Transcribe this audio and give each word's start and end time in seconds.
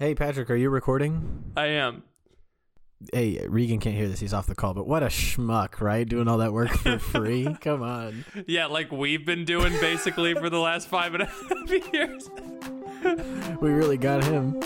Hey, 0.00 0.14
Patrick, 0.14 0.48
are 0.48 0.56
you 0.56 0.70
recording? 0.70 1.52
I 1.58 1.66
am. 1.66 2.04
Hey, 3.12 3.46
Regan 3.46 3.80
can't 3.80 3.94
hear 3.94 4.08
this. 4.08 4.18
He's 4.18 4.32
off 4.32 4.46
the 4.46 4.54
call, 4.54 4.72
but 4.72 4.86
what 4.88 5.02
a 5.02 5.08
schmuck, 5.08 5.82
right? 5.82 6.08
Doing 6.08 6.26
all 6.26 6.38
that 6.38 6.54
work 6.54 6.70
for 6.70 6.98
free? 6.98 7.54
Come 7.60 7.82
on. 7.82 8.24
Yeah, 8.46 8.64
like 8.64 8.90
we've 8.90 9.26
been 9.26 9.44
doing 9.44 9.74
basically 9.78 10.32
for 10.32 10.48
the 10.48 10.58
last 10.58 10.88
five 10.88 11.12
and 11.12 11.24
a 11.24 11.26
half 11.26 11.92
years. 11.92 12.30
We 13.60 13.68
really 13.72 13.98
got 13.98 14.24
him. 14.24 14.58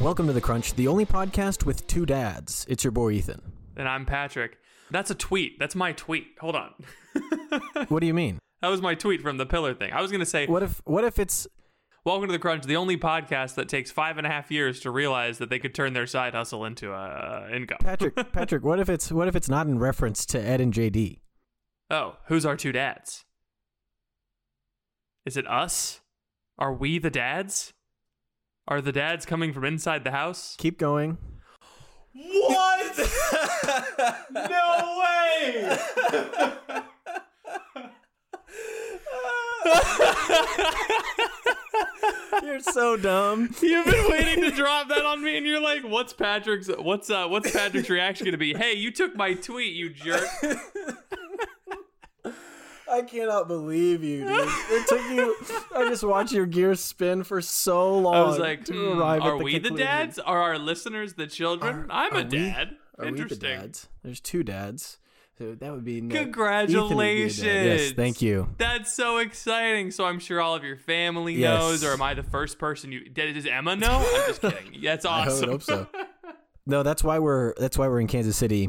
Welcome 0.00 0.28
to 0.28 0.32
The 0.32 0.40
Crunch, 0.40 0.72
the 0.72 0.88
only 0.88 1.04
podcast 1.04 1.66
with 1.66 1.86
two 1.86 2.06
dads. 2.06 2.64
It's 2.70 2.82
your 2.82 2.90
boy 2.90 3.10
Ethan. 3.10 3.42
And 3.76 3.86
I'm 3.86 4.06
Patrick. 4.06 4.56
That's 4.90 5.10
a 5.10 5.14
tweet. 5.14 5.58
That's 5.58 5.74
my 5.74 5.92
tweet. 5.92 6.28
Hold 6.40 6.56
on. 6.56 6.72
What 7.88 8.00
do 8.00 8.06
you 8.06 8.14
mean? 8.14 8.38
That 8.62 8.68
was 8.68 8.80
my 8.80 8.94
tweet 8.94 9.20
from 9.20 9.36
the 9.36 9.44
pillar 9.44 9.74
thing. 9.74 9.92
I 9.92 10.00
was 10.00 10.10
going 10.10 10.20
to 10.20 10.26
say, 10.26 10.46
What 10.46 10.62
if 10.62 10.80
what 10.86 11.04
if 11.04 11.18
it's 11.18 11.46
Welcome 12.02 12.28
to 12.28 12.32
the 12.32 12.38
Crunch, 12.38 12.64
the 12.64 12.76
only 12.76 12.96
podcast 12.96 13.56
that 13.56 13.68
takes 13.68 13.90
five 13.90 14.16
and 14.16 14.26
a 14.26 14.30
half 14.30 14.50
years 14.50 14.80
to 14.80 14.90
realize 14.90 15.36
that 15.36 15.50
they 15.50 15.58
could 15.58 15.74
turn 15.74 15.92
their 15.92 16.06
side 16.06 16.32
hustle 16.32 16.64
into 16.64 16.92
a 16.92 16.96
uh, 16.96 17.48
income. 17.52 17.78
Patrick 17.82 18.14
Patrick, 18.32 18.64
what 18.64 18.80
if 18.80 18.88
it's 18.88 19.12
what 19.12 19.28
if 19.28 19.36
it's 19.36 19.50
not 19.50 19.66
in 19.66 19.78
reference 19.78 20.24
to 20.26 20.40
Ed 20.40 20.62
and 20.62 20.72
JD? 20.72 21.20
Oh, 21.90 22.16
who's 22.28 22.46
our 22.46 22.56
two 22.56 22.72
dads? 22.72 23.26
Is 25.26 25.36
it 25.36 25.46
us? 25.46 26.00
Are 26.58 26.72
we 26.72 26.98
the 26.98 27.10
dads? 27.10 27.74
Are 28.70 28.80
the 28.80 28.92
dads 28.92 29.26
coming 29.26 29.52
from 29.52 29.64
inside 29.64 30.04
the 30.04 30.12
house? 30.12 30.54
Keep 30.56 30.78
going. 30.78 31.18
What? 32.14 32.98
no 34.30 35.02
way! 35.02 35.76
You're 42.44 42.60
so 42.60 42.96
dumb. 42.96 43.52
You've 43.60 43.86
been 43.86 44.08
waiting 44.08 44.40
to 44.44 44.52
drop 44.52 44.88
that 44.88 45.04
on 45.04 45.20
me, 45.20 45.36
and 45.36 45.44
you're 45.44 45.60
like, 45.60 45.82
"What's 45.82 46.12
Patrick's? 46.12 46.68
What's 46.68 47.10
uh, 47.10 47.26
what's 47.26 47.50
Patrick's 47.50 47.90
reaction 47.90 48.24
going 48.24 48.32
to 48.32 48.38
be?" 48.38 48.54
Hey, 48.54 48.74
you 48.74 48.92
took 48.92 49.16
my 49.16 49.34
tweet, 49.34 49.74
you 49.74 49.90
jerk. 49.90 50.28
I 52.90 53.02
cannot 53.02 53.48
believe 53.48 54.02
you, 54.02 54.26
dude. 54.26 54.48
It 54.48 54.86
took 54.88 55.10
you. 55.10 55.36
I 55.76 55.88
just 55.88 56.02
watched 56.02 56.32
your 56.32 56.46
gears 56.46 56.80
spin 56.80 57.22
for 57.24 57.40
so 57.40 57.98
long. 57.98 58.14
I 58.14 58.22
was 58.22 58.38
like, 58.38 58.64
to 58.66 58.72
hmm, 58.72 59.00
arrive 59.00 59.22
"Are 59.22 59.34
at 59.34 59.38
the 59.38 59.44
we 59.44 59.58
the 59.58 59.70
dads? 59.70 60.18
Are 60.18 60.40
our 60.40 60.58
listeners 60.58 61.14
the 61.14 61.26
children? 61.26 61.86
Are- 61.90 62.08
I'm 62.08 62.14
are 62.14 62.20
a 62.20 62.24
we- 62.24 62.30
dad. 62.30 62.76
Are 62.98 63.04
we 63.06 63.12
the 63.12 63.16
Interesting. 63.22 63.48
dads? 63.58 63.88
There's 64.02 64.20
two 64.20 64.42
dads. 64.42 64.98
So 65.38 65.54
that 65.54 65.72
would 65.72 65.84
be 65.86 66.02
no- 66.02 66.08
Ethan 66.08 66.18
would 66.18 66.26
be. 66.26 66.32
Congratulations! 66.32 67.42
Yes, 67.44 67.92
thank 67.92 68.20
you. 68.20 68.48
That's 68.58 68.92
so 68.92 69.16
exciting. 69.18 69.90
So 69.90 70.04
I'm 70.04 70.18
sure 70.18 70.38
all 70.40 70.54
of 70.54 70.64
your 70.64 70.76
family 70.76 71.34
Yes. 71.34 71.58
knows, 71.60 71.84
or 71.84 71.92
am 71.92 72.02
I 72.02 72.12
the 72.12 72.22
first 72.22 72.58
person 72.58 72.92
you? 72.92 73.08
Did- 73.08 73.32
Does 73.34 73.46
Emma 73.46 73.74
know? 73.76 74.04
I'm 74.06 74.28
just 74.28 74.42
kidding. 74.42 74.82
That's 74.82 75.04
I 75.06 75.26
awesome. 75.26 75.40
would 75.40 75.48
hope 75.48 75.62
so. 75.62 75.86
No, 76.66 76.82
that's 76.82 77.02
why 77.02 77.18
we're 77.18 77.54
that's 77.56 77.78
why 77.78 77.88
we're 77.88 78.00
in 78.00 78.06
Kansas 78.06 78.36
City. 78.36 78.68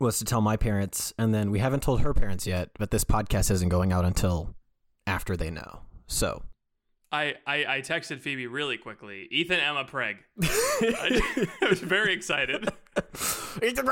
Was 0.00 0.18
to 0.20 0.24
tell 0.24 0.40
my 0.40 0.56
parents, 0.56 1.12
and 1.18 1.34
then 1.34 1.50
we 1.50 1.58
haven't 1.58 1.82
told 1.82 2.02
her 2.02 2.14
parents 2.14 2.46
yet. 2.46 2.70
But 2.78 2.90
this 2.92 3.04
podcast 3.04 3.50
isn't 3.50 3.68
going 3.68 3.92
out 3.92 4.04
until 4.04 4.54
after 5.06 5.36
they 5.36 5.50
know. 5.50 5.80
So 6.06 6.42
I, 7.10 7.34
I, 7.46 7.64
I 7.64 7.80
texted 7.80 8.20
Phoebe 8.20 8.46
really 8.46 8.76
quickly. 8.76 9.28
Ethan 9.30 9.60
Emma 9.60 9.84
Preg. 9.84 10.16
I, 10.42 11.46
I 11.62 11.68
was 11.68 11.80
very 11.80 12.12
excited. 12.12 12.68
Even 13.62 13.86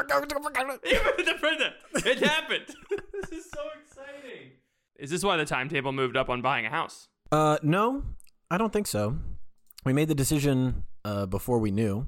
the 1.24 1.34
president. 1.40 1.74
It 1.94 2.18
happened. 2.18 2.66
this 3.12 3.32
is 3.32 3.50
so 3.50 3.62
exciting. 3.80 4.50
Is 4.98 5.10
this 5.10 5.24
why 5.24 5.36
the 5.36 5.44
timetable 5.44 5.92
moved 5.92 6.16
up 6.16 6.28
on 6.28 6.42
buying 6.42 6.66
a 6.66 6.70
house? 6.70 7.08
Uh, 7.32 7.58
no, 7.62 8.02
I 8.50 8.58
don't 8.58 8.72
think 8.72 8.86
so. 8.86 9.18
We 9.84 9.92
made 9.92 10.08
the 10.08 10.14
decision 10.14 10.84
uh, 11.04 11.26
before 11.26 11.58
we 11.58 11.70
knew. 11.70 12.06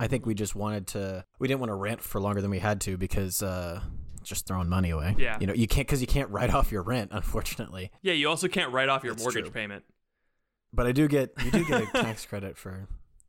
I 0.00 0.06
think 0.06 0.26
we 0.26 0.34
just 0.34 0.54
wanted 0.54 0.86
to. 0.88 1.24
We 1.38 1.48
didn't 1.48 1.60
want 1.60 1.70
to 1.70 1.74
rent 1.74 2.00
for 2.02 2.20
longer 2.20 2.40
than 2.40 2.50
we 2.50 2.58
had 2.60 2.80
to 2.82 2.96
because 2.96 3.42
uh, 3.42 3.80
just 4.22 4.46
throwing 4.46 4.68
money 4.68 4.90
away. 4.90 5.16
Yeah. 5.18 5.38
you 5.40 5.46
know, 5.46 5.54
you 5.54 5.66
can't 5.66 5.86
because 5.86 6.00
you 6.00 6.06
can't 6.06 6.30
write 6.30 6.50
off 6.54 6.70
your 6.70 6.82
rent, 6.82 7.10
unfortunately. 7.14 7.90
Yeah, 8.02 8.12
you 8.12 8.28
also 8.28 8.48
can't 8.48 8.72
write 8.72 8.88
off 8.88 9.02
your 9.04 9.14
That's 9.14 9.24
mortgage 9.24 9.44
true. 9.44 9.50
payment. 9.52 9.84
But 10.72 10.86
I 10.86 10.92
do 10.92 11.08
get 11.08 11.32
you 11.44 11.50
do 11.50 11.64
get 11.64 11.82
a 11.82 11.86
tax 12.02 12.26
credit 12.26 12.56
for, 12.58 12.86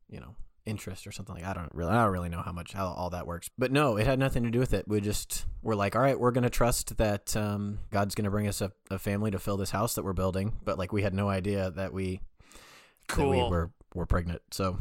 you 0.09 0.19
know, 0.19 0.35
interest 0.65 1.07
or 1.07 1.11
something 1.11 1.33
like. 1.33 1.43
That. 1.43 1.57
I 1.57 1.61
don't 1.61 1.73
really 1.73 1.91
I 1.91 2.03
don't 2.03 2.11
really 2.11 2.29
know 2.29 2.41
how 2.41 2.51
much 2.51 2.73
how 2.73 2.87
all 2.87 3.09
that 3.11 3.25
works. 3.25 3.49
But 3.57 3.71
no, 3.71 3.97
it 3.97 4.05
had 4.05 4.19
nothing 4.19 4.43
to 4.43 4.51
do 4.51 4.59
with 4.59 4.73
it. 4.73 4.87
We 4.87 4.99
just 5.01 5.45
we're 5.63 5.75
like, 5.75 5.95
all 5.95 6.01
right, 6.01 6.19
we're 6.19 6.31
gonna 6.31 6.49
trust 6.49 6.97
that 6.97 7.35
um, 7.37 7.79
God's 7.91 8.13
gonna 8.13 8.29
bring 8.29 8.47
us 8.47 8.61
a, 8.61 8.71
a 8.91 8.99
family 8.99 9.31
to 9.31 9.39
fill 9.39 9.57
this 9.57 9.71
house 9.71 9.95
that 9.95 10.03
we're 10.03 10.13
building. 10.13 10.53
But 10.65 10.77
like 10.77 10.91
we 10.93 11.01
had 11.01 11.13
no 11.13 11.29
idea 11.29 11.71
that 11.71 11.93
we 11.93 12.19
that 13.07 13.17
we 13.17 13.23
Cool. 13.23 13.49
were 13.49 13.71
were 13.95 14.05
pregnant. 14.05 14.41
So 14.51 14.77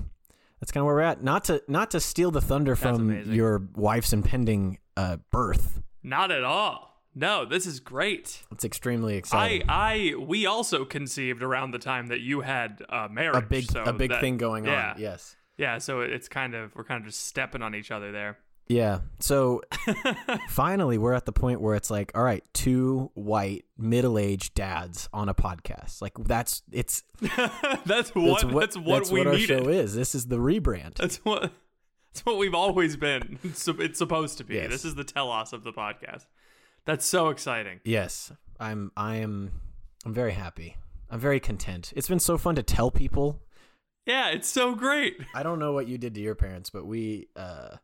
that's 0.60 0.72
kind 0.72 0.82
of 0.82 0.86
where 0.86 0.96
we're 0.96 1.00
at. 1.02 1.22
Not 1.22 1.44
to 1.44 1.62
not 1.68 1.90
to 1.92 2.00
steal 2.00 2.30
the 2.30 2.40
thunder 2.40 2.76
from 2.76 3.32
your 3.32 3.62
wife's 3.74 4.12
impending 4.12 4.78
uh, 4.96 5.18
birth. 5.30 5.80
Not 6.02 6.30
at 6.30 6.44
all. 6.44 6.88
No, 7.14 7.44
this 7.44 7.66
is 7.66 7.80
great. 7.80 8.42
It's 8.52 8.64
extremely 8.64 9.14
I, 9.14 9.16
exciting. 9.16 9.62
I, 9.68 10.14
we 10.18 10.46
also 10.46 10.84
conceived 10.84 11.42
around 11.42 11.72
the 11.72 11.78
time 11.78 12.08
that 12.08 12.20
you 12.20 12.42
had 12.42 12.82
uh, 12.88 13.08
marriage. 13.10 13.44
a 13.44 13.46
big 13.46 13.70
so 13.70 13.82
a 13.82 13.92
big 13.92 14.10
that- 14.10 14.20
thing 14.20 14.36
going 14.36 14.66
yeah, 14.66 14.92
on. 14.92 15.00
Yes. 15.00 15.36
Yeah, 15.56 15.78
so 15.78 16.02
it's 16.02 16.28
kind 16.28 16.54
of 16.54 16.74
we're 16.76 16.84
kind 16.84 17.00
of 17.00 17.06
just 17.06 17.26
stepping 17.26 17.62
on 17.62 17.74
each 17.74 17.90
other 17.90 18.12
there. 18.12 18.38
Yeah. 18.68 19.00
So 19.18 19.62
finally, 20.48 20.98
we're 20.98 21.14
at 21.14 21.24
the 21.24 21.32
point 21.32 21.60
where 21.60 21.74
it's 21.74 21.90
like, 21.90 22.12
all 22.14 22.22
right, 22.22 22.44
two 22.52 23.10
white 23.14 23.64
middle-aged 23.78 24.54
dads 24.54 25.08
on 25.12 25.28
a 25.28 25.34
podcast. 25.34 26.02
Like 26.02 26.12
that's 26.18 26.62
it's 26.70 27.02
that's 27.86 28.14
what 28.14 28.42
that's 28.42 28.54
that's 28.54 28.76
what, 28.76 28.86
that's 28.86 29.10
we 29.10 29.20
what 29.20 29.26
our 29.26 29.32
needed. 29.34 29.64
show 29.64 29.68
is. 29.68 29.94
This 29.94 30.14
is 30.14 30.26
the 30.26 30.36
rebrand. 30.36 30.96
That's 30.96 31.16
what 31.18 31.52
that's 32.12 32.26
what 32.26 32.36
we've 32.38 32.54
always 32.54 32.96
been. 32.96 33.38
It's, 33.42 33.66
it's 33.68 33.98
supposed 33.98 34.38
to 34.38 34.44
be. 34.44 34.56
Yes. 34.56 34.70
This 34.70 34.84
is 34.84 34.94
the 34.94 35.04
telos 35.04 35.52
of 35.52 35.64
the 35.64 35.72
podcast. 35.72 36.26
That's 36.84 37.06
so 37.06 37.28
exciting. 37.30 37.80
Yes, 37.84 38.32
I'm. 38.60 38.92
I 38.96 39.16
am. 39.16 39.52
I'm 40.04 40.12
very 40.14 40.32
happy. 40.32 40.76
I'm 41.10 41.20
very 41.20 41.40
content. 41.40 41.92
It's 41.96 42.08
been 42.08 42.20
so 42.20 42.36
fun 42.36 42.54
to 42.56 42.62
tell 42.62 42.90
people. 42.90 43.40
Yeah, 44.04 44.28
it's 44.28 44.48
so 44.48 44.74
great. 44.74 45.18
I 45.34 45.42
don't 45.42 45.58
know 45.58 45.72
what 45.72 45.86
you 45.86 45.98
did 45.98 46.14
to 46.16 46.20
your 46.20 46.34
parents, 46.34 46.68
but 46.70 46.86
we. 46.86 47.28
uh 47.34 47.76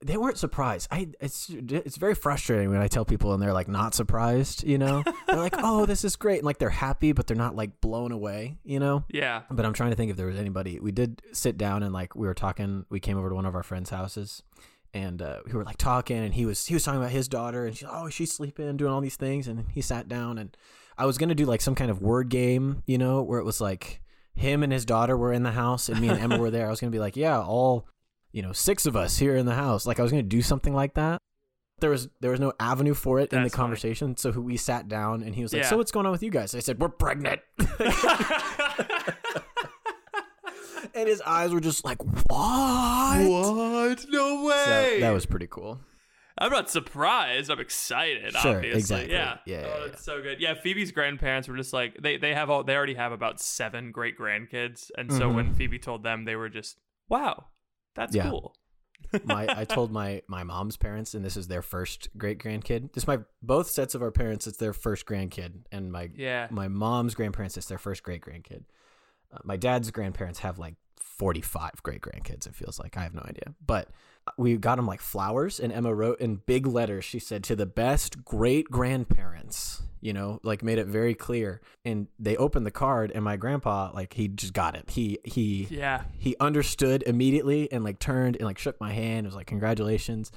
they 0.00 0.16
weren't 0.16 0.38
surprised. 0.38 0.88
I 0.90 1.08
it's 1.20 1.50
it's 1.50 1.96
very 1.96 2.14
frustrating 2.14 2.70
when 2.70 2.80
I 2.80 2.86
tell 2.86 3.04
people 3.04 3.32
and 3.32 3.42
they're 3.42 3.52
like 3.52 3.68
not 3.68 3.94
surprised, 3.94 4.62
you 4.62 4.78
know? 4.78 5.02
they're 5.26 5.36
like, 5.36 5.54
"Oh, 5.58 5.86
this 5.86 6.04
is 6.04 6.14
great." 6.14 6.38
And 6.38 6.46
like 6.46 6.58
they're 6.58 6.70
happy, 6.70 7.12
but 7.12 7.26
they're 7.26 7.36
not 7.36 7.56
like 7.56 7.80
blown 7.80 8.12
away, 8.12 8.58
you 8.64 8.78
know? 8.78 9.04
Yeah. 9.10 9.42
But 9.50 9.66
I'm 9.66 9.72
trying 9.72 9.90
to 9.90 9.96
think 9.96 10.10
if 10.10 10.16
there 10.16 10.26
was 10.26 10.38
anybody. 10.38 10.78
We 10.78 10.92
did 10.92 11.22
sit 11.32 11.58
down 11.58 11.82
and 11.82 11.92
like 11.92 12.14
we 12.14 12.26
were 12.26 12.34
talking. 12.34 12.86
We 12.90 13.00
came 13.00 13.18
over 13.18 13.28
to 13.28 13.34
one 13.34 13.46
of 13.46 13.56
our 13.56 13.64
friends' 13.64 13.90
houses, 13.90 14.42
and 14.94 15.20
uh, 15.20 15.40
we 15.46 15.52
were 15.52 15.64
like 15.64 15.78
talking. 15.78 16.18
And 16.18 16.34
he 16.34 16.46
was 16.46 16.64
he 16.66 16.74
was 16.74 16.84
talking 16.84 17.00
about 17.00 17.10
his 17.10 17.26
daughter, 17.26 17.66
and 17.66 17.76
she's 17.76 17.88
oh 17.90 18.08
she's 18.08 18.32
sleeping, 18.32 18.76
doing 18.76 18.92
all 18.92 19.00
these 19.00 19.16
things. 19.16 19.48
And 19.48 19.64
he 19.72 19.80
sat 19.80 20.08
down, 20.08 20.38
and 20.38 20.56
I 20.96 21.06
was 21.06 21.18
gonna 21.18 21.34
do 21.34 21.44
like 21.44 21.60
some 21.60 21.74
kind 21.74 21.90
of 21.90 22.00
word 22.00 22.28
game, 22.28 22.84
you 22.86 22.98
know, 22.98 23.22
where 23.22 23.40
it 23.40 23.44
was 23.44 23.60
like 23.60 24.00
him 24.36 24.62
and 24.62 24.72
his 24.72 24.84
daughter 24.84 25.16
were 25.16 25.32
in 25.32 25.42
the 25.42 25.50
house 25.50 25.88
and 25.88 26.00
me 26.00 26.08
and 26.08 26.20
Emma 26.20 26.38
were 26.38 26.50
there, 26.50 26.68
I 26.68 26.70
was 26.70 26.80
gonna 26.80 26.92
be 26.92 27.00
like, 27.00 27.16
yeah, 27.16 27.40
all 27.40 27.88
you 28.38 28.42
know, 28.42 28.52
six 28.52 28.86
of 28.86 28.94
us 28.94 29.18
here 29.18 29.34
in 29.36 29.46
the 29.46 29.54
house. 29.54 29.84
Like 29.84 29.98
I 29.98 30.02
was 30.04 30.12
gonna 30.12 30.22
do 30.22 30.42
something 30.42 30.72
like 30.72 30.94
that. 30.94 31.18
There 31.80 31.90
was 31.90 32.08
there 32.20 32.30
was 32.30 32.38
no 32.40 32.52
avenue 32.60 32.94
for 32.94 33.18
it 33.18 33.32
in 33.32 33.40
the 33.40 33.44
That's 33.46 33.54
funny. 33.56 33.64
conversation, 33.64 34.16
so 34.16 34.30
we 34.30 34.56
sat 34.56 34.86
down 34.88 35.22
and 35.24 35.34
he 35.34 35.42
was 35.42 35.52
like, 35.52 35.62
Yeah. 35.62 35.68
"So 35.70 35.76
what's 35.76 35.90
going 35.90 36.06
on 36.06 36.12
with 36.12 36.22
you 36.22 36.30
guys?" 36.30 36.54
I 36.54 36.60
said, 36.60 36.80
"We're 36.80 36.88
pregnant," 36.88 37.40
and 40.94 41.08
his 41.08 41.20
eyes 41.22 41.52
were 41.52 41.60
just 41.60 41.84
like, 41.84 42.02
"What?" 42.04 42.28
What? 43.28 44.06
No 44.08 44.28
So 44.28 44.44
way. 44.46 44.98
that 45.00 45.10
was 45.10 45.26
pretty 45.26 45.46
cool. 45.48 45.80
I'm 46.40 46.52
not 46.52 46.70
surprised. 46.70 47.50
I'm 47.50 47.58
excited. 47.58 48.32
Sure, 48.34 48.56
obviously. 48.56 48.78
exactly. 48.78 49.12
Yeah. 49.12 49.38
Yeah, 49.44 49.60
yeah, 49.60 49.66
Oh, 49.74 49.78
yeah. 49.86 49.92
it's 49.92 50.04
so 50.04 50.22
good. 50.22 50.40
Yeah. 50.40 50.54
Phoebe's 50.54 50.92
grandparents 50.92 51.48
were 51.48 51.56
just 51.56 51.72
like 51.72 51.96
they 52.00 52.16
they 52.16 52.32
have 52.34 52.48
all 52.50 52.62
they 52.62 52.76
already 52.76 52.94
have 52.94 53.10
about 53.12 53.40
seven 53.40 53.90
great 53.90 54.16
grandkids, 54.16 54.90
and 54.96 55.12
so 55.12 55.28
Mhm. 55.30 55.34
when 55.34 55.54
Phoebe 55.54 55.78
told 55.80 56.04
them, 56.04 56.24
they 56.24 56.36
were 56.36 56.48
just 56.48 56.78
wow, 57.08 57.46
that's 57.98 58.14
Yeah. 58.14 58.30
cool. 58.30 58.54
my 59.24 59.46
I 59.48 59.64
told 59.64 59.90
my 59.92 60.22
my 60.26 60.42
mom's 60.44 60.76
parents, 60.76 61.14
and 61.14 61.24
this 61.24 61.36
is 61.36 61.48
their 61.48 61.62
first 61.62 62.08
great 62.18 62.38
grandkid. 62.38 62.92
This 62.92 63.06
my 63.06 63.18
both 63.42 63.70
sets 63.70 63.94
of 63.94 64.02
our 64.02 64.10
parents. 64.10 64.46
It's 64.46 64.58
their 64.58 64.72
first 64.72 65.06
grandkid, 65.06 65.64
and 65.72 65.90
my 65.92 66.10
Yeah. 66.14 66.48
my 66.50 66.68
mom's 66.68 67.14
grandparents. 67.14 67.56
It's 67.56 67.68
their 67.68 67.78
first 67.78 68.02
great 68.02 68.22
grandkid. 68.22 68.64
Uh, 69.32 69.38
my 69.44 69.56
dad's 69.56 69.90
grandparents 69.90 70.40
have 70.40 70.58
like 70.58 70.74
forty 70.96 71.40
five 71.40 71.82
great 71.82 72.00
grandkids. 72.02 72.46
It 72.46 72.54
feels 72.54 72.78
like 72.78 72.96
I 72.96 73.02
have 73.02 73.14
no 73.14 73.22
idea, 73.24 73.54
but 73.64 73.88
we 74.36 74.56
got 74.58 74.76
them 74.76 74.86
like 74.86 75.00
flowers, 75.00 75.58
and 75.58 75.72
Emma 75.72 75.94
wrote 75.94 76.20
in 76.20 76.42
big 76.44 76.66
letters. 76.66 77.04
She 77.04 77.18
said 77.18 77.42
to 77.44 77.56
the 77.56 77.66
best 77.66 78.24
great 78.24 78.70
grandparents. 78.70 79.82
You 80.00 80.12
know, 80.12 80.40
like 80.42 80.62
made 80.62 80.78
it 80.78 80.86
very 80.86 81.14
clear. 81.14 81.60
And 81.84 82.06
they 82.18 82.36
opened 82.36 82.66
the 82.66 82.70
card, 82.70 83.10
and 83.14 83.24
my 83.24 83.36
grandpa, 83.36 83.90
like 83.92 84.12
he 84.14 84.28
just 84.28 84.52
got 84.52 84.76
it. 84.76 84.90
He 84.90 85.18
he 85.24 85.66
Yeah. 85.70 86.02
he 86.18 86.36
understood 86.40 87.02
immediately 87.06 87.70
and 87.72 87.82
like 87.84 87.98
turned 87.98 88.36
and 88.36 88.44
like 88.44 88.58
shook 88.58 88.80
my 88.80 88.92
hand. 88.92 89.26
It 89.26 89.28
was 89.28 89.36
like 89.36 89.46
congratulations. 89.46 90.30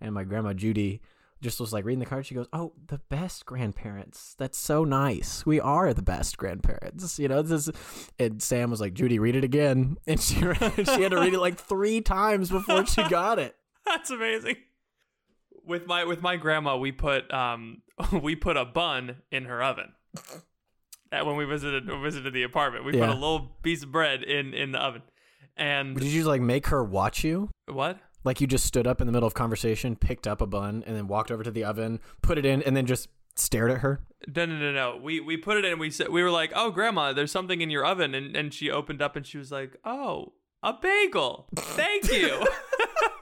And 0.00 0.14
my 0.14 0.24
grandma 0.24 0.52
Judy 0.52 1.00
just 1.40 1.60
was 1.60 1.72
like 1.72 1.84
reading 1.84 2.00
the 2.00 2.06
card. 2.06 2.26
She 2.26 2.34
goes, 2.34 2.48
"Oh, 2.52 2.72
the 2.88 2.98
best 3.08 3.46
grandparents. 3.46 4.34
That's 4.38 4.58
so 4.58 4.84
nice. 4.84 5.44
We 5.46 5.60
are 5.60 5.94
the 5.94 6.02
best 6.02 6.36
grandparents." 6.38 7.18
You 7.18 7.28
know, 7.28 7.42
this. 7.42 7.68
Is, 7.68 7.74
and 8.18 8.42
Sam 8.42 8.70
was 8.70 8.80
like, 8.80 8.94
"Judy, 8.94 9.18
read 9.18 9.36
it 9.36 9.44
again," 9.44 9.98
and 10.06 10.20
she 10.20 10.34
she 10.84 11.02
had 11.02 11.10
to 11.12 11.20
read 11.20 11.34
it 11.34 11.40
like 11.40 11.56
three 11.58 12.00
times 12.00 12.50
before 12.50 12.86
she 12.86 13.02
got 13.08 13.38
it. 13.38 13.54
That's 13.86 14.10
amazing. 14.10 14.56
With 15.68 15.86
my 15.86 16.04
with 16.04 16.22
my 16.22 16.36
grandma, 16.36 16.76
we 16.76 16.90
put 16.92 17.32
um 17.32 17.82
we 18.22 18.34
put 18.34 18.56
a 18.56 18.64
bun 18.64 19.16
in 19.30 19.44
her 19.44 19.62
oven. 19.62 19.92
Uh, 21.12 21.24
when 21.24 21.36
we 21.36 21.44
visited 21.44 21.84
visited 22.02 22.32
the 22.32 22.42
apartment, 22.42 22.84
we 22.84 22.94
Yeah. 22.96 23.06
put 23.06 23.10
a 23.10 23.18
little 23.20 23.56
piece 23.62 23.82
of 23.82 23.92
bread 23.92 24.22
in 24.22 24.54
in 24.54 24.72
the 24.72 24.78
oven. 24.78 25.02
And 25.56 25.96
Did 25.96 26.06
you 26.08 26.24
like 26.24 26.40
make 26.40 26.68
her 26.68 26.82
watch 26.82 27.22
you? 27.24 27.50
what? 27.66 27.98
Like 28.24 28.40
you 28.40 28.46
just 28.46 28.64
stood 28.64 28.86
up 28.86 29.00
in 29.00 29.06
the 29.06 29.12
middle 29.12 29.26
of 29.26 29.34
conversation, 29.34 29.94
picked 29.96 30.26
up 30.26 30.40
a 30.40 30.46
bun, 30.46 30.82
and 30.86 30.96
then 30.96 31.06
walked 31.06 31.30
over 31.30 31.42
to 31.44 31.50
the 31.50 31.64
oven, 31.64 32.00
put 32.22 32.36
it 32.38 32.44
in, 32.44 32.62
and 32.62 32.76
then 32.76 32.84
just 32.86 33.08
stared 33.36 33.70
at 33.70 33.78
her. 33.78 34.00
No, 34.34 34.44
no, 34.46 34.56
no, 34.56 34.72
no. 34.72 34.96
We 35.02 35.20
we 35.20 35.36
put 35.36 35.56
it 35.58 35.64
in. 35.64 35.72
And 35.72 35.80
we 35.80 35.90
said 35.90 36.08
we 36.08 36.22
were 36.22 36.30
like, 36.30 36.52
"Oh, 36.54 36.70
grandma, 36.70 37.12
there's 37.12 37.30
something 37.32 37.60
in 37.60 37.70
your 37.70 37.84
oven," 37.84 38.14
and 38.14 38.34
and 38.36 38.52
she 38.54 38.70
opened 38.70 39.00
up 39.02 39.16
and 39.16 39.26
she 39.26 39.38
was 39.38 39.50
like, 39.52 39.76
"Oh, 39.84 40.32
a 40.62 40.72
bagel. 40.72 41.48
Thank 41.56 42.10
you." 42.12 42.44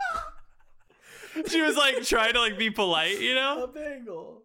she 1.48 1.60
was 1.60 1.76
like 1.76 2.02
trying 2.02 2.32
to 2.34 2.40
like 2.40 2.58
be 2.58 2.70
polite, 2.70 3.20
you 3.20 3.34
know. 3.34 3.64
A 3.64 3.68
bagel. 3.68 4.42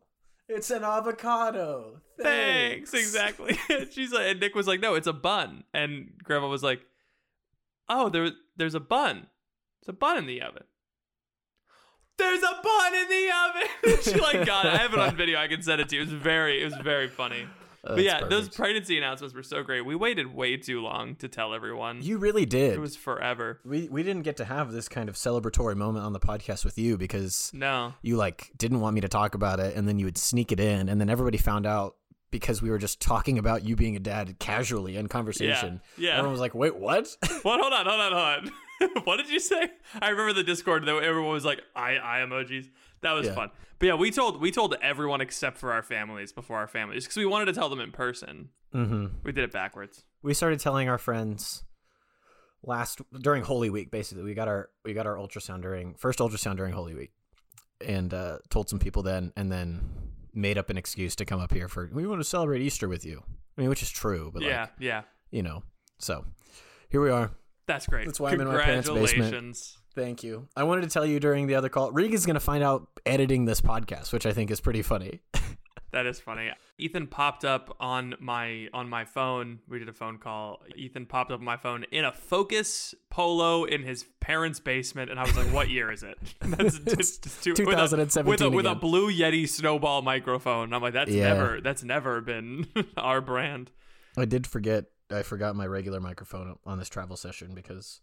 It's 0.47 0.69
an 0.69 0.83
avocado. 0.83 2.01
Thanks, 2.21 2.93
exactly. 2.93 3.57
She's 3.91 4.11
like, 4.11 4.25
and 4.27 4.39
Nick 4.39 4.53
was 4.53 4.67
like, 4.67 4.79
"No, 4.79 4.95
it's 4.95 5.07
a 5.07 5.13
bun," 5.13 5.63
and 5.73 6.11
grandma 6.23 6.47
was 6.47 6.61
like, 6.61 6.81
"Oh, 7.89 8.09
there, 8.09 8.31
there's 8.57 8.75
a 8.75 8.79
bun. 8.79 9.27
It's 9.81 9.89
a 9.89 9.93
bun 9.93 10.17
in 10.17 10.25
the 10.25 10.41
oven." 10.41 10.63
There's 12.17 12.43
a 12.43 12.59
bun 12.61 12.95
in 12.95 13.09
the 13.09 13.29
oven. 13.47 13.97
she 14.03 14.19
like 14.19 14.45
got 14.45 14.65
it. 14.65 14.73
I 14.73 14.77
have 14.77 14.93
it 14.93 14.99
on 14.99 15.15
video. 15.15 15.39
I 15.39 15.47
can 15.47 15.61
send 15.61 15.81
it 15.81 15.89
to 15.89 15.95
you. 15.95 16.01
It 16.01 16.05
was 16.05 16.13
very, 16.13 16.61
it 16.61 16.65
was 16.65 16.75
very 16.75 17.07
funny. 17.07 17.47
Uh, 17.83 17.95
but 17.95 18.03
That's 18.03 18.21
yeah, 18.21 18.27
those 18.27 18.47
pregnancy 18.49 18.97
announcements 18.97 19.33
were 19.33 19.41
so 19.43 19.63
great. 19.63 19.81
We 19.81 19.95
waited 19.95 20.33
way 20.35 20.55
too 20.57 20.81
long 20.81 21.15
to 21.15 21.27
tell 21.27 21.53
everyone. 21.53 22.01
You 22.03 22.19
really 22.19 22.45
did. 22.45 22.73
it 22.73 22.79
was 22.79 22.95
forever. 22.95 23.59
we 23.65 23.87
we 23.89 24.03
didn't 24.03 24.21
get 24.21 24.37
to 24.37 24.45
have 24.45 24.71
this 24.71 24.87
kind 24.87 25.09
of 25.09 25.15
celebratory 25.15 25.75
moment 25.75 26.05
on 26.05 26.13
the 26.13 26.19
podcast 26.19 26.63
with 26.63 26.77
you 26.77 26.97
because 26.97 27.49
No. 27.53 27.93
you 28.03 28.17
like 28.17 28.51
didn't 28.55 28.81
want 28.81 28.93
me 28.93 29.01
to 29.01 29.07
talk 29.07 29.33
about 29.33 29.59
it 29.59 29.75
and 29.75 29.87
then 29.87 29.97
you 29.97 30.05
would 30.05 30.17
sneak 30.17 30.51
it 30.51 30.59
in 30.59 30.89
and 30.89 31.01
then 31.01 31.09
everybody 31.09 31.37
found 31.39 31.65
out 31.65 31.95
because 32.29 32.61
we 32.61 32.69
were 32.69 32.77
just 32.77 33.01
talking 33.01 33.37
about 33.37 33.65
you 33.65 33.75
being 33.75 33.95
a 33.95 33.99
dad 33.99 34.37
casually 34.39 34.95
in 34.95 35.07
conversation. 35.07 35.81
yeah. 35.97 36.11
Everyone 36.11 36.31
was 36.31 36.39
like, 36.39 36.55
"Wait, 36.55 36.75
what?" 36.75 37.07
What? 37.41 37.59
Hold 37.59 37.73
on, 37.73 37.85
hold 37.85 37.99
on, 37.99 38.11
hold 38.13 38.51
on. 38.93 39.01
what 39.05 39.17
did 39.17 39.29
you 39.29 39.39
say? 39.39 39.69
I 40.01 40.09
remember 40.09 40.31
the 40.33 40.43
Discord 40.43 40.85
though. 40.85 40.99
Everyone 40.99 41.31
was 41.33 41.43
like, 41.43 41.61
"I, 41.75 41.97
I 41.97 42.19
emojis." 42.25 42.69
That 43.01 43.13
was 43.13 43.27
Yeah. 43.27 43.35
fun. 43.35 43.51
But 43.79 43.85
yeah, 43.87 43.95
we 43.95 44.11
told 44.11 44.39
we 44.39 44.51
told 44.51 44.75
everyone 44.81 45.21
except 45.21 45.57
for 45.57 45.71
our 45.73 45.81
families 45.83 46.31
before 46.31 46.57
our 46.57 46.67
families 46.67 47.05
because 47.05 47.17
we 47.17 47.25
wanted 47.25 47.45
to 47.45 47.53
tell 47.53 47.69
them 47.69 47.79
in 47.79 47.91
person. 47.91 48.49
mm-hmm. 48.73 49.07
We 49.23 49.31
did 49.31 49.43
it 49.43 49.51
backwards. 49.51 50.03
We 50.21 50.33
started 50.33 50.59
telling 50.59 50.87
our 50.87 50.99
friends 50.99 51.63
last 52.63 53.01
during 53.19 53.43
Holy 53.43 53.69
Week. 53.69 53.89
Basically, 53.91 54.23
we 54.23 54.33
got 54.33 54.47
our 54.47 54.69
we 54.85 54.93
got 54.93 55.07
our 55.07 55.15
ultrasound 55.15 55.61
during 55.61 55.95
first 55.95 56.19
ultrasound 56.19 56.57
during 56.57 56.73
Holy 56.73 56.93
Week, 56.93 57.11
and 57.85 58.13
uh, 58.13 58.37
told 58.49 58.69
some 58.69 58.79
people 58.79 59.01
then, 59.01 59.33
and 59.35 59.51
then 59.51 59.81
made 60.33 60.57
up 60.57 60.69
an 60.69 60.77
excuse 60.77 61.15
to 61.15 61.25
come 61.25 61.39
up 61.41 61.51
here 61.53 61.67
for 61.67 61.89
we 61.91 62.05
want 62.07 62.21
to 62.21 62.25
celebrate 62.25 62.61
Easter 62.61 62.87
with 62.87 63.03
you. 63.05 63.23
I 63.57 63.61
mean, 63.61 63.69
which 63.69 63.81
is 63.81 63.89
true, 63.89 64.29
but 64.33 64.43
yeah, 64.43 64.61
like 64.61 64.69
yeah, 64.79 65.01
you 65.31 65.41
know, 65.43 65.63
so 65.97 66.25
here 66.89 67.01
we 67.01 67.09
are. 67.09 67.31
That's 67.67 67.87
great. 67.87 68.05
That's 68.05 68.19
why 68.19 68.31
I'm 68.31 68.41
in 68.41 68.47
my 68.47 68.61
parents' 68.61 68.87
basement. 68.89 69.09
Congratulations. 69.09 69.77
Thank 69.95 70.23
you. 70.23 70.47
I 70.55 70.63
wanted 70.63 70.81
to 70.81 70.89
tell 70.89 71.05
you 71.05 71.19
during 71.19 71.47
the 71.47 71.55
other 71.55 71.69
call. 71.69 71.91
Regan's 71.91 72.25
going 72.25 72.35
to 72.35 72.39
find 72.39 72.63
out 72.63 72.87
editing 73.05 73.45
this 73.45 73.59
podcast, 73.61 74.13
which 74.13 74.25
I 74.25 74.31
think 74.33 74.49
is 74.51 74.61
pretty 74.61 74.81
funny. 74.81 75.21
That 75.93 76.05
is 76.05 76.21
funny. 76.21 76.49
Ethan 76.77 77.07
popped 77.07 77.43
up 77.43 77.75
on 77.81 78.15
my 78.21 78.69
on 78.73 78.87
my 78.87 79.03
phone. 79.03 79.59
We 79.67 79.77
did 79.77 79.89
a 79.89 79.93
phone 79.93 80.19
call. 80.19 80.61
Ethan 80.77 81.05
popped 81.05 81.31
up 81.31 81.39
on 81.39 81.45
my 81.45 81.57
phone 81.57 81.83
in 81.91 82.05
a 82.05 82.13
Focus 82.13 82.95
Polo 83.09 83.65
in 83.65 83.83
his 83.83 84.05
parents' 84.21 84.61
basement, 84.61 85.11
and 85.11 85.19
I 85.19 85.23
was 85.23 85.35
like, 85.35 85.47
"What 85.47 85.69
year 85.69 85.91
is 85.91 86.01
it?" 86.03 86.17
That's 86.39 86.79
just 86.95 87.43
too, 87.43 87.53
2017 87.53 88.25
with 88.25 88.39
a, 88.39 88.45
with 88.49 88.53
a, 88.53 88.55
with 88.55 88.65
a 88.65 88.75
blue 88.75 89.11
Yeti 89.11 89.49
snowball 89.49 90.01
microphone. 90.01 90.71
I'm 90.73 90.81
like, 90.81 90.93
"That's 90.93 91.11
Yeah. 91.11 91.33
never 91.33 91.59
that's 91.59 91.83
never 91.83 92.21
been 92.21 92.67
our 92.95 93.19
brand." 93.19 93.69
I 94.17 94.23
did 94.23 94.47
forget. 94.47 94.85
I 95.13 95.23
forgot 95.23 95.55
my 95.55 95.65
regular 95.67 95.99
microphone 95.99 96.57
on 96.65 96.77
this 96.79 96.89
travel 96.89 97.17
session 97.17 97.53
because 97.53 98.01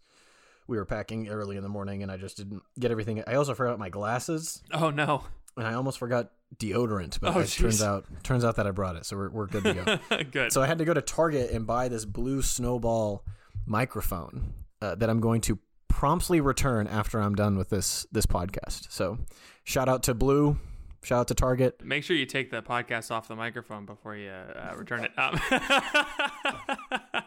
we 0.67 0.77
were 0.77 0.85
packing 0.85 1.29
early 1.29 1.57
in 1.57 1.63
the 1.63 1.69
morning, 1.69 2.03
and 2.03 2.11
I 2.11 2.17
just 2.17 2.37
didn't 2.37 2.61
get 2.79 2.91
everything. 2.91 3.23
I 3.27 3.35
also 3.35 3.53
forgot 3.53 3.79
my 3.79 3.89
glasses, 3.89 4.61
Oh 4.73 4.89
no, 4.89 5.23
and 5.57 5.65
I 5.67 5.73
almost 5.73 5.97
forgot 5.97 6.31
deodorant. 6.57 7.19
But 7.19 7.35
Oh, 7.35 7.39
it 7.39 7.49
turns 7.49 7.81
out 7.81 8.05
turns 8.23 8.43
out 8.45 8.55
that 8.57 8.67
I 8.67 8.71
brought 8.71 8.95
it, 8.95 9.05
so 9.05 9.17
we're 9.17 9.29
we're 9.29 9.47
good 9.47 9.63
to 9.63 9.73
go. 10.09 10.23
good. 10.31 10.51
so 10.51 10.61
I 10.61 10.67
had 10.67 10.77
to 10.77 10.85
go 10.85 10.93
to 10.93 11.01
Target 11.01 11.51
and 11.51 11.65
buy 11.65 11.87
this 11.87 12.05
blue 12.05 12.41
snowball 12.41 13.23
microphone 13.65 14.53
uh, 14.81 14.95
that 14.95 15.09
I'm 15.09 15.19
going 15.19 15.41
to 15.41 15.59
promptly 15.87 16.39
return 16.39 16.87
after 16.87 17.19
I'm 17.19 17.35
done 17.35 17.57
with 17.57 17.69
this 17.69 18.05
this 18.11 18.25
podcast. 18.25 18.91
So 18.91 19.17
shout 19.63 19.89
out 19.89 20.03
to 20.03 20.13
Blue, 20.13 20.57
shout 21.03 21.21
out 21.21 21.27
to 21.29 21.35
Target. 21.35 21.83
Make 21.83 22.03
sure 22.03 22.15
you 22.15 22.25
take 22.25 22.51
the 22.51 22.61
podcast 22.61 23.11
off 23.11 23.27
the 23.27 23.35
microphone 23.35 23.85
before 23.85 24.15
you 24.15 24.29
uh, 24.29 24.73
return 24.77 25.05
it. 25.05 25.11
Um, 25.17 25.39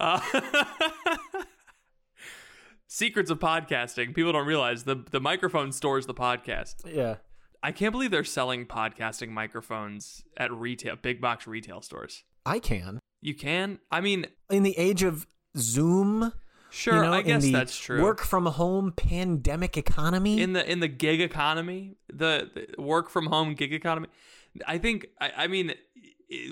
uh, 0.00 0.20
secrets 2.86 3.30
of 3.30 3.38
podcasting. 3.38 4.14
People 4.14 4.32
don't 4.32 4.46
realize 4.46 4.84
the 4.84 4.96
the 5.10 5.20
microphone 5.20 5.72
stores 5.72 6.06
the 6.06 6.14
podcast. 6.14 6.74
Yeah. 6.86 7.16
I 7.64 7.70
can't 7.70 7.92
believe 7.92 8.10
they're 8.10 8.24
selling 8.24 8.66
podcasting 8.66 9.28
microphones 9.28 10.24
at 10.36 10.52
retail, 10.52 10.96
big 10.96 11.20
box 11.20 11.46
retail 11.46 11.80
stores. 11.80 12.24
I 12.44 12.58
can. 12.58 12.98
You 13.20 13.36
can. 13.36 13.78
I 13.90 14.00
mean, 14.00 14.26
In 14.50 14.64
the 14.64 14.76
age 14.76 15.04
of 15.04 15.28
Zoom, 15.56 16.32
sure. 16.72 16.96
you 16.96 17.02
know, 17.02 17.12
I 17.12 17.22
guess 17.22 17.48
that's 17.50 17.76
true. 17.78 18.02
Work 18.02 18.20
from 18.22 18.46
home 18.46 18.92
pandemic 18.92 19.76
economy. 19.76 20.40
in 20.40 20.52
the 20.54 20.68
in 20.70 20.80
the 20.80 20.88
gig 20.88 21.20
economy, 21.20 21.96
the, 22.12 22.50
the 22.76 22.82
work 22.82 23.08
from 23.10 23.26
home 23.26 23.54
gig 23.54 23.72
economy. 23.72 24.08
I 24.66 24.78
think. 24.78 25.06
I, 25.20 25.30
I 25.36 25.46
mean, 25.46 25.74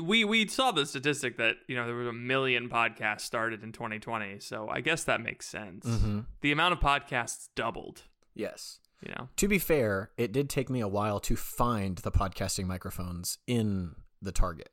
we 0.03 0.25
we 0.25 0.47
saw 0.49 0.71
the 0.73 0.87
statistic 0.87 1.37
that 1.39 1.57
you 1.67 1.77
know 1.77 1.87
there 1.87 1.95
was 1.97 2.07
a 2.09 2.13
million 2.13 2.69
podcasts 2.69 3.23
started 3.23 3.63
in 3.63 3.73
2020. 3.73 4.41
So 4.41 4.69
I 4.69 4.81
guess 4.81 5.05
that 5.05 5.21
makes 5.21 5.47
sense. 5.49 5.85
Mhm. 5.87 6.27
The 6.43 6.53
amount 6.53 6.73
of 6.75 6.81
podcasts 6.81 7.49
doubled. 7.55 8.03
yes. 8.35 8.79
You 9.03 9.13
know. 9.17 9.29
To 9.37 9.49
be 9.49 9.59
fair, 9.59 10.11
it 10.19 10.31
did 10.31 10.51
take 10.51 10.69
me 10.69 10.81
a 10.81 10.89
while 10.89 11.21
to 11.21 11.35
find 11.35 11.97
the 11.97 12.11
podcasting 12.13 12.67
microphones 12.67 13.39
in 13.47 13.95
the 14.21 14.31
Target. 14.31 14.69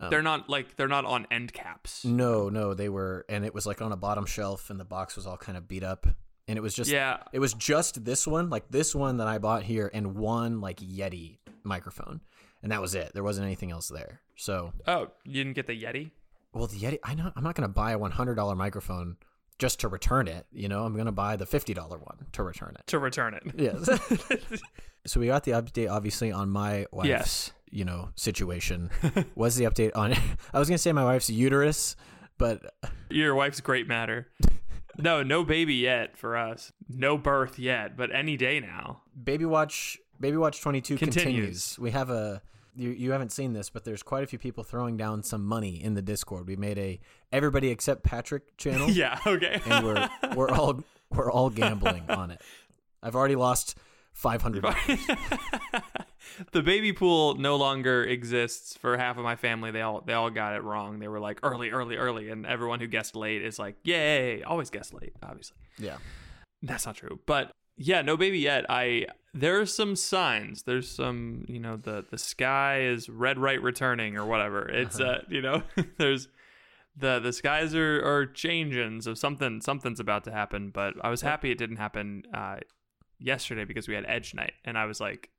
Um, 0.00 0.10
They're 0.10 0.22
not 0.22 0.48
like 0.48 0.76
they're 0.76 0.88
not 0.88 1.04
on 1.04 1.26
end 1.30 1.52
caps. 1.52 2.04
No, 2.04 2.48
no, 2.48 2.72
they 2.74 2.88
were, 2.88 3.26
and 3.28 3.44
it 3.44 3.54
was 3.54 3.66
like 3.66 3.82
on 3.82 3.92
a 3.92 3.96
bottom 3.96 4.24
shelf, 4.26 4.70
and 4.70 4.80
the 4.80 4.84
box 4.84 5.14
was 5.16 5.26
all 5.26 5.36
kind 5.36 5.58
of 5.58 5.68
beat 5.68 5.82
up, 5.84 6.06
and 6.48 6.56
it 6.56 6.62
was 6.62 6.74
just, 6.74 6.90
Yeah. 6.90 7.18
it 7.32 7.38
was 7.38 7.52
just 7.52 8.04
this 8.04 8.26
one, 8.26 8.48
like 8.48 8.70
this 8.70 8.94
one 8.94 9.18
that 9.18 9.28
I 9.28 9.38
bought 9.38 9.62
here, 9.62 9.90
and 9.92 10.16
one 10.16 10.60
like 10.62 10.78
Yeti 10.80 11.38
microphone, 11.64 12.20
and 12.62 12.72
that 12.72 12.80
was 12.80 12.94
it. 12.94 13.12
There 13.12 13.22
wasn't 13.22 13.44
anything 13.46 13.70
else 13.70 13.88
there. 13.88 14.20
So 14.36 14.72
Oh, 14.86 15.08
you 15.24 15.34
didn't 15.34 15.52
get 15.54 15.66
the 15.66 15.78
Yeti? 15.80 16.10
well, 16.54 16.66
the 16.66 16.78
Yeti. 16.78 16.98
I 17.04 17.14
know 17.14 17.30
I'm 17.36 17.44
not 17.44 17.54
going 17.54 17.68
to 17.68 17.72
buy 17.72 17.92
a 17.92 17.98
$100 17.98 18.56
microphone 18.56 19.16
just 19.60 19.78
to 19.80 19.88
return 19.88 20.26
it. 20.26 20.46
You 20.50 20.68
know, 20.68 20.84
I'm 20.84 20.94
going 20.94 21.06
to 21.06 21.12
buy 21.12 21.36
the 21.36 21.46
$50 21.46 21.76
one 21.90 22.26
to 22.32 22.42
return 22.42 22.74
it. 22.76 22.86
to 22.88 22.98
return 22.98 23.34
it. 23.34 23.42
Yes. 23.56 23.88
so 25.06 25.20
we 25.20 25.26
got 25.26 25.44
the 25.44 25.52
update, 25.52 25.88
obviously, 25.90 26.32
on 26.32 26.50
my 26.50 26.86
wife's, 26.90 27.08
Yes. 27.08 27.52
you 27.70 27.84
know, 27.84 28.08
situation. 28.16 28.90
Was 29.36 29.54
the 29.56 29.66
update 29.66 29.92
on? 29.94 30.12
I 30.52 30.58
was 30.58 30.68
going 30.68 30.74
to 30.76 30.82
say 30.82 30.92
my 30.92 31.04
wife's 31.04 31.30
uterus, 31.30 31.94
but 32.38 32.74
Your 33.10 33.34
wife's 33.36 33.60
great 33.60 33.86
matter. 33.86 34.26
No, 34.98 35.22
no 35.22 35.44
baby 35.44 35.74
yet 35.74 36.16
for 36.16 36.36
us. 36.36 36.72
No 36.88 37.16
birth 37.16 37.58
yet, 37.58 37.96
but 37.96 38.12
any 38.14 38.36
day 38.36 38.58
now. 38.60 39.02
Baby 39.22 39.44
Watch 39.44 39.98
Baby 40.18 40.36
Watch 40.36 40.60
22 40.60 40.96
continues. 40.96 41.22
Continues. 41.22 41.78
We 41.78 41.90
have 41.92 42.10
a 42.10 42.42
you 42.80 42.90
you 42.90 43.12
haven't 43.12 43.32
seen 43.32 43.52
this, 43.52 43.70
but 43.70 43.84
there's 43.84 44.02
quite 44.02 44.24
a 44.24 44.26
few 44.26 44.38
people 44.38 44.64
throwing 44.64 44.96
down 44.96 45.22
some 45.22 45.44
money 45.44 45.82
in 45.82 45.94
the 45.94 46.02
Discord. 46.02 46.46
We 46.46 46.56
made 46.56 46.78
a 46.78 47.00
everybody 47.32 47.68
except 47.68 48.02
Patrick 48.02 48.56
channel. 48.56 48.90
Yeah, 49.00 49.18
okay. 49.26 49.60
And 49.66 49.84
we're 49.84 50.08
we're 50.34 50.50
all 50.50 50.82
we're 51.10 51.30
all 51.30 51.50
gambling 51.50 52.04
on 52.08 52.30
it. 52.30 52.40
I've 53.02 53.16
already 53.16 53.36
lost 53.36 53.76
500 54.12 54.62
the 56.52 56.62
baby 56.62 56.92
pool 56.92 57.34
no 57.36 57.56
longer 57.56 58.04
exists 58.04 58.76
for 58.76 58.96
half 58.96 59.16
of 59.16 59.24
my 59.24 59.36
family. 59.36 59.70
They 59.70 59.80
all 59.82 60.00
they 60.00 60.12
all 60.12 60.30
got 60.30 60.54
it 60.54 60.62
wrong. 60.62 60.98
They 60.98 61.08
were 61.08 61.20
like 61.20 61.40
early, 61.42 61.70
early, 61.70 61.96
early, 61.96 62.30
and 62.30 62.46
everyone 62.46 62.80
who 62.80 62.86
guessed 62.86 63.16
late 63.16 63.42
is 63.42 63.58
like, 63.58 63.76
yay! 63.84 64.42
Always 64.42 64.70
guess 64.70 64.92
late, 64.92 65.14
obviously. 65.22 65.56
Yeah. 65.78 65.96
That's 66.62 66.84
not 66.84 66.96
true. 66.96 67.20
But 67.26 67.52
yeah, 67.82 68.02
no 68.02 68.16
baby 68.16 68.38
yet. 68.40 68.66
I 68.68 69.06
there 69.32 69.58
are 69.60 69.66
some 69.66 69.96
signs. 69.96 70.64
There's 70.64 70.90
some, 70.90 71.44
you 71.48 71.58
know, 71.60 71.76
the 71.76 72.04
the 72.10 72.18
sky 72.18 72.82
is 72.82 73.08
red 73.08 73.38
right 73.38 73.60
returning 73.62 74.16
or 74.18 74.26
whatever. 74.26 74.68
It's 74.68 75.00
uh, 75.00 75.22
you 75.28 75.40
know, 75.40 75.62
there's 75.96 76.28
the 76.96 77.18
the 77.20 77.32
skies 77.32 77.74
are 77.74 78.04
are 78.04 78.26
changing, 78.26 79.00
so 79.00 79.14
something 79.14 79.60
something's 79.60 80.00
about 80.00 80.24
to 80.24 80.32
happen. 80.32 80.70
But 80.70 80.94
I 81.02 81.08
was 81.08 81.22
happy 81.22 81.50
it 81.50 81.58
didn't 81.58 81.76
happen 81.76 82.24
uh, 82.34 82.56
yesterday 83.18 83.64
because 83.64 83.88
we 83.88 83.94
had 83.94 84.04
Edge 84.06 84.34
night, 84.34 84.52
and 84.64 84.76
I 84.76 84.84
was 84.84 85.00
like, 85.00 85.30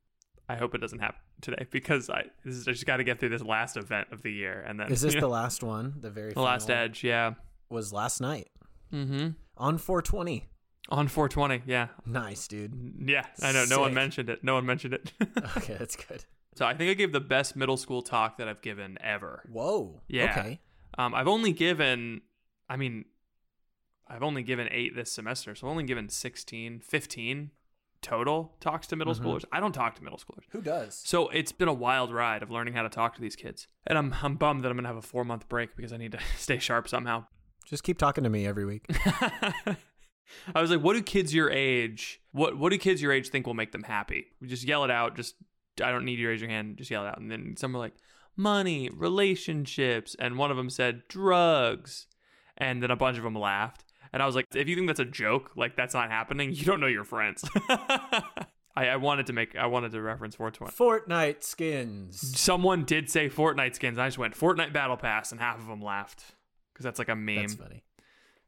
I 0.50 0.56
hope 0.56 0.74
it 0.74 0.80
doesn't 0.80 1.00
happen 1.00 1.20
today 1.42 1.68
because 1.72 2.10
I 2.10 2.24
this 2.44 2.56
is, 2.56 2.68
I 2.68 2.72
just 2.72 2.86
got 2.88 2.98
to 2.98 3.04
get 3.04 3.20
through 3.20 3.30
this 3.30 3.44
last 3.44 3.78
event 3.78 4.08
of 4.12 4.24
the 4.24 4.32
year, 4.32 4.64
and 4.68 4.80
then 4.80 4.92
Is 4.92 5.02
this 5.02 5.14
the 5.16 5.22
know, 5.22 5.30
last 5.30 5.62
one? 5.64 5.94
The 6.00 6.10
very 6.10 6.34
the 6.34 6.42
last 6.42 6.70
Edge? 6.72 7.04
Yeah. 7.04 7.34
was 7.70 7.94
last 7.94 8.20
night 8.22 8.48
Mm-hmm. 8.94 9.30
on 9.58 9.78
420. 9.78 10.48
On 10.90 11.08
420. 11.08 11.64
Yeah. 11.66 11.88
Nice, 12.06 12.48
dude. 12.48 12.96
Yeah. 13.06 13.26
I 13.42 13.52
know. 13.52 13.66
No 13.70 13.80
one 13.80 13.94
mentioned 13.94 14.30
it. 14.30 14.44
No 14.44 14.56
one 14.56 14.66
mentioned 14.66 14.94
it. 14.94 15.12
Okay, 15.58 15.76
that's 15.78 15.96
good. 15.96 16.26
So 16.56 16.66
I 16.66 16.74
think 16.74 16.90
I 16.90 16.94
gave 16.94 17.12
the 17.12 17.22
best 17.22 17.56
middle 17.56 17.78
school 17.78 18.02
talk 18.02 18.38
that 18.38 18.48
I've 18.48 18.62
given 18.62 18.98
ever. 19.02 19.44
Whoa. 19.52 20.02
Yeah. 20.08 20.32
Okay. 20.38 20.60
Um, 20.98 21.14
I've 21.14 21.28
only 21.28 21.54
given, 21.54 22.22
I 22.70 22.76
mean, 22.76 23.06
I've 24.08 24.24
only 24.24 24.44
given 24.44 24.68
eight 24.72 24.96
this 24.96 25.12
semester, 25.12 25.56
so 25.56 25.68
I've 25.68 25.72
only 25.72 25.86
given 25.86 26.10
16, 26.10 26.82
15 26.82 27.52
total 28.02 28.56
talks 28.60 28.88
to 28.88 28.96
middle 28.96 29.14
schoolers. 29.14 29.46
I 29.52 29.60
don't 29.60 29.72
talk 29.72 29.96
to 29.96 30.04
middle 30.04 30.20
schoolers. 30.20 30.44
Who 30.50 30.62
does? 30.62 31.02
So 31.06 31.30
it's 31.30 31.52
been 31.52 31.70
a 31.70 31.74
wild 31.74 32.12
ride 32.12 32.44
of 32.44 32.52
learning 32.52 32.74
how 32.74 32.84
to 32.84 32.90
talk 32.90 33.16
to 33.16 33.22
these 33.22 33.36
kids. 33.36 33.68
And 33.88 33.98
I'm, 33.98 34.14
I'm 34.22 34.36
bummed 34.36 34.64
that 34.64 34.70
I'm 34.70 34.76
going 34.76 34.84
to 34.84 34.90
have 34.90 34.98
a 34.98 35.02
four 35.02 35.24
month 35.24 35.48
break 35.48 35.76
because 35.78 35.94
I 35.94 35.98
need 35.98 36.12
to 36.14 36.20
stay 36.38 36.60
sharp 36.60 36.90
somehow. 36.90 37.26
Just 37.66 37.84
keep 37.84 37.98
talking 37.98 38.24
to 38.24 38.30
me 38.30 38.46
every 38.46 38.66
week. 38.66 38.86
I 40.54 40.62
was 40.62 40.72
like, 40.72 40.82
what 40.82 40.94
do 40.94 41.02
kids 41.02 41.34
your 41.34 41.50
age, 41.50 42.22
what, 42.32 42.58
what 42.58 42.72
do 42.72 42.78
kids 42.78 43.02
your 43.02 43.12
age 43.12 43.30
think 43.30 43.48
will 43.48 43.54
make 43.54 43.72
them 43.72 43.84
happy? 43.84 44.28
We 44.40 44.48
just 44.48 44.64
yell 44.64 44.84
it 44.84 44.92
out. 44.92 45.16
Just, 45.16 45.36
I 45.84 45.92
don't 45.92 46.06
need 46.06 46.20
you 46.20 46.26
to 46.26 46.32
raise 46.32 46.42
your 46.42 46.50
hand. 46.50 46.78
Just 46.78 46.92
yell 46.92 47.06
it 47.06 47.10
out. 47.10 47.20
And 47.20 47.32
then 47.32 47.56
some 47.58 47.74
were 47.74 47.80
like, 47.80 47.96
money, 48.36 48.90
relationships. 48.94 50.16
And 50.20 50.38
one 50.38 50.52
of 50.52 50.58
them 50.58 50.70
said 50.70 51.08
drugs. 51.08 52.08
And 52.58 52.82
then 52.82 52.92
a 52.92 52.96
bunch 52.96 53.18
of 53.18 53.24
them 53.24 53.36
laughed. 53.36 53.84
And 54.14 54.22
I 54.22 54.26
was 54.26 54.36
like, 54.36 54.48
if 54.54 54.68
you 54.68 54.76
think 54.76 54.88
that's 54.88 55.00
a 55.00 55.06
joke, 55.06 55.52
like 55.56 55.76
that's 55.76 55.94
not 55.94 56.10
happening, 56.10 56.52
you 56.54 56.66
don't 56.66 56.80
know 56.80 56.88
your 56.88 57.06
friends. 57.06 57.48
I, 57.70 58.88
I 58.88 58.96
wanted 58.98 59.28
to 59.28 59.34
make, 59.34 59.56
I 59.56 59.66
wanted 59.66 59.92
to 59.92 60.02
reference 60.02 60.36
420. 60.36 60.72
Fortnite 60.74 61.44
skins. 61.44 62.40
Someone 62.40 62.84
did 62.84 63.10
say 63.10 63.30
Fortnite 63.30 63.76
skins. 63.76 63.98
I 63.98 64.08
just 64.08 64.18
went 64.18 64.38
Fortnite 64.38 64.74
Battle 64.74 64.98
Pass, 64.98 65.32
and 65.32 65.42
half 65.42 65.60
of 65.60 65.68
them 65.68 65.82
laughed 65.82 66.34
because 66.74 66.84
that's 66.84 67.00
like 67.00 67.10
a 67.10 67.16
meme. 67.16 67.38
That's 67.38 67.54
funny. 67.56 67.84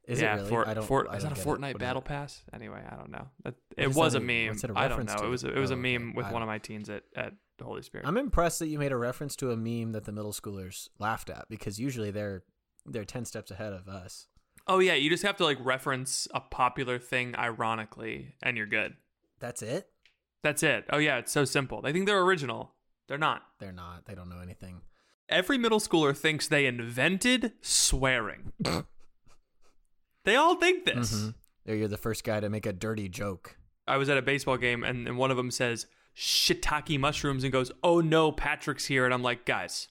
Is 0.06 0.20
yeah, 0.20 0.34
it 0.34 0.36
really? 0.36 0.48
Fort, 0.50 0.68
I 0.68 0.74
don't. 0.74 0.84
Fort, 0.86 1.06
I 1.10 1.16
is 1.16 1.22
don't 1.24 1.34
that 1.34 1.42
a. 1.42 1.48
Fortnite 1.48 1.78
Battle 1.78 2.02
it? 2.02 2.04
Pass? 2.06 2.42
Anyway, 2.52 2.82
I 2.90 2.96
don't 2.96 3.10
know. 3.10 3.26
It 3.46 3.54
is 3.76 3.96
was 3.96 4.14
a 4.14 4.18
a- 4.18 4.20
meme. 4.20 4.48
what's 4.48 4.64
it 4.64 4.70
a 4.70 4.78
I 4.78 4.88
don't 4.88 5.06
know. 5.06 5.14
to? 5.16 5.24
It 5.24 5.28
was 5.28 5.44
a, 5.44 5.48
it 5.56 5.58
was 5.58 5.70
a 5.70 5.74
Oh, 5.74 5.78
okay. 5.78 5.98
meme 5.98 6.14
with 6.14 6.26
I 6.26 6.32
one 6.32 6.42
of 6.42 6.46
my 6.48 6.58
teens 6.58 6.90
at 6.90 7.04
at 7.16 7.32
the 7.58 7.64
Holy 7.64 7.82
Spirit. 7.82 8.06
I'm 8.06 8.16
impressed 8.18 8.58
that 8.58 8.66
you 8.68 8.78
made 8.78 8.92
a 8.92 8.96
reference 8.96 9.34
to 9.36 9.50
a 9.50 9.56
meme 9.56 9.92
that 9.92 10.04
the 10.04 10.12
middle 10.12 10.32
schoolers 10.32 10.88
laughed 10.98 11.30
at 11.30 11.46
because 11.48 11.78
usually 11.80 12.10
they're 12.10 12.42
they're 12.84 13.04
ten 13.06 13.24
steps 13.24 13.50
ahead 13.50 13.72
of 13.72 13.88
us. 13.88 14.26
oh 14.66 14.78
yeah, 14.78 14.94
you 14.94 15.08
just 15.08 15.22
have 15.22 15.36
to 15.38 15.44
like 15.44 15.58
reference 15.60 16.28
a 16.34 16.40
popular 16.40 16.98
thing 16.98 17.34
ironically, 17.36 18.34
and 18.42 18.56
you're 18.58 18.66
good. 18.66 18.94
That's 19.40 19.62
it. 19.62 19.88
That's 20.42 20.62
it. 20.62 20.84
Oh 20.90 20.98
yeah, 20.98 21.16
it's 21.16 21.32
so 21.32 21.46
simple. 21.46 21.80
They 21.80 21.92
think 21.92 22.04
they're 22.06 22.20
original. 22.22 22.74
They're 23.08 23.16
not. 23.18 23.42
They're 23.58 23.72
not. 23.72 24.04
They 24.04 24.14
don't 24.14 24.28
know 24.28 24.40
anything. 24.40 24.82
Every 25.30 25.56
middle 25.56 25.80
schooler 25.80 26.14
thinks 26.16 26.46
they 26.48 26.66
invented 26.66 27.52
swearing. 27.62 28.52
they 30.24 30.36
all 30.36 30.56
think 30.56 30.84
this. 30.84 31.12
Mhm. 31.14 31.34
You're 31.66 31.88
the 31.88 31.96
first 31.96 32.24
guy 32.24 32.40
to 32.40 32.48
make 32.50 32.66
a 32.66 32.72
dirty 32.72 33.08
joke. 33.08 33.56
I 33.86 33.96
was 33.96 34.08
at 34.08 34.18
a 34.18 34.22
baseball 34.22 34.56
game 34.56 34.82
and, 34.84 35.06
and 35.08 35.16
one 35.18 35.30
of 35.30 35.36
them 35.36 35.50
says 35.50 35.86
shiitake 36.16 36.98
mushrooms 36.98 37.42
and 37.44 37.52
goes, 37.52 37.70
"Oh 37.82 38.00
no, 38.00 38.32
Patrick's 38.32 38.86
here." 38.86 39.04
And 39.04 39.12
I'm 39.14 39.22
like, 39.22 39.44
"Guys, 39.44 39.88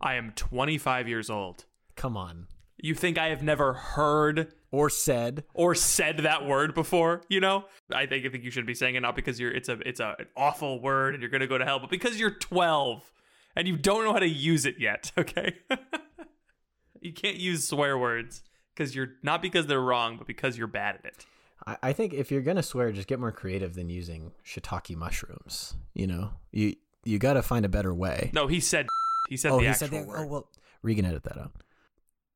I 0.00 0.14
am 0.14 0.32
25 0.32 1.08
years 1.08 1.28
old. 1.30 1.64
Come 1.96 2.16
on. 2.16 2.46
You 2.80 2.94
think 2.94 3.18
I 3.18 3.28
have 3.30 3.42
never 3.42 3.72
heard 3.72 4.52
Or 4.70 4.88
said. 4.88 5.42
or 5.52 5.74
said 5.74 6.18
that 6.18 6.46
word 6.46 6.72
before, 6.74 7.22
you 7.28 7.40
know? 7.40 7.64
I 7.92 8.06
think 8.06 8.24
I 8.24 8.28
think 8.28 8.44
you 8.44 8.50
should 8.52 8.66
be 8.66 8.74
saying 8.74 8.94
it 8.94 9.00
not 9.00 9.16
because 9.16 9.40
you're 9.40 9.50
it's 9.50 9.68
a 9.68 9.78
it's 9.84 9.98
a 10.00 10.14
an 10.20 10.26
awful 10.36 10.80
word 10.80 11.14
and 11.14 11.20
you're 11.22 11.30
going 11.30 11.40
to 11.40 11.46
go 11.48 11.58
to 11.58 11.64
hell, 11.64 11.80
but 11.80 11.90
because 11.90 12.20
you're 12.20 12.30
12 12.30 13.12
and 13.56 13.66
you 13.66 13.76
don't 13.76 14.04
know 14.04 14.12
how 14.12 14.20
to 14.20 14.28
use 14.28 14.64
it 14.66 14.76
yet, 14.78 15.10
okay? 15.18 15.56
you 17.00 17.12
can't 17.12 17.36
use 17.36 17.66
swear 17.66 17.98
words 17.98 18.42
because 18.78 18.94
you're 18.94 19.08
not 19.22 19.42
because 19.42 19.66
they're 19.66 19.80
wrong, 19.80 20.16
but 20.16 20.26
because 20.26 20.56
you're 20.56 20.68
bad 20.68 20.96
at 20.96 21.04
it. 21.04 21.26
I, 21.66 21.76
I 21.82 21.92
think 21.92 22.14
if 22.14 22.30
you're 22.30 22.42
gonna 22.42 22.62
swear, 22.62 22.92
just 22.92 23.08
get 23.08 23.18
more 23.18 23.32
creative 23.32 23.74
than 23.74 23.90
using 23.90 24.32
shiitake 24.46 24.94
mushrooms. 24.96 25.74
You 25.94 26.06
know, 26.06 26.30
you 26.52 26.76
you 27.04 27.18
got 27.18 27.34
to 27.34 27.42
find 27.42 27.64
a 27.64 27.68
better 27.68 27.92
way. 27.92 28.30
No, 28.32 28.46
he 28.46 28.60
said 28.60 28.86
he 29.28 29.36
said 29.36 29.50
oh, 29.50 29.56
the 29.56 29.62
he 29.62 29.68
actual 29.68 29.88
said 29.88 29.96
that. 29.96 30.04
Oh, 30.04 30.08
word. 30.08 30.18
Oh 30.20 30.26
well, 30.26 30.48
Regan 30.82 31.04
edit 31.04 31.24
that 31.24 31.38
out. 31.38 31.52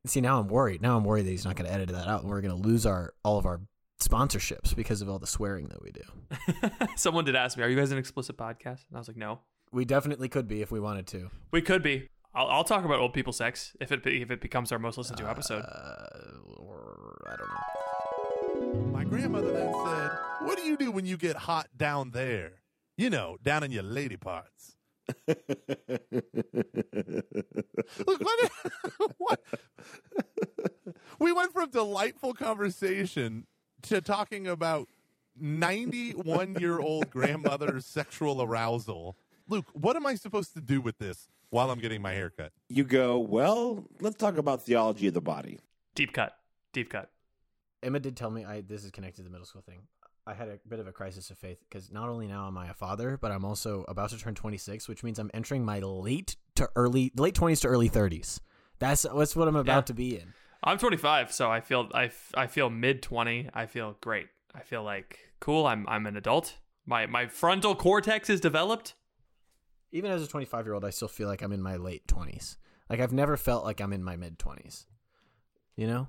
See, 0.04 0.20
now 0.20 0.40
I'm 0.40 0.48
worried. 0.48 0.82
Now 0.82 0.96
I'm 0.96 1.04
worried 1.04 1.26
that 1.26 1.30
he's 1.30 1.44
not 1.44 1.54
going 1.54 1.68
to 1.68 1.72
edit 1.72 1.88
that 1.90 2.08
out, 2.08 2.22
and 2.22 2.30
we're 2.30 2.40
going 2.40 2.60
to 2.60 2.68
lose 2.68 2.84
our 2.86 3.14
all 3.24 3.38
of 3.38 3.46
our 3.46 3.60
sponsorships 4.00 4.74
because 4.74 5.00
of 5.00 5.08
all 5.08 5.20
the 5.20 5.28
swearing 5.28 5.68
that 5.68 5.80
we 5.80 5.92
do. 5.92 6.02
Someone 6.96 7.24
did 7.24 7.36
ask 7.36 7.56
me, 7.56 7.62
"Are 7.62 7.68
you 7.68 7.76
guys 7.76 7.92
an 7.92 7.98
explicit 7.98 8.36
podcast?" 8.36 8.84
And 8.88 8.96
I 8.96 8.98
was 8.98 9.06
like, 9.06 9.16
"No, 9.16 9.40
We 9.70 9.84
definitely 9.84 10.28
could 10.28 10.48
be 10.48 10.60
if 10.60 10.72
we 10.72 10.80
wanted 10.80 11.06
to. 11.08 11.30
we 11.52 11.62
could 11.62 11.82
be." 11.84 12.08
I'll, 12.34 12.48
I'll 12.48 12.64
talk 12.64 12.84
about 12.84 12.98
old 12.98 13.12
people 13.12 13.32
sex 13.32 13.76
if 13.80 13.92
it 13.92 14.06
if 14.06 14.30
it 14.30 14.40
becomes 14.40 14.72
our 14.72 14.78
most 14.78 14.98
listened 14.98 15.18
to 15.18 15.28
episode. 15.28 15.62
Uh, 15.62 16.06
or 16.56 17.22
I 17.26 17.36
don't 17.36 17.48
know. 17.48 18.92
My 18.92 19.04
grandmother 19.04 19.52
then 19.52 19.72
said, 19.84 20.10
What 20.40 20.56
do 20.58 20.64
you 20.64 20.76
do 20.76 20.90
when 20.90 21.06
you 21.06 21.16
get 21.16 21.36
hot 21.36 21.68
down 21.76 22.10
there? 22.10 22.62
You 22.96 23.10
know, 23.10 23.36
down 23.42 23.62
in 23.62 23.70
your 23.70 23.82
lady 23.82 24.16
parts. 24.16 24.76
Look, 25.26 25.40
what, 28.06 28.50
what? 29.18 29.40
we 31.18 31.32
went 31.32 31.52
from 31.52 31.70
delightful 31.70 32.34
conversation 32.34 33.46
to 33.82 34.00
talking 34.00 34.46
about 34.46 34.88
91 35.38 36.54
year 36.60 36.78
old 36.78 37.10
grandmother's 37.10 37.86
sexual 37.86 38.42
arousal. 38.42 39.16
Luke, 39.48 39.66
what 39.72 39.96
am 39.96 40.06
I 40.06 40.14
supposed 40.14 40.54
to 40.54 40.60
do 40.60 40.80
with 40.80 40.98
this 40.98 41.28
while 41.50 41.70
I'm 41.70 41.78
getting 41.78 42.00
my 42.02 42.12
hair 42.12 42.30
cut? 42.30 42.52
you 42.68 42.84
go, 42.84 43.18
well, 43.18 43.84
let's 44.00 44.16
talk 44.16 44.38
about 44.38 44.62
theology 44.62 45.06
of 45.08 45.14
the 45.14 45.20
body. 45.20 45.58
Deep 45.94 46.12
cut, 46.12 46.36
deep 46.72 46.90
cut. 46.90 47.10
Emma 47.82 47.98
did 48.00 48.16
tell 48.16 48.30
me 48.30 48.44
I 48.44 48.60
this 48.60 48.84
is 48.84 48.90
connected 48.90 49.18
to 49.18 49.22
the 49.24 49.30
middle 49.30 49.46
school 49.46 49.62
thing. 49.62 49.80
I 50.24 50.34
had 50.34 50.48
a 50.48 50.58
bit 50.68 50.78
of 50.78 50.86
a 50.86 50.92
crisis 50.92 51.30
of 51.30 51.38
faith 51.38 51.58
because 51.68 51.90
not 51.90 52.08
only 52.08 52.28
now 52.28 52.46
am 52.46 52.56
I 52.56 52.68
a 52.70 52.74
father, 52.74 53.18
but 53.20 53.32
I'm 53.32 53.44
also 53.44 53.84
about 53.88 54.10
to 54.10 54.18
turn 54.18 54.36
26, 54.36 54.88
which 54.88 55.02
means 55.02 55.18
I'm 55.18 55.30
entering 55.34 55.64
my 55.64 55.80
late 55.80 56.36
to 56.54 56.68
early 56.76 57.10
late 57.16 57.34
20s 57.34 57.60
to 57.62 57.68
early 57.68 57.90
30s. 57.90 58.38
That's 58.78 59.02
that's 59.02 59.34
what 59.34 59.48
I'm 59.48 59.56
about 59.56 59.76
Yeah. 59.76 59.80
to 59.82 59.94
be 59.94 60.16
in. 60.16 60.32
I'm 60.62 60.78
25, 60.78 61.32
so 61.32 61.50
I 61.50 61.60
feel 61.60 61.88
I, 61.92 62.12
I 62.36 62.46
feel 62.46 62.70
mid 62.70 63.02
20. 63.02 63.50
I 63.52 63.66
feel 63.66 63.96
great. 64.00 64.28
I 64.54 64.60
feel 64.60 64.84
like 64.84 65.18
cool. 65.40 65.66
I'm 65.66 65.84
I'm 65.88 66.06
an 66.06 66.16
adult. 66.16 66.58
My 66.86 67.06
my 67.06 67.26
frontal 67.26 67.74
cortex 67.74 68.30
is 68.30 68.40
developed. 68.40 68.94
Even 69.92 70.10
as 70.10 70.22
a 70.22 70.26
25 70.26 70.66
year 70.66 70.74
old, 70.74 70.84
I 70.84 70.90
still 70.90 71.08
feel 71.08 71.28
like 71.28 71.42
I'm 71.42 71.52
in 71.52 71.62
my 71.62 71.76
late 71.76 72.06
20s. 72.06 72.56
Like 72.88 73.00
I've 73.00 73.12
never 73.12 73.36
felt 73.36 73.64
like 73.64 73.80
I'm 73.80 73.92
in 73.92 74.02
my 74.02 74.16
mid 74.16 74.38
20s. 74.38 74.86
You 75.76 75.86
know? 75.86 76.08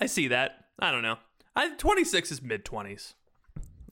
I 0.00 0.06
see 0.06 0.28
that. 0.28 0.66
I 0.78 0.90
don't 0.90 1.02
know. 1.02 1.16
I 1.54 1.70
26 1.70 2.32
is 2.32 2.42
mid 2.42 2.64
20s. 2.64 3.14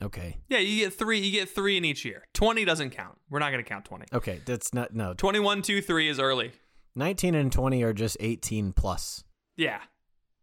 Okay. 0.02 0.36
Yeah, 0.48 0.58
you 0.58 0.84
get 0.84 0.94
three. 0.94 1.18
You 1.18 1.32
get 1.32 1.48
three 1.48 1.76
in 1.76 1.84
each 1.84 2.04
year. 2.04 2.24
20 2.34 2.64
doesn't 2.64 2.90
count. 2.90 3.16
We're 3.30 3.38
not 3.38 3.50
gonna 3.50 3.62
count 3.62 3.86
20. 3.86 4.06
Okay, 4.12 4.40
that's 4.44 4.74
not 4.74 4.94
no. 4.94 5.14
21, 5.14 5.62
2, 5.62 5.80
3 5.80 6.08
is 6.08 6.20
early. 6.20 6.52
19 6.94 7.34
and 7.34 7.52
20 7.52 7.82
are 7.82 7.92
just 7.92 8.16
18 8.20 8.72
plus. 8.72 9.24
Yeah. 9.56 9.80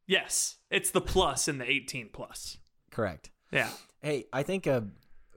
Yes. 0.07 0.57
It's 0.69 0.91
the 0.91 1.01
plus 1.01 1.47
in 1.47 1.57
the 1.57 1.69
18 1.69 2.09
plus. 2.11 2.57
Correct. 2.91 3.31
Yeah. 3.51 3.69
Hey, 4.01 4.25
I 4.33 4.43
think 4.43 4.67
uh, 4.67 4.81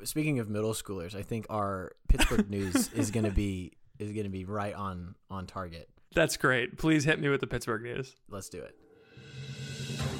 speaking 0.04 0.38
of 0.38 0.48
middle 0.48 0.72
schoolers, 0.72 1.14
I 1.14 1.22
think 1.22 1.46
our 1.50 1.92
Pittsburgh 2.08 2.50
news 2.50 2.92
is 2.92 3.10
gonna 3.10 3.30
be 3.30 3.72
is 3.98 4.12
gonna 4.12 4.28
be 4.28 4.44
right 4.44 4.74
on 4.74 5.14
on 5.30 5.46
target. 5.46 5.88
That's 6.14 6.36
great. 6.36 6.78
Please 6.78 7.04
hit 7.04 7.20
me 7.20 7.28
with 7.28 7.40
the 7.40 7.46
Pittsburgh 7.46 7.82
news. 7.82 8.14
Let's 8.30 8.48
do 8.48 8.62
it. 8.62 8.76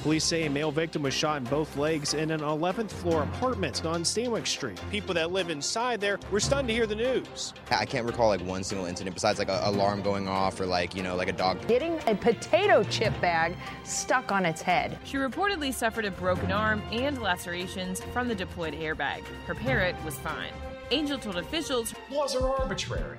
Police 0.03 0.23
say 0.23 0.45
a 0.45 0.49
male 0.49 0.71
victim 0.71 1.01
was 1.01 1.13
shot 1.13 1.37
in 1.37 1.43
both 1.45 1.75
legs 1.75 2.13
in 2.13 2.29
an 2.29 2.41
11th 2.41 2.91
floor 2.91 3.23
apartment 3.23 3.83
on 3.83 4.03
Stanwix 4.03 4.47
Street. 4.47 4.79
People 4.91 5.13
that 5.15 5.31
live 5.31 5.49
inside 5.49 5.99
there 5.99 6.19
were 6.31 6.39
stunned 6.39 6.67
to 6.67 6.73
hear 6.73 6.85
the 6.85 6.95
news. 6.95 7.53
I 7.71 7.85
can't 7.85 8.05
recall 8.05 8.27
like 8.27 8.41
one 8.41 8.63
single 8.63 8.85
incident 8.85 9.15
besides 9.15 9.39
like 9.39 9.49
an 9.49 9.59
alarm 9.63 10.03
going 10.03 10.27
off 10.27 10.59
or 10.59 10.67
like, 10.67 10.95
you 10.95 11.01
know, 11.01 11.15
like 11.15 11.29
a 11.29 11.33
dog. 11.33 11.65
Getting 11.67 11.99
a 12.05 12.13
potato 12.13 12.83
chip 12.83 13.19
bag 13.19 13.55
stuck 13.83 14.31
on 14.31 14.45
its 14.45 14.61
head. 14.61 14.97
She 15.03 15.17
reportedly 15.17 15.73
suffered 15.73 16.05
a 16.05 16.11
broken 16.11 16.51
arm 16.51 16.81
and 16.91 17.19
lacerations 17.21 18.01
from 18.13 18.27
the 18.27 18.35
deployed 18.35 18.75
airbag. 18.75 19.23
Her 19.45 19.55
parrot 19.55 19.95
was 20.05 20.15
fine. 20.19 20.51
Angel 20.91 21.17
told 21.17 21.37
officials 21.37 21.93
Laws 22.11 22.35
are 22.35 22.55
arbitrary. 22.55 23.17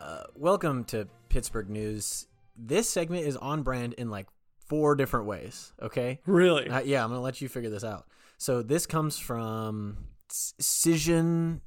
Uh, 0.00 0.22
welcome 0.36 0.84
to 0.84 1.08
Pittsburgh 1.28 1.68
news. 1.68 2.28
This 2.56 2.88
segment 2.88 3.26
is 3.26 3.36
on 3.36 3.62
brand 3.62 3.94
in 3.94 4.10
like 4.10 4.26
four 4.68 4.94
different 4.96 5.26
ways. 5.26 5.72
Okay. 5.82 6.20
Really? 6.26 6.68
Uh, 6.68 6.80
yeah, 6.80 7.02
I'm 7.02 7.10
gonna 7.10 7.20
let 7.22 7.40
you 7.40 7.48
figure 7.48 7.70
this 7.70 7.84
out. 7.84 8.06
So 8.36 8.62
this 8.62 8.86
comes 8.86 9.18
from 9.18 9.98
Cision 10.30 11.60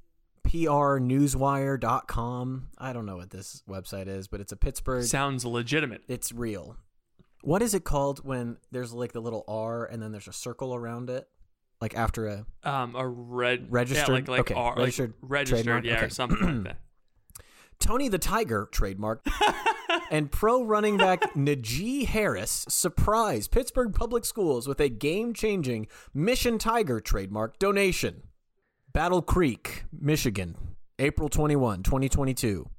PRNewsWire.com. 0.48 2.68
I 2.78 2.94
don't 2.94 3.06
know 3.06 3.18
what 3.18 3.30
this 3.30 3.64
website 3.70 4.08
is, 4.08 4.28
but 4.28 4.42
it's 4.42 4.52
a 4.52 4.58
Pittsburgh. 4.58 5.04
Sounds 5.04 5.46
legitimate. 5.46 6.02
It's 6.08 6.32
real. 6.32 6.78
What 7.44 7.62
is 7.62 7.74
it 7.74 7.84
called 7.84 8.26
when 8.26 8.58
there's 8.72 8.94
like 8.94 9.14
the 9.14 9.22
little 9.22 9.44
R 9.48 9.86
and 9.86 10.02
then 10.02 10.12
there's 10.12 10.28
a 10.28 10.34
circle 10.34 10.76
around 10.76 11.10
it, 11.10 11.28
like 11.80 11.96
after 11.96 12.28
a 12.28 12.46
Um, 12.64 12.96
a 12.96 13.08
red 13.08 13.72
Registered- 13.72 14.08
yeah, 14.10 14.14
like 14.14 14.28
like, 14.28 14.40
okay, 14.42 14.54
R, 14.54 14.76
registered 14.78 15.14
like 15.22 15.32
registered, 15.32 15.64
trademark, 15.66 15.86
yeah, 15.86 15.96
okay. 15.98 16.06
or 16.06 16.10
something 16.10 16.40
like 16.40 16.64
that. 16.66 16.78
Tony 17.80 18.10
the 18.10 18.20
Tiger 18.20 18.68
trademark 18.72 19.26
and 20.12 20.32
pro 20.32 20.64
running 20.64 20.98
back 20.98 21.22
Najee 21.36 22.06
Harris 22.06 22.66
surprise 22.70 23.48
Pittsburgh 23.48 23.96
Public 23.96 24.26
Schools 24.26 24.68
with 24.68 24.80
a 24.80 24.90
game-changing 24.90 25.88
Mission 26.14 26.60
Tiger 26.60 27.00
trademark 27.00 27.58
donation. 27.58 28.24
Battle 28.94 29.22
Creek, 29.24 29.86
Michigan, 29.92 30.56
April 31.00 31.30
21, 31.30 31.82
2022. 31.82 32.70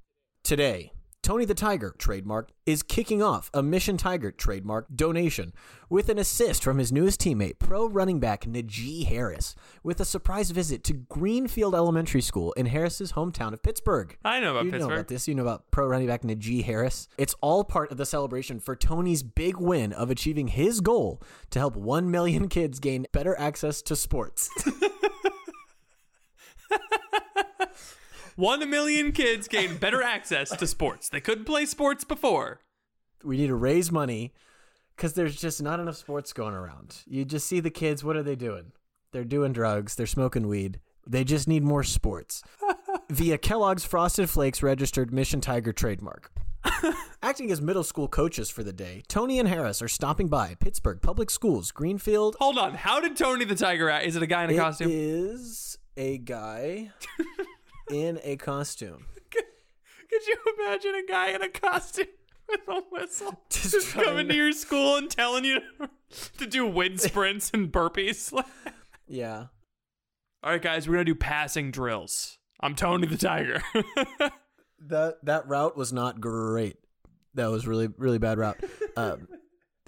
Today, 0.45 0.93
Tony 1.23 1.45
the 1.45 1.55
Tiger 1.55 1.95
trademark 1.99 2.51
is 2.67 2.83
kicking 2.83 3.23
off 3.23 3.49
a 3.55 3.63
Mission 3.63 3.97
Tiger 3.97 4.33
trademark 4.33 4.89
donation 4.93 5.53
with 5.89 6.09
an 6.09 6.19
assist 6.19 6.65
from 6.65 6.79
his 6.79 6.91
newest 6.91 7.21
teammate, 7.21 7.61
pro 7.61 7.87
running 7.87 8.19
back 8.19 8.45
Najee 8.45 9.07
Harris, 9.07 9.55
with 9.85 10.01
a 10.01 10.05
surprise 10.05 10.51
visit 10.51 10.83
to 10.83 10.95
Greenfield 10.95 11.77
Elementary 11.77 12.23
School 12.23 12.51
in 12.55 12.67
Harris's 12.67 13.13
hometown 13.13 13.53
of 13.53 13.63
Pittsburgh. 13.63 14.17
I 14.25 14.41
know 14.41 14.51
about 14.51 14.65
you 14.65 14.73
know 14.73 14.87
about 14.87 15.07
this. 15.07 15.29
You 15.29 15.37
know 15.37 15.43
about 15.43 15.71
pro 15.71 15.87
running 15.87 16.09
back 16.09 16.23
Najee 16.23 16.65
Harris. 16.65 17.07
It's 17.17 17.37
all 17.41 17.63
part 17.63 17.93
of 17.93 17.99
the 17.99 18.07
celebration 18.07 18.59
for 18.59 18.75
Tony's 18.75 19.23
big 19.23 19.59
win 19.59 19.93
of 19.93 20.11
achieving 20.11 20.49
his 20.49 20.81
goal 20.81 21.23
to 21.51 21.61
help 21.61 21.77
1 21.77 22.11
million 22.11 22.49
kids 22.49 22.81
gain 22.81 23.07
better 23.13 23.39
access 23.39 23.81
to 23.83 23.95
sports. 23.95 24.51
One 28.37 28.69
million 28.71 29.13
kids 29.13 29.49
gain 29.49 29.77
better 29.77 30.03
access 30.03 30.51
to 30.57 30.67
sports. 30.67 31.09
They 31.09 31.21
couldn't 31.21 31.45
play 31.45 31.67
sports 31.67 32.05
before. 32.05 32.61
we 33.25 33.37
need 33.37 33.49
to 33.49 33.55
raise 33.55 33.93
money 33.93 34.33
because 34.97 35.13
there's 35.15 35.41
just 35.41 35.63
not 35.63 35.81
enough 35.81 35.97
sports 35.97 36.33
going 36.33 36.55
around. 36.55 37.03
You 37.07 37.25
just 37.25 37.47
see 37.47 37.61
the 37.61 37.71
kids. 37.71 38.03
What 38.05 38.17
are 38.17 38.23
they 38.23 38.37
doing? 38.37 38.73
They're 39.13 39.25
doing 39.25 39.53
drugs. 39.53 39.95
They're 39.95 40.07
smoking 40.07 40.49
weed. 40.49 40.81
They 41.07 41.25
just 41.25 41.47
need 41.49 41.63
more 41.63 41.83
sports. 41.83 42.43
Via 43.11 43.37
Kellogg's 43.39 43.85
Frosted 43.85 44.31
Flakes 44.31 44.63
registered 44.63 45.13
Mission 45.13 45.41
Tiger 45.41 45.73
trademark. 45.73 46.31
Acting 47.23 47.51
as 47.51 47.61
middle 47.61 47.83
school 47.85 48.09
coaches 48.09 48.49
for 48.51 48.63
the 48.63 48.73
day, 48.73 49.03
Tony 49.09 49.39
and 49.39 49.49
Harris 49.49 49.83
are 49.83 49.89
stopping 49.89 50.29
by 50.29 50.55
Pittsburgh 50.61 51.01
Public 51.03 51.29
Schools, 51.31 51.71
Greenfield. 51.73 52.37
Hold 52.41 52.57
on. 52.57 52.75
How 52.75 53.01
did 53.01 53.17
Tony 53.17 53.45
the 53.45 53.55
Tiger 53.57 53.91
act? 53.91 54.07
Is 54.07 54.17
it 54.17 54.23
a 54.23 54.27
guy 54.27 54.45
in 54.45 54.51
a 54.51 54.53
It 54.55 54.57
costume? 54.59 54.89
is 54.93 55.77
a 55.97 56.19
guy 56.19 56.91
in 57.91 58.21
a 58.23 58.37
costume. 58.37 59.07
Could 59.31 60.27
you 60.27 60.37
imagine 60.59 60.95
a 60.95 61.07
guy 61.11 61.31
in 61.31 61.43
a 61.43 61.49
costume 61.49 62.07
with 62.49 62.61
a 62.69 62.83
whistle 62.91 63.41
Just 63.51 63.71
just, 63.73 63.93
coming 63.93 64.27
to- 64.29 64.33
to 64.33 64.37
your 64.39 64.53
school 64.53 64.97
and 64.97 65.11
telling 65.11 65.45
you 65.45 65.61
to 66.39 66.47
do 66.47 66.67
wind 66.67 67.01
sprints 67.01 67.51
and 67.55 67.73
burpees? 67.73 68.33
Yeah. 69.07 69.47
All 70.45 70.51
right, 70.51 70.61
guys, 70.63 70.87
we're 70.89 70.95
gonna 70.95 71.05
do 71.05 71.15
passing 71.15 71.71
drills. 71.71 72.39
I'm 72.61 72.75
Tony 72.75 73.07
the 73.07 73.17
Tiger. 73.17 73.63
that 74.89 75.25
that 75.25 75.49
route 75.49 75.77
was 75.77 75.93
not 75.93 76.21
great. 76.21 76.77
That 77.35 77.47
was 77.51 77.67
really 77.67 77.89
really 77.97 78.19
bad 78.19 78.39
route. 78.39 78.59
Um, 78.97 79.29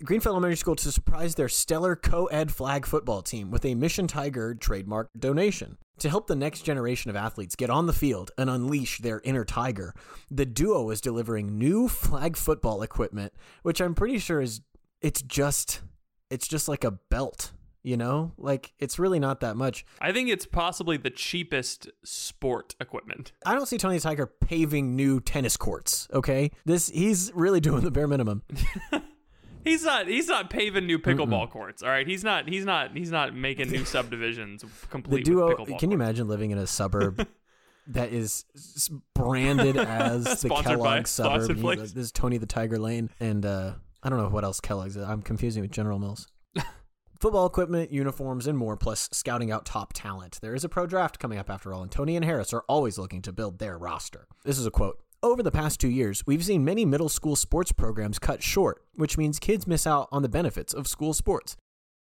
Greenfield 0.02 0.32
Elementary 0.34 0.56
School 0.56 0.76
to 0.76 0.90
surprise 0.92 1.34
their 1.34 1.48
stellar 1.48 1.94
co-ed 1.96 2.50
flag 2.52 2.86
football 2.86 3.22
team 3.22 3.50
with 3.50 3.64
a 3.64 3.74
Mission 3.74 4.06
Tiger 4.06 4.54
trademark 4.54 5.10
donation 5.18 5.76
to 5.98 6.08
help 6.10 6.26
the 6.26 6.36
next 6.36 6.62
generation 6.62 7.10
of 7.10 7.16
athletes 7.16 7.56
get 7.56 7.70
on 7.70 7.86
the 7.86 7.92
field 7.92 8.30
and 8.36 8.50
unleash 8.50 8.98
their 8.98 9.20
inner 9.24 9.44
tiger. 9.44 9.94
The 10.30 10.46
duo 10.46 10.90
is 10.90 11.00
delivering 11.00 11.58
new 11.58 11.88
flag 11.88 12.36
football 12.36 12.82
equipment, 12.82 13.32
which 13.62 13.80
I'm 13.80 13.94
pretty 13.94 14.18
sure 14.18 14.40
is 14.40 14.60
it's 15.00 15.22
just 15.22 15.82
it's 16.30 16.48
just 16.48 16.68
like 16.68 16.84
a 16.84 16.90
belt, 16.90 17.52
you 17.82 17.96
know? 17.96 18.32
Like 18.38 18.72
it's 18.78 18.98
really 18.98 19.20
not 19.20 19.40
that 19.40 19.56
much. 19.56 19.84
I 20.00 20.12
think 20.12 20.28
it's 20.28 20.46
possibly 20.46 20.96
the 20.96 21.10
cheapest 21.10 21.88
sport 22.04 22.74
equipment. 22.80 23.32
I 23.46 23.54
don't 23.54 23.66
see 23.66 23.78
Tony 23.78 24.00
Tiger 24.00 24.26
paving 24.26 24.96
new 24.96 25.20
tennis 25.20 25.56
courts. 25.56 26.08
Okay, 26.12 26.50
this 26.64 26.88
he's 26.88 27.30
really 27.34 27.60
doing 27.60 27.82
the 27.82 27.90
bare 27.90 28.08
minimum. 28.08 28.42
He's 29.64 29.84
not. 29.84 30.06
He's 30.06 30.28
not 30.28 30.50
paving 30.50 30.86
new 30.86 30.98
pickleball 30.98 31.50
courts. 31.50 31.82
All 31.82 31.88
right. 31.88 32.06
He's 32.06 32.22
not. 32.22 32.48
He's 32.48 32.64
not. 32.64 32.96
He's 32.96 33.10
not 33.10 33.34
making 33.34 33.70
new 33.70 33.84
subdivisions 33.84 34.62
The 34.62 34.68
complete 34.88 35.24
duo. 35.24 35.48
with 35.48 35.56
Can 35.56 35.66
pickleball. 35.66 35.82
you 35.82 35.90
imagine 35.92 36.28
living 36.28 36.50
in 36.50 36.58
a 36.58 36.66
suburb 36.66 37.26
that 37.88 38.12
is 38.12 38.44
branded 39.14 39.76
as 39.76 40.42
the 40.42 40.48
Kellogg 40.50 41.06
suburb? 41.06 41.32
Frosted 41.46 41.56
You 41.58 41.62
know, 41.62 41.74
This 41.76 41.96
is 41.96 42.12
Tony 42.12 42.36
the 42.38 42.46
Tiger 42.46 42.78
Lane, 42.78 43.10
and 43.20 43.44
uh, 43.44 43.72
I 44.02 44.08
don't 44.10 44.18
know 44.18 44.28
what 44.28 44.44
else 44.44 44.60
Kellogg's. 44.60 44.96
Is. 44.96 45.02
I'm 45.04 45.22
confusing 45.22 45.62
with 45.62 45.70
General 45.70 45.98
Mills. 45.98 46.28
Football 47.20 47.46
equipment, 47.46 47.90
uniforms, 47.90 48.46
and 48.46 48.58
more, 48.58 48.76
plus 48.76 49.08
scouting 49.12 49.50
out 49.50 49.64
top 49.64 49.92
talent. 49.94 50.38
There 50.42 50.54
is 50.54 50.64
a 50.64 50.68
pro 50.68 50.86
draft 50.86 51.18
coming 51.18 51.38
up 51.38 51.48
after 51.48 51.72
all, 51.72 51.80
and 51.82 51.90
Tony 51.90 52.16
and 52.16 52.24
Harris 52.24 52.52
are 52.52 52.64
always 52.68 52.98
looking 52.98 53.22
to 53.22 53.32
build 53.32 53.58
their 53.58 53.78
roster. 53.78 54.26
This 54.44 54.58
is 54.58 54.66
a 54.66 54.70
quote. 54.70 54.98
Over 55.24 55.42
the 55.42 55.50
past 55.50 55.80
two 55.80 55.88
years, 55.88 56.22
we've 56.26 56.44
seen 56.44 56.66
many 56.66 56.84
middle 56.84 57.08
school 57.08 57.34
sports 57.34 57.72
programs 57.72 58.18
cut 58.18 58.42
short, 58.42 58.84
which 58.94 59.16
means 59.16 59.38
kids 59.38 59.66
miss 59.66 59.86
out 59.86 60.06
on 60.12 60.20
the 60.20 60.28
benefits 60.28 60.74
of 60.74 60.86
school 60.86 61.14
sports. 61.14 61.56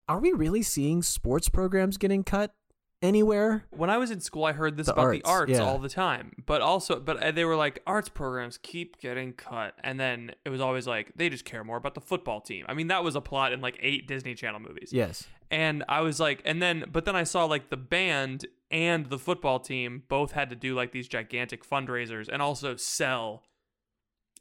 Are 0.08 0.20
we 0.20 0.34
really 0.34 0.62
seeing 0.62 1.02
sports 1.02 1.50
programs 1.50 1.98
getting 1.98 2.24
cut 2.24 2.54
anywhere? 3.02 3.66
When 3.72 3.90
I 3.90 3.98
was 3.98 4.12
in 4.12 4.20
school, 4.20 4.46
I 4.46 4.52
heard 4.52 4.78
this 4.78 4.86
The 4.86 4.94
about 4.94 5.10
the 5.10 5.24
arts, 5.24 5.30
arts 5.30 5.52
yeah. 5.54 5.64
all 5.64 5.80
the 5.80 5.90
time. 5.90 6.44
But 6.46 6.62
also, 6.62 7.00
but 7.00 7.18
uh, 7.18 7.32
they 7.32 7.44
were 7.44 7.56
like, 7.56 7.82
arts 7.88 8.08
programs 8.08 8.60
keep 8.60 9.00
getting 9.00 9.34
cut, 9.34 9.74
and 9.84 10.00
then 10.00 10.34
it 10.46 10.50
was 10.50 10.62
always 10.62 10.86
like 10.86 11.12
they 11.16 11.28
just 11.30 11.44
care 11.44 11.64
more 11.64 11.78
about 11.78 11.96
the 11.96 12.02
football 12.02 12.40
team. 12.40 12.68
I 12.70 12.76
mean, 12.76 12.90
that 12.90 13.04
was 13.04 13.16
a 13.16 13.22
plot 13.22 13.52
in 13.52 13.62
like 13.62 13.80
eight 13.82 14.08
Disney 14.08 14.36
Channel 14.36 14.60
movies. 14.60 14.92
Yes. 14.94 15.26
And 15.50 15.84
I 15.88 16.02
was 16.02 16.20
like, 16.20 16.42
and 16.46 16.62
then, 16.62 16.86
but 16.92 17.06
then 17.06 17.16
I 17.16 17.24
saw 17.24 17.46
like 17.46 17.70
the 17.70 17.78
band 17.78 18.46
and 18.70 19.06
the 19.08 19.18
football 19.18 19.60
team 19.60 20.04
both 20.10 20.34
had 20.34 20.50
to 20.50 20.56
do 20.56 20.76
like 20.76 20.92
these 20.92 21.08
gigantic 21.08 21.68
fundraisers 21.68 22.28
and 22.28 22.42
also 22.42 22.76
sell 22.76 23.44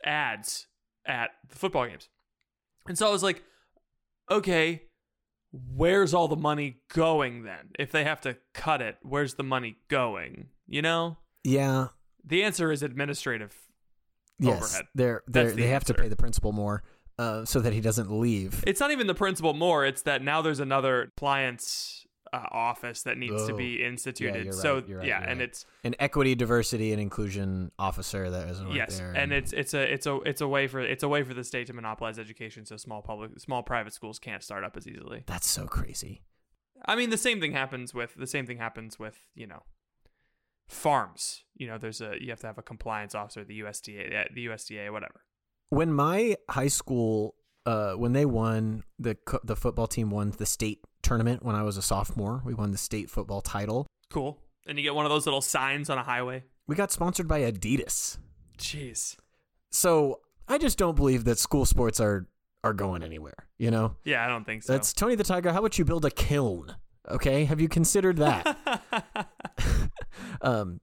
ads 0.05 0.67
at 1.07 1.31
the 1.49 1.57
football 1.57 1.87
games. 1.87 2.09
And 2.89 2.99
so 2.99 3.07
I 3.09 3.11
was 3.11 3.23
like, 3.23 3.43
okay, 4.31 4.83
where's 5.53 6.13
all 6.13 6.29
the 6.29 6.37
money 6.37 6.79
going 6.93 7.45
then? 7.45 7.71
If 7.79 7.93
they 7.93 8.05
have 8.05 8.21
to 8.23 8.37
cut 8.53 8.83
it, 8.83 8.97
where's 9.03 9.35
the 9.35 9.43
money 9.45 9.77
going? 9.89 10.49
You 10.67 10.83
know? 10.83 11.19
Yeah. 11.45 11.89
The 12.25 12.43
answer 12.43 12.73
is 12.73 12.83
administrative 12.83 13.55
Yes. 14.39 14.57
overhead. 14.57 14.87
They're, 14.95 15.23
they're, 15.27 15.51
the 15.51 15.63
they 15.63 15.69
have 15.69 15.85
to 15.85 15.95
pay 15.95 16.09
the 16.09 16.17
principal 16.17 16.53
more 16.53 16.83
uh, 17.19 17.45
so 17.45 17.61
that 17.61 17.73
he 17.73 17.81
doesn't 17.81 18.11
leave. 18.11 18.63
It's 18.67 18.81
not 18.81 18.91
even 18.91 19.07
the 19.07 19.15
principal 19.15 19.55
more. 19.55 19.85
It's 19.87 20.03
that 20.03 20.23
now 20.23 20.43
there's 20.43 20.61
another 20.61 21.03
appliance 21.03 22.07
uh, 22.33 22.45
office 22.51 23.03
that 23.05 23.17
needs 23.17 23.47
to 23.47 23.53
Oh. 23.55 23.57
be 23.57 23.79
Yeah, 23.81 23.87
instituted. 23.87 24.45
you're 24.45 24.53
so 24.53 24.81
right, 24.89 25.07
yeah, 25.07 25.21
and 25.21 25.39
right. 25.39 25.49
it's 25.49 25.65
An 25.85 25.95
equity, 26.01 26.35
diversity, 26.35 26.91
and 26.93 27.01
inclusion 27.01 27.71
officer 27.79 28.29
that 28.29 28.49
is 28.49 28.61
right 28.63 28.75
yes, 28.75 28.99
there. 28.99 29.13
and 29.13 29.33
it's 29.33 29.53
it's 29.53 29.75
a 29.75 29.93
it's 29.93 30.07
a 30.07 30.17
it's 30.23 30.41
a 30.41 30.49
way 30.49 30.67
for 30.67 30.81
it's 30.81 31.05
a 31.05 31.09
way 31.09 31.23
for 31.23 31.35
the 31.35 31.45
state 31.45 31.69
to 31.69 31.73
monopolize 31.73 32.19
education, 32.19 32.67
so 32.67 32.77
small 32.77 33.01
public 33.01 33.39
small 33.39 33.63
private 33.63 33.93
schools 33.95 34.19
can't 34.19 34.43
start 34.43 34.65
up 34.65 34.77
as 34.77 34.87
easily. 34.89 35.23
That's 35.27 35.47
so 35.49 35.67
crazy. 35.67 36.23
I 36.85 36.97
mean, 36.97 37.11
the 37.11 37.17
same 37.17 37.41
thing 37.41 37.53
happens 37.53 37.95
with 37.95 38.15
the 38.17 38.27
same 38.27 38.45
thing 38.45 38.59
happens 38.59 38.99
with 38.99 39.17
you 39.37 39.47
know 39.47 39.63
farms. 40.69 41.45
You 41.57 41.69
know, 41.69 41.79
there's 41.79 42.01
a 42.01 42.17
you 42.21 42.31
have 42.31 42.41
to 42.41 42.47
have 42.49 42.59
a 42.59 42.63
compliance 42.63 43.15
officer, 43.15 43.45
the 43.45 43.61
USDA, 43.61 44.35
the 44.35 44.47
USDA, 44.47 44.91
whatever. 44.93 45.23
When 45.71 45.93
my 45.93 46.37
high 46.49 46.69
school 46.69 47.35
uh, 47.65 47.95
when 47.95 48.13
they 48.13 48.25
won 48.25 48.85
the 48.99 49.17
the 49.45 49.57
football 49.57 49.87
team 49.87 50.11
won 50.11 50.31
the 50.39 50.47
state 50.47 50.81
tournament 51.03 51.43
when 51.45 51.55
I 51.57 51.63
was 51.63 51.77
a 51.77 51.83
sophomore, 51.83 52.43
we 52.45 52.55
won 52.55 52.71
the 52.71 52.79
state 52.79 53.11
football 53.11 53.41
title. 53.41 53.87
Cool. 54.11 54.39
And 54.67 54.79
you 54.79 54.83
get 54.83 54.95
one 54.95 55.05
of 55.05 55.11
those 55.11 55.27
little 55.27 55.41
signs 55.41 55.91
on 55.91 55.99
a 55.99 56.03
highway. 56.03 56.45
We 56.67 56.75
got 56.75 56.91
sponsored 56.91 57.29
by 57.29 57.41
Adidas. 57.41 58.19
Jeez. 58.59 59.17
So 59.71 60.21
I 60.49 60.59
just 60.59 60.79
don't 60.79 60.97
believe 60.97 61.25
that 61.25 61.39
school 61.39 61.65
sports 61.65 62.01
are 62.01 62.27
are 62.65 62.73
going 62.73 63.03
anywhere. 63.03 63.47
You 63.59 63.71
know, 63.71 63.97
Yeah, 64.05 64.25
I 64.25 64.29
don't 64.29 64.45
think 64.45 64.63
so. 64.65 64.73
that's 64.73 64.93
Tony 64.93 65.15
the 65.15 65.25
Tiger. 65.25 65.53
How 65.53 65.61
about 65.61 65.79
you 65.79 65.85
build 65.85 66.05
a 66.05 66.11
kiln? 66.11 66.75
Okay, 67.09 67.45
have 67.45 67.61
you 67.61 67.69
considered 67.69 68.17
that? 68.17 68.59
um, 70.41 70.81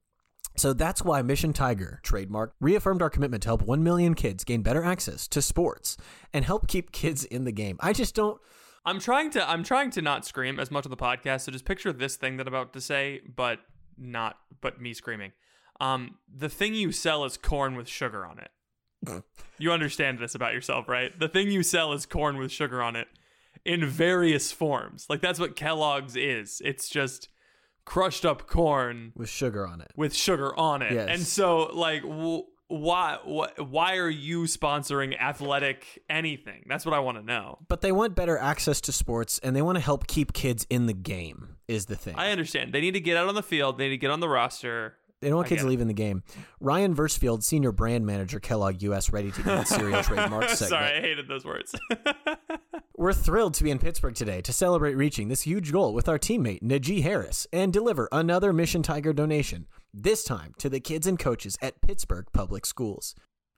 so 0.56 0.74
that's 0.74 1.04
why 1.04 1.22
Mission 1.22 1.54
Tiger, 1.54 2.00
trademark, 2.04 2.54
reaffirmed 2.60 3.02
our 3.02 3.10
commitment 3.10 3.44
to 3.44 3.50
help 3.50 3.62
1 3.62 3.84
million 3.84 4.14
kids 4.14 4.44
gain 4.44 4.62
better 4.62 4.84
access 4.84 5.28
to 5.30 5.42
sports 5.42 5.98
and 6.32 6.46
help 6.46 6.68
keep 6.68 6.92
kids 6.92 7.26
in 7.26 7.44
the 7.44 7.52
game. 7.52 7.78
I 7.80 7.94
just 7.94 8.16
don't. 8.16 8.40
I'm 8.86 9.00
trying 9.00 9.32
to 9.32 9.50
I'm 9.50 9.64
trying 9.64 9.92
to 9.92 10.02
not 10.02 10.26
scream 10.26 10.60
as 10.60 10.70
much 10.70 10.86
of 10.86 10.90
the 10.90 10.98
podcast, 10.98 11.42
so 11.42 11.52
just 11.52 11.66
picture 11.66 11.94
this 11.94 12.18
thing 12.18 12.38
that 12.38 12.48
I'm 12.48 12.54
about 12.54 12.74
to 12.74 12.82
say, 12.82 13.22
but 13.36 13.60
not 13.98 14.38
but 14.62 14.82
me 14.82 14.94
screaming. 14.94 15.32
Um, 15.80 16.16
the 16.34 16.50
thing 16.50 16.76
you 16.76 16.92
sell 16.92 17.24
is 17.26 17.38
corn 17.38 17.76
with 17.76 17.88
sugar 17.88 18.26
on 18.26 18.40
it. 18.40 18.50
you 19.58 19.72
understand 19.72 20.20
this 20.20 20.36
about 20.36 20.54
yourself, 20.54 20.88
right? 20.88 21.18
The 21.18 21.28
thing 21.28 21.50
you 21.50 21.64
sell 21.64 21.94
is 21.94 22.06
corn 22.06 22.38
with 22.38 22.52
sugar 22.52 22.82
on 22.82 22.96
it 22.96 23.08
in 23.66 23.86
various 23.86 24.52
forms. 24.52 25.08
Like 25.10 25.22
that's 25.22 25.40
what 25.40 25.56
Kellogg's 25.56 26.16
is. 26.16 26.62
It's 26.64 26.90
just 26.90 27.30
crushed 27.86 28.26
up 28.26 28.48
corn 28.48 29.14
with 29.16 29.30
sugar 29.30 29.68
on 29.68 29.82
it. 29.82 29.92
with 29.96 30.14
sugar 30.16 30.56
on 30.58 30.82
it. 30.82 30.94
Yes. 30.94 31.10
And 31.12 31.22
so 31.22 31.66
like 31.74 32.02
w- 32.04 32.44
why 32.68 33.18
wh- 33.24 33.60
why 33.72 33.98
are 33.98 34.10
you 34.10 34.44
sponsoring 34.44 35.20
athletic 35.20 36.02
anything? 36.10 36.66
That's 36.68 36.86
what 36.86 36.96
I 36.96 37.00
want 37.00 37.18
to 37.18 37.24
know. 37.24 37.60
But 37.68 37.82
they 37.82 37.92
want 37.92 38.16
better 38.16 38.38
access 38.38 38.82
to 38.82 38.92
sports 38.92 39.40
and 39.44 39.56
they 39.56 39.62
want 39.62 39.76
to 39.76 39.82
help 39.84 40.08
keep 40.08 40.34
kids 40.34 40.66
in 40.70 40.86
the 40.88 40.94
game, 40.94 41.58
is 41.68 41.86
the 41.88 41.96
thing. 41.96 42.16
I 42.18 42.32
understand. 42.32 42.74
They 42.74 42.82
need 42.82 42.94
to 42.94 43.00
get 43.02 43.16
out 43.18 43.28
on 43.28 43.36
the 43.36 43.44
field. 43.44 43.78
They 43.78 43.86
need 43.86 43.90
to 43.92 43.98
get 43.98 44.10
on 44.12 44.22
the 44.22 44.30
roster. 44.30 44.96
They 45.24 45.30
don't 45.30 45.38
want 45.38 45.48
kids 45.48 45.64
leaving 45.64 45.88
the 45.88 45.94
game. 45.94 46.24
Ryan 46.60 46.94
Versfield, 46.94 47.44
senior 47.44 47.72
brand 47.72 48.06
manager, 48.06 48.40
Kellogg 48.40 48.82
US, 48.84 49.12
ready 49.12 49.32
to 49.32 49.62
eat 49.62 49.68
cereal 49.68 50.04
trademark 50.04 50.50
segment. 50.50 50.70
Sorry, 50.70 50.98
I 50.98 51.02
hated 51.02 51.28
those 51.28 51.46
words. 51.46 51.74
We're 52.98 53.14
thrilled 53.14 53.54
to 53.56 53.64
be 53.64 53.72
in 53.72 53.80
Pittsburgh 53.80 54.16
today 54.16 54.42
to 54.42 54.54
celebrate 54.54 54.96
reaching 54.96 55.28
this 55.28 55.42
huge 55.42 55.72
goal 55.72 55.94
with 55.94 56.08
our 56.08 56.20
teammate 56.20 56.62
Najee 56.62 57.02
Harris 57.02 57.48
and 57.52 57.74
deliver 57.74 58.08
another 58.12 58.54
Mission 58.54 58.84
Tiger 58.84 59.14
donation, 59.14 59.66
this 59.94 60.24
time 60.24 60.54
to 60.60 60.70
the 60.70 60.80
kids 60.80 61.08
and 61.08 61.18
coaches 61.18 61.58
at 61.62 61.82
Pittsburgh 61.82 62.28
Public 62.34 62.66
Schools. 62.66 63.16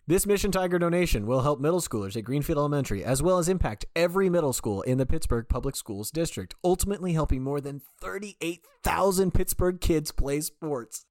This 0.08 0.28
Mission 0.28 0.52
Tiger 0.52 0.78
donation 0.78 1.26
will 1.26 1.42
help 1.42 1.60
middle 1.60 1.82
schoolers 1.82 2.16
at 2.16 2.24
Greenfield 2.24 2.60
Elementary 2.60 3.04
as 3.04 3.24
well 3.24 3.40
as 3.40 3.50
impact 3.50 3.86
every 3.96 4.30
middle 4.30 4.54
school 4.54 4.84
in 4.84 5.00
the 5.00 5.06
Pittsburgh 5.06 5.50
Public 5.50 5.76
Schools 5.76 6.12
district, 6.12 6.54
ultimately 6.64 7.14
helping 7.14 7.42
more 7.42 7.60
than 7.60 7.82
38,000 8.02 9.34
Pittsburgh 9.34 9.82
kids 9.82 10.12
play 10.12 10.42
sports. 10.42 11.08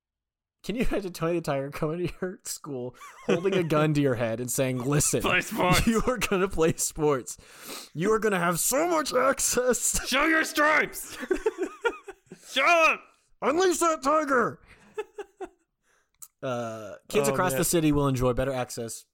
Can 0.64 0.76
you 0.76 0.86
imagine 0.90 1.12
Tony 1.12 1.34
the 1.34 1.40
Tiger 1.42 1.70
coming 1.70 2.06
to 2.08 2.12
your 2.20 2.38
school, 2.44 2.94
holding 3.26 3.54
a 3.54 3.62
gun 3.62 3.92
to 3.94 4.00
your 4.00 4.14
head 4.14 4.40
and 4.40 4.50
saying, 4.50 4.78
Listen, 4.78 5.20
Play 5.20 5.42
sports." 5.42 5.86
you 5.86 6.02
are 6.06 6.16
going 6.16 6.40
to 6.40 6.48
play 6.48 6.72
sports. 6.76 7.36
You 7.92 8.10
are 8.12 8.18
going 8.18 8.32
to 8.32 8.38
have 8.38 8.58
so 8.58 8.88
much 8.88 9.12
access. 9.12 10.00
Show 10.08 10.24
your 10.24 10.42
stripes. 10.44 11.16
Show 12.50 12.84
them. 12.86 12.98
Unleash 13.42 13.78
that 13.78 14.02
tiger. 14.02 14.58
Uh, 16.42 16.94
kids 17.08 17.28
Oh, 17.28 17.32
across 17.32 17.52
man. 17.52 17.58
the 17.58 17.64
city 17.64 17.92
will 17.92 18.06
enjoy 18.08 18.32
better 18.32 18.52
access 18.52 19.04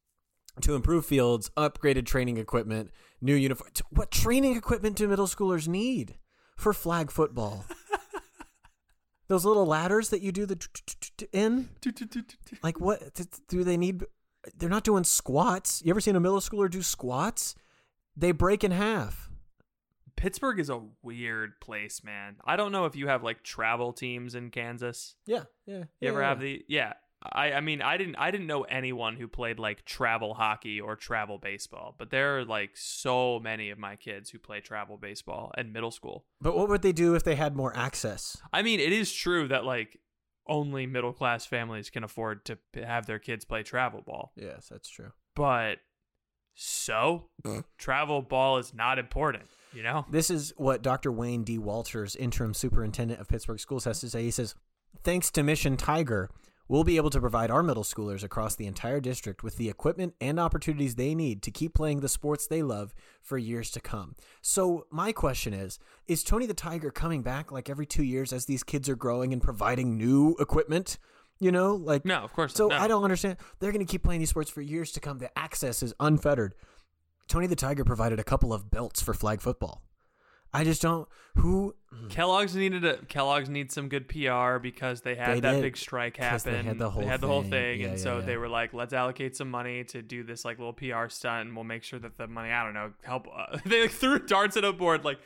to 0.63 0.75
improved 0.75 1.07
fields, 1.07 1.51
upgraded 1.57 2.05
training 2.07 2.37
equipment, 2.39 2.91
new 3.21 3.35
uniform. 3.35 3.71
What 3.91 4.11
training 4.11 4.57
equipment 4.57 4.97
do 4.97 5.07
middle 5.09 5.27
schoolers 5.27 5.69
need 5.69 6.17
for 6.57 6.73
flag 6.73 7.11
football? 7.11 7.65
Those 9.31 9.45
little 9.45 9.65
ladders 9.65 10.09
that 10.09 10.23
you 10.23 10.33
do 10.33 10.45
the 10.45 10.59
in? 11.33 11.69
Like 12.65 12.81
what 12.81 13.01
do 13.49 13.63
they 13.63 13.77
need? 13.77 14.03
They're 14.57 14.69
not 14.69 14.83
doing 14.83 15.05
squats. 15.05 15.81
You 15.85 15.91
ever 15.91 16.01
seen 16.01 16.17
a 16.17 16.21
middle 16.21 16.41
schooler 16.41 16.69
do 16.69 16.83
squats? 16.83 17.55
They 18.17 18.33
break 18.33 18.65
in 18.65 18.73
half. 18.73 19.31
Pittsburgh 20.17 20.59
is 20.59 20.69
a 20.69 20.83
weird 21.05 21.61
place, 21.61 22.03
man. 22.03 22.39
I 22.45 22.57
don't 22.57 22.73
know 22.73 22.87
if 22.87 22.97
you 22.97 23.07
have 23.07 23.23
like 23.23 23.45
travel 23.45 23.93
teams 23.93 24.35
in 24.35 24.51
Kansas. 24.51 25.15
Yeah, 25.27 25.45
yeah. 25.65 25.85
You 26.01 26.09
ever 26.09 26.25
have 26.25 26.41
the 26.41 26.65
yeah. 26.67 26.95
I, 27.23 27.53
I 27.53 27.61
mean 27.61 27.83
I 27.83 27.97
didn't 27.97 28.17
I 28.17 28.31
didn't 28.31 28.47
know 28.47 28.63
anyone 28.63 29.17
who 29.17 29.29
played 29.29 29.59
like 29.59 29.85
travel 29.85 30.35
hockey 30.35 30.81
or 30.81 30.97
travel 30.97 31.39
baseball, 31.39 31.95
but 31.99 32.11
there 32.11 32.39
are 32.39 32.45
like 32.45 32.71
so 32.75 33.39
many 33.41 33.71
of 33.71 33.79
my 33.79 33.97
kids 33.97 34.31
who 34.31 34.39
play 34.39 34.61
travel 34.61 34.97
baseball 34.97 35.53
in 35.59 35.73
middle 35.73 35.91
school. 35.91 36.25
But 36.41 36.57
what 36.57 36.69
would 36.69 36.83
they 36.83 36.93
do 36.93 37.15
if 37.15 37.23
they 37.23 37.37
had 37.37 37.55
more 37.55 37.77
access? 37.77 38.39
I 38.53 38.63
mean, 38.63 38.81
it 38.81 38.93
is 38.93 39.13
true 39.13 39.49
that 39.49 39.65
like 39.65 39.99
only 40.47 40.87
middle 40.87 41.13
class 41.13 41.47
families 41.47 41.91
can 41.91 42.05
afford 42.05 42.45
to 42.47 42.59
p- 42.73 42.83
have 42.83 43.07
their 43.07 43.19
kids 43.19 43.45
play 43.45 43.63
travel 43.63 44.03
ball. 44.05 44.33
Yes, 44.37 44.69
that's 44.69 44.89
true. 44.89 45.13
But 45.37 45.79
so 46.55 47.29
mm. 47.45 47.65
travel 47.79 48.21
ball 48.23 48.59
is 48.59 48.75
not 48.75 48.99
important, 48.99 49.45
you 49.73 49.83
know? 49.83 50.05
This 50.11 50.29
is 50.31 50.53
what 50.57 50.83
Dr. 50.83 51.13
Wayne 51.13 51.45
D. 51.45 51.57
Walters, 51.59 52.17
interim 52.17 52.53
superintendent 52.53 53.21
of 53.21 53.29
Pittsburgh 53.29 53.61
Schools, 53.61 53.85
has 53.85 54.01
to 54.01 54.11
say. 54.11 54.23
He 54.23 54.31
says, 54.31 54.55
Thanks 55.03 55.31
to 55.33 55.43
Mission 55.43 55.77
Tiger, 55.77 56.29
we'll 56.71 56.85
be 56.85 56.97
able 56.97 57.11
to 57.11 57.21
provide 57.21 57.51
our 57.51 57.65
middle 57.65 57.83
schoolers 57.83 58.23
across 58.23 58.55
the 58.55 58.67
entire 58.67 59.01
district 59.01 59.43
with 59.43 59.57
the 59.57 59.69
equipment 59.69 60.15
and 60.21 60.39
opportunities 60.39 60.95
they 60.95 61.17
need 61.17 61.43
to 61.43 61.51
keep 61.51 61.75
playing 61.75 61.99
the 61.99 62.09
sports 62.09 62.47
they 62.47 62.63
love 62.63 62.95
for 63.21 63.37
years 63.37 63.73
to 63.73 63.81
come. 63.81 64.15
So, 64.41 64.87
my 64.89 65.11
question 65.11 65.53
is 65.53 65.81
Is 66.07 66.23
Tony 66.23 66.47
the 66.47 66.55
Tiger 66.55 66.93
coming 66.93 67.23
back 67.23 67.51
like 67.51 67.69
every 67.69 67.87
two 67.87 68.05
years 68.05 68.33
as 68.33 68.47
these 68.47 68.63
kids 68.63 68.89
are 68.89 68.95
growing 68.95 69.33
and 69.33 69.43
providing 69.43 69.99
new 69.99 70.37
equipment? 70.39 70.97
You 71.41 71.51
know, 71.51 71.75
like 71.75 72.05
No, 72.05 72.19
of 72.19 72.33
course 72.33 72.55
So 72.55 72.69
not. 72.69 72.79
No. 72.79 72.85
I 72.85 72.89
don't 72.89 73.03
understand. 73.03 73.39
They're 73.59 73.73
going 73.73 73.85
to 73.85 73.91
keep 73.91 74.05
playing 74.05 74.21
these 74.21 74.31
sports 74.31 74.51
for 74.51 74.61
years 74.61 74.93
to 74.93 75.01
come. 75.01 75.19
The 75.19 75.37
access 75.37 75.83
is 75.83 75.93
unfettered. 75.99 76.55
Tony 77.27 77.49
the 77.49 77.57
Tiger 77.57 77.85
provided 77.85 78.21
a 78.21 78.25
couple 78.25 78.53
of 78.53 78.71
belts 78.71 79.03
for 79.03 79.13
flag 79.13 79.41
football. 79.41 79.83
I 80.53 80.65
just 80.65 80.83
don't. 80.83 81.09
Who 81.37 81.77
Kellogg's 82.09 82.57
needed 82.57 82.85
a 82.85 82.97
Kellogg's 83.07 83.49
needs 83.49 83.73
some 83.73 83.89
good 83.89 84.09
PR 84.09 84.59
because 84.59 85.03
they 85.03 85.15
had 85.15 85.37
They 85.37 85.41
that 85.41 85.53
did, 85.55 85.63
big 85.63 85.77
strike 85.77 86.15
'cause 86.19 86.45
happen. 86.45 86.65
had 86.67 86.79
the 86.79 86.91
whole 86.91 87.03
they 87.03 87.09
had 87.09 87.21
the 87.21 87.29
whole 87.29 87.43
thing. 87.43 87.51
thing, 87.51 87.81
Yeah, 87.81 87.87
and 87.89 87.97
yeah, 87.99 88.03
so 88.03 88.19
yeah. 88.19 88.25
they 88.27 88.37
were 88.37 88.49
like, 88.49 88.75
"Let's 88.75 88.93
allocate 88.93 89.37
some 89.37 89.49
money 89.51 89.85
to 89.85 90.03
do 90.03 90.25
this 90.25 90.45
like 90.45 90.59
little 90.59 90.73
PR 90.73 91.09
stunt, 91.09 91.47
and 91.47 91.55
we'll 91.57 91.65
make 91.65 91.85
sure 91.85 92.01
that 92.01 92.17
the 92.19 92.27
money 92.27 92.51
I 92.51 92.65
don't 92.65 92.75
know 92.75 92.93
help." 93.05 93.29
Uh, 93.33 93.59
they 93.65 93.83
like, 93.83 93.93
threw 93.93 94.19
darts 94.19 94.57
at 94.57 94.65
a 94.65 94.73
board 94.73 95.05
like, 95.05 95.21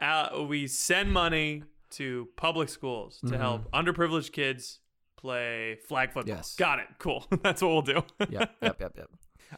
uh, 0.00 0.44
"We 0.48 0.66
send 0.66 1.12
money 1.12 1.62
to 1.92 2.28
public 2.36 2.68
schools 2.68 3.20
to 3.28 3.38
help 3.38 3.70
underprivileged 3.70 4.32
kids 4.32 4.80
play 5.16 5.76
flag 5.86 6.12
football." 6.12 6.34
Yes. 6.34 6.56
got 6.56 6.80
it. 6.80 6.86
Cool. 6.98 7.24
That's 7.42 7.62
what 7.62 7.68
we'll 7.68 7.82
do. 7.82 8.02
Yep, 8.28 8.30
yep, 8.60 8.80
yep, 8.80 8.92
yep. 8.96 9.10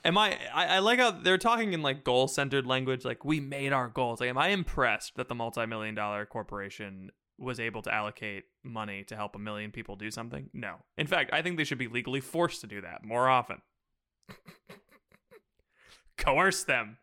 Am 0.05 0.19
I, 0.19 0.39
I? 0.53 0.67
I 0.67 0.79
like 0.81 0.99
how 0.99 1.11
they're 1.11 1.39
talking 1.39 1.73
in 1.73 1.83
like 1.83 2.05
goal 2.05 2.29
centered 2.29 2.67
language. 2.67 3.05
Like 3.05 3.25
we 3.25 3.41
made 3.41 3.73
our 3.73 3.89
goals. 3.89 4.21
Like, 4.21 4.31
am 4.31 4.39
I 4.39 4.49
impressed 4.49 5.17
that 5.17 5.29
the 5.29 5.35
multi 5.35 5.67
million 5.67 5.95
dollar 5.95 6.27
corporation 6.27 7.11
was 7.39 7.61
able 7.61 7.83
to 7.83 7.93
allocate 7.93 8.45
money 8.63 9.05
to 9.05 9.17
help 9.17 9.37
a 9.37 9.39
million 9.39 9.71
people 9.71 9.97
do 9.97 10.11
something? 10.11 10.51
No. 10.53 10.77
In 10.97 11.07
fact, 11.07 11.31
I 11.33 11.43
think 11.43 11.57
they 11.57 11.65
should 11.65 11.79
be 11.79 11.89
legally 11.89 12.21
forced 12.21 12.61
to 12.63 12.67
do 12.67 12.81
that 12.81 13.05
more 13.05 13.29
often. 13.29 13.63
Coerce 16.19 16.65
them. 16.65 16.99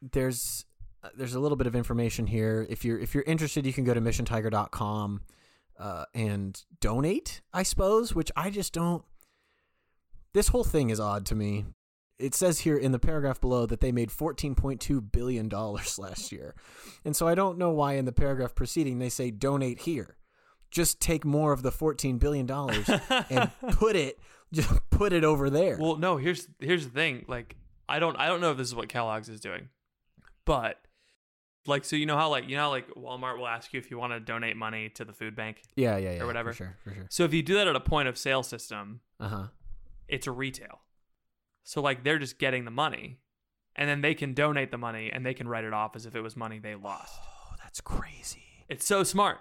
There's 0.00 0.64
uh, 1.02 1.08
there's 1.16 1.34
a 1.34 1.40
little 1.40 1.56
bit 1.56 1.66
of 1.66 1.74
information 1.74 2.26
here. 2.26 2.66
If 2.68 2.84
you're 2.84 2.98
if 2.98 3.14
you're 3.14 3.24
interested, 3.24 3.66
you 3.66 3.72
can 3.72 3.84
go 3.84 3.94
to 3.94 4.00
missiontiger.com 4.00 5.22
uh, 5.78 6.04
and 6.14 6.62
donate. 6.80 7.40
I 7.52 7.62
suppose, 7.62 8.14
which 8.14 8.30
I 8.36 8.50
just 8.50 8.72
don't. 8.72 9.04
This 10.32 10.48
whole 10.48 10.64
thing 10.64 10.90
is 10.90 11.00
odd 11.00 11.26
to 11.26 11.34
me. 11.34 11.66
It 12.20 12.34
says 12.34 12.60
here 12.60 12.76
in 12.76 12.92
the 12.92 12.98
paragraph 12.98 13.40
below 13.40 13.66
that 13.66 13.80
they 13.80 13.92
made 13.92 14.10
$14.2 14.10 15.12
billion 15.12 15.48
last 15.98 16.30
year. 16.32 16.54
And 17.04 17.16
so 17.16 17.26
I 17.26 17.34
don't 17.34 17.58
know 17.58 17.70
why 17.70 17.94
in 17.94 18.04
the 18.04 18.12
paragraph 18.12 18.54
preceding 18.54 18.98
they 18.98 19.08
say 19.08 19.30
donate 19.30 19.80
here. 19.80 20.16
Just 20.70 21.00
take 21.00 21.24
more 21.24 21.52
of 21.52 21.62
the 21.62 21.72
$14 21.72 22.18
billion 22.18 22.48
and 23.30 23.50
put 23.72 23.96
it 23.96 24.18
just 24.52 24.68
put 24.90 25.12
it 25.12 25.24
over 25.24 25.48
there. 25.50 25.76
Well, 25.80 25.96
no. 25.96 26.16
Here's 26.16 26.48
here's 26.58 26.84
the 26.84 26.90
thing. 26.90 27.24
Like, 27.28 27.56
I 27.88 27.98
don't 28.00 28.16
I 28.16 28.26
don't 28.26 28.40
know 28.40 28.50
if 28.50 28.56
this 28.56 28.68
is 28.68 28.74
what 28.74 28.88
Kellogg's 28.88 29.28
is 29.28 29.40
doing, 29.40 29.68
but 30.44 30.76
like, 31.66 31.84
so 31.84 31.94
you 31.96 32.06
know 32.06 32.16
how 32.16 32.30
like 32.30 32.48
you 32.48 32.56
know 32.56 32.62
how 32.62 32.70
like 32.70 32.88
Walmart 32.94 33.38
will 33.38 33.46
ask 33.46 33.72
you 33.72 33.78
if 33.78 33.90
you 33.90 33.98
want 33.98 34.12
to 34.12 34.20
donate 34.20 34.56
money 34.56 34.88
to 34.90 35.04
the 35.04 35.12
food 35.12 35.36
bank. 35.36 35.62
yeah, 35.76 35.96
yeah, 35.98 36.14
yeah. 36.14 36.22
or 36.22 36.26
whatever. 36.26 36.50
For 36.52 36.56
sure, 36.56 36.76
for 36.82 36.94
sure. 36.94 37.06
So 37.10 37.24
if 37.24 37.32
you 37.32 37.42
do 37.42 37.54
that 37.54 37.68
at 37.68 37.76
a 37.76 37.80
point 37.80 38.08
of 38.08 38.18
sale 38.18 38.42
system, 38.42 39.00
Uh-huh. 39.20 39.46
it's 40.08 40.26
a 40.26 40.32
retail. 40.32 40.80
So 41.70 41.80
like 41.80 42.02
they're 42.02 42.18
just 42.18 42.40
getting 42.40 42.64
the 42.64 42.72
money 42.72 43.20
and 43.76 43.88
then 43.88 44.00
they 44.00 44.12
can 44.12 44.34
donate 44.34 44.72
the 44.72 44.76
money 44.76 45.08
and 45.12 45.24
they 45.24 45.34
can 45.34 45.46
write 45.46 45.62
it 45.62 45.72
off 45.72 45.94
as 45.94 46.04
if 46.04 46.16
it 46.16 46.20
was 46.20 46.36
money 46.36 46.58
they 46.58 46.74
lost. 46.74 47.14
Oh, 47.52 47.54
that's 47.62 47.80
crazy. 47.80 48.64
It's 48.68 48.86
so 48.86 49.04
smart. 49.04 49.38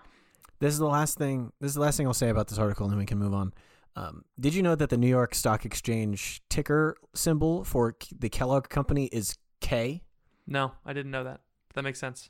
This 0.59 0.73
is 0.73 0.79
the 0.79 0.87
last 0.87 1.17
thing. 1.17 1.51
This 1.59 1.69
is 1.69 1.75
the 1.75 1.81
last 1.81 1.97
thing 1.97 2.05
I'll 2.05 2.13
say 2.13 2.29
about 2.29 2.47
this 2.47 2.57
article, 2.57 2.85
and 2.85 2.91
then 2.91 2.99
we 2.99 3.05
can 3.05 3.17
move 3.17 3.33
on. 3.33 3.53
Um, 3.95 4.25
did 4.39 4.53
you 4.53 4.61
know 4.61 4.75
that 4.75 4.89
the 4.89 4.97
New 4.97 5.07
York 5.07 5.33
Stock 5.33 5.65
Exchange 5.65 6.41
ticker 6.49 6.97
symbol 7.15 7.63
for 7.63 7.95
the 8.17 8.29
Kellogg 8.29 8.69
Company 8.69 9.05
is 9.11 9.35
K? 9.61 10.01
No, 10.47 10.73
I 10.85 10.93
didn't 10.93 11.11
know 11.11 11.23
that. 11.23 11.41
That 11.75 11.83
makes 11.83 11.99
sense. 11.99 12.29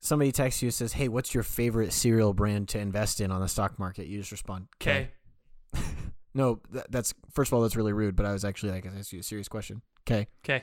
Somebody 0.00 0.32
texts 0.32 0.62
you 0.62 0.66
and 0.66 0.74
says, 0.74 0.94
"Hey, 0.94 1.08
what's 1.08 1.34
your 1.34 1.44
favorite 1.44 1.92
cereal 1.92 2.32
brand 2.34 2.68
to 2.70 2.78
invest 2.78 3.20
in 3.20 3.30
on 3.30 3.40
the 3.40 3.48
stock 3.48 3.78
market?" 3.78 4.06
You 4.06 4.18
just 4.18 4.32
respond 4.32 4.68
K. 4.78 5.10
no, 6.34 6.60
that, 6.70 6.90
that's 6.90 7.14
first 7.30 7.50
of 7.50 7.56
all 7.56 7.62
that's 7.62 7.76
really 7.76 7.92
rude. 7.92 8.16
But 8.16 8.26
I 8.26 8.32
was 8.32 8.44
actually 8.44 8.72
like, 8.72 8.86
I 8.86 8.98
asked 8.98 9.12
you 9.12 9.20
a 9.20 9.22
serious 9.22 9.48
question. 9.48 9.82
Okay. 10.08 10.28
Okay. 10.44 10.62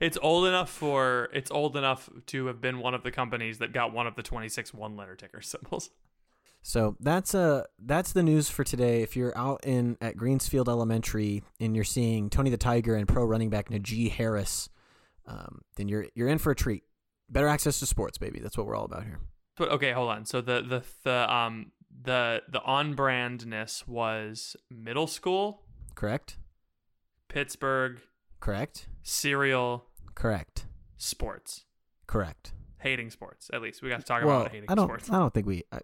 it's 0.00 0.16
old 0.22 0.46
enough 0.46 0.70
for 0.70 1.28
it's 1.34 1.50
old 1.50 1.76
enough 1.76 2.08
to 2.24 2.46
have 2.46 2.58
been 2.58 2.78
one 2.78 2.94
of 2.94 3.02
the 3.02 3.10
companies 3.10 3.58
that 3.58 3.70
got 3.70 3.92
one 3.92 4.06
of 4.06 4.16
the 4.16 4.22
26 4.22 4.72
one 4.72 4.96
letter 4.96 5.14
ticker 5.14 5.42
symbols. 5.42 5.90
So 6.62 6.96
that's 7.00 7.34
uh 7.34 7.64
that's 7.78 8.12
the 8.12 8.22
news 8.22 8.48
for 8.48 8.64
today. 8.64 9.02
If 9.02 9.16
you're 9.16 9.36
out 9.36 9.60
in 9.64 9.96
at 10.00 10.16
Greensfield 10.16 10.68
Elementary 10.68 11.42
and 11.60 11.74
you're 11.74 11.84
seeing 11.84 12.30
Tony 12.30 12.50
the 12.50 12.56
Tiger 12.56 12.94
and 12.96 13.06
pro 13.06 13.24
running 13.24 13.50
back 13.50 13.68
Najee 13.68 14.10
Harris, 14.10 14.68
um, 15.26 15.60
then 15.76 15.88
you're 15.88 16.06
you're 16.14 16.28
in 16.28 16.38
for 16.38 16.50
a 16.50 16.56
treat. 16.56 16.84
Better 17.30 17.48
access 17.48 17.78
to 17.80 17.86
sports, 17.86 18.18
baby. 18.18 18.40
That's 18.40 18.56
what 18.56 18.66
we're 18.66 18.76
all 18.76 18.86
about 18.86 19.04
here. 19.04 19.18
But 19.56 19.70
okay, 19.72 19.92
hold 19.92 20.10
on. 20.10 20.24
So 20.24 20.40
the 20.40 20.62
the 20.62 20.82
the 21.04 21.32
um 21.32 21.72
the 22.00 22.42
the 22.48 22.62
on 22.62 22.94
brandness 22.94 23.86
was 23.86 24.56
middle 24.70 25.06
school, 25.06 25.62
Correct. 25.94 26.36
Pittsburgh, 27.28 28.00
Correct. 28.40 28.88
cereal, 29.02 29.86
Correct. 30.14 30.66
sports. 30.96 31.64
Correct. 32.06 32.52
Hating 32.78 33.10
sports. 33.10 33.50
At 33.52 33.60
least 33.60 33.82
we 33.82 33.88
got 33.88 34.00
to 34.00 34.06
talk 34.06 34.24
well, 34.24 34.40
about 34.42 34.52
hating 34.52 34.70
I 34.70 34.74
don't. 34.74 34.86
sports. 34.86 35.10
I 35.10 35.18
don't 35.18 35.34
think 35.34 35.46
we. 35.46 35.64
I, 35.72 35.80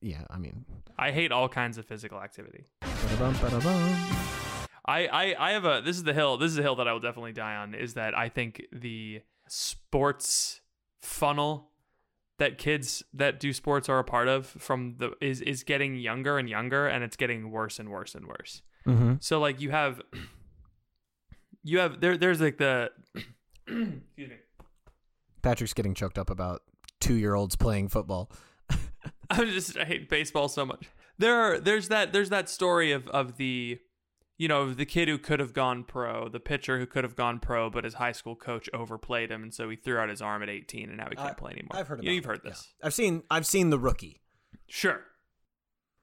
yeah, 0.00 0.22
I 0.30 0.38
mean. 0.38 0.64
I 0.98 1.10
hate 1.10 1.32
all 1.32 1.48
kinds 1.48 1.78
of 1.78 1.86
physical 1.86 2.20
activity. 2.20 2.66
ba-da-bum, 2.80 3.34
ba-da-bum. 3.40 4.06
I, 4.84 5.06
I, 5.06 5.48
I 5.48 5.50
have 5.52 5.64
a 5.64 5.82
this 5.84 5.96
is 5.96 6.04
the 6.04 6.14
hill 6.14 6.36
this 6.38 6.50
is 6.52 6.58
a 6.58 6.62
hill 6.62 6.76
that 6.76 6.88
I 6.88 6.92
will 6.92 7.00
definitely 7.00 7.32
die 7.32 7.56
on 7.56 7.74
is 7.74 7.94
that 7.94 8.16
I 8.16 8.28
think 8.30 8.62
the 8.72 9.20
sports 9.48 10.60
funnel 11.02 11.70
that 12.38 12.56
kids 12.58 13.02
that 13.12 13.40
do 13.40 13.52
sports 13.52 13.88
are 13.88 13.98
a 13.98 14.04
part 14.04 14.28
of 14.28 14.46
from 14.46 14.94
the 14.98 15.12
is 15.20 15.40
is 15.40 15.62
getting 15.64 15.96
younger 15.96 16.38
and 16.38 16.48
younger 16.48 16.86
and 16.86 17.04
it's 17.04 17.16
getting 17.16 17.50
worse 17.50 17.78
and 17.78 17.88
worse 17.90 18.14
and 18.14 18.26
worse. 18.26 18.62
Mhm. 18.86 19.22
So 19.22 19.40
like 19.40 19.60
you 19.60 19.70
have 19.70 20.00
you 21.62 21.78
have 21.78 22.00
there 22.00 22.16
there's 22.16 22.40
like 22.40 22.58
the 22.58 22.90
excuse 23.66 24.30
me. 24.30 24.36
Patrick's 25.42 25.74
getting 25.74 25.94
choked 25.94 26.18
up 26.18 26.30
about 26.30 26.62
two 27.00 27.14
year 27.14 27.34
olds 27.34 27.56
playing 27.56 27.88
football. 27.88 28.30
I'm 29.30 29.48
just 29.48 29.76
I 29.76 29.84
hate 29.84 30.08
baseball 30.08 30.48
so 30.48 30.64
much. 30.64 30.88
There 31.18 31.34
are 31.34 31.58
there's 31.58 31.88
that 31.88 32.12
there's 32.12 32.30
that 32.30 32.48
story 32.48 32.92
of 32.92 33.08
of 33.08 33.36
the 33.36 33.80
you 34.38 34.48
know 34.48 34.72
the 34.72 34.86
kid 34.86 35.08
who 35.08 35.18
could 35.18 35.40
have 35.40 35.52
gone 35.52 35.84
pro, 35.84 36.28
the 36.28 36.40
pitcher 36.40 36.78
who 36.78 36.86
could 36.86 37.04
have 37.04 37.16
gone 37.16 37.40
pro, 37.40 37.68
but 37.68 37.84
his 37.84 37.94
high 37.94 38.12
school 38.12 38.36
coach 38.36 38.70
overplayed 38.72 39.30
him, 39.30 39.42
and 39.42 39.52
so 39.52 39.68
he 39.68 39.76
threw 39.76 39.98
out 39.98 40.08
his 40.08 40.22
arm 40.22 40.42
at 40.42 40.48
18, 40.48 40.88
and 40.88 40.96
now 40.96 41.08
he 41.10 41.16
can't 41.16 41.30
I- 41.30 41.34
play 41.34 41.52
anymore. 41.52 41.70
I've 41.72 41.88
heard 41.88 42.02
You- 42.02 42.08
about 42.08 42.14
You've 42.14 42.24
it, 42.24 42.28
heard 42.28 42.40
yeah. 42.44 42.50
this, 42.50 42.74
I've 42.82 42.94
seen. 42.94 43.22
I've 43.30 43.46
seen 43.46 43.68
the 43.70 43.78
rookie 43.78 44.22
sure? 44.68 45.02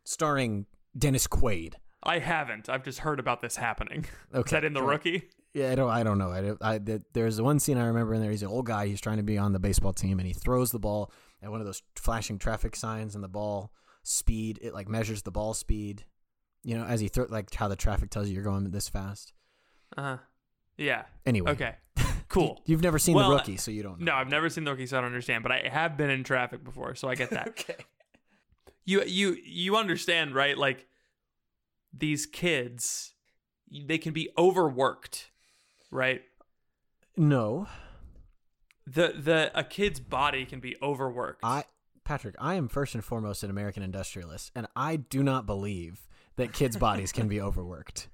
starring 0.04 0.65
Dennis 0.98 1.28
Quaid. 1.28 1.76
I 2.04 2.19
haven't. 2.19 2.69
I've 2.69 2.84
just 2.84 3.00
heard 3.00 3.19
about 3.19 3.41
this 3.41 3.56
happening. 3.56 4.06
Is 4.34 4.39
Okay, 4.41 4.58
that 4.58 4.63
in 4.65 4.74
the 4.74 4.80
sure. 4.80 4.89
rookie? 4.89 5.30
Yeah, 5.54 5.71
I 5.71 5.76
don't. 5.76 5.89
I 5.89 6.04
don't 6.04 6.17
know. 6.17 6.58
I, 6.62 6.74
I 6.74 6.78
there- 6.78 7.02
there's 7.13 7.41
one 7.41 7.60
scene 7.60 7.78
I 7.78 7.86
remember 7.88 8.13
in 8.13 8.21
there. 8.21 8.32
He's 8.32 8.43
an 8.43 8.50
old 8.50 8.65
guy. 8.65 8.88
He's 8.88 9.02
trying 9.02 9.17
to 9.17 9.24
be 9.24 9.38
on 9.38 9.54
the 9.54 9.60
baseball 9.60 9.93
team, 9.93 10.19
and 10.19 10.28
he 10.28 10.34
throws 10.34 10.71
the 10.71 10.80
ball 10.80 11.12
at 11.41 11.50
one 11.50 11.62
of 11.62 11.65
those 11.65 11.82
flashing 11.95 12.38
traffic 12.38 12.76
signs, 12.76 13.15
and 13.15 13.24
the 13.24 13.28
ball 13.30 13.71
speed 14.04 14.60
it 14.62 14.74
like 14.74 14.88
measures 14.89 15.21
the 15.24 15.32
ball 15.32 15.54
speed. 15.54 16.04
You 16.65 16.78
know, 16.78 16.84
as 16.84 16.99
he 16.99 17.08
throw 17.08 17.28
like 17.30 17.54
how 17.54 17.67
the 17.67 17.75
traffic 17.75 18.10
tells 18.10 18.28
you 18.28 18.34
you're 18.34 18.43
going 18.43 18.69
this 18.71 18.89
fast. 18.89 19.32
Uh 19.95 20.01
huh. 20.01 20.17
Yeah. 20.78 21.04
Anyway, 21.25 21.51
Okay. 21.51 21.75
Cool. 22.28 22.62
you've 22.65 22.82
never 22.82 22.97
seen 22.99 23.15
Well, 23.15 23.30
the 23.30 23.36
rookie, 23.36 23.56
so 23.56 23.69
you 23.71 23.84
don't. 23.84 23.99
know. 24.01 24.12
No, 24.12 24.15
I've 24.17 24.30
never 24.30 24.49
seen 24.49 24.63
the 24.65 24.71
rookie, 24.71 24.88
so 24.88 24.97
I 24.97 25.01
don't 25.01 25.08
understand. 25.12 25.43
But 25.43 25.51
I 25.54 25.69
have 25.71 25.95
been 25.95 26.10
in 26.10 26.23
traffic 26.25 26.63
before, 26.65 26.95
so 26.95 27.08
I 27.08 27.15
get 27.15 27.30
that. 27.30 27.47
okay. 27.49 27.75
you 28.84 29.04
you 29.04 29.38
you 29.45 29.78
understand 29.78 30.34
right 30.36 30.58
like 30.58 30.88
these 31.97 32.25
kids 32.25 33.13
they 33.88 33.97
can 33.97 34.12
be 34.12 34.30
overworked 34.38 35.30
right 35.91 36.23
No, 37.15 37.67
the 38.86 39.13
the 39.17 39.51
a 39.58 39.63
kid's 39.63 39.99
body 39.99 40.45
can 40.45 40.60
be 40.60 40.75
overworked 40.82 41.39
I 41.43 41.63
Patrick, 42.04 42.36
I 42.39 42.56
am 42.56 42.67
first 42.67 42.93
and 42.95 43.04
foremost 43.04 43.43
an 43.43 43.49
American 43.49 43.82
industrialist, 43.82 44.51
and 44.56 44.67
I 44.75 44.95
do 44.97 45.23
not 45.23 45.45
believe 45.45 46.08
that 46.38 46.54
kids' 46.54 46.78
bodies 46.78 47.12
can 47.12 47.28
be 47.28 47.39
overworked. 47.41 48.10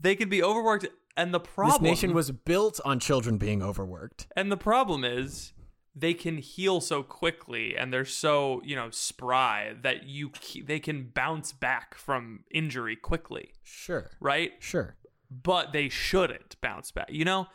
they 0.00 0.14
can 0.16 0.28
be 0.28 0.42
overworked 0.42 0.86
and 1.16 1.34
the 1.34 1.40
problem 1.40 1.82
This 1.82 1.90
nation 2.02 2.14
was 2.14 2.30
built 2.30 2.80
on 2.84 3.00
children 3.00 3.38
being 3.38 3.62
overworked. 3.62 4.26
and 4.36 4.50
the 4.52 4.56
problem 4.56 5.04
is 5.04 5.52
they 5.94 6.14
can 6.14 6.38
heal 6.38 6.80
so 6.80 7.02
quickly 7.02 7.76
and 7.76 7.92
they're 7.92 8.04
so 8.04 8.62
you 8.64 8.76
know 8.76 8.88
spry 8.90 9.74
that 9.82 10.04
you 10.04 10.30
they 10.64 10.78
can 10.78 11.10
bounce 11.12 11.52
back 11.52 11.96
from 11.96 12.44
injury 12.52 12.94
quickly 12.94 13.50
Sure. 13.64 14.08
right 14.20 14.52
Sure. 14.60 14.96
but 15.30 15.72
they 15.72 15.88
shouldn't 15.88 16.56
bounce 16.60 16.90
back. 16.92 17.08
You 17.10 17.24
know, 17.24 17.48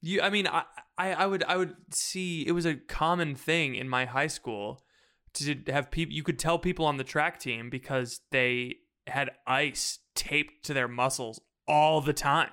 you. 0.00 0.20
I 0.22 0.30
mean, 0.30 0.46
I, 0.46 0.62
I, 0.96 1.12
I 1.12 1.26
would, 1.26 1.42
I 1.44 1.56
would 1.56 1.74
see. 1.90 2.46
It 2.46 2.52
was 2.52 2.64
a 2.64 2.76
common 2.76 3.34
thing 3.34 3.74
in 3.74 3.88
my 3.88 4.04
high 4.06 4.28
school 4.28 4.82
to 5.34 5.56
have 5.68 5.90
people. 5.90 6.14
You 6.14 6.22
could 6.22 6.38
tell 6.38 6.58
people 6.58 6.86
on 6.86 6.96
the 6.98 7.04
track 7.04 7.38
team 7.40 7.68
because 7.68 8.20
they 8.30 8.76
had 9.08 9.30
ice 9.46 9.98
taped 10.14 10.64
to 10.66 10.74
their 10.74 10.88
muscles 10.88 11.40
all 11.66 12.00
the 12.00 12.12
time. 12.12 12.50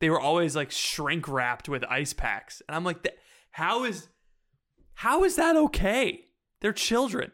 They 0.00 0.10
were 0.10 0.20
always 0.20 0.56
like 0.56 0.70
shrink 0.70 1.28
wrapped 1.28 1.68
with 1.68 1.84
ice 1.84 2.12
packs, 2.12 2.60
and 2.68 2.74
I'm 2.74 2.84
like, 2.84 3.06
how 3.52 3.84
is, 3.84 4.08
how 4.94 5.24
is 5.24 5.36
that 5.36 5.56
okay? 5.56 6.26
They're 6.60 6.72
children. 6.72 7.32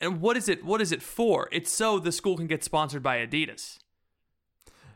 And 0.00 0.20
what 0.20 0.36
is 0.36 0.48
it? 0.48 0.64
What 0.64 0.80
is 0.80 0.92
it 0.92 1.02
for? 1.02 1.48
It's 1.52 1.72
so 1.72 1.98
the 1.98 2.12
school 2.12 2.36
can 2.36 2.46
get 2.46 2.64
sponsored 2.64 3.02
by 3.02 3.24
Adidas 3.24 3.78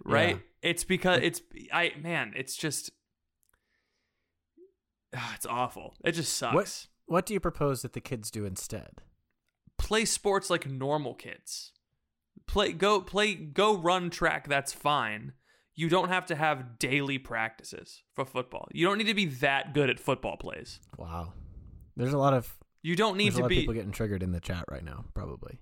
right? 0.09 0.37
Yeah. 0.37 0.71
It's 0.71 0.85
because 0.85 1.21
it's 1.23 1.41
I 1.73 1.93
man, 2.01 2.33
it's 2.37 2.57
just 2.57 2.91
Ah, 5.17 5.33
it's 5.35 5.47
awful. 5.47 5.95
It 6.05 6.13
just 6.13 6.35
sucks. 6.35 6.55
What 6.55 6.87
What 7.07 7.27
do 7.27 7.35
you 7.35 7.41
propose 7.41 7.83
that 7.83 7.93
the 7.93 8.01
kids 8.01 8.31
do 8.31 8.45
instead? 8.45 9.03
Play 9.79 10.05
sports 10.05 10.51
like 10.51 10.67
normal 10.69 11.15
kids. 11.15 11.73
Play 12.49 12.73
go 12.73 13.01
play 13.01 13.35
go 13.35 13.77
run 13.77 14.11
track, 14.11 14.49
that's 14.49 14.73
fine. 14.73 15.35
You 15.77 15.89
don't 15.89 16.09
have 16.09 16.27
to 16.27 16.35
have 16.35 16.81
daily 16.81 17.19
practices 17.19 18.03
for 18.15 18.25
football. 18.25 18.67
You 18.73 18.85
don't 18.85 18.99
need 18.99 19.07
to 19.07 19.15
be 19.15 19.27
that 19.27 19.75
good 19.75 19.89
at 19.89 20.01
football 20.01 20.37
plays. 20.37 20.81
Wow. 20.97 21.35
There's 21.97 22.13
a 22.13 22.19
lot 22.19 22.35
of 22.35 22.53
You 22.83 22.97
don't 22.97 23.17
need 23.17 23.35
a 23.35 23.37
to 23.37 23.43
lot 23.43 23.49
be 23.49 23.59
of 23.59 23.61
people 23.61 23.75
getting 23.75 23.93
triggered 23.93 24.25
in 24.25 24.33
the 24.33 24.41
chat 24.41 24.65
right 24.69 24.85
now, 24.85 25.05
probably. 25.15 25.61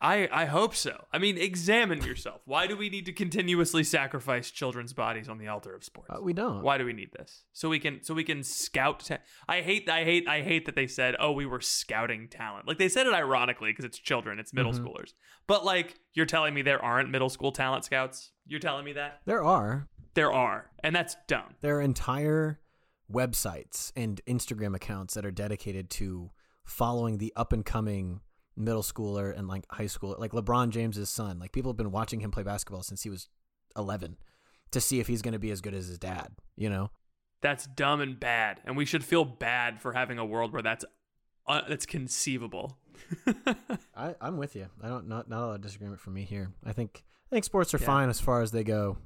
I 0.00 0.28
I 0.30 0.44
hope 0.44 0.74
so. 0.76 1.06
I 1.12 1.18
mean, 1.18 1.36
examine 1.38 2.02
yourself. 2.02 2.40
Why 2.44 2.66
do 2.68 2.76
we 2.76 2.88
need 2.88 3.04
to 3.06 3.12
continuously 3.12 3.82
sacrifice 3.82 4.50
children's 4.50 4.92
bodies 4.92 5.28
on 5.28 5.38
the 5.38 5.48
altar 5.48 5.74
of 5.74 5.82
sports? 5.82 6.08
Uh, 6.14 6.22
we 6.22 6.32
don't. 6.32 6.62
Why 6.62 6.78
do 6.78 6.84
we 6.84 6.92
need 6.92 7.10
this? 7.18 7.42
So 7.52 7.68
we 7.68 7.80
can 7.80 8.02
so 8.04 8.14
we 8.14 8.22
can 8.22 8.44
scout. 8.44 9.00
Ta- 9.00 9.18
I 9.48 9.60
hate 9.60 9.88
I 9.88 10.04
hate 10.04 10.28
I 10.28 10.42
hate 10.42 10.66
that 10.66 10.76
they 10.76 10.86
said, 10.86 11.16
"Oh, 11.18 11.32
we 11.32 11.46
were 11.46 11.60
scouting 11.60 12.28
talent." 12.28 12.68
Like 12.68 12.78
they 12.78 12.88
said 12.88 13.06
it 13.08 13.12
ironically 13.12 13.70
because 13.70 13.84
it's 13.84 13.98
children, 13.98 14.38
it's 14.38 14.52
middle 14.54 14.72
Mhm. 14.72 14.80
schoolers. 14.84 15.14
But 15.48 15.64
like 15.64 15.96
you're 16.14 16.26
telling 16.26 16.54
me 16.54 16.62
there 16.62 16.82
aren't 16.84 17.10
middle 17.10 17.28
school 17.28 17.50
talent 17.50 17.84
scouts? 17.84 18.30
You're 18.46 18.60
telling 18.60 18.84
me 18.84 18.92
that 18.92 19.20
There 19.24 19.42
are. 19.42 19.88
there 20.14 20.32
are, 20.32 20.70
and 20.84 20.94
that's 20.94 21.16
dumb. 21.26 21.56
There 21.60 21.78
are 21.78 21.82
entire 21.82 22.60
websites 23.10 23.92
and 23.96 24.20
Instagram 24.28 24.74
accounts 24.76 25.14
that 25.14 25.26
are 25.26 25.30
dedicated 25.30 25.90
to 25.90 26.30
following 26.64 27.18
the 27.18 27.32
up 27.36 27.52
and 27.52 27.64
coming 27.64 28.20
middle 28.56 28.82
schooler 28.82 29.36
and 29.36 29.48
like 29.48 29.64
high 29.70 29.86
school 29.86 30.14
like 30.18 30.32
LeBron 30.32 30.70
James's 30.70 31.08
son. 31.10 31.38
Like 31.38 31.52
people 31.52 31.70
have 31.70 31.76
been 31.76 31.90
watching 31.92 32.20
him 32.20 32.30
play 32.30 32.42
basketball 32.42 32.82
since 32.82 33.02
he 33.02 33.10
was 33.10 33.28
11 33.76 34.16
to 34.72 34.80
see 34.80 35.00
if 35.00 35.06
he's 35.06 35.22
going 35.22 35.32
to 35.32 35.38
be 35.38 35.50
as 35.50 35.60
good 35.60 35.74
as 35.74 35.86
his 35.88 35.98
dad, 35.98 36.28
you 36.56 36.68
know? 36.70 36.90
That's 37.40 37.66
dumb 37.66 38.00
and 38.00 38.18
bad, 38.20 38.60
and 38.64 38.76
we 38.76 38.84
should 38.84 39.04
feel 39.04 39.24
bad 39.24 39.80
for 39.80 39.92
having 39.94 40.18
a 40.18 40.24
world 40.24 40.52
where 40.52 40.62
that's 40.62 40.84
uh, 41.48 41.62
that's 41.68 41.86
conceivable. 41.86 42.78
I, 43.96 44.14
I'm 44.20 44.36
with 44.36 44.54
you. 44.54 44.66
I 44.80 44.88
don't 44.88 45.08
not 45.08 45.28
not 45.28 45.42
a 45.42 45.46
lot 45.46 45.54
of 45.56 45.60
disagreement 45.60 46.00
from 46.00 46.14
me 46.14 46.22
here. 46.24 46.52
I 46.64 46.72
think 46.72 47.02
I 47.30 47.34
think 47.34 47.44
sports 47.44 47.74
are 47.74 47.78
Yeah. 47.78 47.86
fine 47.86 48.08
as 48.10 48.20
far 48.20 48.42
as 48.42 48.52
they 48.52 48.62
go. 48.62 48.98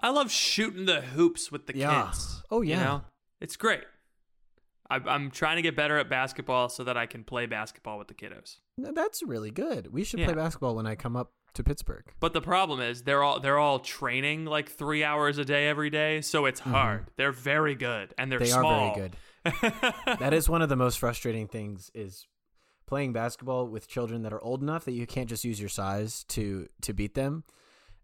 I 0.00 0.10
love 0.10 0.30
shooting 0.30 0.86
the 0.86 1.00
hoops 1.02 1.50
with 1.52 1.66
the 1.66 1.76
Yeah. 1.76 2.06
kids. 2.06 2.42
Oh, 2.50 2.62
you 2.62 2.70
yeah. 2.70 2.84
know? 2.84 3.02
it's 3.40 3.56
great. 3.56 3.82
I, 4.90 4.96
I'm 5.06 5.30
trying 5.30 5.56
to 5.56 5.62
get 5.62 5.76
better 5.76 5.98
at 5.98 6.08
basketball 6.08 6.68
so 6.68 6.84
that 6.84 6.96
I 6.96 7.06
can 7.06 7.22
play 7.24 7.46
basketball 7.46 7.98
with 7.98 8.08
the 8.08 8.14
kiddos. 8.14 8.56
No, 8.76 8.90
That's 8.92 9.22
really 9.22 9.50
good. 9.50 9.92
We 9.92 10.02
should 10.04 10.20
Yeah. 10.20 10.26
play 10.26 10.34
basketball 10.34 10.74
when 10.76 10.86
I 10.86 10.94
come 10.94 11.16
up 11.16 11.32
to 11.54 11.62
Pittsburgh. 11.64 12.04
But 12.20 12.32
the 12.32 12.40
problem 12.40 12.80
is 12.80 13.02
they're 13.02 13.22
all 13.22 13.40
they're 13.40 13.58
all 13.58 13.80
training 13.80 14.44
like 14.44 14.68
three 14.70 15.02
hours 15.04 15.38
a 15.38 15.44
day 15.44 15.68
every 15.68 15.90
day, 15.90 16.20
so 16.20 16.46
it's 16.46 16.60
hard. 16.60 17.06
They're 17.16 17.32
very 17.32 17.74
good 17.74 18.14
and 18.18 18.30
they're 18.30 18.38
Mm-hmm. 18.38 18.44
They 18.44 18.50
small. 18.50 18.72
are 18.72 18.94
very 18.94 19.08
good. 19.08 20.18
that 20.20 20.32
is 20.34 20.48
one 20.48 20.62
of 20.62 20.68
the 20.68 20.76
most 20.76 20.98
frustrating 20.98 21.48
things 21.48 21.90
is 21.94 22.26
playing 22.86 23.12
basketball 23.12 23.66
with 23.66 23.88
children 23.88 24.22
that 24.22 24.32
are 24.32 24.42
old 24.42 24.62
enough 24.62 24.84
that 24.84 24.92
you 24.92 25.06
can't 25.06 25.28
just 25.28 25.44
use 25.44 25.58
your 25.60 25.68
size 25.68 26.24
to 26.28 26.68
to 26.82 26.92
beat 26.92 27.14
them 27.14 27.44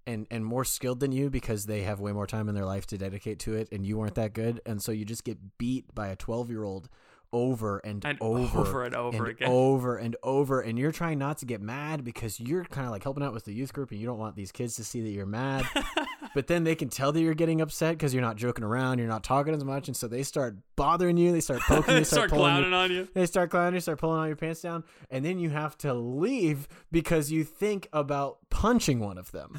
and 0.06 0.26
and 0.30 0.44
more 0.44 0.64
skilled 0.64 1.00
than 1.00 1.12
you 1.12 1.30
because 1.30 1.66
they 1.66 1.82
have 1.82 2.00
way 2.00 2.12
more 2.12 2.26
time 2.26 2.48
in 2.48 2.54
their 2.54 2.64
life 2.64 2.86
to 2.88 2.98
dedicate 2.98 3.38
to 3.40 3.54
it 3.54 3.68
and 3.72 3.86
you 3.86 3.98
weren't 3.98 4.14
that 4.14 4.32
good. 4.32 4.60
And 4.66 4.82
so 4.82 4.92
you 4.92 5.04
just 5.04 5.24
get 5.24 5.58
beat 5.58 5.94
by 5.94 6.08
a 6.08 6.16
12 6.16 6.50
year 6.50 6.64
old 6.64 6.88
over 7.34 7.78
and, 7.78 8.04
And 8.04 8.16
over, 8.22 8.60
over 8.60 8.84
and 8.84 8.94
over 8.94 9.26
again. 9.26 9.48
over 9.50 9.96
and 9.96 10.14
over 10.22 10.60
and 10.60 10.78
you're 10.78 10.92
trying 10.92 11.18
not 11.18 11.38
to 11.38 11.46
get 11.46 11.60
mad 11.60 12.04
because 12.04 12.38
you're 12.38 12.64
kind 12.64 12.86
of 12.86 12.92
like 12.92 13.02
helping 13.02 13.24
out 13.24 13.34
with 13.34 13.44
the 13.44 13.52
youth 13.52 13.72
group 13.72 13.90
and 13.90 13.98
you 13.98 14.06
don't 14.06 14.18
want 14.18 14.36
these 14.36 14.52
kids 14.52 14.76
to 14.76 14.84
see 14.84 15.00
that 15.02 15.10
you're 15.10 15.26
mad 15.26 15.66
but 16.34 16.46
then 16.46 16.62
they 16.64 16.74
can 16.76 16.88
tell 16.88 17.10
that 17.10 17.20
you're 17.20 17.34
getting 17.34 17.60
upset 17.60 17.94
because 17.98 18.14
you're 18.14 18.22
not 18.22 18.36
joking 18.36 18.62
around 18.64 18.98
you're 18.98 19.08
not 19.08 19.24
talking 19.24 19.52
as 19.54 19.64
much 19.64 19.88
and 19.88 19.96
so 19.96 20.06
they 20.06 20.22
start 20.22 20.56
bothering 20.76 21.16
you 21.16 21.32
they 21.32 21.40
start 21.40 21.60
poking 21.66 21.94
you 21.94 22.00
They 22.00 22.04
start 22.04 22.30
pulling 22.30 22.52
clowning 22.52 22.72
on 22.72 22.90
you. 22.92 23.08
they 23.14 23.26
start 23.26 23.50
clowning 23.50 23.74
you 23.74 23.80
start 23.80 23.98
pulling 23.98 24.20
all 24.20 24.26
your 24.28 24.36
pants 24.36 24.60
down 24.60 24.84
and 25.10 25.24
then 25.24 25.38
you 25.40 25.50
have 25.50 25.76
to 25.78 25.92
leave 25.92 26.68
because 26.92 27.32
you 27.32 27.42
think 27.42 27.88
about 27.92 28.38
punching 28.50 29.00
one 29.00 29.18
of 29.18 29.32
them 29.32 29.56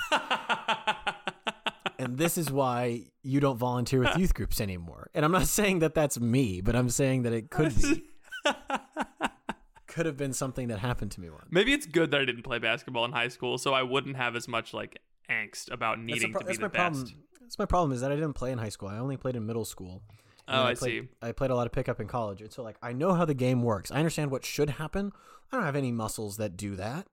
and 1.99 2.17
this 2.17 2.38
is 2.38 2.51
why 2.51 3.05
you 3.23 3.39
don't 3.39 3.58
volunteer 3.58 3.99
with 3.99 4.17
youth 4.17 4.34
groups 4.34 4.62
anymore. 4.62 5.10
And 5.13 5.25
I'm 5.25 5.31
not 5.31 5.47
saying 5.47 5.79
that 5.79 5.93
that's 5.93 6.19
me, 6.19 6.62
but 6.62 6.75
I'm 6.75 6.89
saying 6.89 7.23
that 7.23 7.34
it 7.34 7.49
could 7.49 7.73
be. 7.81 8.03
could 9.88 10.05
have 10.05 10.17
been 10.17 10.34
something 10.34 10.67
that 10.67 10.79
happened 10.79 11.12
to 11.12 11.21
me 11.21 11.29
once. 11.29 11.45
Maybe 11.49 11.71
it's 11.71 11.86
good 11.86 12.12
that 12.12 12.19
I 12.19 12.25
didn't 12.25 12.43
play 12.43 12.60
basketball 12.60 13.05
in 13.05 13.13
high 13.13 13.29
school, 13.29 13.58
so 13.58 13.73
I 13.73 13.81
wouldn't 13.81 14.17
have 14.17 14.36
as 14.36 14.45
much 14.47 14.73
like 14.73 14.99
angst 15.29 15.71
about 15.71 15.99
needing 15.99 16.34
pro- 16.34 16.39
to 16.41 16.45
be 16.45 16.49
that's 16.49 16.60
the 16.60 16.69
best. 16.69 16.75
problem. 16.75 17.23
That's 17.39 17.60
my 17.60 17.65
problem 17.65 17.91
is 17.93 18.01
that 18.01 18.12
I 18.12 18.15
didn't 18.15 18.34
play 18.34 18.51
in 18.51 18.58
high 18.58 18.69
school. 18.69 18.89
I 18.89 18.97
only 18.97 19.15
played 19.15 19.38
in 19.38 19.45
middle 19.45 19.63
school. 19.63 20.01
Oh, 20.47 20.58
then 20.58 20.65
I 20.67 20.73
played, 20.75 21.03
see. 21.03 21.10
I 21.21 21.31
played 21.31 21.51
a 21.51 21.55
lot 21.55 21.65
of 21.65 21.71
pickup 21.71 21.99
in 22.01 22.08
college, 22.08 22.41
and 22.41 22.51
so 22.51 22.62
like 22.62 22.75
I 22.81 22.91
know 22.91 23.13
how 23.13 23.23
the 23.23 23.34
game 23.34 23.63
works. 23.63 23.89
I 23.89 23.97
understand 23.97 24.31
what 24.31 24.43
should 24.43 24.71
happen. 24.71 25.13
I 25.51 25.55
don't 25.55 25.65
have 25.65 25.75
any 25.75 25.93
muscles 25.93 26.38
that 26.38 26.58
do 26.58 26.75
that, 26.75 27.08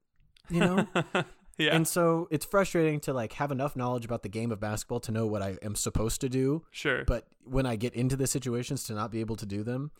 you 0.51 0.61
know. 0.61 0.87
Yeah. 1.59 1.75
And 1.75 1.87
so 1.87 2.29
it's 2.31 2.45
frustrating 2.45 3.01
to 3.01 3.13
like 3.13 3.35
have 3.35 3.53
enough 3.53 3.77
knowledge 3.77 4.05
about 4.05 4.23
the 4.23 4.29
game 4.29 4.51
of 4.51 4.61
basketball 4.61 5.01
to 5.01 5.13
know 5.13 5.27
what 5.27 5.43
I 5.43 5.59
am 5.63 5.75
supposed 5.75 6.21
to 6.23 6.29
do. 6.29 6.65
Sure. 6.71 7.05
But 7.05 7.27
when 7.45 7.67
I 7.67 7.77
get 7.77 7.95
into 7.95 8.17
the 8.17 8.27
situations 8.27 8.85
to 8.85 8.95
not 8.95 9.11
be 9.11 9.21
able 9.21 9.37
to 9.37 9.47
do 9.47 9.63
them 9.63 9.91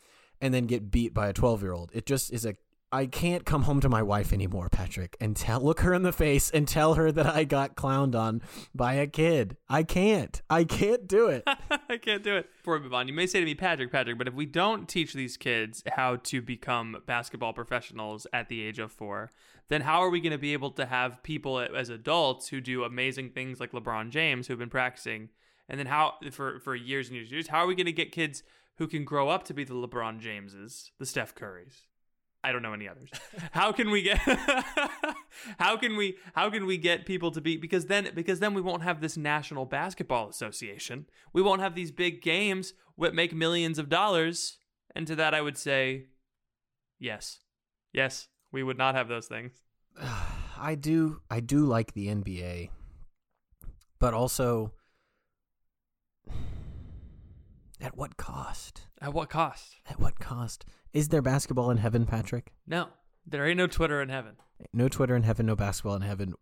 and 0.41 0.53
then 0.53 0.65
get 0.65 0.91
beat 0.91 1.13
by 1.13 1.27
a 1.27 1.33
12 1.33 1.61
year 1.61 1.73
old, 1.73 1.91
it 1.93 2.05
just 2.05 2.31
is 2.31 2.45
a. 2.45 2.55
I 2.93 3.07
can't 3.07 3.43
come 3.43 3.63
home 3.63 3.81
to 3.81 3.89
my 3.89 4.03
wife 4.03 4.31
anymore, 4.31 4.69
Patrick, 4.69 5.17
and 5.19 5.35
tell 5.35 5.59
look 5.59 5.79
her 5.79 5.95
in 5.95 6.03
the 6.03 6.13
face 6.13 6.51
and 6.51 6.67
tell 6.67 6.93
her 6.93 7.11
that 7.11 7.25
I 7.25 7.43
got 7.43 7.75
clowned 7.75 8.13
on 8.13 8.43
by 8.75 8.93
a 8.93 9.07
kid. 9.07 9.57
I 9.67 9.81
can't. 9.81 10.39
I 10.47 10.63
can't 10.63 11.07
do 11.07 11.25
it. 11.25 11.41
I 11.89 11.97
can't 11.97 12.21
do 12.21 12.35
it. 12.35 12.47
Before 12.57 12.77
we 12.77 12.83
move 12.83 12.93
on, 12.93 13.07
you 13.07 13.13
may 13.15 13.25
say 13.25 13.39
to 13.39 13.45
me, 13.47 13.55
Patrick, 13.55 13.91
Patrick, 13.91 14.19
but 14.19 14.27
if 14.27 14.35
we 14.35 14.45
don't 14.45 14.87
teach 14.87 15.13
these 15.13 15.37
kids 15.37 15.81
how 15.93 16.17
to 16.17 16.39
become 16.39 16.97
basketball 17.07 17.51
professionals 17.51 18.27
at 18.31 18.47
the 18.47 18.61
age 18.61 18.77
of 18.77 18.91
four, 18.91 19.31
then 19.69 19.81
how 19.81 20.03
are 20.03 20.11
we 20.11 20.21
going 20.21 20.31
to 20.31 20.37
be 20.37 20.53
able 20.53 20.69
to 20.69 20.85
have 20.85 21.23
people 21.23 21.59
as 21.59 21.89
adults 21.89 22.49
who 22.49 22.61
do 22.61 22.83
amazing 22.83 23.31
things 23.31 23.59
like 23.59 23.71
LeBron 23.71 24.11
James 24.11 24.45
who've 24.45 24.59
been 24.59 24.69
practicing? 24.69 25.29
And 25.67 25.79
then 25.79 25.87
how, 25.87 26.13
for, 26.31 26.59
for 26.59 26.75
years 26.75 27.07
and 27.07 27.15
years 27.15 27.29
and 27.29 27.33
years, 27.33 27.47
how 27.47 27.63
are 27.63 27.67
we 27.67 27.73
going 27.73 27.87
to 27.87 27.91
get 27.91 28.11
kids 28.11 28.43
who 28.77 28.87
can 28.87 29.03
grow 29.03 29.29
up 29.29 29.45
to 29.45 29.53
be 29.55 29.63
the 29.63 29.73
LeBron 29.73 30.19
Jameses, 30.19 30.91
the 30.99 31.07
Steph 31.07 31.33
Currys? 31.33 31.87
I 32.43 32.51
don't 32.51 32.61
know 32.61 32.73
any 32.73 32.87
others. 32.89 33.09
How 33.51 33.71
can 33.71 33.89
we 33.89 34.01
get 34.01 34.17
How 35.59 35.77
can 35.77 35.95
we 35.95 36.17
how 36.33 36.49
can 36.49 36.65
we 36.65 36.77
get 36.77 37.05
people 37.05 37.31
to 37.31 37.41
be 37.41 37.57
because 37.57 37.85
then 37.85 38.09
because 38.13 38.39
then 38.39 38.53
we 38.53 38.61
won't 38.61 38.83
have 38.83 39.01
this 39.01 39.17
National 39.17 39.65
Basketball 39.65 40.29
Association. 40.29 41.05
We 41.31 41.41
won't 41.41 41.61
have 41.61 41.75
these 41.75 41.91
big 41.91 42.21
games 42.21 42.73
that 42.97 43.15
make 43.15 43.33
millions 43.33 43.79
of 43.79 43.89
dollars. 43.89 44.57
And 44.95 45.07
to 45.07 45.15
that 45.15 45.33
I 45.33 45.41
would 45.41 45.57
say 45.57 46.07
yes. 46.99 47.39
Yes, 47.93 48.27
we 48.51 48.63
would 48.63 48.77
not 48.77 48.95
have 48.95 49.07
those 49.07 49.27
things. 49.27 49.53
I 50.57 50.75
do 50.75 51.21
I 51.29 51.39
do 51.39 51.65
like 51.65 51.93
the 51.93 52.07
NBA. 52.07 52.69
But 53.99 54.13
also 54.13 54.73
at 57.83 57.97
what 57.97 58.15
cost? 58.17 58.87
At 59.01 59.13
what 59.13 59.29
cost? 59.29 59.75
At 59.89 59.99
what 59.99 60.17
cost? 60.19 60.65
Is 60.93 61.09
there 61.09 61.21
basketball 61.21 61.69
in 61.69 61.77
heaven, 61.77 62.05
Patrick? 62.05 62.53
No. 62.65 62.87
There 63.27 63.45
ain't 63.45 63.57
no 63.57 63.67
Twitter 63.67 64.01
in 64.01 64.07
heaven. 64.09 64.37
No 64.71 64.87
Twitter 64.87 65.15
in 65.15 65.23
heaven, 65.23 65.45
no 65.45 65.55
basketball 65.55 65.95
in 65.95 66.01
heaven. 66.01 66.33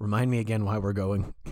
Remind 0.00 0.30
me 0.30 0.38
again 0.40 0.64
why 0.64 0.78
we're 0.78 0.92
going. 0.92 1.32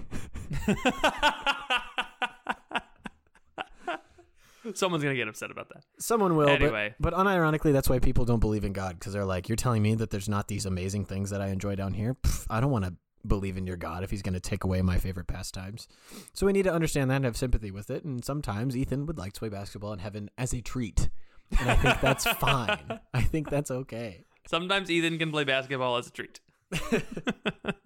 Someone's 4.75 5.05
going 5.05 5.15
to 5.15 5.19
get 5.19 5.29
upset 5.29 5.53
about 5.53 5.69
that. 5.69 5.85
Someone 6.01 6.35
will. 6.35 6.47
but- 6.47 6.61
Anyway. 6.61 6.95
But, 6.99 7.15
unironically, 7.15 7.73
that's 7.73 7.89
why 7.89 8.01
people 8.01 8.25
don't 8.25 8.41
believe 8.41 8.65
in 8.65 8.73
God 8.73 8.99
because 8.99 9.13
they're 9.13 9.25
like, 9.25 9.49
you're 9.49 9.55
telling 9.57 9.81
me 9.83 9.95
that 9.95 10.11
there's 10.11 10.29
not 10.29 10.49
these 10.49 10.67
amazing 10.67 11.05
things 11.05 11.31
that 11.31 11.41
I 11.41 11.49
enjoy 11.49 11.77
down 11.77 11.95
here? 11.95 12.15
Pff, 12.15 12.47
I 12.51 12.59
don't 12.61 12.73
want 12.73 12.85
to 12.85 12.95
believe 13.27 13.57
in 13.57 13.67
your 13.67 13.77
God 13.77 14.03
if 14.03 14.11
he's 14.11 14.23
going 14.23 14.35
to 14.35 14.41
take 14.41 14.65
away 14.65 14.83
my 14.83 14.99
favorite 14.99 15.27
pastimes. 15.27 15.89
So 16.33 16.47
we 16.47 16.53
need 16.53 16.65
to 16.65 16.73
understand 16.73 17.11
that 17.11 17.17
and 17.17 17.25
have 17.25 17.37
sympathy 17.37 17.71
with 17.71 17.91
it. 17.91 18.05
And 18.05 18.25
sometimes 18.25 18.77
Ethan 18.77 19.07
would 19.07 19.19
like 19.19 19.33
to 19.35 19.41
play 19.41 19.49
basketball 19.49 19.93
in 19.93 19.99
heaven 19.99 20.31
as 20.39 20.53
a 20.53 20.61
treat. 20.61 21.11
And 21.59 21.71
I 21.71 21.77
think 21.77 22.01
that's 22.01 22.27
fine. 22.39 23.01
I 23.15 23.23
think 23.23 23.51
that's 23.51 23.71
okay. 23.71 24.25
Sometimes 24.47 24.91
Ethan 24.91 25.19
can 25.19 25.31
play 25.31 25.45
basketball 25.45 25.97
as 25.97 26.07
a 26.07 26.11
treat. 26.11 26.41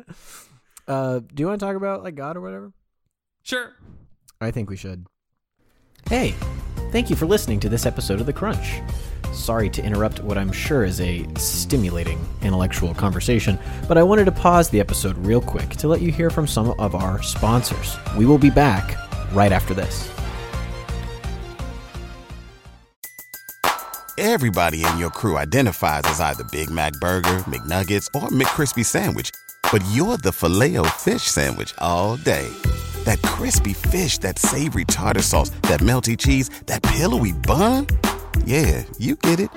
Uh, 0.90 1.20
do 1.20 1.40
you 1.40 1.46
want 1.46 1.60
to 1.60 1.64
talk 1.64 1.76
about 1.76 2.02
like 2.02 2.16
God 2.16 2.36
or 2.36 2.40
whatever? 2.40 2.72
Sure. 3.44 3.74
I 4.40 4.50
think 4.50 4.68
we 4.68 4.76
should. 4.76 5.06
Hey, 6.08 6.34
thank 6.90 7.10
you 7.10 7.16
for 7.16 7.26
listening 7.26 7.60
to 7.60 7.68
this 7.68 7.86
episode 7.86 8.20
of 8.20 8.26
The 8.26 8.32
Crunch. 8.32 8.80
Sorry 9.32 9.70
to 9.70 9.82
interrupt 9.82 10.22
what 10.22 10.36
I'm 10.36 10.52
sure 10.52 10.84
is 10.84 11.00
a 11.00 11.26
stimulating 11.36 12.18
intellectual 12.42 12.94
conversation, 12.94 13.58
but 13.88 13.96
I 13.96 14.02
wanted 14.02 14.24
to 14.26 14.32
pause 14.32 14.68
the 14.70 14.80
episode 14.80 15.16
real 15.18 15.40
quick 15.40 15.70
to 15.70 15.88
let 15.88 16.00
you 16.00 16.10
hear 16.10 16.30
from 16.30 16.46
some 16.46 16.70
of 16.78 16.94
our 16.94 17.22
sponsors. 17.22 17.96
We 18.16 18.26
will 18.26 18.38
be 18.38 18.50
back 18.50 18.96
right 19.32 19.52
after 19.52 19.72
this. 19.72 20.10
Everybody 24.18 24.84
in 24.84 24.98
your 24.98 25.10
crew 25.10 25.38
identifies 25.38 26.02
as 26.04 26.20
either 26.20 26.44
Big 26.52 26.70
Mac 26.70 26.92
Burger, 26.94 27.38
McNuggets, 27.46 28.06
or 28.14 28.28
McCrispy 28.28 28.84
Sandwich. 28.84 29.30
But 29.72 29.82
you're 29.92 30.18
the 30.18 30.32
filet 30.32 30.76
fish 30.98 31.22
Sandwich 31.22 31.72
all 31.78 32.16
day. 32.18 32.50
That 33.10 33.22
crispy 33.22 33.72
fish, 33.72 34.18
that 34.18 34.38
savory 34.38 34.84
tartar 34.84 35.22
sauce, 35.22 35.50
that 35.62 35.80
melty 35.80 36.16
cheese, 36.16 36.48
that 36.66 36.80
pillowy 36.84 37.32
bun. 37.32 37.88
Yeah, 38.44 38.84
you 39.00 39.16
get 39.16 39.40
it. 39.40 39.50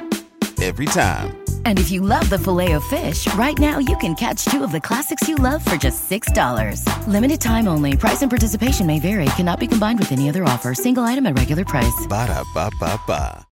Every 0.63 0.86
time. 0.86 1.38
And 1.63 1.78
if 1.78 1.92
you 1.92 2.02
love 2.02 2.28
the 2.32 2.39
Filet-O-Fish, 2.39 3.32
right 3.36 3.60
now 3.60 3.78
you 3.78 3.96
can 3.98 4.16
catch 4.16 4.46
two 4.46 4.63
of 4.63 4.72
the 4.72 4.82
classics 4.82 5.28
you 5.28 5.36
love 5.36 5.63
for 5.63 5.76
just 5.76 6.10
$6. 6.10 7.08
Limited 7.08 7.39
time 7.39 7.68
only. 7.68 7.96
Price 7.96 8.24
and 8.24 8.32
participation 8.32 8.88
may 8.88 9.00
vary. 9.00 9.26
Cannot 9.38 9.60
be 9.60 9.68
combined 9.68 10.00
with 10.00 10.12
any 10.12 10.30
other 10.30 10.44
offer. 10.44 10.74
Single 10.74 11.04
item 11.04 11.28
at 11.28 11.38
regular 11.38 11.63
price. 11.63 12.08
Ba-da-ba-ba-ba. 12.08 13.46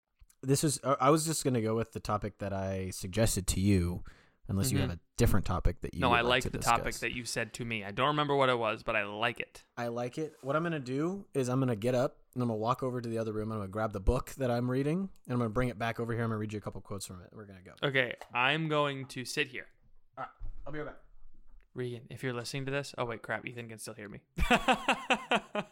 This 0.41 0.63
is, 0.63 0.79
uh, 0.81 0.95
I 1.01 1.09
was 1.09 1.25
just 1.25 1.43
going 1.43 1.55
to 1.55 1.61
go 1.61 1.75
with 1.75 1.91
the 1.91 1.99
topic 1.99 2.37
that 2.37 2.53
I 2.53 2.91
suggested 2.91 3.47
to 3.47 3.59
you, 3.59 4.05
unless 4.49 4.71
you 4.71 4.77
Mhm. 4.77 4.81
have 4.81 4.89
a 4.91 4.99
different 5.17 5.45
topic 5.45 5.79
that 5.81 5.93
you 5.93 6.01
no, 6.01 6.11
I 6.11 6.21
like 6.21 6.43
to 6.43 6.49
the 6.49 6.57
topic 6.57 6.95
that 6.95 7.15
you 7.15 7.23
said 7.23 7.53
to 7.53 7.65
me. 7.65 7.85
I 7.85 7.91
don't 7.91 8.07
remember 8.07 8.35
what 8.35 8.49
it 8.49 8.57
was, 8.59 8.83
but 8.83 8.95
I 8.95 9.05
like 9.05 9.39
it. 9.39 9.63
I 9.77 9.87
like 9.87 10.17
it. 10.17 10.33
What 10.41 10.55
I'm 10.57 10.63
gonna 10.63 10.79
do 10.79 11.25
is 11.33 11.47
I'm 11.49 11.59
gonna 11.59 11.75
get 11.75 11.95
up 11.95 12.17
and 12.33 12.43
I'm 12.43 12.49
gonna 12.49 12.59
walk 12.59 12.83
over 12.83 12.99
to 12.99 13.07
the 13.07 13.17
other 13.17 13.31
room. 13.31 13.51
I'm 13.51 13.59
gonna 13.59 13.69
grab 13.69 13.93
the 13.93 13.99
book 13.99 14.31
that 14.37 14.51
I'm 14.51 14.69
reading 14.69 15.09
and 15.25 15.33
I'm 15.33 15.37
gonna 15.37 15.49
bring 15.49 15.69
it 15.69 15.79
back 15.79 15.99
over 15.99 16.13
here. 16.13 16.23
I'm 16.23 16.29
gonna 16.29 16.39
read 16.39 16.51
you 16.53 16.57
a 16.59 16.61
couple 16.61 16.81
quotes 16.81 17.05
from 17.05 17.21
it. 17.21 17.29
We're 17.31 17.45
gonna 17.45 17.59
go. 17.63 17.73
Okay, 17.87 18.15
I'm 18.33 18.67
going 18.67 19.05
to 19.07 19.23
sit 19.23 19.47
here. 19.47 19.67
All 20.17 20.23
right, 20.23 20.29
I'll 20.67 20.73
be 20.73 20.79
right 20.79 20.87
back. 20.87 20.97
Regan, 21.75 22.01
if 22.09 22.23
you're 22.23 22.33
listening 22.33 22.65
to 22.65 22.71
this, 22.71 22.93
oh 22.97 23.05
wait, 23.05 23.21
crap, 23.21 23.45
Ethan 23.45 23.69
can 23.69 23.77
still 23.77 23.93
hear 23.93 24.09
me. 24.09 24.19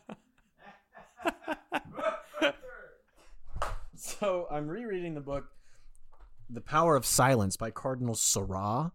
So 4.00 4.48
I'm 4.52 4.68
rereading 4.68 5.16
the 5.16 5.22
book, 5.22 5.48
The 6.50 6.62
Power 6.62 6.96
of 6.96 7.06
Silence 7.06 7.58
by 7.58 7.72
Cardinal 7.72 8.16
Sarah. 8.16 8.92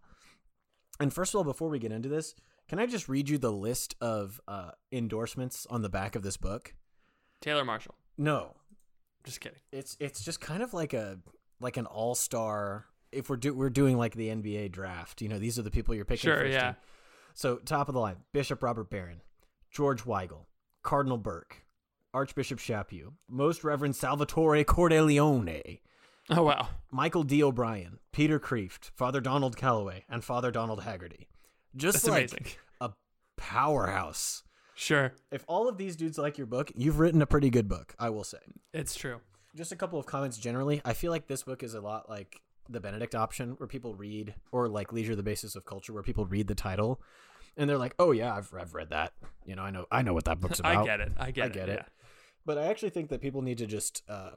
And 0.99 1.13
first 1.13 1.33
of 1.33 1.37
all, 1.37 1.43
before 1.43 1.69
we 1.69 1.79
get 1.79 1.91
into 1.91 2.09
this, 2.09 2.35
can 2.67 2.79
I 2.79 2.85
just 2.85 3.09
read 3.09 3.29
you 3.29 3.37
the 3.37 3.51
list 3.51 3.95
of 4.01 4.39
uh, 4.47 4.71
endorsements 4.91 5.67
on 5.69 5.81
the 5.81 5.89
back 5.89 6.15
of 6.15 6.23
this 6.23 6.37
book? 6.37 6.73
Taylor 7.41 7.65
Marshall. 7.65 7.95
No, 8.17 8.55
Just 9.23 9.41
kidding. 9.41 9.59
it's 9.71 9.97
it's 9.99 10.23
just 10.23 10.39
kind 10.39 10.61
of 10.63 10.73
like 10.73 10.93
a 10.93 11.19
like 11.59 11.77
an 11.77 11.85
all 11.85 12.15
star. 12.15 12.85
If 13.11 13.29
we're 13.29 13.37
do 13.37 13.53
we're 13.53 13.69
doing 13.69 13.97
like 13.97 14.15
the 14.15 14.29
NBA 14.29 14.71
draft, 14.71 15.21
you 15.21 15.29
know, 15.29 15.39
these 15.39 15.59
are 15.59 15.63
the 15.63 15.71
people 15.71 15.93
you're 15.95 16.05
picking. 16.05 16.29
Sure, 16.29 16.45
yeah. 16.45 16.61
team. 16.71 16.75
So 17.33 17.55
top 17.57 17.87
of 17.89 17.93
the 17.93 17.99
line: 17.99 18.17
Bishop 18.33 18.61
Robert 18.63 18.89
Barron, 18.89 19.21
George 19.71 20.03
Weigel, 20.03 20.45
Cardinal 20.83 21.17
Burke, 21.17 21.63
Archbishop 22.13 22.59
Chaput, 22.59 23.11
Most 23.27 23.63
Reverend 23.63 23.95
Salvatore 23.95 24.63
Cordileone, 24.63 25.79
Oh 26.29 26.43
wow. 26.43 26.69
Michael 26.91 27.23
D. 27.23 27.43
O'Brien, 27.43 27.99
Peter 28.11 28.39
Kreeft, 28.39 28.91
Father 28.95 29.19
Donald 29.19 29.57
Calloway, 29.57 30.05
and 30.09 30.23
Father 30.23 30.51
Donald 30.51 30.83
Haggerty. 30.83 31.27
Just 31.75 32.03
That's 32.03 32.07
like 32.07 32.31
amazing. 32.31 32.45
a 32.81 32.91
powerhouse. 33.35 34.43
Sure. 34.75 35.13
If 35.31 35.43
all 35.47 35.67
of 35.67 35.77
these 35.77 35.95
dudes 35.95 36.17
like 36.17 36.37
your 36.37 36.47
book, 36.47 36.71
you've 36.75 36.99
written 36.99 37.21
a 37.21 37.25
pretty 37.25 37.49
good 37.49 37.67
book, 37.67 37.93
I 37.99 38.09
will 38.09 38.23
say. 38.23 38.39
It's 38.73 38.95
true. 38.95 39.19
Just 39.55 39.71
a 39.71 39.75
couple 39.75 39.99
of 39.99 40.05
comments 40.05 40.37
generally. 40.37 40.81
I 40.83 40.93
feel 40.93 41.11
like 41.11 41.27
this 41.27 41.43
book 41.43 41.61
is 41.61 41.73
a 41.73 41.81
lot 41.81 42.09
like 42.09 42.41
the 42.69 42.79
Benedict 42.79 43.13
option 43.13 43.51
where 43.57 43.67
people 43.67 43.93
read, 43.93 44.33
or 44.51 44.67
like 44.67 44.93
Leisure, 44.93 45.15
the 45.15 45.23
Basis 45.23 45.55
of 45.55 45.65
Culture, 45.65 45.93
where 45.93 46.03
people 46.03 46.25
read 46.25 46.47
the 46.47 46.55
title 46.55 47.01
and 47.57 47.69
they're 47.69 47.77
like, 47.77 47.93
"Oh 47.99 48.11
yeah, 48.11 48.35
I've 48.35 48.51
I've 48.57 48.73
read 48.73 48.89
that. 48.89 49.13
You 49.45 49.55
know, 49.55 49.63
I 49.63 49.71
know 49.71 49.85
I 49.91 50.01
know 50.01 50.13
what 50.13 50.25
that 50.25 50.39
book's 50.39 50.59
about. 50.61 50.77
I 50.77 50.85
get 50.85 50.99
it. 51.01 51.11
I 51.17 51.31
get 51.31 51.37
it. 51.37 51.43
I 51.43 51.45
it, 51.45 51.53
get 51.53 51.69
it. 51.69 51.79
yeah. 51.81 52.05
But 52.45 52.57
I 52.57 52.65
actually 52.65 52.89
think 52.89 53.09
that 53.09 53.21
people 53.21 53.41
need 53.41 53.57
to 53.59 53.65
just 53.67 54.03
uh, 54.09 54.31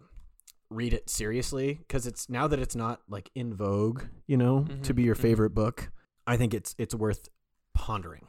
read 0.70 0.92
it 0.92 1.08
seriously 1.08 1.74
because 1.74 2.06
it's 2.06 2.28
now 2.28 2.46
that 2.48 2.58
it's 2.58 2.74
not 2.74 3.00
like 3.08 3.30
in 3.34 3.54
vogue, 3.54 4.04
you 4.26 4.36
know, 4.36 4.64
to 4.82 4.92
Mhm, 4.92 4.96
be 4.96 5.02
your 5.04 5.14
mhm. 5.14 5.20
favorite 5.22 5.50
book. 5.50 5.90
I 6.26 6.36
think 6.36 6.52
it's 6.54 6.74
it's 6.78 6.94
worth 6.94 7.28
pondering. 7.74 8.26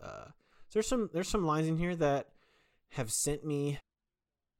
Uh, 0.00 0.26
so 0.68 0.74
there's 0.74 0.86
some 0.86 1.08
there's 1.12 1.28
some 1.28 1.44
lines 1.46 1.66
in 1.66 1.78
here 1.78 1.96
that 1.96 2.28
have 2.90 3.10
sent 3.12 3.44
me 3.44 3.78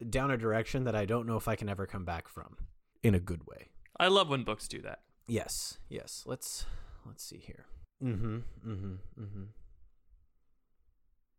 down 0.09 0.31
a 0.31 0.37
direction 0.37 0.85
that 0.85 0.95
I 0.95 1.05
don't 1.05 1.27
know 1.27 1.37
if 1.37 1.49
I 1.49 1.57
can 1.57 1.69
ever 1.69 1.87
come 1.87 2.05
back 2.05 2.29
from 2.29 2.57
in 3.03 3.15
a 3.15 3.21
good 3.21 3.47
way. 3.47 3.69
I 4.01 4.09
love 4.09 4.29
when 4.29 4.45
books 4.45 4.69
do 4.69 4.81
that. 4.83 5.01
Yes, 5.27 5.79
yes. 5.89 6.23
Let's 6.25 6.65
let's 7.05 7.23
see 7.25 7.39
here. 7.39 7.67
Mm-hmm. 8.03 8.37
Mm-hmm. 8.67 8.95
Mm-hmm. 9.21 9.43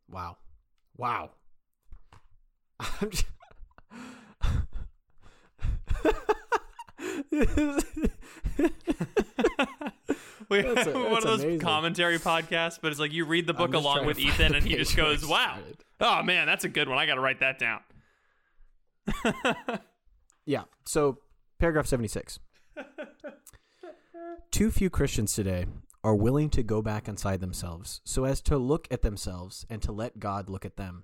Wow. 0.09 0.37
Wow. 0.97 1.31
I'm 2.79 3.09
just... 3.09 3.25
We 10.49 10.61
That's 10.63 10.85
have 10.87 10.95
a- 10.95 10.99
one 10.99 11.17
of 11.17 11.23
those 11.23 11.41
amazing. 11.43 11.59
commentary 11.59 12.17
podcasts, 12.17 12.79
but 12.81 12.89
it's 12.91 12.99
like 12.99 13.13
you 13.13 13.25
read 13.25 13.45
the 13.45 13.53
book 13.53 13.75
along 13.75 14.07
with 14.07 14.17
Ethan, 14.17 14.55
and 14.55 14.65
he 14.65 14.75
just 14.77 14.95
goes, 14.97 15.23
"Wow, 15.23 15.59
oh 16.01 16.23
man, 16.23 16.47
that's 16.47 16.63
a 16.63 16.69
good 16.69 16.89
one. 16.89 16.97
I 16.97 17.05
got 17.05 17.15
to 17.15 17.21
write 17.21 17.39
that 17.41 17.59
down." 17.59 17.81
Yeah. 20.45 20.63
So, 20.85 21.19
paragraph 21.59 21.85
76. 21.85 22.39
Too 24.49 24.71
few 24.71 24.89
Christians 24.89 25.35
today 25.35 25.67
are 26.03 26.15
willing 26.15 26.49
to 26.49 26.63
go 26.63 26.81
back 26.81 27.07
inside 27.07 27.39
themselves 27.39 28.01
so 28.03 28.23
as 28.23 28.41
to 28.43 28.57
look 28.57 28.87
at 28.89 29.03
themselves 29.03 29.67
and 29.69 29.79
to 29.83 29.91
let 29.91 30.17
God 30.17 30.49
look 30.49 30.65
at 30.65 30.75
them. 30.75 31.03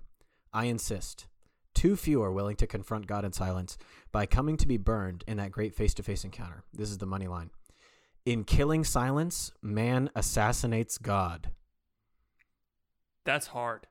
I 0.52 0.64
insist. 0.64 1.28
Too 1.76 1.94
few 1.94 2.22
are 2.22 2.32
willing 2.32 2.56
to 2.56 2.66
confront 2.66 3.06
God 3.06 3.26
in 3.26 3.34
silence 3.34 3.76
by 4.10 4.24
coming 4.24 4.56
to 4.56 4.66
be 4.66 4.78
burned 4.78 5.22
in 5.28 5.36
that 5.36 5.52
great 5.52 5.74
face 5.74 5.92
to 5.94 6.02
face 6.02 6.24
encounter. 6.24 6.64
This 6.72 6.90
is 6.90 6.96
the 6.96 7.04
money 7.04 7.26
line. 7.26 7.50
In 8.24 8.44
killing 8.44 8.82
silence, 8.82 9.52
man 9.60 10.08
assassinates 10.16 10.96
God. 10.96 11.50
That's 13.26 13.48
hard. 13.48 13.86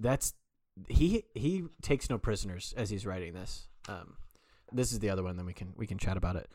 That's 0.00 0.34
he 0.88 1.22
he 1.36 1.66
takes 1.82 2.10
no 2.10 2.18
prisoners 2.18 2.74
as 2.76 2.90
he's 2.90 3.06
writing 3.06 3.32
this. 3.32 3.68
Um, 3.88 4.16
this 4.72 4.90
is 4.90 4.98
the 4.98 5.10
other 5.10 5.22
one. 5.22 5.36
Then 5.36 5.46
we 5.46 5.54
can 5.54 5.72
we 5.76 5.86
can 5.86 5.98
chat 5.98 6.16
about 6.16 6.34
it. 6.34 6.50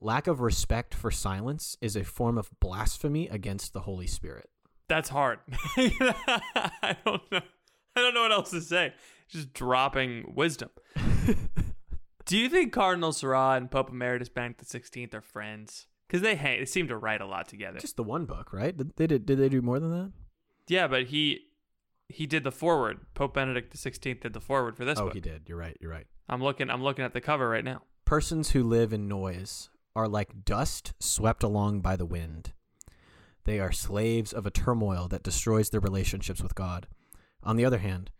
Lack 0.00 0.26
of 0.26 0.40
respect 0.40 0.94
for 0.94 1.10
silence 1.10 1.76
is 1.82 1.96
a 1.96 2.04
form 2.04 2.38
of 2.38 2.48
blasphemy 2.60 3.28
against 3.28 3.74
the 3.74 3.80
Holy 3.80 4.06
Spirit. 4.06 4.48
That's 4.88 5.10
hard. 5.10 5.40
I 5.76 6.96
don't 7.04 7.30
know. 7.30 7.40
I 7.96 8.00
don't 8.00 8.14
know 8.14 8.22
what 8.22 8.32
else 8.32 8.50
to 8.50 8.60
say. 8.60 8.92
Just 9.28 9.52
dropping 9.52 10.32
wisdom. 10.34 10.70
Do 12.26 12.38
you 12.38 12.48
think 12.48 12.72
Cardinal 12.72 13.12
Sarah 13.12 13.52
and 13.52 13.70
Pope 13.70 13.90
Emeritus 13.90 14.28
Benedict 14.28 14.60
the 14.60 14.66
Sixteenth 14.66 15.14
are 15.14 15.20
friends? 15.20 15.86
Because 16.06 16.22
they 16.22 16.34
hang, 16.34 16.60
they 16.60 16.64
seem 16.64 16.88
to 16.88 16.96
write 16.96 17.20
a 17.20 17.26
lot 17.26 17.48
together. 17.48 17.78
Just 17.78 17.96
the 17.96 18.02
one 18.02 18.24
book, 18.24 18.52
right? 18.52 18.76
Did 18.76 18.96
they 18.96 19.06
did, 19.06 19.26
did 19.26 19.38
they 19.38 19.48
do 19.48 19.62
more 19.62 19.78
than 19.78 19.90
that? 19.90 20.12
yeah, 20.68 20.86
but 20.86 21.04
he 21.04 21.40
he 22.08 22.26
did 22.26 22.44
the 22.44 22.52
forward. 22.52 23.00
Pope 23.14 23.34
Benedict 23.34 23.70
the 23.70 23.78
Sixteenth 23.78 24.20
did 24.20 24.32
the 24.32 24.40
forward 24.40 24.76
for 24.76 24.84
this 24.84 24.98
oh, 24.98 25.06
book. 25.06 25.14
he 25.14 25.20
did. 25.20 25.42
You're 25.46 25.58
right. 25.58 25.76
You're 25.80 25.90
right. 25.90 26.06
I'm 26.28 26.42
looking. 26.42 26.70
I'm 26.70 26.82
looking 26.82 27.04
at 27.04 27.12
the 27.12 27.20
cover 27.20 27.48
right 27.48 27.64
now. 27.64 27.82
Persons 28.04 28.50
who 28.50 28.62
live 28.62 28.92
in 28.92 29.08
noise 29.08 29.70
are 29.96 30.08
like 30.08 30.44
dust 30.44 30.92
swept 31.00 31.42
along 31.42 31.80
by 31.80 31.96
the 31.96 32.06
wind. 32.06 32.52
They 33.44 33.60
are 33.60 33.72
slaves 33.72 34.32
of 34.32 34.46
a 34.46 34.50
turmoil 34.50 35.06
that 35.08 35.22
destroys 35.22 35.70
their 35.70 35.80
relationships 35.80 36.42
with 36.42 36.54
God. 36.54 36.86
On 37.44 37.56
the 37.56 37.64
other 37.64 37.78
hand, 37.78 38.10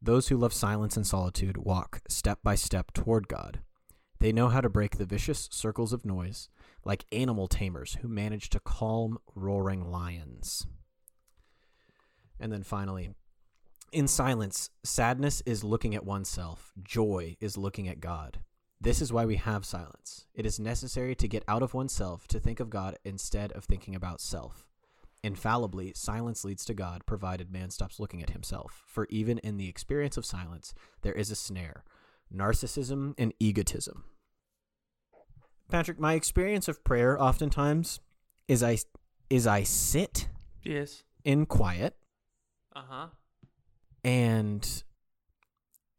those 0.00 0.28
who 0.28 0.36
love 0.36 0.52
silence 0.52 0.96
and 0.96 1.06
solitude 1.06 1.56
walk 1.56 2.00
step 2.08 2.40
by 2.42 2.56
step 2.56 2.92
toward 2.92 3.28
God. 3.28 3.60
They 4.18 4.32
know 4.32 4.48
how 4.48 4.60
to 4.60 4.68
break 4.68 4.96
the 4.96 5.04
vicious 5.04 5.48
circles 5.52 5.92
of 5.92 6.04
noise, 6.04 6.48
like 6.84 7.04
animal 7.12 7.48
tamers 7.48 7.98
who 8.02 8.08
manage 8.08 8.50
to 8.50 8.60
calm 8.60 9.18
roaring 9.34 9.90
lions. 9.90 10.66
And 12.40 12.52
then 12.52 12.64
finally, 12.64 13.10
in 13.92 14.08
silence, 14.08 14.70
sadness 14.82 15.42
is 15.46 15.62
looking 15.62 15.94
at 15.94 16.04
oneself, 16.04 16.72
joy 16.82 17.36
is 17.40 17.56
looking 17.56 17.88
at 17.88 18.00
God. 18.00 18.40
This 18.80 19.00
is 19.00 19.12
why 19.12 19.26
we 19.26 19.36
have 19.36 19.64
silence. 19.64 20.26
It 20.34 20.44
is 20.44 20.58
necessary 20.58 21.14
to 21.14 21.28
get 21.28 21.44
out 21.46 21.62
of 21.62 21.74
oneself 21.74 22.26
to 22.28 22.40
think 22.40 22.58
of 22.58 22.70
God 22.70 22.98
instead 23.04 23.52
of 23.52 23.64
thinking 23.64 23.94
about 23.94 24.20
self. 24.20 24.71
Infallibly, 25.24 25.92
silence 25.94 26.44
leads 26.44 26.64
to 26.64 26.74
God, 26.74 27.06
provided 27.06 27.50
man 27.52 27.70
stops 27.70 28.00
looking 28.00 28.22
at 28.22 28.30
himself. 28.30 28.82
For 28.86 29.06
even 29.08 29.38
in 29.38 29.56
the 29.56 29.68
experience 29.68 30.16
of 30.16 30.26
silence, 30.26 30.74
there 31.02 31.12
is 31.12 31.30
a 31.30 31.36
snare 31.36 31.84
narcissism 32.34 33.14
and 33.18 33.32
egotism. 33.38 34.04
Patrick, 35.68 35.98
my 36.00 36.14
experience 36.14 36.66
of 36.66 36.82
prayer 36.82 37.20
oftentimes 37.22 38.00
is 38.48 38.62
I 38.62 38.78
is 39.30 39.46
I 39.46 39.62
sit 39.62 40.28
Yes. 40.64 41.04
in 41.24 41.46
quiet 41.46 41.96
Uh 42.74 42.82
huh. 42.88 43.06
and 44.04 44.82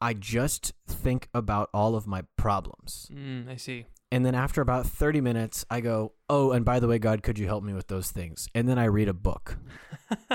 I 0.01 0.13
just 0.13 0.73
think 0.85 1.29
about 1.33 1.69
all 1.73 1.95
of 1.95 2.05
my 2.05 2.23
problems. 2.35 3.07
Mm, 3.11 3.49
I 3.49 3.55
see. 3.55 3.85
And 4.13 4.23
then 4.23 4.35
after 4.35 4.61
about 4.61 4.85
30 4.85 5.21
minutes, 5.21 5.65
I 5.71 5.81
go, 5.81 6.13
Oh, 6.29 6.51
and 6.51 6.63
by 6.63 6.79
the 6.79 6.87
way, 6.87 6.99
God, 6.99 7.23
could 7.23 7.39
you 7.39 7.47
help 7.47 7.63
me 7.63 7.73
with 7.73 7.87
those 7.87 8.11
things? 8.11 8.47
And 8.53 8.69
then 8.69 8.77
I 8.77 8.85
read 8.85 9.07
a 9.07 9.13
book. 9.13 9.57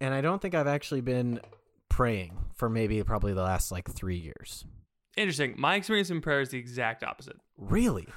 and 0.00 0.14
I 0.14 0.22
don't 0.22 0.40
think 0.40 0.54
I've 0.54 0.66
actually 0.66 1.02
been 1.02 1.38
praying 1.90 2.38
for 2.54 2.70
maybe 2.70 3.02
probably 3.02 3.34
the 3.34 3.42
last 3.42 3.70
like 3.70 3.90
three 3.90 4.16
years. 4.16 4.64
Interesting. 5.18 5.54
My 5.58 5.74
experience 5.74 6.08
in 6.08 6.22
prayer 6.22 6.40
is 6.40 6.48
the 6.48 6.58
exact 6.58 7.04
opposite. 7.04 7.36
Really? 7.58 8.08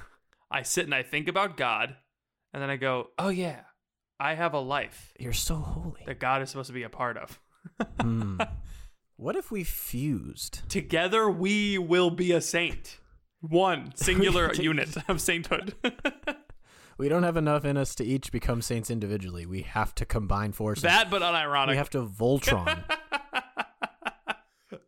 I 0.50 0.62
sit 0.62 0.86
and 0.86 0.94
I 0.94 1.02
think 1.02 1.28
about 1.28 1.58
God, 1.58 1.94
and 2.54 2.62
then 2.62 2.70
I 2.70 2.76
go, 2.76 3.08
"Oh 3.18 3.28
yeah, 3.28 3.60
I 4.18 4.34
have 4.36 4.54
a 4.54 4.58
life 4.58 5.12
You're 5.18 5.34
so 5.34 5.56
holy. 5.56 6.02
that 6.06 6.18
God 6.18 6.40
is 6.40 6.48
supposed 6.48 6.68
to 6.68 6.72
be 6.72 6.82
a 6.82 6.88
part 6.88 7.18
of. 7.18 7.38
Hmm. 8.00 8.40
What 9.16 9.36
if 9.36 9.50
we 9.50 9.64
fused? 9.64 10.66
Together 10.70 11.28
we 11.28 11.76
will 11.76 12.08
be 12.08 12.32
a 12.32 12.40
saint, 12.40 12.96
one 13.40 13.92
singular 13.96 14.52
unit 14.54 14.96
of 15.08 15.20
sainthood." 15.20 15.74
We 16.98 17.08
don't 17.08 17.22
have 17.22 17.38
enough 17.38 17.64
in 17.64 17.78
us 17.78 17.94
to 17.94 18.04
each 18.04 18.30
become 18.30 18.60
saints 18.60 18.90
individually. 18.90 19.46
We 19.46 19.62
have 19.62 19.94
to 19.94 20.04
combine 20.04 20.52
forces. 20.52 20.82
that, 20.82 21.08
but 21.08 21.22
unironic. 21.22 21.68
we 21.68 21.76
have 21.78 21.88
to 21.90 22.02
Voltron. 22.04 22.84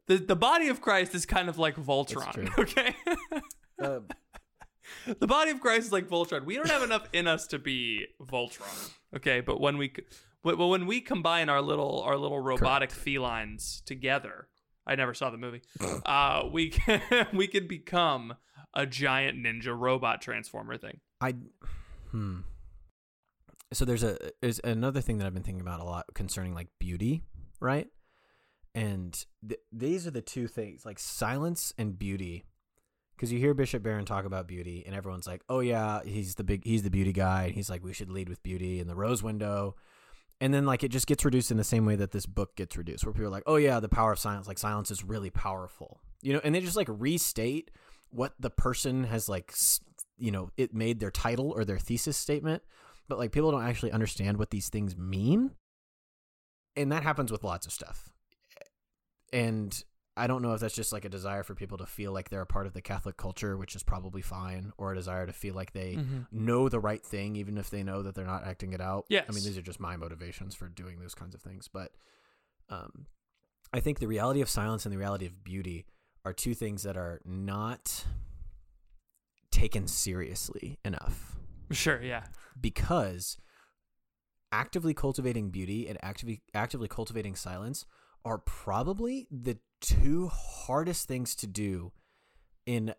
the 0.07 0.19
the 0.19 0.37
body 0.37 0.69
of 0.69 0.83
Christ 0.83 1.15
is 1.15 1.25
kind 1.25 1.49
of 1.49 1.57
like 1.59 1.77
Voltron. 1.77 2.51
Okay. 2.59 2.95
Uh, 3.83 4.01
the 5.19 5.27
body 5.27 5.51
of 5.53 5.61
Christ 5.61 5.87
is 5.87 5.93
like 5.93 6.07
Voltron. 6.09 6.45
We 6.45 6.57
don't 6.57 6.69
have 6.69 6.83
enough 6.83 7.09
in 7.13 7.27
us 7.27 7.47
to 7.49 7.59
be 7.59 8.07
Voltron. 8.21 8.91
Okay, 9.17 9.41
but 9.41 9.61
when 9.61 9.79
we 9.79 9.93
but 10.43 10.59
but 10.59 10.67
when 10.67 10.87
we 10.87 11.01
combine 11.01 11.49
our 11.49 11.63
little 11.63 12.01
our 12.03 12.17
little 12.17 12.41
robotic 12.41 12.91
felines 12.91 13.83
together, 13.87 14.49
I 14.87 14.95
never 14.95 15.15
saw 15.15 15.31
the 15.31 15.39
movie. 15.39 15.63
uh, 16.07 16.45
we 16.51 16.71
can 16.71 17.01
we 17.33 17.47
could 17.47 17.69
become 17.69 18.35
a 18.75 18.87
giant 18.87 19.39
ninja 19.39 19.77
robot 19.79 20.21
transformer 20.21 20.77
thing. 20.77 21.01
I 21.21 21.35
hmm. 22.11 22.41
So 23.73 23.85
there's 23.85 24.03
a 24.03 24.19
there's 24.41 24.61
another 24.65 25.01
thing 25.01 25.19
that 25.19 25.27
I've 25.27 25.35
been 25.35 25.43
thinking 25.43 25.63
about 25.63 25.81
a 25.81 25.85
lot 25.85 26.07
concerning 26.15 26.55
like 26.55 26.69
beauty, 26.79 27.23
right? 27.61 27.89
And 28.75 29.13
th- 29.47 29.61
these 29.71 30.07
are 30.07 30.11
the 30.11 30.23
two 30.23 30.47
things, 30.47 30.85
like 30.85 30.99
silence 30.99 31.73
and 31.77 31.99
beauty. 31.99 32.45
Because 33.15 33.33
you 33.33 33.39
hear 33.39 33.55
Bishop 33.55 33.83
Barron 33.83 34.05
talk 34.05 34.25
about 34.25 34.49
beauty, 34.49 34.83
and 34.85 34.97
everyone's 34.97 35.29
like, 35.29 35.43
"Oh 35.49 35.61
yeah, 35.61 36.01
he's 36.05 36.35
the 36.35 36.45
big, 36.45 36.65
he's 36.65 36.83
the 36.83 36.91
beauty 36.91 37.13
guy." 37.13 37.45
And 37.45 37.55
he's 37.55 37.71
like, 37.71 37.85
"We 37.85 37.93
should 37.93 38.11
lead 38.11 38.29
with 38.29 38.43
beauty 38.43 38.81
and 38.81 38.91
the 38.91 38.97
rose 38.97 39.23
window." 39.23 39.77
And 40.43 40.53
then 40.53 40.67
like 40.67 40.83
it 40.83 40.89
just 40.89 41.07
gets 41.07 41.25
reduced 41.25 41.53
in 41.53 41.57
the 41.57 41.63
same 41.63 41.87
way 41.87 41.95
that 41.95 42.11
this 42.11 42.27
book 42.27 42.57
gets 42.57 42.77
reduced, 42.77 43.05
where 43.07 43.13
people 43.13 43.27
are 43.27 43.31
like, 43.31 43.45
"Oh 43.47 43.55
yeah, 43.55 43.79
the 43.79 43.89
power 43.89 44.11
of 44.11 44.19
silence. 44.19 44.49
Like 44.49 44.59
silence 44.59 44.91
is 44.91 45.05
really 45.05 45.31
powerful," 45.31 46.01
you 46.21 46.33
know. 46.33 46.41
And 46.43 46.53
they 46.53 46.61
just 46.61 46.77
like 46.77 46.89
restate 46.91 47.71
what 48.11 48.35
the 48.41 48.51
person 48.51 49.05
has 49.05 49.29
like, 49.29 49.55
you 50.19 50.33
know, 50.33 50.51
it 50.57 50.75
made 50.75 50.99
their 50.99 51.13
title 51.13 51.53
or 51.53 51.65
their 51.65 51.79
thesis 51.79 52.17
statement, 52.17 52.65
but 53.09 53.19
like 53.19 53.31
people 53.31 53.53
don't 53.53 53.63
actually 53.63 53.93
understand 53.93 54.37
what 54.37 54.51
these 54.51 54.69
things 54.69 54.97
mean. 54.97 55.53
And 56.75 56.91
that 56.91 57.05
happens 57.05 57.31
with 57.31 57.45
lots 57.45 57.65
of 57.65 57.73
stuff. 57.73 58.11
And 59.33 59.81
I 60.17 60.27
don't 60.27 60.43
know 60.43 60.53
if 60.53 60.61
that's 60.61 60.75
just 60.75 60.93
like 60.93 61.07
a 61.07 61.09
desire 61.09 61.43
for 61.43 61.55
people 61.55 61.79
to 61.79 61.87
feel 61.87 62.13
like 62.13 62.29
they're 62.29 62.43
a 62.43 62.47
part 62.47 62.67
of 62.67 62.75
the 62.75 62.83
Catholic 62.83 63.17
culture, 63.17 63.57
which 63.57 63.75
is 63.75 63.83
probably 63.83 64.21
fine, 64.21 64.71
or 64.77 64.93
a 64.93 64.95
desire 64.95 65.27
to 65.27 65.33
feel 65.33 65.55
like 65.55 65.73
they 65.73 65.97
Mhm. 65.97 66.27
know 66.31 66.69
the 66.69 66.81
right 66.81 67.03
thing, 67.03 67.35
even 67.37 67.57
if 67.57 67.71
they 67.71 67.83
know 67.83 68.03
that 68.03 68.15
they're 68.15 68.27
not 68.27 68.45
acting 68.45 68.75
it 68.75 68.81
out. 68.81 69.07
Yeah, 69.09 69.25
I 69.27 69.33
mean, 69.33 69.43
these 69.43 69.57
are 69.57 69.63
just 69.63 69.81
my 69.81 69.97
motivations 69.97 70.55
for 70.55 70.69
doing 70.69 71.01
those 71.01 71.15
kinds 71.15 71.35
of 71.35 71.41
things. 71.41 71.67
But 71.69 71.93
um, 72.69 73.07
I 73.73 73.81
think 73.81 73.99
the 74.01 74.07
reality 74.07 74.41
of 74.43 74.51
silence 74.51 74.85
and 74.85 74.93
the 74.93 74.99
reality 74.99 75.25
of 75.27 75.43
beauty 75.45 75.87
are 76.25 76.33
two 76.35 76.55
things 76.55 76.83
that 76.83 76.97
are 76.97 77.21
not 77.25 78.07
taken 79.51 79.87
seriously 79.87 80.79
enough 80.85 81.37
Sure, 81.71 82.01
yeah. 82.03 82.27
because 82.61 83.39
actively 84.51 84.93
cultivating 84.95 85.51
beauty 85.51 85.89
and 85.89 85.99
actively 86.03 86.43
actively 86.55 86.89
cultivating 86.89 87.35
silence 87.35 87.87
are 88.25 88.39
probably 88.39 89.27
the 89.31 89.59
two 89.83 90.29
hardest 90.29 91.07
things 91.07 91.35
to 91.37 91.47
do 91.47 91.93
in 92.65 92.95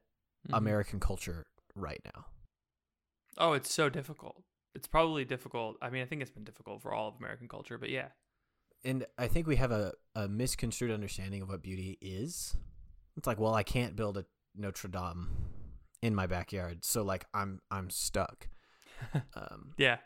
Mhm. 0.48 0.58
American 0.58 1.00
culture 1.00 1.48
right 1.74 2.02
now. 2.14 2.26
Oh, 3.38 3.54
it's 3.54 3.74
so 3.74 3.90
difficult. 3.90 4.44
It's 4.76 4.88
probably 4.88 5.26
difficult. 5.26 5.78
I 5.82 5.90
mean, 5.90 6.04
I 6.04 6.06
think 6.06 6.22
it's 6.22 6.30
been 6.32 6.44
difficult 6.44 6.82
for 6.82 6.94
all 6.94 7.08
of 7.08 7.16
American 7.18 7.48
culture, 7.48 7.78
but 7.78 7.90
yeah. 7.90 8.10
And 8.84 9.06
I 9.18 9.28
think 9.28 9.48
we 9.48 9.56
have 9.56 9.72
a, 9.72 9.94
a 10.14 10.28
misconstrued 10.28 10.92
understanding 10.92 11.42
of 11.42 11.48
what 11.50 11.62
beauty 11.64 11.98
is. 12.02 12.56
It's 13.16 13.26
like, 13.26 13.40
well, 13.40 13.54
I 13.54 13.64
can't 13.64 13.96
build 13.96 14.18
a 14.18 14.26
Notre 14.56 14.90
Dame 14.90 15.30
in 16.02 16.14
my 16.14 16.28
backyard, 16.28 16.84
so 16.84 17.02
like 17.04 17.26
I'm 17.34 17.62
I'm 17.72 17.90
stuck. 17.90 18.50
um, 19.36 19.74
Yeah. 19.78 20.00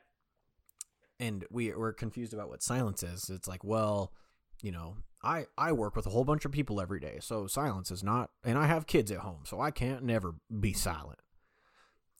and 1.19 1.45
we 1.49 1.73
we're 1.73 1.93
confused 1.93 2.33
about 2.33 2.49
what 2.49 2.61
silence 2.61 3.01
is. 3.03 3.29
It's 3.29 3.47
like, 3.47 3.63
well, 3.63 4.13
you 4.61 4.71
know, 4.71 4.97
I 5.23 5.45
I 5.57 5.71
work 5.71 5.95
with 5.95 6.05
a 6.05 6.09
whole 6.09 6.23
bunch 6.23 6.45
of 6.45 6.51
people 6.51 6.79
every 6.79 6.99
day, 6.99 7.17
so 7.21 7.47
silence 7.47 7.91
is 7.91 8.03
not, 8.03 8.29
and 8.43 8.57
I 8.57 8.67
have 8.67 8.87
kids 8.87 9.11
at 9.11 9.19
home, 9.19 9.41
so 9.45 9.59
I 9.59 9.71
can't 9.71 10.03
never 10.03 10.35
be 10.59 10.73
silent. 10.73 11.19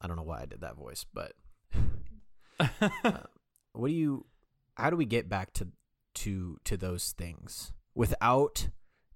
I 0.01 0.07
don't 0.07 0.17
know 0.17 0.23
why 0.23 0.41
I 0.41 0.45
did 0.45 0.61
that 0.61 0.75
voice, 0.75 1.05
but 1.11 1.33
uh, 2.59 3.17
what 3.73 3.87
do 3.87 3.93
you? 3.93 4.25
How 4.75 4.89
do 4.89 4.95
we 4.95 5.05
get 5.05 5.29
back 5.29 5.53
to 5.53 5.69
to 6.15 6.57
to 6.65 6.77
those 6.77 7.13
things 7.13 7.71
without 7.95 8.69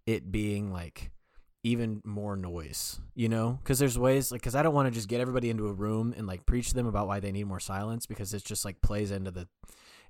it 0.06 0.32
being 0.32 0.72
like 0.72 1.12
even 1.64 2.02
more 2.04 2.36
noise? 2.36 3.00
You 3.14 3.30
know, 3.30 3.60
because 3.62 3.80
there's 3.80 3.98
ways 3.98 4.32
like 4.32 4.42
because 4.42 4.56
I 4.56 4.64
don't 4.64 4.74
want 4.74 4.88
to 4.88 4.92
just 4.92 5.08
get 5.08 5.22
everybody 5.22 5.50
into 5.50 5.68
a 5.68 5.74
room 5.74 6.14
and 6.16 6.28
like 6.28 6.46
preach 6.46 6.70
to 6.70 6.76
them 6.76 6.88
about 6.88 7.08
why 7.08 7.20
they 7.20 7.32
need 7.32 7.46
more 7.46 7.60
silence 7.60 8.06
because 8.06 8.34
it 8.34 8.44
just 8.44 8.66
like 8.66 8.82
plays 8.82 9.12
into 9.12 9.32
the 9.32 9.48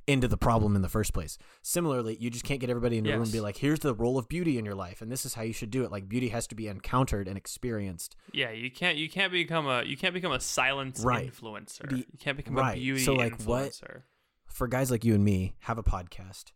into 0.07 0.27
the 0.27 0.37
problem 0.37 0.75
in 0.75 0.81
the 0.81 0.89
first 0.89 1.13
place. 1.13 1.37
Similarly, 1.61 2.17
you 2.19 2.29
just 2.29 2.43
can't 2.43 2.59
get 2.59 2.69
everybody 2.69 2.97
in 2.97 3.05
a 3.05 3.11
room 3.11 3.23
and 3.23 3.31
be 3.31 3.39
like, 3.39 3.57
"Here's 3.57 3.79
the 3.79 3.93
role 3.93 4.17
of 4.17 4.27
beauty 4.27 4.57
in 4.57 4.65
your 4.65 4.75
life, 4.75 5.01
and 5.01 5.11
this 5.11 5.25
is 5.25 5.33
how 5.35 5.41
you 5.43 5.53
should 5.53 5.71
do 5.71 5.83
it." 5.83 5.91
Like 5.91 6.09
beauty 6.09 6.29
has 6.29 6.47
to 6.47 6.55
be 6.55 6.67
encountered 6.67 7.27
and 7.27 7.37
experienced. 7.37 8.15
Yeah, 8.33 8.51
you 8.51 8.71
can't 8.71 8.97
you 8.97 9.09
can't 9.09 9.31
become 9.31 9.67
a 9.67 9.83
you 9.83 9.95
can't 9.97 10.13
become 10.13 10.31
a 10.31 10.39
silence 10.39 11.03
Right. 11.03 11.31
influencer. 11.31 11.89
Be- 11.89 11.97
you 11.97 12.17
can't 12.19 12.37
become 12.37 12.55
right. 12.55 12.77
a 12.77 12.79
beauty 12.79 13.01
influencer. 13.01 13.05
So, 13.05 13.13
like, 13.13 13.41
what- 13.43 13.81
for 14.47 14.67
guys 14.67 14.91
like 14.91 15.05
you 15.05 15.15
and 15.15 15.23
me 15.23 15.55
have 15.59 15.77
a 15.77 15.83
podcast 15.83 16.51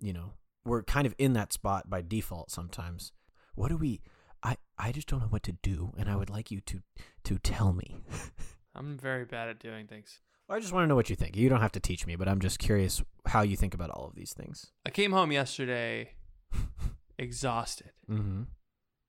you 0.00 0.12
know 0.12 0.32
we're 0.64 0.82
kind 0.82 1.06
of 1.06 1.14
in 1.16 1.32
that 1.34 1.52
spot 1.52 1.88
by 1.88 2.02
default 2.02 2.50
sometimes 2.50 3.12
what 3.54 3.68
do 3.68 3.76
we 3.76 4.00
i 4.42 4.56
i 4.76 4.90
just 4.90 5.06
don't 5.06 5.20
know 5.20 5.28
what 5.28 5.44
to 5.44 5.52
do 5.62 5.92
and 5.96 6.10
i 6.10 6.16
would 6.16 6.28
like 6.28 6.50
you 6.50 6.60
to 6.60 6.82
to 7.22 7.38
tell 7.38 7.72
me 7.72 8.02
I'm 8.74 8.96
very 8.98 9.24
bad 9.24 9.48
at 9.48 9.58
doing 9.58 9.86
things. 9.88 10.20
I 10.50 10.58
just 10.60 10.72
want 10.72 10.84
to 10.84 10.88
know 10.88 10.96
what 10.96 11.08
you 11.08 11.16
think 11.16 11.36
you 11.36 11.48
don't 11.48 11.60
have 11.60 11.72
to 11.72 11.80
teach 11.80 12.06
me 12.06 12.16
but 12.16 12.28
i'm 12.28 12.40
just 12.40 12.58
curious 12.58 13.02
how 13.26 13.42
you 13.42 13.56
think 13.56 13.72
about 13.74 13.88
all 13.90 14.06
of 14.06 14.14
these 14.14 14.32
things 14.32 14.66
I 14.84 14.90
came 14.90 15.12
home 15.12 15.32
yesterday 15.32 16.14
exhausted 17.18 17.92
mm-hmm 18.10 18.42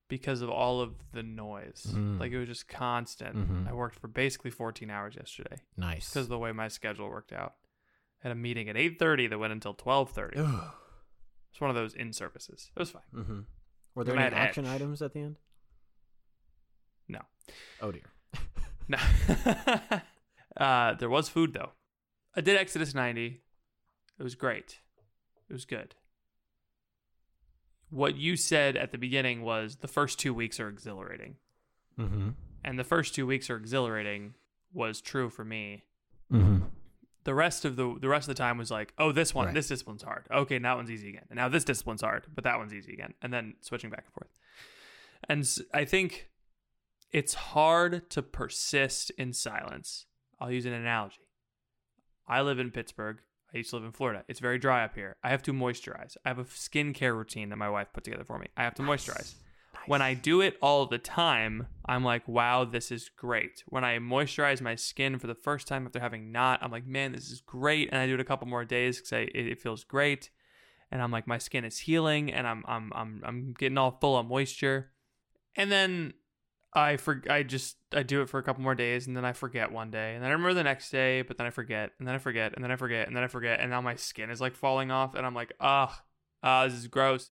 because 0.10 0.42
of 0.42 0.50
all 0.50 0.82
of 0.82 0.94
the 1.14 1.24
noise. 1.24 1.88
Mm. 1.90 2.20
Like 2.20 2.34
it 2.34 2.38
was 2.38 2.50
just 2.50 2.68
constant. 2.68 3.34
Mhm. 3.34 3.70
I 3.70 3.72
worked 3.72 3.98
for 3.98 4.10
basically 4.10 4.52
14 4.52 4.90
hours 4.90 5.16
yesterday 5.16 5.62
nice 5.78 6.10
because 6.10 6.26
of 6.26 6.30
the 6.30 6.38
way 6.38 6.52
my 6.52 6.68
schedule 6.68 7.08
worked 7.10 7.32
out. 7.32 7.54
I 8.22 8.28
had 8.28 8.32
a 8.34 8.36
meeting 8.36 8.68
at 8.68 8.76
8:30 8.76 9.30
that 9.30 9.40
went 9.40 9.54
until 9.54 9.74
12:30. 9.74 10.36
It's 11.50 11.62
one 11.62 11.70
of 11.70 11.78
those 11.78 11.94
in 11.94 12.12
services. 12.12 12.72
It 12.76 12.80
was 12.80 12.90
fine. 12.92 13.02
mm-hmm 13.16 13.40
were 13.96 14.04
there 14.04 14.16
Mad 14.16 14.34
any 14.34 14.42
action 14.42 14.66
Edge. 14.66 14.76
items 14.82 15.02
at 15.02 15.14
the 15.14 15.20
end 15.22 15.38
No. 17.08 17.22
oh 17.82 17.94
dear 17.94 18.12
No. 18.90 18.98
uh, 20.58 20.94
there 20.96 21.10
was 21.10 21.30
food 21.30 21.54
though. 21.54 21.72
I 22.36 22.42
did 22.42 22.58
Exodus 22.58 22.94
90. 22.96 23.42
It 24.20 24.24
was 24.24 24.36
great. 24.36 24.80
It 25.50 25.54
was 25.54 25.66
good. 25.66 25.96
What 27.90 28.16
you 28.16 28.38
said 28.38 28.78
at 28.78 28.92
the 28.92 28.98
beginning 28.98 29.42
was 29.42 29.78
the 29.78 29.88
first 29.88 30.18
two 30.20 30.34
weeks 30.34 30.60
are 30.60 30.70
exhilarating. 30.70 31.36
mm-hmm 32.00 32.30
And 32.64 32.80
the 32.80 32.84
first 32.86 33.14
two 33.16 33.26
weeks 33.28 33.50
are 33.50 33.58
exhilarating 33.58 34.36
was 34.74 35.02
true 35.02 35.30
for 35.30 35.44
me. 35.44 35.84
mm-hmm 36.32 36.66
The 37.26 37.34
rest 37.34 37.66
of 37.66 37.76
the 37.76 37.98
the 38.00 38.08
rest 38.08 38.30
of 38.30 38.36
the 38.36 38.42
time 38.42 38.58
was 38.58 38.72
like, 38.72 38.94
oh, 38.98 39.12
this 39.12 39.36
one, 39.36 39.48
Right. 39.48 39.54
this 39.56 39.68
discipline's 39.68 40.04
hard. 40.04 40.28
Okay, 40.32 40.58
now 40.60 40.72
that 40.72 40.78
one's 40.78 40.92
easy 40.92 41.10
again. 41.10 41.26
And 41.30 41.38
now 41.38 41.50
this 41.50 41.64
discipline's 41.66 42.02
hard, 42.02 42.28
but 42.34 42.44
that 42.46 42.58
one's 42.58 42.74
easy 42.74 42.94
again. 42.94 43.14
And 43.22 43.34
then 43.34 43.56
switching 43.62 43.90
back 43.90 44.06
and 44.06 44.14
forth. 44.14 44.32
And 45.28 45.46
I 45.74 45.84
think 45.86 46.30
it's 47.12 47.34
hard 47.34 48.10
to 48.12 48.22
persist 48.22 49.12
in 49.18 49.34
silence. 49.34 50.06
I'll 50.42 50.52
use 50.52 50.66
an 50.66 50.74
analogy. 50.74 51.22
I 52.28 52.42
live 52.42 52.60
in 52.60 52.72
Pittsburgh. 52.72 53.20
I 53.54 53.58
used 53.58 53.70
to 53.70 53.76
live 53.76 53.86
in 53.86 53.92
Florida. 53.92 54.24
It's 54.28 54.40
very 54.40 54.58
dry 54.58 54.84
up 54.84 54.96
here. 54.96 55.18
I 55.24 55.30
have 55.30 55.44
to 55.44 55.54
moisturize. 55.54 56.18
I 56.26 56.30
have 56.30 56.40
a 56.40 56.46
skincare 56.46 57.16
routine 57.16 57.50
that 57.50 57.58
my 57.58 57.70
wife 57.70 57.90
put 57.94 58.04
together 58.04 58.24
for 58.24 58.40
me. 58.40 58.48
I 58.58 58.64
have 58.64 58.76
to 58.76 58.82
moisturize. 58.82 59.36
When 59.88 60.02
I 60.02 60.14
do 60.14 60.42
it 60.42 60.58
all 60.62 60.86
the 60.86 60.98
time, 60.98 61.68
I'm 61.86 62.04
like, 62.04 62.28
wow, 62.28 62.66
this 62.66 62.92
is 62.92 63.10
great. 63.10 63.64
When 63.68 63.84
I 63.84 63.98
moisturize 64.00 64.62
my 64.62 64.76
skin 64.76 65.20
for 65.20 65.28
the 65.28 65.36
first 65.36 65.68
time 65.68 65.86
after 65.86 66.00
having 66.00 66.32
not, 66.32 66.62
I'm 66.64 66.72
like, 66.72 66.88
man, 66.88 67.12
this 67.12 67.30
is 67.30 67.42
great. 67.42 67.90
And 67.92 68.00
I 68.00 68.08
do 68.08 68.14
it 68.14 68.20
a 68.20 68.26
couple 68.26 68.48
more 68.48 68.66
days 68.66 68.98
because 68.98 69.12
it, 69.12 69.36
it 69.36 69.60
feels 69.60 69.84
great. 69.84 70.30
And 70.92 71.02
I'm 71.02 71.12
like, 71.12 71.28
my 71.28 71.38
skin 71.38 71.66
is 71.66 71.80
healing 71.80 72.32
and 72.32 72.48
I'm, 72.48 72.64
I'm, 72.68 72.92
I'm, 72.96 73.22
I'm 73.26 73.56
getting 73.58 73.78
all 73.78 73.98
full 74.00 74.18
of 74.18 74.28
moisture. 74.28 74.92
And 75.56 75.72
then 75.72 76.14
I 76.74 76.96
for 76.98 77.22
I 77.30 77.44
just 77.44 77.76
I 77.94 78.04
do 78.04 78.22
it 78.22 78.30
for 78.30 78.38
a 78.40 78.44
couple 78.44 78.64
more 78.64 78.76
days 78.76 79.06
and 79.08 79.18
then 79.18 79.26
I 79.26 79.34
forget 79.34 79.72
one 79.72 79.92
day 79.92 80.14
and 80.16 80.24
then 80.24 80.30
I 80.30 80.34
remember 80.34 80.54
the 80.54 80.64
next 80.64 80.90
day 80.90 81.22
but 81.22 81.38
then 81.38 81.46
I 81.46 81.50
forget 81.50 81.92
and 82.00 82.08
then 82.08 82.16
I 82.16 82.18
forget 82.18 82.54
and 82.56 82.64
then 82.64 82.72
I 82.72 82.76
forget 82.78 83.08
and 83.08 83.16
then 83.18 83.24
I 83.24 83.28
forget 83.28 83.60
and 83.60 83.70
now 83.70 83.82
my 83.82 83.96
skin 83.96 84.30
is 84.30 84.40
like 84.40 84.56
falling 84.56 84.90
off 84.90 85.14
and 85.16 85.26
I'm 85.26 85.36
like 85.36 85.52
ugh 85.60 85.92
ah 86.44 86.66
this 86.68 86.76
is 86.76 86.88
gross. 86.88 87.30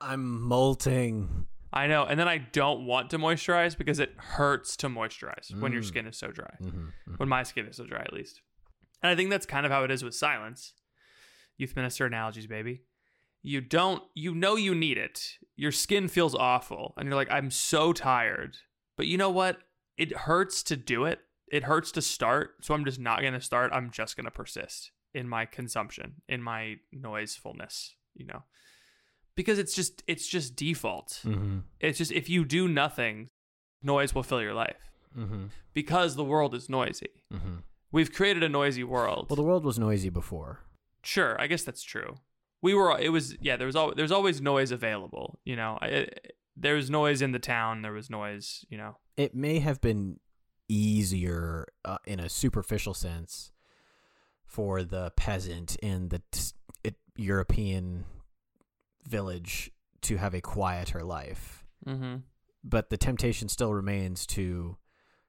I'm 0.00 0.40
molting. 0.42 1.46
I 1.72 1.86
know 1.88 2.04
and 2.04 2.18
then 2.20 2.28
I 2.28 2.38
don't 2.38 2.86
want 2.86 3.10
to 3.10 3.18
moisturize 3.18 3.76
because 3.76 3.98
it 3.98 4.12
hurts 4.16 4.76
to 4.78 4.88
moisturize 4.88 5.52
when 5.60 5.72
your 5.72 5.82
Mm. 5.82 5.86
skin 5.86 6.06
is 6.06 6.16
so 6.16 6.28
dry. 6.30 6.54
Mm-hmm. 6.62 7.14
when 7.16 7.28
my 7.28 7.42
skin 7.42 7.66
is 7.66 7.76
so 7.76 7.84
dry 7.84 8.00
at 8.02 8.12
least. 8.12 8.40
And 9.02 9.10
I 9.10 9.16
think 9.16 9.30
that's 9.30 9.44
kind 9.46 9.66
of 9.66 9.72
how 9.72 9.82
it 9.84 9.90
is 9.90 10.04
with 10.04 10.14
silence. 10.14 10.72
Youth 11.56 11.74
minister 11.74 12.06
analogies 12.06 12.46
baby. 12.46 12.82
You 13.42 13.60
don't 13.60 14.02
you 14.14 14.34
know 14.36 14.54
you 14.54 14.72
need 14.74 14.98
it. 14.98 15.32
Your 15.56 15.72
skin 15.72 16.06
feels 16.06 16.36
awful 16.36 16.94
and 16.96 17.06
you're 17.08 17.16
like 17.16 17.30
i'm 17.32 17.50
so 17.50 17.92
tired 17.92 18.56
but 18.98 19.06
you 19.06 19.16
know 19.16 19.30
what 19.30 19.56
it 19.96 20.14
hurts 20.14 20.62
to 20.62 20.76
do 20.76 21.06
it 21.06 21.20
it 21.50 21.64
hurts 21.64 21.90
to 21.92 22.02
start 22.02 22.50
so 22.60 22.74
i'm 22.74 22.84
just 22.84 23.00
not 23.00 23.20
going 23.22 23.32
to 23.32 23.40
start 23.40 23.70
i'm 23.72 23.90
just 23.90 24.14
going 24.16 24.26
to 24.26 24.30
persist 24.30 24.90
in 25.14 25.26
my 25.26 25.46
consumption 25.46 26.16
in 26.28 26.42
my 26.42 26.74
noisefulness 26.92 27.94
you 28.14 28.26
know 28.26 28.42
because 29.34 29.58
it's 29.58 29.74
just 29.74 30.02
it's 30.06 30.26
just 30.28 30.54
default 30.56 31.20
Mm-hmm. 31.24 31.58
it's 31.80 31.96
just 31.98 32.12
if 32.12 32.28
you 32.28 32.44
do 32.44 32.68
nothing 32.68 33.30
noise 33.82 34.14
will 34.14 34.22
fill 34.22 34.42
your 34.42 34.54
life 34.54 34.76
Mm-hmm. 35.16 35.46
because 35.72 36.14
the 36.16 36.24
world 36.24 36.54
is 36.54 36.68
noisy 36.68 37.08
Mm-hmm. 37.32 37.56
we've 37.92 38.12
created 38.12 38.42
a 38.42 38.48
noisy 38.48 38.84
world 38.84 39.26
well 39.30 39.36
the 39.36 39.42
world 39.42 39.64
was 39.64 39.78
noisy 39.78 40.10
before 40.10 40.60
Sure, 41.04 41.40
I 41.40 41.46
guess 41.46 41.62
that's 41.62 41.84
true. 41.84 42.16
We 42.60 42.74
were. 42.74 42.98
It 42.98 43.10
was. 43.10 43.36
Yeah, 43.40 43.56
there 43.56 43.68
was. 43.68 43.76
Al- 43.76 43.94
there's 43.94 44.10
always 44.10 44.40
noise 44.42 44.72
available. 44.72 45.38
You 45.44 45.54
know, 45.54 45.78
I, 45.80 46.08
there 46.58 46.74
was 46.74 46.90
noise 46.90 47.22
in 47.22 47.32
the 47.32 47.38
town. 47.38 47.82
There 47.82 47.92
was 47.92 48.10
noise. 48.10 48.64
You 48.68 48.78
know. 48.78 48.96
it 49.16 49.34
may 49.34 49.58
have 49.58 49.80
been 49.80 50.20
easier 50.68 51.66
uh, 51.84 51.98
in 52.06 52.20
a 52.20 52.28
superficial 52.28 52.94
sense 52.94 53.52
for 54.46 54.82
the 54.82 55.12
peasant 55.16 55.76
in 55.76 56.08
the 56.08 56.22
t- 56.30 56.52
it, 56.84 56.94
European 57.16 58.04
village 59.06 59.70
to 60.02 60.16
have 60.16 60.34
a 60.34 60.40
quieter 60.40 61.02
life. 61.02 61.64
Mm-hmm. 61.86 62.16
But 62.64 62.90
the 62.90 62.96
temptation 62.96 63.48
still 63.48 63.72
remains 63.72 64.26
to 64.26 64.76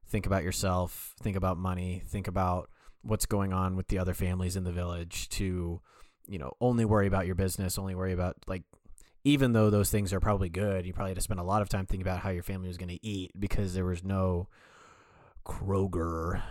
think 0.08 0.26
about 0.26 0.44
yourself, 0.44 1.16
think 1.22 1.36
about 1.36 1.58
money, 1.58 2.04
think 2.06 2.28
about 2.28 2.70
what's 3.02 3.26
going 3.26 3.54
on 3.54 3.76
with 3.76 3.88
the 3.88 3.98
other 3.98 4.14
families 4.14 4.56
in 4.56 4.64
the 4.64 4.72
village, 4.72 5.30
to, 5.30 5.80
you 6.28 6.40
know, 6.40 6.54
only 6.60 6.86
worry 6.86 7.08
about 7.08 7.26
your 7.26 7.36
business, 7.36 7.78
only 7.78 7.96
worry 7.96 8.14
about, 8.14 8.36
like, 8.48 8.64
even 9.24 9.54
though 9.54 9.70
those 9.70 9.90
things 9.90 10.14
are 10.14 10.20
probably 10.20 10.50
good, 10.50 10.86
you 10.86 10.94
probably 10.94 11.12
had 11.12 11.18
to 11.18 11.22
spend 11.22 11.40
a 11.40 11.44
lot 11.44 11.62
of 11.62 11.70
time 11.70 11.86
thinking 11.86 12.02
about 12.08 12.20
how 12.20 12.30
your 12.30 12.44
family 12.44 12.68
was 12.68 12.78
going 12.78 12.90
to 12.90 13.06
eat 13.06 13.32
because 13.40 13.74
there 13.74 13.86
was 13.86 14.04
no 14.04 14.48
Kroger. 15.46 16.42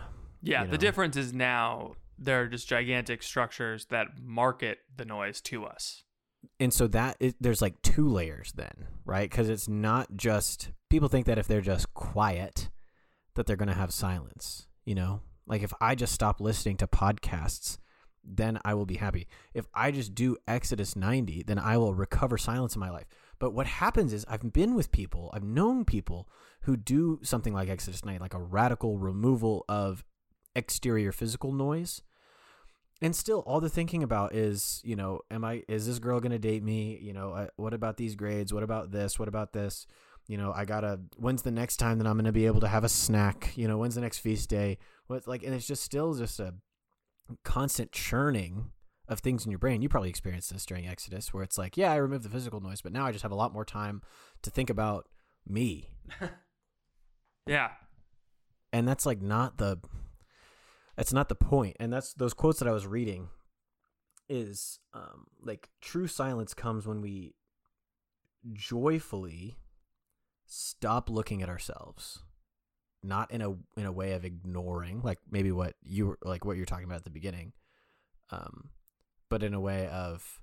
Yeah. 0.43 0.65
you 0.65 0.71
The 0.71 0.79
difference 0.79 1.17
is 1.17 1.33
now 1.33 1.95
there 2.19 2.43
are 2.43 2.47
just 2.47 2.69
gigantic 2.69 3.23
structures 3.23 3.87
that 3.87 4.09
market 4.23 4.79
the 4.97 5.05
noise 5.05 5.41
to 5.43 5.65
us. 5.65 6.03
and 6.61 6.73
so 6.73 6.87
that 6.89 7.17
is, 7.21 7.35
there's 7.41 7.63
like 7.63 7.81
two 7.83 8.09
layers 8.09 8.53
then 8.53 8.87
right 9.05 9.29
because 9.31 9.49
it's 9.49 9.69
not 9.69 10.09
just 10.17 10.71
people 10.89 11.09
think 11.09 11.27
that 11.27 11.39
if 11.39 11.47
they're 11.49 11.61
just 11.61 11.93
quiet 11.95 12.69
that 13.35 13.47
they're 13.47 13.57
going 13.57 13.69
to 13.69 13.75
have 13.75 13.93
silence 13.93 14.67
you 14.85 14.95
know 14.95 15.21
like 15.47 15.63
if 15.63 15.73
i 15.81 15.95
just 15.97 16.13
stop 16.13 16.41
listening 16.41 16.77
to 16.77 16.87
podcasts 16.87 17.79
then 18.37 18.59
i 18.65 18.75
will 18.75 18.87
be 18.87 18.97
happy 18.97 19.27
if 19.55 19.67
i 19.75 19.91
just 19.91 20.15
do 20.15 20.37
exodus 20.47 20.95
90 20.95 21.43
then 21.47 21.59
i 21.59 21.77
will 21.77 21.95
recover 21.95 22.37
silence 22.39 22.75
in 22.75 22.81
my 22.81 22.91
life 22.91 23.07
But 23.39 23.55
what 23.55 23.67
happens 23.67 24.13
is 24.13 24.25
I've 24.29 24.53
been 24.53 24.75
with 24.75 24.91
people, 24.91 25.31
I've 25.33 25.45
known 25.45 25.85
people 25.85 26.29
who 26.63 26.77
do 26.77 27.21
something 27.23 27.55
like 27.55 27.69
Exodus 27.69 28.05
90, 28.05 28.19
like 28.21 28.35
a 28.35 28.41
radical 28.41 28.99
removal 28.99 29.65
of 29.69 30.05
exterior 30.57 31.13
physical 31.13 31.53
noise. 31.53 32.03
And 33.01 33.15
still, 33.15 33.41
all 33.47 33.61
they're 33.61 33.71
thinking 33.71 34.03
about 34.03 34.35
is, 34.35 34.81
you 34.85 34.97
know, 34.97 35.21
am 35.31 35.45
I, 35.45 35.63
is 35.69 35.87
this 35.87 36.01
girl 36.01 36.19
going 36.19 36.33
to 36.33 36.39
date 36.39 36.65
me? 36.65 36.99
You 37.01 37.13
know, 37.13 37.33
I, 37.33 37.49
what 37.55 37.75
about 37.75 37.97
these 37.97 38.17
grades? 38.17 38.53
What 38.53 38.65
about 38.65 38.91
this? 38.91 39.21
What 39.21 39.29
about 39.29 39.53
this? 39.53 39.87
You 40.27 40.37
know, 40.37 40.53
I 40.53 40.65
gotta, 40.65 40.99
when's 41.17 41.43
the 41.43 41.53
next 41.53 41.77
time 41.77 41.99
that 41.99 42.09
I'm 42.09 42.17
going 42.17 42.25
to 42.25 42.33
be 42.33 42.47
able 42.47 42.61
to 42.61 42.69
have 42.69 42.83
a 42.83 42.89
snack? 42.89 43.53
You 43.55 43.69
know, 43.69 43.79
when's 43.79 43.95
the 43.95 44.01
next 44.01 44.19
feast 44.19 44.51
day? 44.51 44.79
What, 45.07 45.29
like, 45.29 45.45
and 45.45 45.55
it's 45.55 45.67
just 45.67 45.85
still 45.85 46.13
just 46.15 46.41
a 46.41 46.55
constant 47.45 47.93
churning 47.93 48.71
of 49.09 49.21
things 49.21 49.45
in 49.45 49.51
your 49.51 49.59
brain. 49.59 49.83
You 49.83 49.89
probably 49.89 50.11
experienced 50.11 50.53
this 50.53 50.67
during 50.67 50.87
Exodus 50.87 51.33
where 51.33 51.43
it's 51.43 51.59
like, 51.59 51.77
yeah, 51.77 51.93
I 51.93 51.97
removed 51.97 52.25
the 52.25 52.31
physical 52.31 52.61
noise, 52.61 52.83
but 52.83 52.93
now 52.93 53.07
I 53.07 53.13
just 53.13 53.23
have 53.23 53.33
a 53.33 53.37
lot 53.37 53.53
more 53.53 53.65
time 53.65 54.03
to 54.43 54.51
think 54.51 54.71
about 54.71 55.09
me. 55.47 55.91
yeah. 57.47 57.71
And 58.73 58.87
that's 58.87 59.07
like 59.07 59.23
not 59.23 59.59
the 59.59 59.79
that's 60.97 61.13
not 61.13 61.29
the 61.29 61.35
point. 61.35 61.77
And 61.81 61.93
that's 61.93 62.13
those 62.13 62.35
quotes 62.35 62.59
that 62.59 62.69
I 62.69 62.73
was 62.73 62.87
reading 62.87 63.29
is 64.29 64.79
um 64.93 65.27
like 65.43 65.71
true 65.81 66.07
silence 66.07 66.53
comes 66.53 66.87
when 66.87 67.01
we 67.01 67.35
joyfully 68.53 69.57
stop 70.47 71.09
looking 71.09 71.43
at 71.43 71.49
ourselves 71.49 72.23
not 73.09 73.31
in 73.31 73.43
a 73.43 73.51
in 73.77 73.87
a 73.87 73.93
way 73.93 74.13
of 74.13 74.25
ignoring 74.25 75.01
like 75.03 75.19
maybe 75.31 75.51
what 75.51 75.75
you 75.83 76.07
were 76.07 76.19
like 76.23 76.45
what 76.45 76.57
you're 76.57 76.67
talking 76.67 76.85
about 76.85 76.99
at 76.99 77.05
the 77.05 77.11
beginning 77.11 77.53
um 78.31 78.71
but 79.29 79.43
in 79.43 79.55
a 79.55 79.61
way 79.61 79.87
of 79.89 80.41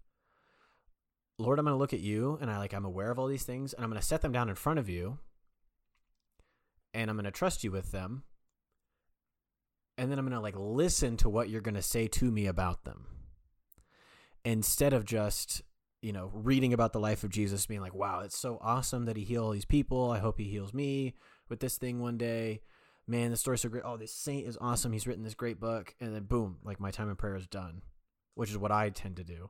lord 1.37 1.59
i'm 1.59 1.65
going 1.65 1.73
to 1.73 1.79
look 1.79 1.93
at 1.93 1.99
you 1.99 2.37
and 2.41 2.49
i 2.49 2.57
like 2.57 2.73
i'm 2.73 2.85
aware 2.85 3.11
of 3.11 3.19
all 3.19 3.27
these 3.27 3.43
things 3.43 3.73
and 3.73 3.83
i'm 3.83 3.89
going 3.89 4.01
to 4.01 4.05
set 4.05 4.21
them 4.21 4.31
down 4.31 4.49
in 4.49 4.55
front 4.55 4.79
of 4.79 4.89
you 4.89 5.19
and 6.93 7.09
i'm 7.09 7.15
going 7.15 7.25
to 7.25 7.31
trust 7.31 7.63
you 7.63 7.71
with 7.71 7.91
them 7.91 8.23
and 9.97 10.11
then 10.11 10.19
i'm 10.19 10.25
going 10.25 10.35
to 10.35 10.41
like 10.41 10.55
listen 10.57 11.17
to 11.17 11.29
what 11.29 11.49
you're 11.49 11.61
going 11.61 11.75
to 11.75 11.81
say 11.81 12.07
to 12.07 12.31
me 12.31 12.47
about 12.47 12.83
them. 12.83 13.05
Instead 14.43 14.93
of 14.93 15.05
just 15.05 15.61
you 16.01 16.13
know 16.13 16.29
reading 16.33 16.73
about 16.73 16.93
the 16.93 16.99
life 16.99 17.23
of 17.23 17.31
jesus 17.31 17.65
being 17.65 17.81
like 17.81 17.95
wow 17.95 18.19
it's 18.19 18.37
so 18.37 18.59
awesome 18.61 19.05
that 19.05 19.17
he 19.17 19.23
healed 19.23 19.45
all 19.45 19.51
these 19.51 19.65
people. 19.65 20.11
I 20.11 20.19
hope 20.19 20.37
he 20.37 20.45
heals 20.45 20.73
me 20.73 21.13
with 21.49 21.59
this 21.59 21.77
thing 21.77 21.99
one 21.99 22.17
day 22.17 22.61
man 23.07 23.31
the 23.31 23.37
story's 23.37 23.61
so 23.61 23.69
great 23.69 23.83
oh 23.85 23.97
this 23.97 24.13
saint 24.13 24.47
is 24.47 24.57
awesome 24.59 24.91
he's 24.91 25.05
written 25.05 25.23
this 25.23 25.35
great 25.35 25.59
book 25.59 25.93
and 25.99 26.13
then 26.15 26.23
boom 26.23 26.57
like 26.63 26.79
my 26.79 26.91
time 26.91 27.09
in 27.09 27.15
prayer 27.15 27.35
is 27.35 27.47
done 27.47 27.81
which 28.35 28.51
is 28.51 28.57
what 28.57 28.71
I 28.71 28.89
tend 28.89 29.15
to 29.15 29.23
do, 29.23 29.49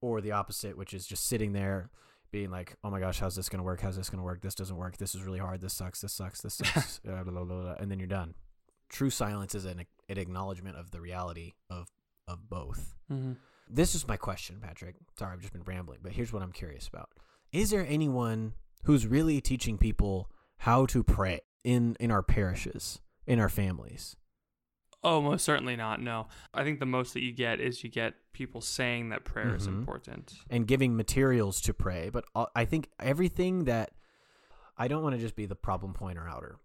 or 0.00 0.20
the 0.20 0.32
opposite, 0.32 0.76
which 0.78 0.94
is 0.94 1.06
just 1.06 1.26
sitting 1.26 1.52
there 1.52 1.90
being 2.30 2.50
like, 2.50 2.76
"Oh 2.84 2.90
my 2.90 3.00
gosh, 3.00 3.18
how's 3.18 3.34
this 3.34 3.48
gonna 3.48 3.64
work? 3.64 3.80
How's 3.80 3.96
this 3.96 4.08
gonna 4.08 4.22
work? 4.22 4.42
This 4.42 4.54
doesn't 4.54 4.76
work. 4.76 4.98
This 4.98 5.14
is 5.14 5.24
really 5.24 5.38
hard. 5.38 5.60
This 5.60 5.72
sucks. 5.72 6.00
This 6.00 6.12
sucks. 6.12 6.40
This 6.40 6.54
sucks." 6.64 7.00
blah, 7.00 7.24
blah, 7.24 7.44
blah, 7.44 7.74
and 7.80 7.90
then 7.90 7.98
you're 7.98 8.06
done. 8.06 8.34
True 8.88 9.10
silence 9.10 9.54
is 9.54 9.64
an, 9.64 9.84
an 10.08 10.18
acknowledgement 10.18 10.76
of 10.76 10.90
the 10.90 11.00
reality 11.00 11.54
of 11.68 11.88
of 12.28 12.48
both. 12.48 12.94
Mm-hmm. 13.10 13.32
This 13.68 13.94
is 13.94 14.06
my 14.06 14.16
question, 14.16 14.58
Patrick. 14.60 14.96
Sorry, 15.18 15.32
I've 15.32 15.40
just 15.40 15.52
been 15.52 15.64
rambling, 15.64 16.00
but 16.02 16.12
here's 16.12 16.32
what 16.32 16.42
I'm 16.42 16.52
curious 16.52 16.86
about: 16.86 17.10
Is 17.52 17.70
there 17.70 17.86
anyone 17.88 18.52
who's 18.84 19.06
really 19.06 19.40
teaching 19.40 19.78
people 19.78 20.30
how 20.60 20.86
to 20.86 21.02
pray 21.02 21.40
in 21.64 21.96
in 22.00 22.10
our 22.10 22.22
parishes, 22.22 23.00
in 23.26 23.38
our 23.38 23.48
families? 23.48 24.16
Oh, 25.02 25.22
most 25.22 25.44
certainly 25.44 25.76
not. 25.76 26.02
No. 26.02 26.28
I 26.52 26.62
think 26.62 26.78
the 26.78 26.86
most 26.86 27.14
that 27.14 27.22
you 27.22 27.32
get 27.32 27.60
is 27.60 27.82
you 27.82 27.90
get 27.90 28.14
people 28.34 28.60
saying 28.60 29.08
that 29.08 29.24
prayer 29.24 29.46
mm-hmm. 29.46 29.56
is 29.56 29.66
important 29.66 30.34
and 30.50 30.66
giving 30.66 30.94
materials 30.94 31.60
to 31.62 31.72
pray. 31.72 32.10
But 32.10 32.26
I 32.54 32.66
think 32.66 32.90
everything 33.00 33.64
that 33.64 33.92
I 34.76 34.88
don't 34.88 35.02
want 35.02 35.14
to 35.14 35.20
just 35.20 35.36
be 35.36 35.46
the 35.46 35.54
problem 35.54 35.94
pointer 35.94 36.28
outer, 36.28 36.58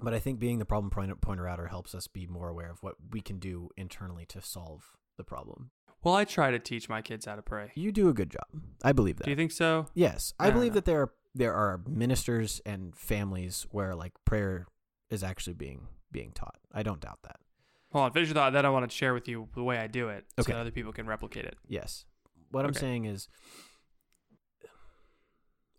but 0.00 0.12
I 0.12 0.18
think 0.18 0.38
being 0.38 0.58
the 0.58 0.66
problem 0.66 0.90
pointer, 0.90 1.14
pointer 1.16 1.48
outer 1.48 1.68
helps 1.68 1.94
us 1.94 2.06
be 2.06 2.26
more 2.26 2.50
aware 2.50 2.70
of 2.70 2.82
what 2.82 2.96
we 3.10 3.22
can 3.22 3.38
do 3.38 3.70
internally 3.76 4.26
to 4.26 4.42
solve 4.42 4.92
the 5.16 5.24
problem. 5.24 5.70
Well, 6.02 6.14
I 6.14 6.26
try 6.26 6.50
to 6.50 6.58
teach 6.58 6.90
my 6.90 7.00
kids 7.00 7.24
how 7.24 7.36
to 7.36 7.42
pray. 7.42 7.72
You 7.74 7.90
do 7.90 8.10
a 8.10 8.12
good 8.12 8.28
job. 8.28 8.62
I 8.82 8.92
believe 8.92 9.16
that. 9.16 9.24
Do 9.24 9.30
you 9.30 9.36
think 9.36 9.52
so? 9.52 9.86
Yes, 9.94 10.34
I, 10.38 10.48
I 10.48 10.50
believe 10.50 10.74
that 10.74 10.84
there 10.84 11.00
are 11.00 11.12
there 11.34 11.54
are 11.54 11.80
ministers 11.88 12.60
and 12.64 12.94
families 12.94 13.66
where 13.70 13.94
like 13.94 14.12
prayer 14.24 14.66
is 15.10 15.22
actually 15.22 15.54
being 15.54 15.88
being 16.12 16.30
taught. 16.32 16.58
I 16.72 16.82
don't 16.82 17.00
doubt 17.00 17.18
that. 17.24 17.36
Hold 17.92 18.06
on, 18.06 18.12
finish 18.12 18.28
your 18.28 18.34
thought. 18.34 18.52
Then 18.52 18.66
I 18.66 18.70
want 18.70 18.88
to 18.88 18.96
share 18.96 19.14
with 19.14 19.28
you 19.28 19.48
the 19.54 19.62
way 19.62 19.78
I 19.78 19.86
do 19.86 20.08
it, 20.08 20.24
okay. 20.38 20.50
so 20.50 20.52
that 20.52 20.60
other 20.60 20.70
people 20.70 20.92
can 20.92 21.06
replicate 21.06 21.44
it. 21.44 21.56
Yes. 21.68 22.04
What 22.50 22.64
I'm 22.64 22.74
saying 22.74 23.04
is, 23.04 23.28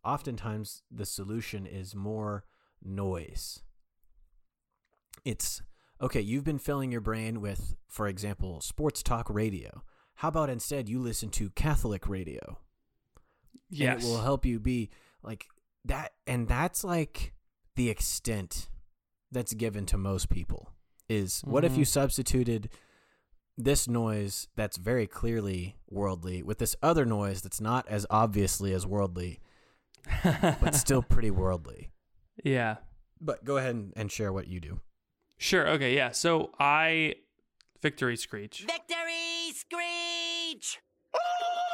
oftentimes 0.04 0.84
the 0.92 1.06
solution 1.06 1.66
is 1.66 1.96
more 1.96 2.44
noise. 2.84 3.62
It's 5.24 5.62
okay. 6.02 6.22
You've 6.22 6.44
been 6.44 6.60
filling 6.60 6.92
your 6.92 7.02
brain 7.02 7.42
with, 7.42 7.76
for 7.88 8.08
example, 8.08 8.62
sports 8.62 9.02
talk 9.02 9.30
radio. 9.30 9.84
How 10.16 10.30
about 10.30 10.50
instead 10.50 10.88
you 10.88 11.00
listen 11.00 11.30
to 11.32 11.50
Catholic 11.50 12.08
radio? 12.08 12.60
Yes, 13.70 13.96
and 13.96 14.04
it 14.04 14.08
will 14.08 14.22
help 14.22 14.46
you 14.46 14.60
be 14.60 14.90
like 15.26 15.46
that, 15.86 16.14
and 16.28 16.48
that's 16.48 16.84
like 16.84 17.34
the 17.76 17.90
extent 17.90 18.70
that's 19.32 19.54
given 19.54 19.86
to 19.88 19.98
most 19.98 20.30
people 20.30 20.72
is 21.10 21.42
what 21.42 21.64
mm-hmm. 21.64 21.74
if 21.74 21.78
you 21.78 21.84
mm-hmm. 21.84 21.90
substituted 21.90 22.70
this 23.58 23.88
noise 23.88 24.48
that's 24.56 24.78
very 24.78 25.08
clearly 25.08 25.76
worldly 25.90 26.44
with 26.44 26.58
this 26.58 26.76
other 26.82 27.06
noise 27.06 27.42
that's 27.42 27.62
not 27.62 27.88
as 27.88 28.06
obviously 28.10 28.74
as 28.74 28.86
worldly 28.86 29.40
but 30.24 30.72
still 30.76 31.02
pretty 31.02 31.32
worldly 31.32 31.90
yeah 32.44 32.78
but 33.22 33.46
go 33.46 33.58
ahead 33.58 33.76
and, 33.76 33.94
and 33.96 34.12
share 34.12 34.34
what 34.34 34.48
you 34.48 34.60
do 34.60 34.80
sure 35.38 35.68
okay 35.68 35.96
yeah 35.96 36.12
so 36.12 36.52
i 36.60 37.16
victory 37.82 38.18
screech 38.18 38.66
victory 38.68 39.54
screech 39.54 40.80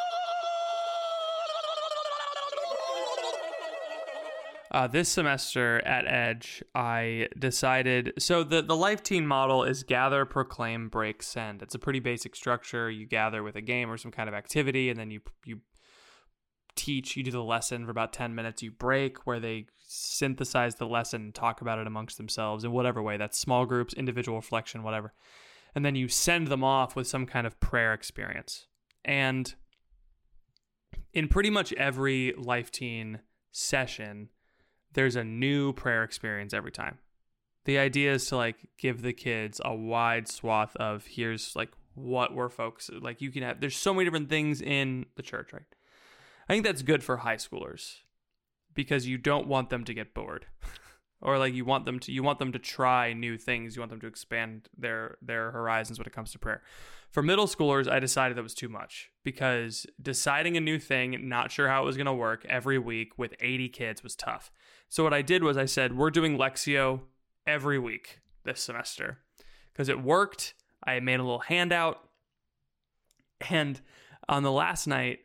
Uh, 4.71 4.87
this 4.87 5.09
semester 5.09 5.85
at 5.85 6.07
Edge, 6.07 6.63
I 6.73 7.27
decided 7.37 8.13
so 8.17 8.41
the 8.41 8.61
the 8.61 8.75
Life 8.75 9.03
Teen 9.03 9.27
model 9.27 9.65
is 9.65 9.83
gather, 9.83 10.23
proclaim, 10.23 10.87
break, 10.87 11.21
send. 11.21 11.61
It's 11.61 11.75
a 11.75 11.79
pretty 11.79 11.99
basic 11.99 12.37
structure. 12.37 12.89
You 12.89 13.05
gather 13.05 13.43
with 13.43 13.57
a 13.57 13.61
game 13.61 13.91
or 13.91 13.97
some 13.97 14.11
kind 14.11 14.29
of 14.29 14.35
activity, 14.35 14.89
and 14.89 14.97
then 14.97 15.11
you 15.11 15.19
you 15.45 15.59
teach. 16.77 17.17
You 17.17 17.23
do 17.23 17.31
the 17.31 17.43
lesson 17.43 17.83
for 17.83 17.91
about 17.91 18.13
ten 18.13 18.33
minutes. 18.33 18.63
You 18.63 18.71
break, 18.71 19.27
where 19.27 19.41
they 19.41 19.65
synthesize 19.77 20.75
the 20.75 20.87
lesson 20.87 21.21
and 21.21 21.35
talk 21.35 21.59
about 21.59 21.77
it 21.77 21.85
amongst 21.85 22.17
themselves 22.17 22.63
in 22.63 22.71
whatever 22.71 23.01
way. 23.01 23.17
That's 23.17 23.37
small 23.37 23.65
groups, 23.65 23.93
individual 23.93 24.37
reflection, 24.37 24.83
whatever. 24.83 25.13
And 25.75 25.83
then 25.83 25.95
you 25.95 26.07
send 26.07 26.47
them 26.47 26.63
off 26.63 26.95
with 26.95 27.07
some 27.07 27.25
kind 27.25 27.45
of 27.45 27.59
prayer 27.59 27.93
experience. 27.93 28.67
And 29.03 29.53
in 31.13 31.27
pretty 31.27 31.49
much 31.49 31.73
every 31.73 32.33
Life 32.37 32.71
Teen 32.71 33.19
session 33.51 34.29
there's 34.93 35.15
a 35.15 35.23
new 35.23 35.73
prayer 35.73 36.03
experience 36.03 36.53
every 36.53 36.71
time. 36.71 36.99
The 37.65 37.77
idea 37.77 38.13
is 38.13 38.25
to 38.27 38.37
like 38.37 38.57
give 38.77 39.01
the 39.01 39.13
kids 39.13 39.61
a 39.63 39.75
wide 39.75 40.27
swath 40.27 40.75
of 40.77 41.05
here's 41.05 41.55
like 41.55 41.69
what 41.93 42.33
we're 42.33 42.49
focused 42.49 42.89
like 43.01 43.21
you 43.21 43.29
can 43.31 43.43
have 43.43 43.59
there's 43.59 43.75
so 43.75 43.93
many 43.93 44.05
different 44.05 44.29
things 44.29 44.61
in 44.61 45.05
the 45.15 45.21
church, 45.21 45.53
right? 45.53 45.63
I 46.49 46.53
think 46.53 46.65
that's 46.65 46.81
good 46.81 47.03
for 47.03 47.17
high 47.17 47.35
schoolers 47.35 47.97
because 48.73 49.07
you 49.07 49.17
don't 49.17 49.47
want 49.47 49.69
them 49.69 49.83
to 49.83 49.93
get 49.93 50.13
bored. 50.13 50.47
or 51.21 51.37
like 51.37 51.53
you 51.53 51.63
want 51.63 51.85
them 51.85 51.99
to 51.99 52.11
you 52.11 52.23
want 52.23 52.39
them 52.39 52.51
to 52.51 52.59
try 52.59 53.13
new 53.13 53.37
things, 53.37 53.75
you 53.75 53.81
want 53.81 53.91
them 53.91 54.01
to 54.01 54.07
expand 54.07 54.69
their 54.77 55.17
their 55.21 55.51
horizons 55.51 55.99
when 55.99 56.07
it 56.07 56.13
comes 56.13 56.31
to 56.31 56.39
prayer. 56.39 56.61
For 57.11 57.21
middle 57.21 57.45
schoolers, 57.45 57.91
I 57.91 57.99
decided 57.99 58.37
that 58.37 58.43
was 58.43 58.53
too 58.53 58.69
much 58.69 59.11
because 59.23 59.85
deciding 60.01 60.55
a 60.55 60.61
new 60.61 60.79
thing, 60.79 61.27
not 61.27 61.51
sure 61.51 61.67
how 61.67 61.83
it 61.83 61.85
was 61.85 61.97
going 61.97 62.05
to 62.05 62.13
work 62.13 62.45
every 62.47 62.79
week 62.79 63.17
with 63.19 63.35
80 63.41 63.69
kids 63.69 64.01
was 64.01 64.15
tough. 64.15 64.49
So 64.91 65.05
what 65.05 65.13
I 65.13 65.21
did 65.21 65.41
was 65.41 65.55
I 65.55 65.63
said, 65.63 65.95
we're 65.95 66.11
doing 66.11 66.37
Lectio 66.37 66.99
every 67.47 67.79
week 67.79 68.19
this 68.43 68.59
semester 68.59 69.19
because 69.71 69.87
it 69.87 70.03
worked. 70.03 70.53
I 70.85 70.99
made 70.99 71.21
a 71.21 71.23
little 71.23 71.39
handout. 71.39 72.09
And 73.49 73.79
on 74.27 74.43
the 74.43 74.51
last 74.51 74.87
night, 74.87 75.19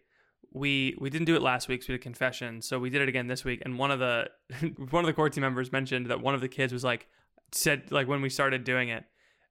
we 0.53 0.97
we 1.01 1.11
didn't 1.11 1.27
do 1.27 1.35
it 1.35 1.43
last 1.43 1.67
week, 1.67 1.83
so 1.83 1.93
we 1.93 1.95
did 1.97 2.03
confession. 2.03 2.62
So 2.62 2.79
we 2.79 2.91
did 2.91 3.03
it 3.03 3.09
again 3.09 3.27
this 3.27 3.45
week. 3.45 3.61
And 3.64 3.77
one 3.77 3.91
of 3.91 3.99
the 3.99 4.29
one 4.91 5.03
of 5.03 5.07
the 5.07 5.12
core 5.12 5.29
team 5.31 5.43
members 5.43 5.73
mentioned 5.73 6.07
that 6.07 6.21
one 6.21 6.37
of 6.37 6.41
the 6.41 6.49
kids 6.49 6.73
was 6.73 6.85
like 6.85 7.09
said 7.51 7.91
like 7.91 8.07
when 8.07 8.23
we 8.23 8.31
started 8.31 8.62
doing 8.62 8.89
it, 8.89 9.03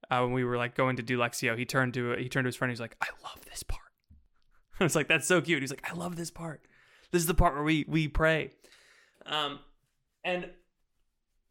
uh, 0.10 0.22
when 0.22 0.32
we 0.32 0.46
were 0.46 0.56
like 0.56 0.76
going 0.76 0.96
to 0.96 1.04
do 1.04 1.18
Lectio, 1.18 1.58
he 1.58 1.66
turned 1.66 1.94
to 1.96 2.14
he 2.14 2.30
turned 2.30 2.46
to 2.46 2.48
his 2.48 2.56
friend. 2.56 2.72
He's 2.72 2.80
like, 2.80 2.96
"I 3.02 3.08
love 3.22 3.44
this 3.44 3.64
part." 3.64 3.82
I 4.80 4.86
was 4.86 4.96
like, 4.96 5.10
"That's 5.10 5.28
so 5.28 5.42
cute." 5.42 5.62
He's 5.62 5.72
like, 5.72 5.92
"I 5.92 5.94
love 5.94 6.16
this 6.16 6.32
part. 6.32 6.62
This 7.12 7.22
is 7.22 7.28
the 7.28 7.34
part 7.34 7.54
where 7.54 7.64
we 7.64 7.84
we 7.86 8.08
pray." 8.08 8.52
Um, 9.26 9.60
and 10.26 10.50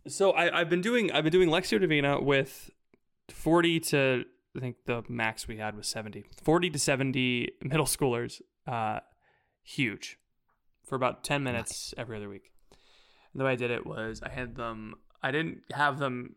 so 0.07 0.33
I, 0.33 0.61
I've 0.61 0.69
been 0.69 0.83
doing 0.83 1.11
I've 1.13 1.25
been 1.25 1.33
doing 1.33 1.49
Lectio 1.49 1.81
Divina 1.81 2.21
with 2.21 2.71
40 3.31 3.81
to 3.81 4.25
I 4.57 4.61
think 4.61 4.77
the 4.87 5.03
max 5.09 5.49
we 5.49 5.57
had 5.57 5.77
was 5.77 5.89
70. 5.89 6.25
40 6.43 6.71
to 6.71 6.79
70 6.79 7.53
middle 7.63 7.87
schoolers. 7.87 8.41
Uh, 8.67 9.01
huge. 9.63 10.19
for 10.87 10.95
about 10.97 11.25
10 11.25 11.43
minutes 11.43 11.93
every 11.97 12.17
other 12.17 12.29
week. 12.29 12.53
And 13.33 13.41
the 13.41 13.45
way 13.45 13.53
I 13.53 13.57
did 13.57 13.71
it 13.71 13.85
was 13.87 14.21
I 14.23 14.29
had 14.29 14.55
them, 14.55 14.95
I 15.23 15.31
didn't 15.33 15.63
have 15.73 15.99
them 15.99 16.37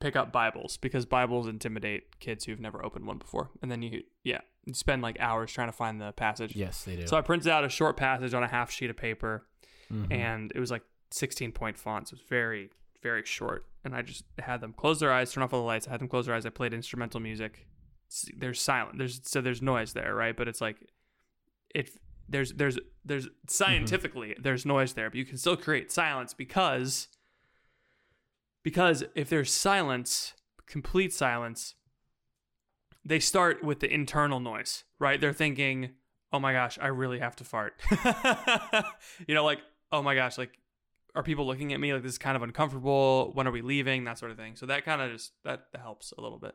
pick 0.00 0.14
up 0.14 0.30
Bibles 0.32 0.76
because 0.76 1.06
Bibles 1.06 1.46
intimidate 1.48 2.18
kids 2.20 2.44
who've 2.44 2.60
never 2.60 2.84
opened 2.84 3.06
one 3.06 3.18
before. 3.18 3.50
And 3.62 3.70
then 3.70 3.80
you, 3.82 4.02
yeah, 4.24 4.40
you 4.66 4.74
spend 4.74 5.00
like 5.02 5.18
hours 5.20 5.50
trying 5.52 5.68
to 5.68 5.72
find 5.72 6.00
the 6.00 6.12
passage. 6.12 6.54
Yes, 6.54 6.84
they 6.84 6.96
do. 6.96 7.06
So 7.06 7.16
I 7.16 7.20
printed 7.22 7.48
out 7.48 7.64
a 7.64 7.68
short 7.68 7.96
passage 7.96 8.34
on 8.34 8.42
a 8.42 8.48
half 8.48 8.70
sheet 8.70 8.90
of 8.90 8.96
paper 8.96 9.46
Mhm. 9.90 10.12
and 10.12 10.52
it 10.54 10.60
was 10.60 10.70
like 10.70 10.82
16 11.10 11.52
point 11.52 11.78
fonts. 11.78 12.12
It 12.12 12.16
was 12.16 12.28
very, 12.28 12.70
very 13.02 13.24
short. 13.24 13.66
And 13.84 13.94
I 13.94 14.02
just 14.02 14.24
had 14.38 14.60
them 14.60 14.72
close 14.72 15.00
their 15.00 15.12
eyes, 15.12 15.32
turn 15.32 15.42
off 15.42 15.52
all 15.52 15.60
the 15.60 15.66
lights. 15.66 15.86
I 15.86 15.92
had 15.92 16.00
them 16.00 16.08
close 16.08 16.26
their 16.26 16.34
eyes. 16.34 16.46
I 16.46 16.50
played 16.50 16.74
instrumental 16.74 17.20
music. 17.20 17.66
There's 18.36 18.60
silent. 18.60 18.98
There's 18.98 19.20
so 19.24 19.40
there's 19.40 19.62
noise 19.62 19.92
there, 19.92 20.14
right? 20.14 20.36
But 20.36 20.48
it's 20.48 20.60
like 20.60 20.76
it. 21.74 21.90
There's 22.28 22.52
there's 22.52 22.78
there's 23.04 23.26
mm-hmm. 23.26 23.48
scientifically 23.48 24.36
there's 24.40 24.66
noise 24.66 24.94
there, 24.94 25.10
but 25.10 25.16
you 25.16 25.24
can 25.24 25.36
still 25.36 25.56
create 25.56 25.92
silence 25.92 26.34
because 26.34 27.08
because 28.62 29.04
if 29.14 29.28
there's 29.28 29.52
silence, 29.52 30.34
complete 30.66 31.12
silence, 31.12 31.74
they 33.04 33.18
start 33.18 33.62
with 33.64 33.80
the 33.80 33.92
internal 33.92 34.40
noise, 34.40 34.84
right? 34.98 35.20
They're 35.20 35.32
thinking, 35.32 35.90
"Oh 36.32 36.40
my 36.40 36.52
gosh, 36.52 36.78
I 36.80 36.88
really 36.88 37.18
have 37.18 37.36
to 37.36 37.44
fart." 37.44 37.74
you 39.26 39.34
know, 39.34 39.44
like, 39.44 39.60
"Oh 39.92 40.02
my 40.02 40.14
gosh, 40.14 40.36
like 40.36 40.58
are 41.14 41.22
people 41.22 41.46
looking 41.46 41.72
at 41.72 41.80
me 41.80 41.92
like 41.92 42.02
this 42.02 42.12
is 42.12 42.18
kind 42.18 42.36
of 42.36 42.42
uncomfortable? 42.42 43.30
When 43.34 43.46
are 43.46 43.52
we 43.52 43.62
leaving?" 43.62 44.04
that 44.04 44.18
sort 44.18 44.30
of 44.30 44.36
thing. 44.36 44.56
So 44.56 44.66
that 44.66 44.84
kind 44.84 45.02
of 45.02 45.10
just 45.12 45.32
that 45.44 45.66
helps 45.80 46.12
a 46.16 46.20
little 46.20 46.38
bit. 46.38 46.54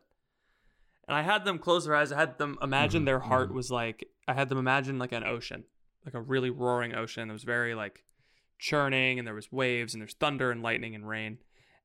And 1.06 1.16
I 1.16 1.22
had 1.22 1.44
them 1.44 1.58
close 1.58 1.84
their 1.84 1.96
eyes. 1.96 2.12
I 2.12 2.16
had 2.16 2.38
them 2.38 2.58
imagine 2.62 3.00
mm-hmm, 3.00 3.06
their 3.06 3.20
mm-hmm. 3.20 3.28
heart 3.28 3.52
was 3.52 3.70
like 3.70 4.08
I 4.26 4.34
had 4.34 4.48
them 4.48 4.58
imagine 4.58 4.98
like 4.98 5.12
an 5.12 5.24
ocean, 5.24 5.64
like 6.04 6.14
a 6.14 6.20
really 6.20 6.50
roaring 6.50 6.94
ocean. 6.94 7.28
It 7.28 7.32
was 7.32 7.44
very 7.44 7.74
like 7.74 8.04
churning 8.58 9.18
and 9.18 9.26
there 9.26 9.34
was 9.34 9.52
waves 9.52 9.94
and 9.94 10.00
there's 10.00 10.14
thunder 10.14 10.50
and 10.50 10.62
lightning 10.62 10.94
and 10.94 11.06
rain. 11.06 11.38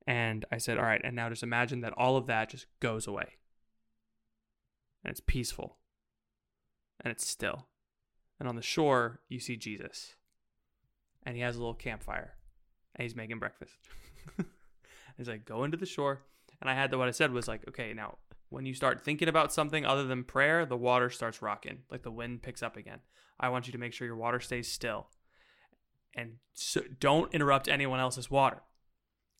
And 0.06 0.44
I 0.50 0.58
said, 0.58 0.78
"All 0.78 0.84
right, 0.84 1.00
and 1.04 1.14
now 1.14 1.28
just 1.28 1.42
imagine 1.42 1.82
that 1.82 1.92
all 1.96 2.16
of 2.16 2.26
that 2.26 2.48
just 2.48 2.66
goes 2.80 3.06
away." 3.06 3.36
And 5.04 5.10
it's 5.10 5.20
peaceful. 5.20 5.76
And 7.02 7.10
it's 7.10 7.26
still. 7.26 7.66
And 8.38 8.48
on 8.48 8.56
the 8.56 8.62
shore, 8.62 9.20
you 9.28 9.40
see 9.40 9.56
Jesus. 9.56 10.14
And 11.24 11.36
he 11.36 11.42
has 11.42 11.56
a 11.56 11.58
little 11.58 11.74
campfire. 11.74 12.34
And 13.00 13.04
he's 13.04 13.16
making 13.16 13.38
breakfast. 13.38 13.72
he's 15.16 15.26
like, 15.26 15.46
"Go 15.46 15.64
into 15.64 15.78
the 15.78 15.86
shore." 15.86 16.20
And 16.60 16.68
I 16.68 16.74
had 16.74 16.90
the 16.90 16.98
what 16.98 17.08
I 17.08 17.12
said 17.12 17.32
was 17.32 17.48
like, 17.48 17.66
"Okay, 17.66 17.94
now 17.94 18.18
when 18.50 18.66
you 18.66 18.74
start 18.74 19.02
thinking 19.02 19.26
about 19.26 19.54
something 19.54 19.86
other 19.86 20.04
than 20.04 20.22
prayer, 20.22 20.66
the 20.66 20.76
water 20.76 21.08
starts 21.08 21.40
rocking, 21.40 21.78
like 21.90 22.02
the 22.02 22.10
wind 22.10 22.42
picks 22.42 22.62
up 22.62 22.76
again. 22.76 22.98
I 23.38 23.48
want 23.48 23.66
you 23.66 23.72
to 23.72 23.78
make 23.78 23.94
sure 23.94 24.06
your 24.06 24.16
water 24.16 24.38
stays 24.38 24.70
still. 24.70 25.06
And 26.14 26.34
so 26.52 26.82
don't 26.98 27.32
interrupt 27.32 27.68
anyone 27.68 28.00
else's 28.00 28.30
water. 28.30 28.60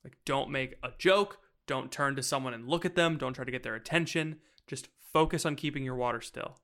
Like, 0.03 0.17
don't 0.25 0.49
make 0.49 0.77
a 0.83 0.93
joke. 0.97 1.41
Don't 1.67 1.93
turn 1.93 2.17
to 2.17 2.23
someone 2.23 2.55
and 2.55 2.67
look 2.67 2.87
at 2.87 2.95
them. 2.95 3.19
Don't 3.19 3.35
try 3.35 3.45
to 3.45 3.51
get 3.51 3.63
their 3.63 3.75
attention. 3.75 4.37
Just 4.67 4.89
focus 5.13 5.45
on 5.45 5.55
keeping 5.55 5.85
your 5.85 5.97
water 5.97 6.23
still. 6.23 6.57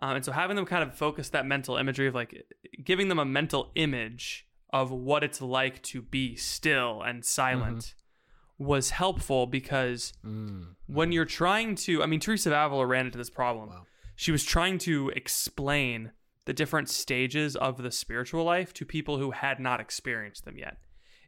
Um, 0.00 0.14
and 0.14 0.24
so, 0.24 0.30
having 0.30 0.54
them 0.54 0.66
kind 0.66 0.84
of 0.84 0.94
focus 0.94 1.30
that 1.30 1.46
mental 1.46 1.76
imagery 1.76 2.06
of 2.06 2.14
like 2.14 2.44
giving 2.84 3.08
them 3.08 3.18
a 3.18 3.24
mental 3.24 3.72
image 3.74 4.46
of 4.74 4.90
what 4.90 5.22
it's 5.22 5.40
like 5.40 5.80
to 5.82 6.02
be 6.02 6.34
still 6.34 7.00
and 7.00 7.24
silent 7.24 7.78
mm-hmm. 7.78 8.64
was 8.64 8.90
helpful 8.90 9.46
because 9.46 10.12
mm. 10.26 10.66
when 10.88 11.12
you're 11.12 11.24
trying 11.24 11.76
to, 11.76 12.02
I 12.02 12.06
mean, 12.06 12.18
Teresa 12.18 12.50
of 12.50 12.54
Avila 12.54 12.84
ran 12.84 13.06
into 13.06 13.16
this 13.16 13.30
problem. 13.30 13.70
She 14.16 14.32
was 14.32 14.44
trying 14.44 14.78
to 14.78 15.10
explain 15.10 16.10
the 16.44 16.52
different 16.52 16.88
stages 16.88 17.54
of 17.54 17.84
the 17.84 17.92
spiritual 17.92 18.42
life 18.42 18.74
to 18.74 18.84
people 18.84 19.16
who 19.18 19.30
had 19.30 19.60
not 19.60 19.80
experienced 19.80 20.44
them 20.44 20.58
yet. 20.58 20.78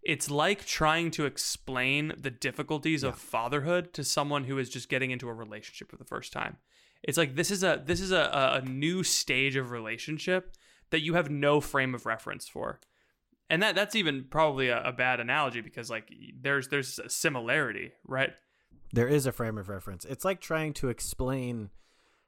It's 0.02 0.28
like 0.28 0.66
trying 0.66 1.12
to 1.12 1.24
explain 1.24 2.14
the 2.18 2.32
difficulties 2.32 3.04
of 3.04 3.16
fatherhood 3.16 3.92
to 3.94 4.02
someone 4.02 4.44
who 4.44 4.58
is 4.58 4.68
just 4.68 4.88
getting 4.88 5.12
into 5.12 5.28
a 5.28 5.32
relationship 5.32 5.88
for 5.88 5.96
the 5.96 6.04
first 6.04 6.32
time. 6.32 6.56
It's 7.04 7.16
like 7.16 7.36
this 7.36 7.52
is 7.52 7.62
a 7.62 7.80
this 7.84 8.00
is 8.00 8.10
a, 8.10 8.60
a 8.62 8.68
new 8.68 9.04
stage 9.04 9.54
of 9.54 9.70
relationship 9.70 10.56
that 10.90 11.02
you 11.02 11.14
have 11.14 11.30
no 11.30 11.60
frame 11.60 11.94
of 11.94 12.06
reference 12.06 12.48
for 12.48 12.80
and 13.50 13.62
that 13.62 13.74
that's 13.74 13.94
even 13.94 14.24
probably 14.30 14.68
a, 14.68 14.82
a 14.82 14.92
bad 14.92 15.20
analogy 15.20 15.60
because 15.60 15.88
like 15.90 16.10
there's 16.40 16.68
there's 16.68 16.98
a 16.98 17.08
similarity 17.08 17.92
right 18.06 18.30
There 18.92 19.08
is 19.08 19.26
a 19.26 19.32
frame 19.32 19.58
of 19.58 19.68
reference. 19.68 20.04
It's 20.04 20.24
like 20.24 20.40
trying 20.40 20.72
to 20.74 20.88
explain 20.88 21.70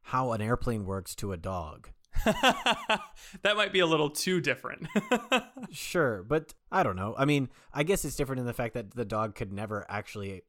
how 0.03 0.33
an 0.33 0.41
airplane 0.41 0.85
works 0.87 1.15
to 1.17 1.33
a 1.33 1.37
dog. 1.37 1.91
that 2.25 3.57
might 3.57 3.73
be 3.73 3.81
a 3.81 3.87
little 3.87 4.11
too 4.11 4.41
different 4.41 4.87
Sure, 5.71 6.23
but 6.23 6.55
I 6.73 6.83
don't 6.83 6.97
know. 6.97 7.15
I 7.19 7.25
mean, 7.25 7.49
I 7.73 7.83
guess 7.83 8.05
it's 8.05 8.17
different 8.17 8.41
in 8.41 8.47
the 8.47 8.53
fact 8.55 8.75
that 8.75 8.93
the 8.95 9.05
dog 9.05 9.35
could 9.35 9.53
never 9.53 9.85
actually 9.89 10.43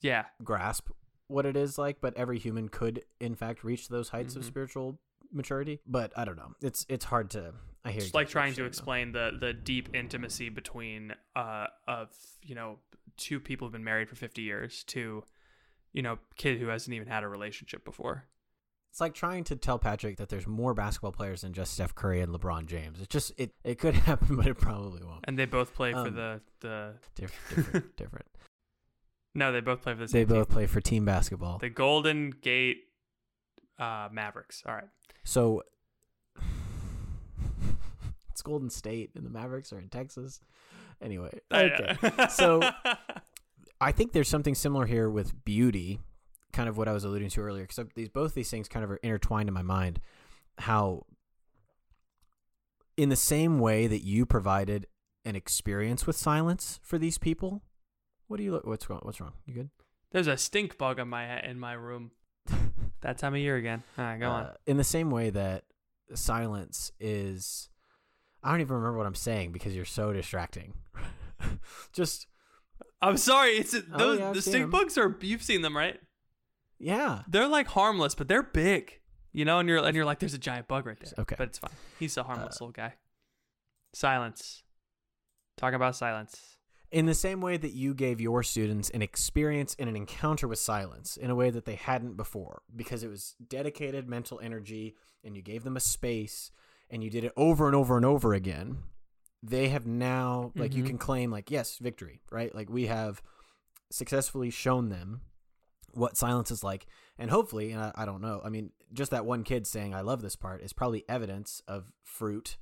yeah 0.00 0.24
grasp 0.42 0.88
what 1.28 1.46
it 1.46 1.56
is 1.56 1.78
like, 1.78 2.00
but 2.00 2.16
every 2.16 2.38
human 2.38 2.68
could 2.68 3.04
in 3.20 3.34
fact 3.34 3.64
reach 3.64 3.88
those 3.88 4.10
heights 4.10 4.36
of 4.36 4.42
Mhm. 4.42 4.46
spiritual 4.46 5.00
maturity. 5.32 5.80
But 5.86 6.12
I 6.16 6.24
don't 6.24 6.36
know. 6.36 6.52
It's 6.60 6.86
it's 6.88 7.04
hard 7.04 7.30
to 7.30 7.54
I 7.84 7.92
hear 7.92 8.02
it's 8.02 8.14
like 8.14 8.28
trying 8.28 8.54
to 8.54 8.64
explain 8.64 9.12
the 9.12 9.32
the 9.38 9.52
deep 9.52 9.88
intimacy 9.94 10.48
between 10.48 11.14
uh 11.34 11.66
of 11.88 12.08
you 12.42 12.54
know 12.54 12.78
two 13.16 13.40
people 13.40 13.66
who've 13.66 13.72
been 13.72 13.84
married 13.84 14.08
for 14.08 14.14
50 14.16 14.42
years 14.42 14.84
to 14.84 15.22
you 15.92 16.02
know 16.02 16.18
kid 16.36 16.58
who 16.58 16.68
hasn't 16.68 16.94
even 16.94 17.08
had 17.08 17.22
a 17.24 17.28
relationship 17.28 17.84
before 17.84 18.24
It's 18.90 19.00
like 19.00 19.14
trying 19.14 19.44
to 19.44 19.56
tell 19.56 19.78
Patrick 19.78 20.16
that 20.18 20.28
there's 20.28 20.46
more 20.46 20.74
basketball 20.74 21.12
players 21.12 21.40
than 21.42 21.52
just 21.52 21.72
Steph 21.74 21.94
Curry 21.94 22.20
and 22.20 22.32
LeBron 22.32 22.66
James. 22.66 23.00
It 23.00 23.08
just 23.10 23.32
it 23.36 23.52
it 23.64 23.78
could 23.78 23.94
happen, 24.08 24.36
but 24.36 24.46
it 24.46 24.58
probably 24.58 25.02
won't. 25.02 25.24
and 25.24 25.38
they 25.38 25.44
both 25.46 25.74
play 25.74 25.92
for 25.92 25.98
Um, 26.08 26.14
the 26.14 26.40
the 26.60 26.94
Diff- 27.16 27.38
different, 27.54 27.96
different. 28.02 28.26
no 29.34 29.50
they 29.52 29.60
both 29.60 29.82
play 29.82 29.92
for 29.94 30.00
the 30.00 30.06
They 30.06 30.20
same 30.20 30.28
team. 30.28 30.36
both 30.36 30.48
play 30.48 30.66
for 30.66 30.80
team 30.80 31.04
basketball. 31.04 31.58
the 31.58 31.68
golden 31.70 32.30
gate 32.30 32.84
uh 33.78 34.08
mavericks 34.12 34.62
all 34.66 34.74
right 34.74 34.88
So 35.24 35.62
it's 38.30 38.42
Golden 38.42 38.70
State 38.70 39.10
and 39.14 39.24
the 39.24 39.30
Mavericks 39.30 39.72
are 39.72 39.78
in 39.78 39.88
Texas. 39.88 40.40
Anyway, 41.00 41.40
okay. 41.52 41.96
so 42.30 42.60
I 43.80 43.90
think 43.90 44.12
there's 44.12 44.28
something 44.28 44.54
similar 44.54 44.86
here 44.86 45.10
with 45.10 45.44
beauty, 45.44 46.00
kind 46.52 46.68
of 46.68 46.76
what 46.76 46.86
I 46.86 46.92
was 46.92 47.02
alluding 47.02 47.30
to 47.30 47.40
earlier. 47.40 47.66
Because 47.66 47.84
these 47.96 48.08
both 48.08 48.34
these 48.34 48.50
things 48.50 48.68
kind 48.68 48.84
of 48.84 48.90
are 48.92 49.00
intertwined 49.02 49.48
in 49.48 49.54
my 49.54 49.62
mind. 49.62 50.00
How, 50.58 51.06
in 52.96 53.08
the 53.08 53.16
same 53.16 53.58
way 53.58 53.88
that 53.88 54.04
you 54.04 54.24
provided 54.26 54.86
an 55.24 55.34
experience 55.34 56.06
with 56.06 56.16
silence 56.16 56.78
for 56.82 56.98
these 56.98 57.18
people, 57.18 57.62
what 58.28 58.36
do 58.36 58.44
you 58.44 58.52
look? 58.52 58.64
What's 58.64 58.88
wrong? 58.88 59.00
What's 59.02 59.20
wrong? 59.20 59.32
You 59.46 59.54
good? 59.54 59.70
There's 60.12 60.28
a 60.28 60.36
stink 60.36 60.78
bug 60.78 61.00
in 61.00 61.08
my 61.08 61.40
in 61.40 61.58
my 61.58 61.72
room. 61.72 62.12
That 63.02 63.18
time 63.18 63.34
of 63.34 63.40
year 63.40 63.56
again. 63.56 63.82
All 63.98 64.04
right, 64.04 64.18
go 64.18 64.28
on. 64.30 64.44
Uh, 64.44 64.54
in 64.66 64.76
the 64.76 64.84
same 64.84 65.10
way 65.10 65.30
that 65.30 65.64
silence 66.14 66.90
is, 66.98 67.68
I 68.42 68.50
don't 68.50 68.60
even 68.60 68.76
remember 68.76 68.98
what 68.98 69.06
I'm 69.06 69.14
saying 69.14 69.52
because 69.52 69.74
you're 69.76 69.84
so 69.84 70.12
distracting. 70.12 70.74
Just 71.92 72.26
I'm 73.00 73.16
sorry. 73.16 73.50
It's 73.52 73.72
those 73.72 73.82
Oh, 73.92 74.12
yeah, 74.14 74.32
the 74.32 74.42
stink 74.42 74.70
bugs 74.70 74.96
are 74.98 75.16
you've 75.20 75.42
seen 75.42 75.62
them 75.62 75.76
right? 75.76 75.98
yeah, 76.78 77.22
They're 77.28 77.46
like 77.48 77.68
harmless, 77.68 78.14
but 78.14 78.26
they're 78.28 78.42
big. 78.42 78.98
You 79.32 79.44
know, 79.44 79.58
and 79.60 79.68
you're 79.68 79.78
and 79.84 79.94
you're 79.96 80.04
like, 80.04 80.18
there's 80.18 80.34
a 80.34 80.38
giant 80.38 80.68
bug 80.68 80.86
right 80.86 80.98
there. 81.00 81.12
Okay. 81.18 81.36
but 81.38 81.48
it's 81.48 81.58
fine. 81.58 81.70
He's 81.98 82.16
a 82.16 82.22
harmless 82.22 82.60
Uh, 82.60 82.64
little 82.66 82.72
guy. 82.72 82.94
Silence. 83.94 84.62
Talking 85.56 85.74
about 85.76 85.96
silence. 85.96 86.58
In 86.92 87.06
the 87.06 87.14
same 87.14 87.40
way 87.40 87.56
that 87.56 87.72
you 87.72 87.94
gave 87.94 88.20
your 88.20 88.42
students 88.42 88.90
an 88.90 89.00
experience 89.02 89.74
and 89.78 89.88
an 89.88 89.96
encounter 89.96 90.46
with 90.46 90.58
silence 90.58 91.16
in 91.16 91.30
a 91.30 91.34
way 91.34 91.48
that 91.50 91.64
they 91.64 91.74
hadn't 91.74 92.16
before 92.16 92.62
because 92.76 93.02
it 93.02 93.08
was 93.08 93.34
dedicated 93.48 94.08
mental 94.08 94.38
energy 94.40 94.94
and 95.24 95.34
you 95.34 95.42
gave 95.42 95.64
them 95.64 95.76
a 95.76 95.80
space 95.80 96.50
and 96.90 97.02
you 97.02 97.08
did 97.10 97.24
it 97.24 97.32
over 97.36 97.66
and 97.66 97.74
over 97.74 97.96
and 97.96 98.04
over 98.04 98.34
again 98.34 98.78
they 99.42 99.68
have 99.68 99.86
now 99.86 100.52
like 100.54 100.74
you 100.74 100.84
Mhm. 100.84 100.88
can 100.88 100.98
claim 100.98 101.30
like 101.30 101.50
yes 101.50 101.78
victory 101.78 102.20
right 102.30 102.54
like 102.54 102.68
we 102.70 102.86
have 102.86 103.22
successfully 103.90 104.50
shown 104.50 104.88
them 104.88 105.22
what 105.94 106.16
silence 106.16 106.50
is 106.50 106.62
like 106.64 106.86
and 107.18 107.30
hopefully 107.30 107.72
and 107.72 107.80
I, 107.82 107.92
I 107.94 108.04
don't 108.06 108.22
know 108.22 108.40
i 108.44 108.48
mean 108.48 108.70
just 108.92 109.10
that 109.10 109.26
one 109.26 109.42
kid 109.44 109.66
saying 109.66 109.94
i 109.94 110.00
love 110.00 110.22
this 110.22 110.36
part 110.36 110.62
is 110.62 110.72
probably 110.72 111.04
evidence 111.08 111.60
of 111.68 111.92
fruit 112.04 112.56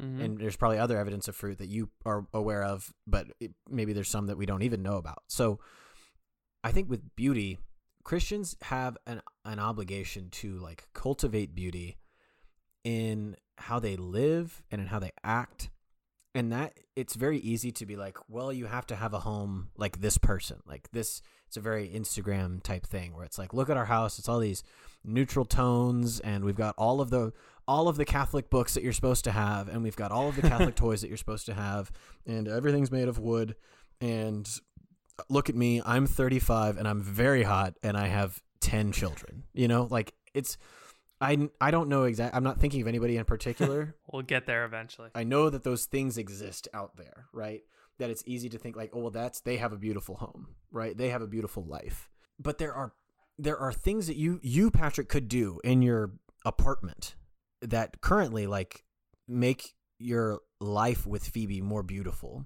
Mhm. 0.00 0.20
and 0.24 0.38
there's 0.38 0.56
probably 0.56 0.78
other 0.78 0.98
evidence 0.98 1.28
of 1.28 1.36
fruit 1.36 1.58
that 1.58 1.68
you 1.68 1.88
are 2.04 2.26
aware 2.32 2.64
of, 2.64 2.92
but 3.06 3.28
it, 3.40 3.52
maybe 3.68 3.92
there's 3.92 4.08
some 4.08 4.26
that 4.26 4.36
we 4.36 4.46
don't 4.46 4.62
even 4.62 4.82
know 4.82 4.96
about. 4.96 5.22
So 5.28 5.60
I 6.64 6.72
think 6.72 6.88
with 6.90 7.14
beauty, 7.14 7.58
Christians 8.02 8.56
have 8.62 8.96
an 9.06 9.22
an 9.44 9.58
obligation 9.58 10.30
to 10.30 10.58
like 10.58 10.88
cultivate 10.94 11.54
beauty 11.54 11.96
in 12.82 13.36
how 13.58 13.78
they 13.78 13.96
live 13.96 14.62
and 14.70 14.80
in 14.80 14.88
how 14.88 14.98
they 14.98 15.12
act. 15.22 15.70
And 16.34 16.50
that 16.50 16.76
it's 16.96 17.14
very 17.14 17.38
easy 17.38 17.70
to 17.72 17.86
be 17.86 17.94
like, 17.96 18.18
well, 18.28 18.52
you 18.52 18.66
have 18.66 18.86
to 18.88 18.96
have 18.96 19.14
a 19.14 19.20
home 19.20 19.70
like 19.76 20.00
this 20.00 20.18
person. 20.18 20.60
Like 20.66 20.90
this 20.90 21.22
it's 21.46 21.56
a 21.56 21.60
very 21.60 21.88
Instagram 21.88 22.62
type 22.62 22.84
thing 22.84 23.14
where 23.14 23.24
it's 23.24 23.38
like, 23.38 23.54
look 23.54 23.70
at 23.70 23.76
our 23.76 23.84
house, 23.84 24.18
it's 24.18 24.28
all 24.28 24.40
these 24.40 24.64
neutral 25.04 25.44
tones 25.44 26.18
and 26.20 26.44
we've 26.44 26.56
got 26.56 26.74
all 26.76 27.00
of 27.00 27.10
the 27.10 27.32
all 27.66 27.88
of 27.88 27.96
the 27.96 28.04
Catholic 28.04 28.50
books 28.50 28.74
that 28.74 28.82
you're 28.82 28.92
supposed 28.92 29.24
to 29.24 29.32
have, 29.32 29.68
and 29.68 29.82
we've 29.82 29.96
got 29.96 30.12
all 30.12 30.28
of 30.28 30.36
the 30.36 30.42
Catholic 30.42 30.74
toys 30.76 31.00
that 31.00 31.08
you're 31.08 31.16
supposed 31.16 31.46
to 31.46 31.54
have, 31.54 31.90
and 32.26 32.48
everything's 32.48 32.90
made 32.90 33.08
of 33.08 33.18
wood. 33.18 33.56
And 34.00 34.48
look 35.28 35.48
at 35.48 35.54
me, 35.54 35.80
I'm 35.84 36.06
35 36.06 36.76
and 36.76 36.86
I'm 36.86 37.02
very 37.02 37.42
hot, 37.42 37.74
and 37.82 37.96
I 37.96 38.08
have 38.08 38.42
10 38.60 38.92
children. 38.92 39.44
You 39.52 39.68
know, 39.68 39.88
like 39.90 40.14
it's. 40.32 40.56
I, 41.20 41.48
I 41.60 41.70
don't 41.70 41.88
know 41.88 42.04
exactly. 42.04 42.36
I'm 42.36 42.44
not 42.44 42.60
thinking 42.60 42.82
of 42.82 42.88
anybody 42.88 43.16
in 43.16 43.24
particular. 43.24 43.94
we'll 44.12 44.22
get 44.22 44.46
there 44.46 44.64
eventually. 44.64 45.08
I 45.14 45.24
know 45.24 45.48
that 45.48 45.62
those 45.62 45.86
things 45.86 46.18
exist 46.18 46.68
out 46.74 46.96
there, 46.96 47.28
right? 47.32 47.62
That 47.98 48.10
it's 48.10 48.22
easy 48.26 48.50
to 48.50 48.58
think 48.58 48.76
like, 48.76 48.90
oh 48.92 49.00
well, 49.00 49.10
that's 49.10 49.40
they 49.40 49.56
have 49.56 49.72
a 49.72 49.76
beautiful 49.76 50.16
home, 50.16 50.48
right? 50.70 50.94
They 50.94 51.10
have 51.10 51.22
a 51.22 51.26
beautiful 51.26 51.64
life. 51.64 52.10
But 52.38 52.58
there 52.58 52.74
are 52.74 52.92
there 53.38 53.56
are 53.56 53.72
things 53.72 54.06
that 54.08 54.16
you 54.16 54.40
you 54.42 54.70
Patrick 54.70 55.08
could 55.08 55.28
do 55.28 55.60
in 55.64 55.80
your 55.82 56.12
apartment 56.44 57.14
that 57.64 58.00
currently 58.00 58.46
like 58.46 58.84
make 59.28 59.74
your 59.98 60.40
life 60.60 61.06
with 61.06 61.26
Phoebe 61.26 61.60
more 61.60 61.82
beautiful. 61.82 62.44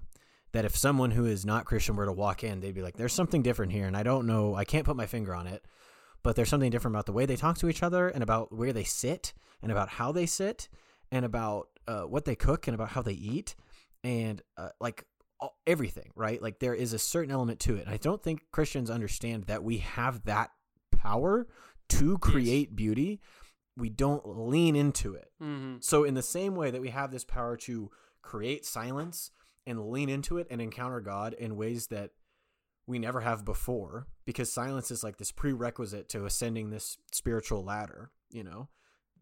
That 0.51 0.65
if 0.65 0.75
someone 0.75 1.11
who 1.11 1.25
is 1.25 1.45
not 1.45 1.65
Christian 1.65 1.95
were 1.95 2.05
to 2.05 2.11
walk 2.11 2.43
in, 2.43 2.59
they'd 2.59 2.73
be 2.73 2.81
like, 2.81 2.97
"There's 2.97 3.13
something 3.13 3.43
different 3.43 3.71
here," 3.71 3.85
and 3.85 3.95
I 3.95 4.01
don't 4.01 4.25
know. 4.25 4.55
I 4.55 4.65
can't 4.65 4.85
put 4.85 4.95
my 4.95 5.05
finger 5.05 5.35
on 5.35 5.45
it, 5.45 5.63
but 6.23 6.35
there's 6.35 6.49
something 6.49 6.71
different 6.71 6.95
about 6.95 7.05
the 7.05 7.13
way 7.13 7.27
they 7.27 7.35
talk 7.35 7.59
to 7.59 7.69
each 7.69 7.83
other, 7.83 8.07
and 8.07 8.23
about 8.23 8.51
where 8.51 8.73
they 8.73 8.83
sit, 8.83 9.33
and 9.61 9.71
about 9.71 9.89
how 9.89 10.11
they 10.11 10.25
sit, 10.25 10.67
and 11.11 11.23
about 11.23 11.67
uh, 11.87 12.01
what 12.01 12.25
they 12.25 12.35
cook, 12.35 12.67
and 12.67 12.73
about 12.73 12.89
how 12.89 13.03
they 13.03 13.13
eat, 13.13 13.55
and 14.03 14.41
uh, 14.57 14.69
like 14.81 15.05
all, 15.39 15.55
everything. 15.67 16.09
Right? 16.15 16.41
Like 16.41 16.57
there 16.59 16.73
is 16.73 16.93
a 16.93 16.99
certain 16.99 17.31
element 17.31 17.59
to 17.61 17.75
it. 17.75 17.85
And 17.85 17.93
I 17.93 17.97
don't 17.97 18.23
think 18.23 18.41
Christians 18.51 18.89
understand 18.89 19.43
that 19.45 19.63
we 19.63 19.77
have 19.79 20.25
that 20.25 20.49
power 20.91 21.47
to 21.89 22.17
create 22.17 22.69
yes. 22.69 22.75
beauty 22.75 23.21
we 23.79 23.89
don't 23.89 24.23
lean 24.25 24.75
into 24.75 25.15
it. 25.15 25.31
Mm-hmm. 25.41 25.77
So, 25.81 26.03
in 26.03 26.13
the 26.13 26.21
same 26.21 26.55
way 26.55 26.71
that 26.71 26.81
we 26.81 26.89
have 26.89 27.11
this 27.11 27.23
power 27.23 27.55
to 27.57 27.89
create 28.21 28.65
silence 28.65 29.31
and 29.65 29.89
lean 29.89 30.09
into 30.09 30.37
it 30.37 30.47
and 30.49 30.61
encounter 30.61 30.99
God 30.99 31.33
in 31.33 31.55
ways 31.55 31.87
that 31.87 32.11
we 32.85 32.99
never 32.99 33.21
have 33.21 33.45
before, 33.45 34.07
because 34.25 34.51
silence 34.51 34.91
is 34.91 35.03
like 35.03 35.17
this 35.17 35.31
prerequisite 35.31 36.09
to 36.09 36.25
ascending 36.25 36.69
this 36.69 36.97
spiritual 37.11 37.63
ladder, 37.63 38.11
you 38.29 38.43
know, 38.43 38.67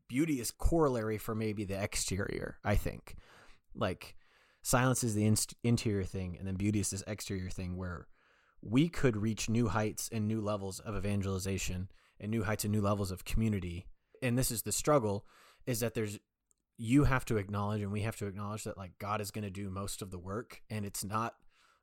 beauty 0.08 0.40
is 0.40 0.52
corollary 0.52 1.18
for 1.18 1.36
maybe 1.36 1.66
the 1.66 1.82
exterior, 1.82 2.58
I 2.64 2.76
think. 2.76 3.16
Like, 3.76 4.16
silence 4.62 5.04
is 5.04 5.16
the 5.16 5.26
in- 5.26 5.36
interior 5.64 6.06
thing, 6.06 6.38
and 6.38 6.48
then 6.48 6.56
beauty 6.56 6.80
is 6.80 6.90
this 6.90 7.04
exterior 7.08 7.50
thing 7.50 7.78
where 7.78 8.08
we 8.62 8.90
could 8.90 9.18
reach 9.18 9.50
new 9.50 9.68
heights 9.68 10.10
and 10.12 10.28
new 10.28 10.42
levels 10.42 10.80
of 10.80 10.96
evangelization 10.96 11.90
and 12.20 12.32
new 12.32 12.44
heights 12.44 12.64
and 12.64 12.74
new 12.74 12.82
levels 12.82 13.12
of 13.12 13.26
community 13.26 13.86
and 14.22 14.38
this 14.38 14.52
is 14.52 14.64
the 14.64 14.72
struggle 14.72 15.26
is 15.66 15.80
that 15.82 15.94
there's 15.94 16.20
you 16.78 17.06
have 17.06 17.26
to 17.26 17.38
acknowledge 17.38 17.82
and 17.82 17.92
we 17.92 18.02
have 18.02 18.16
to 18.18 18.28
acknowledge 18.28 18.64
that 18.64 18.78
like 18.78 18.92
God 19.00 19.20
is 19.20 19.32
going 19.32 19.44
to 19.44 19.50
do 19.50 19.70
most 19.70 20.02
of 20.02 20.12
the 20.12 20.20
work 20.20 20.62
and 20.70 20.86
it's 20.86 21.04
not 21.04 21.34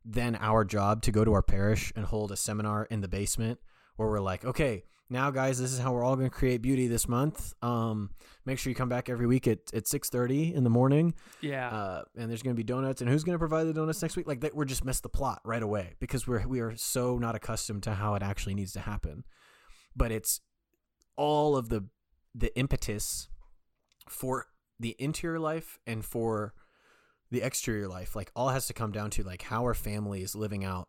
then 0.04 0.36
our 0.36 0.64
job 0.64 1.02
to 1.02 1.12
go 1.12 1.24
to 1.24 1.32
our 1.32 1.42
parish 1.42 1.92
and 1.96 2.04
hold 2.04 2.30
a 2.30 2.36
seminar 2.36 2.84
in 2.90 3.00
the 3.00 3.08
basement 3.08 3.58
where 3.96 4.08
we're 4.08 4.20
like, 4.20 4.44
okay, 4.44 4.84
now 5.10 5.30
guys, 5.30 5.58
this 5.58 5.72
is 5.72 5.78
how 5.78 5.92
we're 5.92 6.04
all 6.04 6.16
going 6.16 6.28
to 6.28 6.34
create 6.34 6.62
beauty 6.62 6.86
this 6.86 7.08
month. 7.08 7.52
Um, 7.62 8.10
make 8.44 8.58
sure 8.58 8.70
you 8.70 8.74
come 8.74 8.88
back 8.88 9.08
every 9.08 9.26
week 9.26 9.46
at, 9.46 9.58
at 9.72 9.84
6.30 9.84 10.54
in 10.54 10.64
the 10.64 10.70
morning. 10.70 11.14
Yeah. 11.40 11.68
Uh, 11.68 12.02
and 12.16 12.30
there's 12.30 12.42
going 12.42 12.54
to 12.54 12.58
be 12.58 12.64
donuts 12.64 13.00
and 13.00 13.10
who's 13.10 13.24
going 13.24 13.34
to 13.34 13.38
provide 13.38 13.64
the 13.64 13.72
donuts 13.72 14.00
next 14.02 14.16
week? 14.16 14.26
Like 14.26 14.40
that, 14.40 14.54
we're 14.54 14.64
just 14.64 14.84
missed 14.84 15.02
the 15.02 15.08
plot 15.08 15.40
right 15.44 15.62
away 15.62 15.94
because 16.00 16.26
we're, 16.26 16.46
we 16.46 16.60
are 16.60 16.76
so 16.76 17.18
not 17.18 17.34
accustomed 17.34 17.82
to 17.84 17.94
how 17.94 18.14
it 18.14 18.22
actually 18.22 18.54
needs 18.54 18.72
to 18.72 18.80
happen. 18.80 19.24
But 19.96 20.10
it's 20.10 20.40
all 21.16 21.56
of 21.56 21.68
the 21.68 21.86
the 22.34 22.56
impetus 22.58 23.28
for 24.08 24.46
the 24.78 24.96
interior 24.98 25.38
life 25.38 25.78
and 25.86 26.04
for 26.04 26.54
the 27.30 27.42
exterior 27.42 27.88
life 27.88 28.14
like 28.14 28.30
all 28.36 28.50
has 28.50 28.66
to 28.66 28.72
come 28.72 28.92
down 28.92 29.10
to 29.10 29.22
like 29.22 29.42
how 29.42 29.66
are 29.66 29.74
families 29.74 30.34
living 30.34 30.64
out 30.64 30.88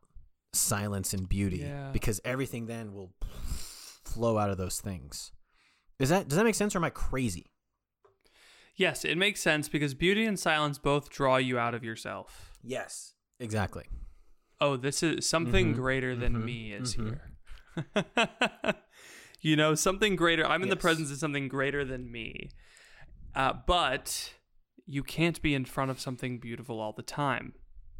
silence 0.53 1.13
and 1.13 1.27
beauty 1.29 1.57
yeah. 1.57 1.89
because 1.91 2.21
everything 2.23 2.65
then 2.65 2.93
will 2.93 3.13
flow 4.03 4.37
out 4.37 4.49
of 4.49 4.57
those 4.57 4.79
things 4.79 5.31
is 5.99 6.09
that 6.09 6.27
does 6.27 6.37
that 6.37 6.43
make 6.43 6.55
sense 6.55 6.75
or 6.75 6.79
am 6.79 6.83
i 6.83 6.89
crazy 6.89 7.51
yes 8.75 9.03
it 9.05 9.17
makes 9.17 9.41
sense 9.41 9.69
because 9.69 9.93
beauty 9.93 10.25
and 10.25 10.39
silence 10.39 10.77
both 10.77 11.09
draw 11.09 11.37
you 11.37 11.57
out 11.57 11.73
of 11.73 11.83
yourself 11.83 12.53
yes 12.63 13.13
exactly 13.39 13.85
oh 14.61 14.75
this 14.77 15.03
is 15.03 15.27
something 15.27 15.67
mm-hmm. 15.67 15.81
greater 15.81 16.15
than 16.15 16.33
mm-hmm. 16.33 16.45
me 16.45 16.73
is 16.73 16.95
mm-hmm. 16.95 17.13
here 18.03 18.75
you 19.45 19.55
know, 19.55 19.75
something 19.75 20.15
greater. 20.15 20.43
I'm 20.43 20.63
in 20.63 20.69
yes. 20.69 20.75
the 20.75 20.81
presence 20.81 21.11
of 21.11 21.19
something 21.19 21.47
greater 21.47 21.85
than 21.85 22.11
me. 22.11 22.49
Uh, 23.35 23.53
but 23.67 24.33
you 24.87 25.03
can't 25.03 25.39
be 25.39 25.53
in 25.53 25.65
front 25.65 25.91
of 25.91 25.99
something 25.99 26.39
beautiful 26.39 26.79
all 26.79 26.93
the 26.93 27.03
time. 27.03 27.53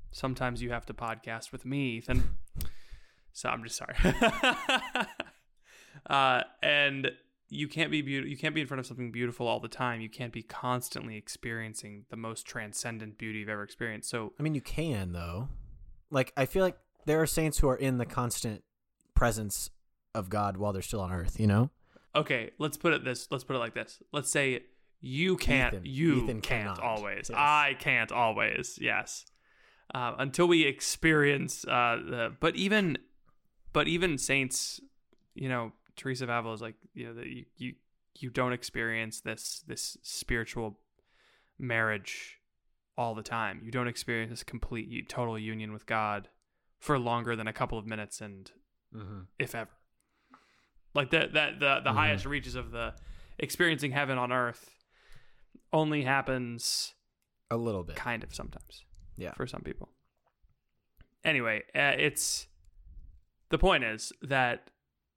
Sometimes 0.09 0.63
you 0.63 0.71
have 0.71 0.87
to 0.87 0.93
podcast 0.95 1.51
with 1.51 1.63
me, 1.63 1.97
Ethan. 1.97 2.37
so 3.31 3.49
I'm 3.49 3.63
just 3.63 3.77
sorry. 3.77 3.93
uh, 6.09 6.41
and 6.63 7.11
you 7.49 7.67
can't 7.67 7.91
be 7.91 8.01
beautiful. 8.01 8.31
You 8.31 8.37
can't 8.37 8.55
be 8.55 8.61
in 8.61 8.65
front 8.65 8.79
of 8.79 8.87
something 8.87 9.11
beautiful 9.11 9.47
all 9.47 9.59
the 9.59 9.67
time. 9.67 10.01
You 10.01 10.09
can't 10.09 10.33
be 10.33 10.41
constantly 10.41 11.15
experiencing 11.15 12.05
the 12.09 12.17
most 12.17 12.47
transcendent 12.47 13.19
beauty 13.19 13.37
you've 13.37 13.49
ever 13.49 13.61
experienced. 13.61 14.09
So 14.09 14.33
I 14.39 14.41
mean, 14.41 14.55
you 14.55 14.61
can 14.61 15.11
though. 15.11 15.49
Like 16.09 16.33
I 16.35 16.47
feel 16.47 16.63
like 16.63 16.79
there 17.05 17.21
are 17.21 17.27
saints 17.27 17.59
who 17.59 17.69
are 17.69 17.75
in 17.75 17.99
the 17.99 18.05
constant 18.07 18.63
presence 19.13 19.69
of 20.15 20.29
God 20.29 20.57
while 20.57 20.73
they're 20.73 20.81
still 20.81 21.01
on 21.01 21.11
earth, 21.11 21.39
you 21.39 21.47
know? 21.47 21.69
Okay, 22.15 22.51
let's 22.57 22.77
put 22.77 22.93
it 22.93 23.03
this 23.03 23.27
let's 23.29 23.43
put 23.43 23.55
it 23.55 23.59
like 23.59 23.73
this. 23.73 24.01
Let's 24.11 24.31
say 24.31 24.63
you 25.01 25.35
can't 25.35 25.73
Ethan, 25.73 25.85
you 25.85 26.23
Ethan 26.23 26.41
can't 26.41 26.75
cannot. 26.75 26.79
always. 26.79 27.29
Yes. 27.29 27.37
I 27.37 27.75
can't 27.77 28.11
always. 28.11 28.79
Yes. 28.81 29.25
Uh, 29.93 30.15
until 30.17 30.47
we 30.47 30.63
experience 30.63 31.65
uh, 31.65 31.99
the 32.03 32.35
but 32.39 32.55
even 32.55 32.97
but 33.73 33.87
even 33.87 34.17
saints, 34.17 34.79
you 35.33 35.49
know, 35.49 35.73
Teresa 35.97 36.23
of 36.23 36.29
Avila 36.29 36.53
is 36.53 36.61
like, 36.61 36.75
you 36.93 37.07
know, 37.07 37.13
that 37.15 37.27
you, 37.27 37.45
you 37.57 37.73
you 38.17 38.29
don't 38.29 38.53
experience 38.53 39.19
this 39.19 39.63
this 39.67 39.97
spiritual 40.01 40.79
marriage 41.59 42.39
all 42.97 43.13
the 43.13 43.23
time. 43.23 43.61
You 43.63 43.71
don't 43.71 43.89
experience 43.89 44.31
this 44.31 44.43
complete 44.43 45.09
total 45.09 45.37
union 45.37 45.73
with 45.73 45.85
God 45.85 46.29
for 46.79 46.97
longer 46.97 47.35
than 47.35 47.47
a 47.47 47.53
couple 47.53 47.77
of 47.77 47.85
minutes 47.85 48.21
and 48.21 48.51
mm-hmm. 48.95 49.21
if 49.37 49.53
ever 49.53 49.69
like 50.95 51.11
the 51.11 51.29
that 51.33 51.59
the 51.59 51.59
the 51.59 51.89
mm-hmm. 51.89 51.97
highest 51.97 52.25
reaches 52.25 52.55
of 52.55 52.71
the 52.71 52.93
experiencing 53.37 53.91
heaven 53.91 54.17
on 54.17 54.31
earth 54.31 54.71
only 55.71 56.03
happens 56.03 56.93
a 57.51 57.57
little 57.57 57.83
bit. 57.83 57.95
kind 57.95 58.23
of 58.23 58.33
sometimes 58.33 58.85
yeah. 59.17 59.33
for 59.33 59.45
some 59.45 59.61
people. 59.61 59.89
Anyway 61.23 61.63
uh, 61.75 61.93
it's 61.97 62.47
the 63.49 63.57
point 63.57 63.83
is 63.83 64.11
that 64.21 64.69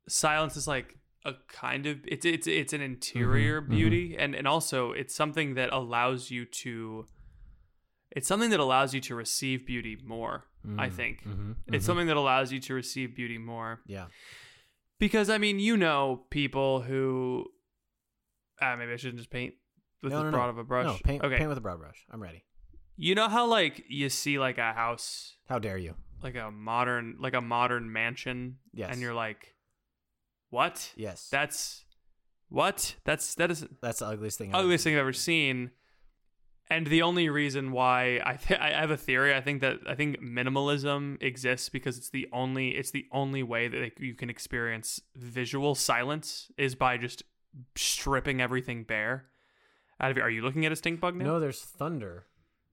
silence 0.08 0.56
is 0.56 0.66
like 0.66 0.96
a 1.24 1.34
kind 1.48 1.86
of 1.86 1.98
it's 2.06 2.24
it's 2.24 2.46
it's 2.46 2.72
an 2.72 2.80
interior 2.80 3.60
mm-hmm, 3.60 3.70
beauty 3.70 4.10
mm-hmm. 4.10 4.20
and 4.20 4.34
and 4.34 4.48
also 4.48 4.92
it's 4.92 5.14
something 5.14 5.54
that 5.54 5.72
allows 5.72 6.30
you 6.30 6.44
to 6.44 7.04
it's 8.10 8.26
something 8.26 8.50
that 8.50 8.60
allows 8.60 8.94
you 8.94 9.00
to 9.00 9.14
receive 9.14 9.66
beauty 9.66 9.98
more 10.02 10.44
mm-hmm, 10.66 10.80
i 10.80 10.88
think. 10.88 11.24
Mm-hmm, 11.24 11.52
it's 11.74 11.84
something 11.84 12.06
that 12.06 12.16
allows 12.16 12.52
you 12.52 12.60
to 12.60 12.74
receive 12.74 13.14
beauty 13.14 13.38
more. 13.38 13.80
Yeah 13.86 14.06
because 14.98 15.30
I 15.30 15.38
mean, 15.38 15.58
you 15.58 15.76
know, 15.76 16.24
people 16.30 16.80
who 16.82 17.46
uh, 18.60 18.76
maybe 18.76 18.92
I 18.92 18.96
shouldn't 18.96 19.18
just 19.18 19.30
paint 19.30 19.54
with 20.02 20.12
no, 20.12 20.18
the 20.18 20.24
no, 20.24 20.30
broad 20.30 20.44
no. 20.44 20.50
of 20.50 20.58
a 20.58 20.64
brush. 20.64 20.86
No, 20.86 20.96
paint, 21.04 21.22
okay, 21.24 21.38
paint 21.38 21.48
with 21.48 21.58
a 21.58 21.62
broad 21.62 21.78
brush. 21.78 22.04
I'm 22.10 22.22
ready. 22.22 22.44
You 22.96 23.14
know 23.14 23.28
how 23.28 23.46
like 23.46 23.84
you 23.88 24.08
see 24.08 24.38
like 24.38 24.58
a 24.58 24.72
house, 24.72 25.36
How 25.48 25.58
dare 25.58 25.78
you? 25.78 25.94
like 26.22 26.34
a 26.34 26.50
modern, 26.50 27.16
like 27.20 27.34
a 27.34 27.40
modern 27.40 27.92
mansion, 27.92 28.56
Yes. 28.74 28.90
and 28.92 29.00
you're 29.00 29.14
like, 29.14 29.54
what? 30.50 30.92
Yes. 30.96 31.28
That's 31.30 31.84
what? 32.48 32.96
That's 33.04 33.34
that 33.36 33.50
is 33.50 33.66
That's 33.80 34.00
the 34.00 34.06
ugliest 34.06 34.38
thing. 34.38 34.54
I've 34.54 34.62
ugliest 34.62 34.84
thing 34.84 34.94
I've 34.94 35.00
ever 35.00 35.12
seen. 35.12 35.70
And 36.70 36.86
the 36.86 37.00
only 37.02 37.30
reason 37.30 37.72
why 37.72 38.20
I 38.24 38.34
th- 38.34 38.60
I 38.60 38.72
have 38.72 38.90
a 38.90 38.96
theory, 38.96 39.34
I 39.34 39.40
think 39.40 39.62
that 39.62 39.78
I 39.86 39.94
think 39.94 40.20
minimalism 40.20 41.22
exists 41.22 41.68
because 41.70 41.96
it's 41.96 42.10
the 42.10 42.28
only 42.32 42.70
it's 42.70 42.90
the 42.90 43.06
only 43.10 43.42
way 43.42 43.68
that 43.68 43.98
you 43.98 44.14
can 44.14 44.28
experience 44.28 45.00
visual 45.16 45.74
silence 45.74 46.50
is 46.58 46.74
by 46.74 46.98
just 46.98 47.22
stripping 47.74 48.40
everything 48.42 48.84
bare. 48.84 49.26
Out 50.00 50.10
of 50.10 50.18
are 50.18 50.30
you 50.30 50.42
looking 50.42 50.66
at 50.66 50.72
a 50.72 50.76
stink 50.76 51.00
bug 51.00 51.16
now? 51.16 51.24
No, 51.24 51.40
there's 51.40 51.60
thunder, 51.60 52.26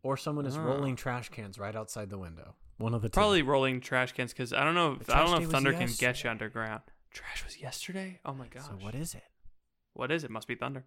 or 0.04 0.18
someone 0.18 0.46
is 0.46 0.58
Oh. 0.58 0.62
rolling 0.62 0.94
ah. 0.94 0.98
trash 0.98 1.30
cans 1.30 1.58
right 1.58 1.76
outside 1.76 2.10
the 2.10 2.18
window. 2.20 2.56
One 2.78 2.94
of 2.94 3.02
the 3.02 3.08
two. 3.08 3.14
Probably 3.14 3.42
rolling 3.42 3.80
trash 3.80 4.12
cans 4.12 4.34
because 4.34 4.52
I 4.52 4.66
don't 4.66 4.76
know. 4.76 4.98
If, 5.00 5.10
I 5.10 5.20
don't 5.24 5.32
know 5.32 5.46
if 5.46 5.50
thunder 5.50 5.72
can 5.72 5.90
get 5.98 6.24
you 6.24 6.30
underground. 6.30 6.82
Trash 7.12 7.46
was 7.46 7.62
yesterday. 7.62 8.20
Oh 8.26 8.34
my 8.34 8.48
gosh. 8.48 8.64
So 8.66 8.72
what 8.82 8.94
is 8.94 9.16
it? 9.16 9.24
What 9.94 10.12
is 10.12 10.26
it? 10.26 10.30
Must 10.30 10.48
be 10.50 10.56
thunder. 10.56 10.84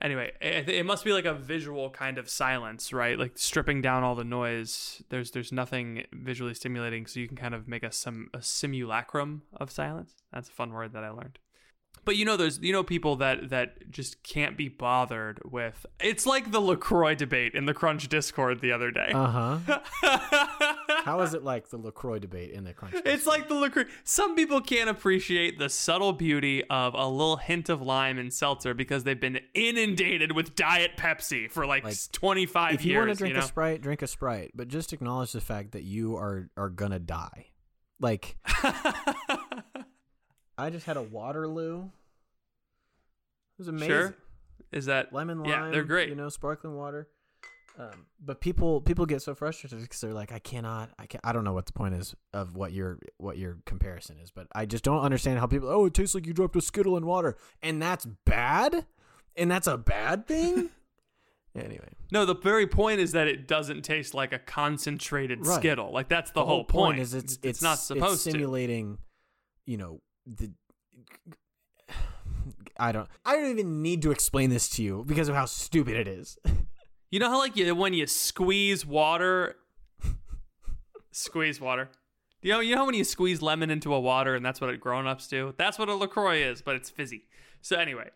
Anyway, 0.00 0.32
it, 0.40 0.68
it 0.68 0.86
must 0.86 1.04
be 1.04 1.12
like 1.12 1.24
a 1.24 1.34
visual 1.34 1.90
kind 1.90 2.18
of 2.18 2.28
silence, 2.28 2.92
right? 2.92 3.18
Like 3.18 3.36
stripping 3.36 3.82
down 3.82 4.04
all 4.04 4.14
the 4.14 4.24
noise. 4.24 5.02
There's 5.08 5.32
there's 5.32 5.52
nothing 5.52 6.04
visually 6.12 6.54
stimulating, 6.54 7.06
so 7.06 7.20
you 7.20 7.26
can 7.26 7.36
kind 7.36 7.54
of 7.54 7.66
make 7.66 7.82
a 7.82 7.90
some 7.90 8.30
a 8.32 8.42
simulacrum 8.42 9.42
of 9.54 9.70
silence. 9.70 10.14
That's 10.32 10.48
a 10.48 10.52
fun 10.52 10.72
word 10.72 10.92
that 10.92 11.04
I 11.04 11.10
learned. 11.10 11.38
But 12.08 12.16
you 12.16 12.24
know, 12.24 12.38
there's 12.38 12.58
you 12.60 12.72
know 12.72 12.82
people 12.82 13.16
that 13.16 13.50
that 13.50 13.90
just 13.90 14.22
can't 14.22 14.56
be 14.56 14.70
bothered 14.70 15.42
with. 15.44 15.84
It's 16.00 16.24
like 16.24 16.52
the 16.52 16.58
Lacroix 16.58 17.14
debate 17.14 17.52
in 17.52 17.66
the 17.66 17.74
Crunch 17.74 18.08
Discord 18.08 18.62
the 18.62 18.72
other 18.72 18.90
day. 18.90 19.10
Uh 19.12 19.58
huh. 19.60 19.80
How 21.04 21.20
is 21.20 21.34
it 21.34 21.44
like 21.44 21.68
the 21.68 21.76
Lacroix 21.76 22.18
debate 22.18 22.52
in 22.52 22.64
the 22.64 22.72
Crunch? 22.72 22.94
It's 23.04 23.26
like 23.26 23.48
the 23.48 23.56
Lacroix. 23.56 23.84
Some 24.04 24.36
people 24.36 24.62
can't 24.62 24.88
appreciate 24.88 25.58
the 25.58 25.68
subtle 25.68 26.14
beauty 26.14 26.64
of 26.70 26.94
a 26.94 27.06
little 27.06 27.36
hint 27.36 27.68
of 27.68 27.82
lime 27.82 28.16
and 28.16 28.32
seltzer 28.32 28.72
because 28.72 29.04
they've 29.04 29.20
been 29.20 29.40
inundated 29.52 30.32
with 30.32 30.54
Diet 30.54 30.92
Pepsi 30.96 31.50
for 31.50 31.66
like, 31.66 31.84
25 32.12 32.72
if 32.72 32.86
you 32.86 32.92
years. 32.92 33.06
want 33.06 33.10
to 33.10 33.18
drink 33.18 33.34
you 33.34 33.38
know? 33.38 33.44
a 33.44 33.46
sprite, 33.46 33.82
drink 33.82 34.00
a 34.00 34.06
sprite, 34.06 34.52
but 34.54 34.68
just 34.68 34.94
acknowledge 34.94 35.32
the 35.32 35.42
fact 35.42 35.72
that 35.72 35.82
you 35.82 36.16
are 36.16 36.48
are 36.56 36.70
gonna 36.70 37.00
die. 37.00 37.48
Like, 38.00 38.38
I 40.56 40.70
just 40.70 40.86
had 40.86 40.96
a 40.96 41.02
Waterloo. 41.02 41.90
It 43.58 43.62
was 43.62 43.68
amazing. 43.68 43.88
Sure. 43.88 44.16
Is 44.70 44.86
that 44.86 45.12
lemon 45.12 45.40
lime? 45.40 45.50
Yeah, 45.50 45.70
they're 45.70 45.84
great. 45.84 46.10
You 46.10 46.14
know, 46.14 46.28
sparkling 46.28 46.76
water. 46.76 47.08
Um, 47.78 48.06
but 48.20 48.40
people 48.40 48.80
people 48.80 49.06
get 49.06 49.22
so 49.22 49.34
frustrated 49.34 49.80
because 49.80 50.00
they're 50.00 50.12
like, 50.12 50.32
I 50.32 50.40
cannot, 50.40 50.90
I 50.98 51.06
can't. 51.06 51.24
I 51.24 51.32
don't 51.32 51.44
know 51.44 51.52
what 51.52 51.66
the 51.66 51.72
point 51.72 51.94
is 51.94 52.14
of 52.32 52.56
what 52.56 52.72
your 52.72 52.98
what 53.18 53.38
your 53.38 53.58
comparison 53.66 54.18
is, 54.18 54.32
but 54.32 54.48
I 54.52 54.66
just 54.66 54.82
don't 54.82 55.00
understand 55.00 55.38
how 55.38 55.46
people. 55.46 55.68
Oh, 55.68 55.86
it 55.86 55.94
tastes 55.94 56.14
like 56.14 56.26
you 56.26 56.32
dropped 56.32 56.56
a 56.56 56.60
skittle 56.60 56.96
in 56.96 57.06
water, 57.06 57.36
and 57.62 57.80
that's 57.80 58.04
bad, 58.04 58.86
and 59.36 59.48
that's 59.48 59.68
a 59.68 59.78
bad 59.78 60.26
thing. 60.26 60.70
anyway, 61.54 61.90
No, 62.10 62.24
the 62.24 62.34
very 62.34 62.66
point 62.66 63.00
is 63.00 63.12
that 63.12 63.28
it 63.28 63.46
doesn't 63.46 63.82
taste 63.82 64.12
like 64.12 64.32
a 64.32 64.40
concentrated 64.40 65.46
Right. 65.46 65.60
Skittle. 65.60 65.92
Like 65.92 66.08
that's 66.08 66.32
the, 66.32 66.40
the 66.40 66.46
whole 66.46 66.64
point. 66.64 66.98
is 66.98 67.14
it's 67.14 67.38
it's, 67.44 67.62
not 67.62 67.78
supposed 67.78 68.24
to. 68.24 68.32
simulating, 68.32 68.98
you 69.66 69.76
know 69.76 70.00
the. 70.26 70.50
I 72.78 72.92
don't. 72.92 73.08
I 73.24 73.34
don't 73.36 73.50
even 73.50 73.82
need 73.82 74.02
to 74.02 74.10
explain 74.10 74.50
this 74.50 74.68
to 74.70 74.82
you 74.82 75.04
because 75.06 75.28
of 75.28 75.34
how 75.34 75.46
stupid 75.46 75.96
it 75.96 76.08
is. 76.08 76.38
You 77.10 77.20
know 77.20 77.30
how 77.30 77.38
like 77.38 77.56
you, 77.56 77.74
when 77.74 77.94
you 77.94 78.06
squeeze 78.06 78.84
water, 78.84 79.56
squeeze 81.10 81.58
water. 81.58 81.88
You 82.42 82.52
know, 82.52 82.60
you 82.60 82.76
know 82.76 82.84
when 82.84 82.94
you 82.94 83.04
squeeze 83.04 83.40
lemon 83.40 83.70
into 83.70 83.94
a 83.94 84.00
water, 84.00 84.34
and 84.34 84.44
that's 84.44 84.60
what 84.60 84.78
grown-ups 84.78 85.26
do. 85.26 85.54
That's 85.56 85.78
what 85.78 85.88
a 85.88 85.94
Lacroix 85.94 86.42
is, 86.42 86.60
but 86.60 86.76
it's 86.76 86.90
fizzy. 86.90 87.24
So 87.62 87.76
anyway, 87.76 88.10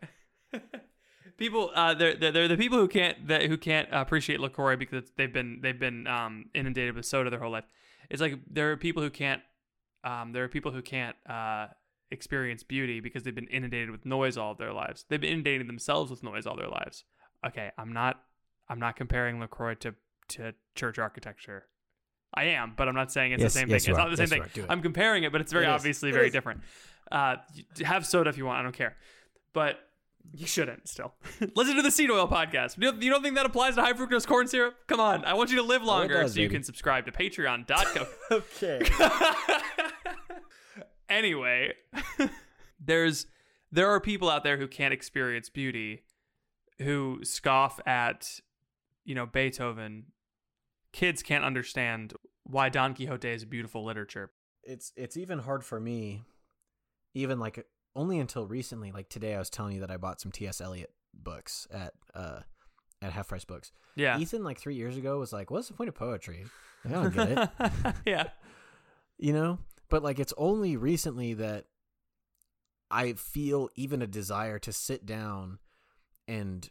people, 1.38 1.70
uh, 1.74 1.94
they're, 1.94 2.14
they're 2.14 2.48
the 2.48 2.56
people 2.58 2.78
who 2.78 2.86
can't 2.86 3.28
that 3.28 3.44
who 3.44 3.56
can't 3.56 3.88
appreciate 3.90 4.40
Lacroix 4.40 4.76
because 4.76 5.04
they've 5.16 5.32
been 5.32 5.60
they've 5.62 5.80
been 5.80 6.06
um, 6.06 6.50
inundated 6.54 6.94
with 6.94 7.06
soda 7.06 7.30
their 7.30 7.40
whole 7.40 7.50
life. 7.50 7.64
It's 8.10 8.20
like 8.20 8.38
there 8.46 8.72
are 8.72 8.76
people 8.76 9.02
who 9.02 9.10
can't 9.10 9.40
um, 10.04 10.32
there 10.32 10.44
are 10.44 10.48
people 10.48 10.70
who 10.70 10.82
can't 10.82 11.16
uh, 11.26 11.68
experience 12.12 12.62
beauty 12.62 13.00
because 13.00 13.22
they've 13.24 13.34
been 13.34 13.48
inundated 13.48 13.90
with 13.90 14.04
noise 14.06 14.36
all 14.36 14.52
of 14.52 14.58
their 14.58 14.72
lives. 14.72 15.04
They've 15.08 15.20
been 15.20 15.30
inundating 15.32 15.66
themselves 15.66 16.10
with 16.10 16.22
noise 16.22 16.46
all 16.46 16.56
their 16.56 16.68
lives. 16.68 17.04
Okay, 17.46 17.70
I'm 17.78 17.92
not 17.92 18.20
I'm 18.68 18.78
not 18.78 18.94
comparing 18.96 19.40
Lacroix 19.40 19.74
to 19.76 19.94
to 20.28 20.54
church 20.76 20.98
architecture. 20.98 21.66
I 22.34 22.44
am, 22.44 22.74
but 22.76 22.88
I'm 22.88 22.94
not 22.94 23.12
saying 23.12 23.32
it's 23.32 23.42
Yes, 23.42 23.52
the 23.52 23.58
same 23.60 23.68
yes, 23.68 23.84
thing. 23.84 23.90
It's 23.92 23.98
are. 23.98 24.04
not 24.08 24.10
the 24.10 24.16
same 24.16 24.22
Yes, 24.24 24.30
thing. 24.30 24.42
are. 24.42 24.48
Do 24.54 24.62
it. 24.62 24.66
I'm 24.70 24.80
comparing 24.82 25.24
it, 25.24 25.32
but 25.32 25.40
it's 25.40 25.52
very 25.52 25.64
It 25.64 25.68
obviously 25.68 26.10
It 26.10 26.12
very 26.12 26.26
is. 26.28 26.32
different. 26.32 26.60
Uh, 27.10 27.36
have 27.84 28.06
soda 28.06 28.30
if 28.30 28.38
you 28.38 28.46
want. 28.46 28.58
I 28.60 28.62
don't 28.62 28.72
care, 28.74 28.96
but 29.52 29.78
you 30.32 30.46
shouldn't. 30.46 30.88
Still, 30.88 31.12
listen 31.56 31.76
to 31.76 31.82
the 31.82 31.90
Seed 31.90 32.10
Oil 32.10 32.26
podcast. 32.28 32.76
You 32.78 32.84
don't, 32.92 33.02
you 33.02 33.10
don't 33.10 33.22
think 33.22 33.34
that 33.34 33.44
applies 33.44 33.74
to 33.74 33.82
high 33.82 33.92
fructose 33.92 34.26
corn 34.26 34.46
syrup? 34.46 34.76
Come 34.86 35.00
on, 35.00 35.24
I 35.26 35.34
want 35.34 35.50
you 35.50 35.56
to 35.56 35.62
live 35.62 35.82
longer, 35.82 36.22
does, 36.22 36.34
so 36.34 36.40
you 36.40 36.48
can 36.48 36.62
subscribe 36.62 37.04
to 37.06 37.12
Patreon.com. 37.12 38.06
okay. 38.30 38.80
anyway, 41.12 41.74
there's 42.80 43.26
there 43.70 43.88
are 43.90 44.00
people 44.00 44.28
out 44.28 44.44
there 44.44 44.56
who 44.58 44.66
can't 44.68 44.92
experience 44.92 45.48
beauty, 45.48 46.02
who 46.80 47.20
scoff 47.22 47.80
at, 47.86 48.40
you 49.04 49.14
know, 49.14 49.26
Beethoven. 49.26 50.06
Kids 50.92 51.22
can't 51.22 51.44
understand 51.44 52.12
why 52.44 52.68
Don 52.68 52.94
Quixote 52.94 53.28
is 53.30 53.42
a 53.42 53.46
beautiful 53.46 53.84
literature. 53.84 54.30
it's 54.64 54.92
it's 54.96 55.16
even 55.16 55.38
hard 55.40 55.64
for 55.64 55.80
me 55.80 56.22
even 57.14 57.38
like 57.40 57.66
only 57.96 58.18
until 58.18 58.46
recently 58.46 58.90
like 58.92 59.08
today 59.08 59.34
i 59.34 59.38
was 59.38 59.50
telling 59.50 59.74
you 59.74 59.80
that 59.80 59.90
i 59.90 59.96
bought 59.96 60.20
some 60.20 60.30
ts 60.32 60.60
eliot 60.60 60.90
books 61.12 61.66
at 61.72 61.92
uh 62.14 62.38
at 63.02 63.12
half 63.12 63.26
price 63.28 63.44
books 63.44 63.72
Yeah. 63.96 64.18
ethan 64.18 64.44
like 64.44 64.58
three 64.58 64.76
years 64.76 64.96
ago 64.96 65.18
was 65.18 65.32
like 65.32 65.50
what's 65.50 65.66
the 65.68 65.74
point 65.74 65.88
of 65.88 65.94
poetry 65.96 66.46
i 66.84 66.88
don't 66.90 67.12
get 67.12 67.28
it 67.30 67.94
yeah. 68.06 68.28
you 69.18 69.32
know 69.32 69.58
but 69.92 70.02
like 70.02 70.18
it's 70.18 70.34
only 70.36 70.76
recently 70.76 71.34
that 71.34 71.66
i 72.90 73.12
feel 73.12 73.68
even 73.76 74.02
a 74.02 74.06
desire 74.06 74.58
to 74.58 74.72
sit 74.72 75.06
down 75.06 75.58
and 76.26 76.70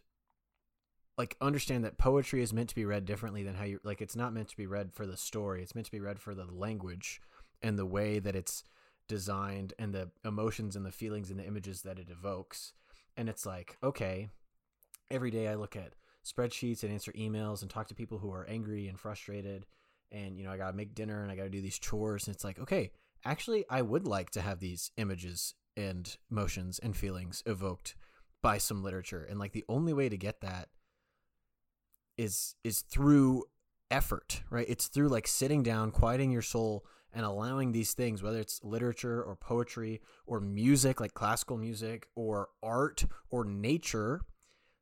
like 1.17 1.37
understand 1.39 1.83
that 1.83 1.99
poetry 1.99 2.41
is 2.41 2.51
meant 2.51 2.69
to 2.69 2.75
be 2.75 2.83
read 2.83 3.05
differently 3.05 3.43
than 3.43 3.53
how 3.53 3.63
you 3.63 3.79
like 3.83 4.01
it's 4.01 4.15
not 4.15 4.33
meant 4.33 4.47
to 4.47 4.57
be 4.57 4.65
read 4.65 4.91
for 4.91 5.05
the 5.05 5.17
story. 5.17 5.61
It's 5.61 5.75
meant 5.75 5.85
to 5.85 5.91
be 5.91 5.99
read 5.99 6.19
for 6.19 6.33
the 6.33 6.45
language 6.45 7.21
and 7.61 7.77
the 7.77 7.85
way 7.85 8.17
that 8.17 8.35
it's 8.35 8.63
designed 9.07 9.73
and 9.77 9.93
the 9.93 10.09
emotions 10.25 10.75
and 10.75 10.83
the 10.83 10.91
feelings 10.91 11.29
and 11.29 11.39
the 11.39 11.45
images 11.45 11.83
that 11.83 11.99
it 11.99 12.09
evokes. 12.09 12.73
And 13.15 13.29
it's 13.29 13.45
like 13.45 13.77
okay 13.83 14.29
every 15.11 15.29
day 15.29 15.47
i 15.47 15.55
look 15.55 15.75
at 15.75 15.93
spreadsheets 16.25 16.83
and 16.83 16.91
answer 16.91 17.11
emails 17.11 17.61
and 17.61 17.69
talk 17.69 17.87
to 17.89 17.93
people 17.93 18.17
who 18.17 18.31
are 18.31 18.47
angry 18.47 18.87
and 18.87 18.97
frustrated 18.97 19.65
and 20.11 20.37
you 20.37 20.43
know 20.43 20.51
i 20.51 20.57
gotta 20.57 20.75
make 20.75 20.95
dinner 20.95 21.21
and 21.21 21.31
i 21.31 21.35
gotta 21.35 21.49
do 21.49 21.61
these 21.61 21.77
chores. 21.77 22.25
And 22.25 22.33
it's 22.33 22.43
like 22.43 22.57
okay 22.59 22.89
actually 23.25 23.65
i 23.69 23.81
would 23.81 24.07
like 24.07 24.29
to 24.29 24.41
have 24.41 24.59
these 24.59 24.91
images 24.97 25.55
and 25.77 26.17
emotions 26.29 26.79
and 26.79 26.95
feelings 26.95 27.43
evoked 27.45 27.95
by 28.41 28.57
some 28.57 28.83
literature 28.83 29.25
and 29.29 29.39
like 29.39 29.53
the 29.53 29.65
only 29.69 29.93
way 29.93 30.09
to 30.09 30.17
get 30.17 30.41
that 30.41 30.69
is 32.17 32.55
is 32.63 32.81
through 32.81 33.45
effort 33.89 34.41
right? 34.49 34.65
It's 34.69 34.87
through 34.87 35.09
like 35.09 35.27
sitting 35.27 35.63
down 35.63 35.91
quieting 35.91 36.31
your 36.31 36.41
soul 36.41 36.85
and 37.13 37.25
allowing 37.25 37.71
these 37.71 37.93
things 37.93 38.23
whether 38.23 38.39
it's 38.39 38.63
literature 38.63 39.21
or 39.21 39.35
poetry 39.35 40.01
or 40.25 40.39
music 40.39 40.99
like 40.99 41.13
classical 41.13 41.57
music 41.57 42.07
or 42.15 42.47
art 42.63 43.05
or 43.29 43.43
nature 43.43 44.21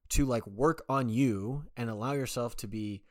to 0.10 0.26
like 0.26 0.46
work 0.48 0.84
on 0.88 1.10
you 1.10 1.66
and 1.76 1.90
allow 1.90 2.14
yourself 2.14 2.56
to 2.58 2.68
be 2.68 3.02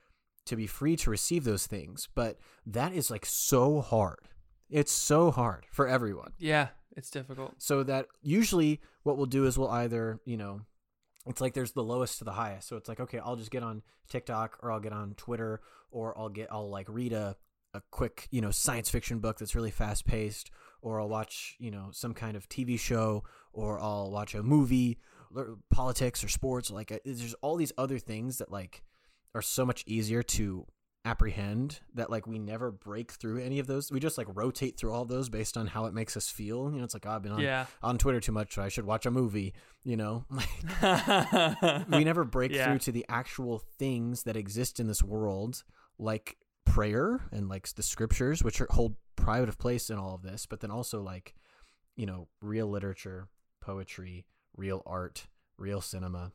to 0.47 0.57
be 0.57 0.67
free 0.67 0.97
to 0.97 1.11
receive 1.11 1.45
those 1.45 1.67
things. 1.67 2.09
But 2.15 2.39
that 2.65 2.95
is 2.95 3.11
like 3.11 3.27
so 3.27 3.83
hard 3.83 4.29
it's 4.71 4.93
so 4.93 5.31
hard 5.31 5.67
for 5.71 5.87
everyone. 5.87 6.33
Yeah, 6.39 6.69
it's 6.97 7.11
difficult. 7.11 7.55
so 7.59 7.83
that 7.85 8.07
usually 8.23 8.81
what 9.03 9.17
we'll 9.17 9.27
do 9.27 9.47
is 9.47 9.59
we'll 9.59 9.71
either 9.71 10.21
you 10.25 10.37
know 10.37 10.63
it's 11.27 11.41
like 11.41 11.55
there's 11.55 11.73
the 11.73 11.83
lowest 11.83 12.19
to 12.19 12.25
the 12.25 12.33
highest. 12.33 12.69
So 12.69 12.77
it's 12.77 12.89
like 12.89 13.01
okay 13.01 13.19
i'll 13.19 13.37
just 13.37 13.51
get 13.51 13.63
on 13.63 13.83
tiktok 14.09 14.59
or 14.63 14.73
i'll 14.73 14.81
get 14.81 14.93
on 14.93 15.15
twitter 15.15 15.61
or 15.91 16.19
i'll 16.19 16.31
get 16.31 16.49
i'll 16.51 16.71
like 16.71 16.87
read 16.89 17.13
a 17.13 17.37
a 17.75 17.83
quick 17.91 18.27
you 18.31 18.41
know 18.41 18.51
science 18.51 18.89
fiction 18.89 19.19
book 19.19 19.39
that's 19.39 19.55
really 19.55 19.71
fast 19.71 20.07
paced 20.07 20.51
or 20.81 20.99
i'll 20.99 21.09
watch 21.09 21.55
you 21.59 21.71
know 21.71 21.91
some 21.93 22.15
kind 22.15 22.35
of 22.35 22.49
tv 22.49 22.81
show 22.81 23.23
or 23.53 23.79
i'll 23.79 24.11
watch 24.11 24.35
a 24.35 24.43
movie 24.43 24.99
or 25.35 25.59
politics 25.71 26.25
or 26.25 26.29
sports. 26.29 26.71
Like 26.71 26.93
uh, 26.93 26.99
there's 27.05 27.35
all 27.35 27.57
these 27.57 27.73
other 27.79 27.99
things 27.99 28.39
that 28.39 28.51
like 28.51 28.83
are 29.35 29.43
so 29.43 29.65
much 29.65 29.85
easier 29.87 30.23
to 30.23 30.67
apprehend 31.09 31.81
that 31.95 32.11
like 32.11 32.27
we 32.27 32.39
never 32.39 32.71
break 32.71 33.13
through 33.13 33.39
any 33.43 33.59
of 33.59 33.67
those. 33.67 33.91
We 33.91 34.01
just 34.01 34.19
like 34.19 34.27
rotate 34.35 34.77
through 34.77 34.93
all 34.93 35.05
those 35.05 35.29
based 35.29 35.57
on 35.57 35.67
how 35.67 35.87
it 35.87 35.95
makes 35.95 36.17
us 36.17 36.29
feel. 36.29 36.71
You 36.73 36.79
know 36.79 36.85
it's 36.85 36.95
like 36.95 37.07
oh, 37.07 37.11
i've 37.11 37.23
been 37.23 37.33
on, 37.33 37.41
Yeah. 37.41 37.67
on 37.83 37.99
twitter 37.99 38.21
too 38.21 38.33
much. 38.33 38.55
So 38.55 38.63
i 38.63 38.69
should 38.69 38.85
watch 38.85 39.07
a 39.07 39.11
movie 39.11 39.55
you 39.85 39.97
know? 39.97 40.25
We 41.89 42.05
never 42.05 42.25
break 42.25 42.53
Yeah. 42.53 42.67
through 42.67 42.79
to 42.81 42.93
the 42.93 43.07
actual 43.09 43.59
things 43.79 44.25
that 44.25 44.37
exist 44.37 44.81
in 44.81 44.87
this 44.87 45.03
world 45.03 45.63
like 45.99 46.37
prayer 46.65 47.21
and 47.33 47.49
like 47.49 47.69
the 47.75 47.83
scriptures 47.83 48.43
which 48.45 48.61
are, 48.61 48.67
hold 48.71 48.97
private 49.17 49.49
of 49.49 49.59
place 49.59 49.91
in 49.91 49.99
all 49.99 50.15
of 50.15 50.23
this 50.23 50.47
but 50.47 50.61
then 50.61 50.71
also 50.71 51.01
like 51.03 51.35
you 51.97 52.07
know 52.07 52.29
real 52.41 52.69
literature 52.69 53.29
poetry 53.61 54.27
real 54.57 54.83
art 54.87 55.27
real 55.57 55.81
cinema 55.81 56.31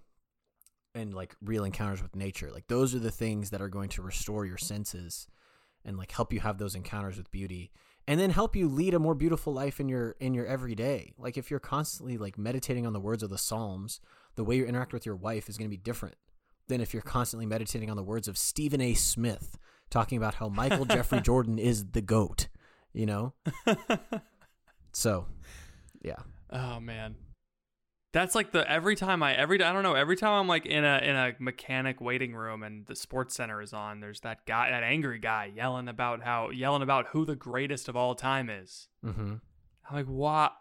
and 0.96 1.14
like 1.14 1.36
real 1.42 1.64
encounters 1.64 2.02
with 2.02 2.16
nature 2.16 2.52
like 2.52 2.68
those 2.68 2.94
are 2.94 3.00
the 3.00 3.12
things 3.12 3.50
that 3.50 3.62
are 3.62 3.70
going 3.70 3.90
to 3.90 4.02
restore 4.02 4.46
your 4.46 4.58
senses 4.58 5.28
and 5.86 5.98
like 5.98 6.12
help 6.12 6.32
you 6.32 6.40
have 6.40 6.58
those 6.58 6.76
encounters 6.76 7.18
with 7.18 7.32
beauty 7.32 7.72
and 8.08 8.20
then 8.20 8.30
help 8.30 8.56
you 8.56 8.68
lead 8.68 8.94
a 8.94 9.00
more 9.00 9.16
beautiful 9.16 9.54
life 9.54 9.80
in 9.80 9.90
your 9.90 10.16
in 10.20 10.34
your 10.34 10.46
everyday 10.46 11.14
like 11.18 11.38
if 11.38 11.50
you're 11.50 11.60
constantly 11.60 12.18
like 12.18 12.38
meditating 12.38 12.86
on 12.86 12.94
the 12.94 13.00
words 13.00 13.24
of 13.24 13.30
the 13.30 13.38
psalms 13.38 14.00
the 14.36 14.44
way 14.44 14.56
you 14.56 14.66
interact 14.66 14.94
with 14.94 15.06
your 15.06 15.16
wife 15.16 15.50
is 15.50 15.58
going 15.58 15.70
to 15.70 15.76
be 15.76 15.82
different 15.82 16.16
than 16.68 16.82
if 16.82 16.94
you're 16.94 17.02
constantly 17.02 17.46
meditating 17.46 17.90
on 17.90 17.98
the 17.98 18.04
words 18.04 18.28
of 18.28 18.38
Stephen 18.38 18.82
A. 18.82 18.94
Smith 18.94 19.58
talking 19.90 20.18
about 20.18 20.36
how 20.36 20.48
Michael 20.48 20.86
Jeffrey 20.86 21.22
Jordan 21.24 21.60
is 21.60 21.92
the 21.92 22.02
goat, 22.02 22.48
you 22.94 23.06
know? 23.06 23.34
so, 24.94 25.28
yeah. 26.02 26.20
Oh 26.50 26.80
man. 26.80 27.16
That's 28.14 28.36
like 28.36 28.52
the 28.52 28.70
every 28.70 28.96
time 28.96 29.24
I 29.24 29.34
every 29.34 29.62
I 29.62 29.74
don't 29.74 29.82
know 29.82 29.96
every 29.96 30.16
time 30.16 30.34
I'm 30.34 30.48
like 30.48 30.68
in 30.68 30.86
a 30.86 31.00
in 31.00 31.16
a 31.16 31.34
mechanic 31.40 32.00
waiting 32.00 32.36
room 32.36 32.62
and 32.62 32.86
the 32.86 32.96
sports 32.96 33.36
center 33.36 33.60
is 33.60 33.74
on 33.74 34.02
there's 34.02 34.20
that 34.20 34.46
guy 34.46 34.70
that 34.70 34.84
angry 34.84 35.18
guy 35.18 35.52
yelling 35.54 35.88
about 35.88 36.22
how 36.22 36.52
yelling 36.52 36.84
about 36.84 37.08
who 37.08 37.26
the 37.26 37.36
greatest 37.36 37.90
of 37.90 37.96
all 37.96 38.14
time 38.14 38.52
is. 38.52 38.88
Mm-hmm. 39.04 39.34
I'm 39.90 39.96
like 39.96 40.06
what 40.06 40.54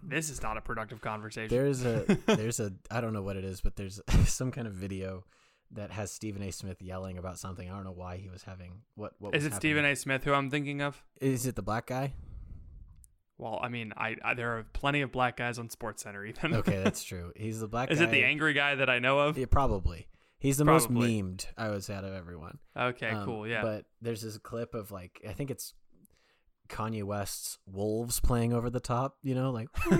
This 0.00 0.30
is 0.30 0.42
not 0.42 0.56
a 0.56 0.60
productive 0.60 1.00
conversation. 1.00 1.48
There's 1.54 1.84
a 1.84 2.04
there's 2.26 2.60
a 2.60 2.72
I 2.88 3.00
don't 3.00 3.12
know 3.12 3.22
what 3.22 3.36
it 3.36 3.44
is, 3.44 3.60
but 3.60 3.74
there's 3.74 4.00
some 4.26 4.52
kind 4.52 4.68
of 4.68 4.72
video 4.72 5.24
that 5.72 5.90
has 5.90 6.12
Stephen 6.12 6.42
A. 6.42 6.52
Smith 6.52 6.80
yelling 6.80 7.18
about 7.18 7.40
something. 7.40 7.68
I 7.68 7.74
don't 7.74 7.84
know 7.84 7.92
why 7.92 8.16
he 8.16 8.28
was 8.28 8.44
having 8.44 8.82
what. 8.94 9.14
what 9.18 9.34
is 9.34 9.42
was 9.42 9.46
it 9.46 9.52
happening. 9.54 9.60
Stephen 9.70 9.84
A. 9.86 9.96
Smith 9.96 10.22
who 10.22 10.34
I'm 10.34 10.50
thinking 10.50 10.82
of? 10.82 11.02
Is 11.20 11.46
it 11.46 11.56
the 11.56 11.62
black 11.62 11.86
guy? 11.86 12.14
Well, 13.40 13.58
I 13.62 13.68
mean, 13.70 13.94
I, 13.96 14.16
I 14.22 14.34
there 14.34 14.58
are 14.58 14.64
plenty 14.74 15.00
of 15.00 15.10
black 15.10 15.36
guys 15.38 15.58
on 15.58 15.70
Sports 15.70 16.02
Center. 16.02 16.24
Even 16.26 16.54
Okay, 16.56 16.82
that's 16.82 17.02
true. 17.10 17.32
He's 17.34 17.60
the 17.60 17.68
black. 17.68 17.88
Guy. 17.88 17.94
Is 17.94 17.98
guy. 18.00 18.04
it 18.04 18.10
the 18.10 18.22
angry 18.24 18.52
guy 18.52 18.74
that 18.74 18.90
I 18.90 18.98
know 18.98 19.18
of? 19.20 19.38
Yeah, 19.38 19.46
probably. 19.50 20.08
He's 20.38 20.56
the 20.58 20.64
most 20.64 20.86
Probably. 20.88 21.22
memed 21.22 21.46
I 21.58 21.68
would 21.70 21.82
say 21.84 21.94
out 21.94 22.04
of 22.04 22.12
everyone. 22.14 22.58
Okay, 22.76 23.08
Um, 23.10 23.24
cool. 23.26 23.46
Yeah. 23.46 23.62
But 23.62 23.84
there's 24.02 24.22
this 24.22 24.36
clip 24.38 24.74
of 24.74 24.90
like 24.90 25.20
I 25.28 25.32
think 25.32 25.50
it's 25.50 25.74
Kanye 26.68 27.02
West's 27.02 27.58
Wolves 27.66 28.20
playing 28.20 28.52
over 28.52 28.68
the 28.70 28.80
top. 28.80 29.16
You 29.22 29.34
know, 29.34 29.50
like. 29.50 29.68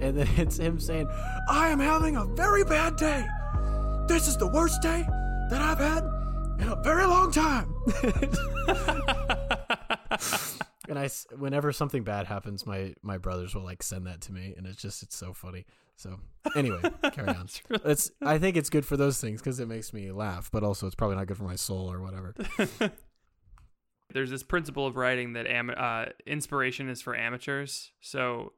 and 0.00 0.18
then 0.18 0.28
it's 0.36 0.58
him 0.58 0.80
saying, 0.80 1.08
"I 1.48 1.68
am 1.68 1.78
having 1.78 2.16
a 2.16 2.24
very 2.24 2.64
bad 2.64 2.96
day. 2.96 3.24
This 4.08 4.28
is 4.28 4.36
the 4.36 4.48
worst 4.48 4.82
day 4.82 5.04
that 5.50 5.60
I've 5.62 5.78
had 5.78 6.04
very 6.82 7.06
long 7.06 7.30
time." 7.32 7.74
and 10.88 10.98
I, 10.98 11.04
s- 11.04 11.26
whenever 11.38 11.72
something 11.72 12.04
bad 12.04 12.26
happens, 12.26 12.66
my 12.66 12.94
my 13.02 13.18
brothers 13.18 13.54
will 13.54 13.64
like 13.64 13.82
send 13.82 14.06
that 14.06 14.20
to 14.22 14.32
me, 14.32 14.54
and 14.56 14.66
it's 14.66 14.80
just 14.80 15.02
it's 15.02 15.16
so 15.16 15.32
funny. 15.32 15.64
So 15.96 16.18
anyway, 16.56 16.80
carry 17.12 17.28
on. 17.28 17.48
It's 17.84 18.10
I 18.22 18.38
think 18.38 18.56
it's 18.56 18.70
good 18.70 18.84
for 18.86 18.96
those 18.96 19.20
things 19.20 19.40
because 19.40 19.60
it 19.60 19.68
makes 19.68 19.92
me 19.92 20.10
laugh, 20.12 20.50
but 20.50 20.62
also 20.64 20.86
it's 20.86 20.94
probably 20.94 21.16
not 21.16 21.26
good 21.26 21.36
for 21.36 21.44
my 21.44 21.56
soul 21.56 21.90
or 21.92 22.00
whatever. 22.00 22.34
There's 24.12 24.30
this 24.30 24.42
principle 24.42 24.86
of 24.86 24.96
writing 24.96 25.32
that 25.34 25.46
am- 25.46 25.72
uh, 25.74 26.06
inspiration 26.26 26.88
is 26.90 27.00
for 27.00 27.16
amateurs. 27.16 27.92
So, 28.02 28.52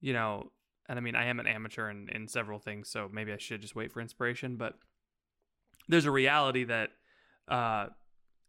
you 0.00 0.12
know, 0.12 0.52
and 0.88 0.98
I 0.98 1.02
mean, 1.02 1.16
I 1.16 1.24
am 1.26 1.40
an 1.40 1.48
amateur 1.48 1.90
in, 1.90 2.08
in 2.10 2.28
several 2.28 2.60
things, 2.60 2.90
so 2.90 3.08
maybe 3.12 3.32
I 3.32 3.38
should 3.38 3.60
just 3.60 3.74
wait 3.74 3.90
for 3.90 4.00
inspiration. 4.00 4.54
But 4.56 4.74
there's 5.88 6.04
a 6.04 6.12
reality 6.12 6.62
that 6.64 6.90
uh, 7.48 7.86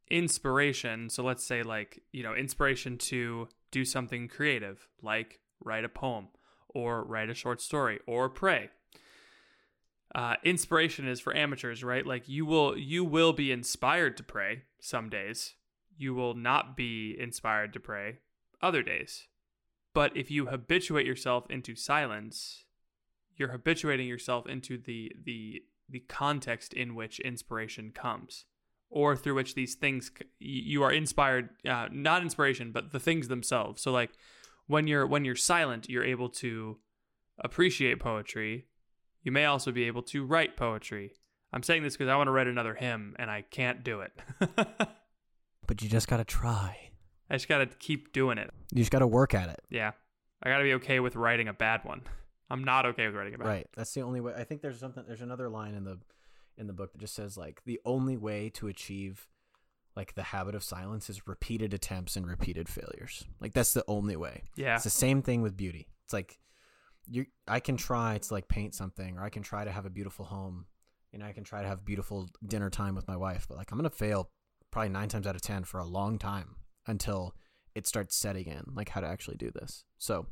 inspiration, 0.10 1.10
so 1.10 1.24
let's 1.24 1.44
say, 1.44 1.64
like, 1.64 2.02
you 2.12 2.24
know, 2.24 2.34
inspiration 2.34 2.98
to 2.98 3.48
do 3.72 3.86
something 3.86 4.28
creative, 4.28 4.88
like 5.02 5.40
write 5.64 5.84
a 5.84 5.90
poem 5.90 6.28
or 6.70 7.04
write 7.04 7.30
a 7.30 7.34
short 7.34 7.62
story 7.62 8.00
or 8.08 8.30
pray. 8.30 8.70
Uh, 10.14 10.36
inspiration 10.44 11.08
is 11.08 11.20
for 11.20 11.36
amateurs, 11.36 11.84
right? 11.84 12.06
Like 12.06 12.30
you 12.30 12.46
will 12.46 12.78
you 12.78 13.04
will 13.04 13.34
be 13.34 13.52
inspired 13.52 14.16
to 14.18 14.24
pray 14.24 14.64
some 14.80 15.10
days. 15.10 15.56
You 15.98 16.14
will 16.14 16.36
not 16.36 16.78
be 16.78 17.18
inspired 17.20 17.74
to 17.74 17.80
pray 17.80 18.20
other 18.62 18.82
days. 18.82 19.28
But 19.94 20.16
if 20.16 20.32
you 20.32 20.46
habituate 20.46 21.06
yourself 21.06 21.46
into 21.50 21.76
silence, 21.76 22.64
you're 23.36 23.52
habituating 23.52 24.08
yourself 24.08 24.48
into 24.48 24.78
the 24.78 25.12
the 25.22 25.64
the 25.90 26.00
context 26.00 26.74
in 26.74 26.96
which 26.96 27.20
inspiration 27.20 27.92
comes 27.94 28.46
or 28.90 29.16
through 29.16 29.34
which 29.36 29.56
these 29.56 29.76
things 29.76 30.12
you 30.40 30.84
are 30.84 30.92
inspired 30.92 31.50
uh, 31.68 31.88
not 31.92 32.22
inspiration 32.22 32.72
but 32.72 32.92
the 32.92 33.00
things 33.00 33.28
themselves 33.28 33.82
so 33.82 33.92
like 33.92 34.12
when 34.68 34.88
you're 34.88 35.06
when 35.08 35.26
you're 35.26 35.36
silent 35.36 35.90
you're 35.90 36.04
able 36.04 36.30
to 36.30 36.78
appreciate 37.40 38.00
poetry 38.00 38.66
you 39.24 39.32
may 39.32 39.46
also 39.46 39.72
be 39.72 39.84
able 39.86 40.02
to 40.02 40.24
write 40.26 40.56
poetry 40.56 41.12
i'm 41.52 41.64
saying 41.64 41.84
this 41.84 41.98
because 41.98 42.10
i 42.10 42.16
want 42.16 42.28
to 42.28 42.32
write 42.32 42.48
another 42.48 42.76
hymn 42.76 43.16
and 43.20 43.30
i 43.30 43.42
can't 43.42 43.84
do 43.84 44.02
it 44.02 44.12
But 45.68 45.82
you 45.82 45.90
just 45.90 46.08
gotta 46.08 46.24
try. 46.24 46.92
i 47.30 47.36
just 47.36 47.48
gotta 47.48 47.66
keep 47.66 48.14
doing 48.14 48.38
it 48.38 48.52
You 48.72 48.80
just 48.80 48.92
gotta 48.92 49.08
work 49.08 49.34
at 49.34 49.50
it. 49.50 49.62
yeah 49.70 49.92
i 50.44 50.50
gotta 50.50 50.64
be 50.64 50.74
okay 50.76 51.00
with 51.00 51.16
writing 51.16 51.48
a 51.48 51.54
bad 51.54 51.82
one 51.84 52.02
i'm 52.52 52.64
not 52.64 52.86
okay 52.86 53.08
with 53.08 53.16
writing 53.16 53.34
a 53.34 53.38
bad 53.40 53.44
one. 53.46 53.54
Right. 53.56 53.68
That's 53.76 53.92
the 53.94 54.02
only 54.02 54.22
way. 54.22 54.34
I 54.38 54.44
think 54.44 54.62
there's 54.62 54.80
something. 54.80 55.04
There's 55.08 55.22
another 55.22 55.50
line 55.50 55.74
in 55.74 55.84
the 55.84 55.98
in 56.58 56.68
the 56.68 56.74
book 56.74 56.92
that 56.92 57.00
just 57.00 57.16
says 57.16 57.38
like 57.38 57.62
the 57.66 57.80
only 57.86 58.18
way 58.18 58.50
to 58.50 58.68
achieve 58.68 59.28
like 59.96 60.14
the 60.14 60.24
habit 60.24 60.56
of 60.56 60.64
silence 60.64 61.10
is 61.10 61.28
repeated 61.28 61.74
attempts 61.74 62.16
and 62.16 62.28
repeated 62.28 62.68
failures. 62.68 63.26
Like 63.40 63.54
that's 63.54 63.74
the 63.74 63.86
only 63.88 64.16
way. 64.16 64.44
Yeah. 64.56 64.76
It's 64.76 64.84
the 64.84 64.90
same 64.90 65.22
thing 65.22 65.42
with 65.42 65.56
beauty. 65.56 65.88
It's 66.04 66.14
like 66.14 66.38
you 67.08 67.26
I 67.48 67.60
can 67.60 67.78
try 67.78 68.18
to 68.18 68.34
like 68.34 68.48
paint 68.48 68.76
something 68.76 69.18
or 69.18 69.24
I 69.24 69.30
can 69.30 69.44
try 69.44 69.64
to 69.64 69.72
have 69.72 69.86
a 69.86 69.90
beautiful 69.90 70.26
home. 70.26 70.66
You 71.12 71.20
know, 71.20 71.26
I 71.26 71.32
can 71.32 71.46
try 71.46 71.62
to 71.62 71.68
have 71.68 71.86
beautiful 71.86 72.30
dinner 72.46 72.70
time 72.70 72.96
with 72.96 73.08
my 73.08 73.16
wife, 73.16 73.46
but 73.48 73.58
like 73.58 73.72
I'm 73.72 73.78
going 73.78 73.90
to 73.90 73.96
fail 73.96 74.30
probably 74.70 74.90
9 74.90 75.08
times 75.08 75.26
out 75.26 75.36
of 75.36 75.42
10 75.42 75.64
for 75.64 75.80
a 75.80 75.86
long 75.86 76.20
time 76.20 76.58
until 76.88 77.34
it 77.74 77.88
starts 77.88 78.16
setting 78.16 78.48
in 78.48 78.64
like 78.74 78.90
how 78.90 79.00
to 79.00 79.08
actually 79.08 79.38
do 79.38 79.52
this. 79.52 79.86
So, 79.98 80.28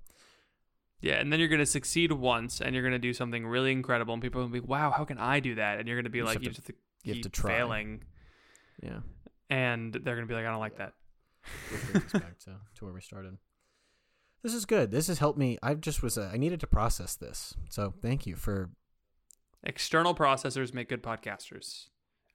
Yeah, 1.03 1.15
and 1.15 1.31
then 1.33 1.39
you're 1.41 1.49
gonna 1.49 1.65
succeed 1.65 2.13
once, 2.13 2.61
and 2.61 2.73
you're 2.73 2.83
gonna 2.83 2.97
do 2.97 3.13
something 3.13 3.45
really 3.45 3.73
incredible, 3.73 4.13
and 4.13 4.23
people 4.23 4.39
will 4.41 4.47
be, 4.47 4.61
like, 4.61 4.69
"Wow, 4.69 4.91
how 4.91 5.03
can 5.03 5.17
I 5.17 5.41
do 5.41 5.55
that?" 5.55 5.77
And 5.79 5.87
you're 5.87 5.97
gonna 5.97 6.09
be 6.09 6.19
You 6.19 6.23
like, 6.23 6.35
have 6.35 6.43
"You 6.43 6.49
to- 6.49 6.55
just 6.55 6.67
have 6.67 6.75
to 6.77 6.81
you 7.03 7.13
have 7.15 7.23
to 7.23 7.29
try. 7.29 7.57
failing," 7.57 8.03
yeah. 8.81 8.99
and 9.49 9.93
they're 9.93 10.15
gonna 10.15 10.27
be 10.27 10.33
like, 10.33 10.45
"I 10.45 10.49
don't 10.51 10.61
like 10.61 10.77
that." 10.77 10.93
Which 11.71 11.91
brings 11.91 12.05
us 12.15 12.21
back 12.21 12.39
to, 12.39 12.51
to 12.75 12.85
where 12.85 12.93
we 12.93 13.01
started. 13.01 13.37
This 14.43 14.53
is 14.53 14.65
good. 14.65 14.91
This 14.91 15.07
has 15.07 15.19
helped 15.19 15.37
me. 15.37 15.57
I 15.61 15.73
just 15.73 16.01
was. 16.01 16.17
Uh, 16.17 16.29
I 16.33 16.37
needed 16.37 16.61
to 16.61 16.67
process 16.67 17.15
this. 17.15 17.53
So 17.69 17.93
thank 18.01 18.25
you 18.25 18.35
for. 18.37 18.69
External 19.65 20.15
processors 20.15 20.73
make 20.73 20.87
good 20.87 21.03
podcasters. 21.03 21.87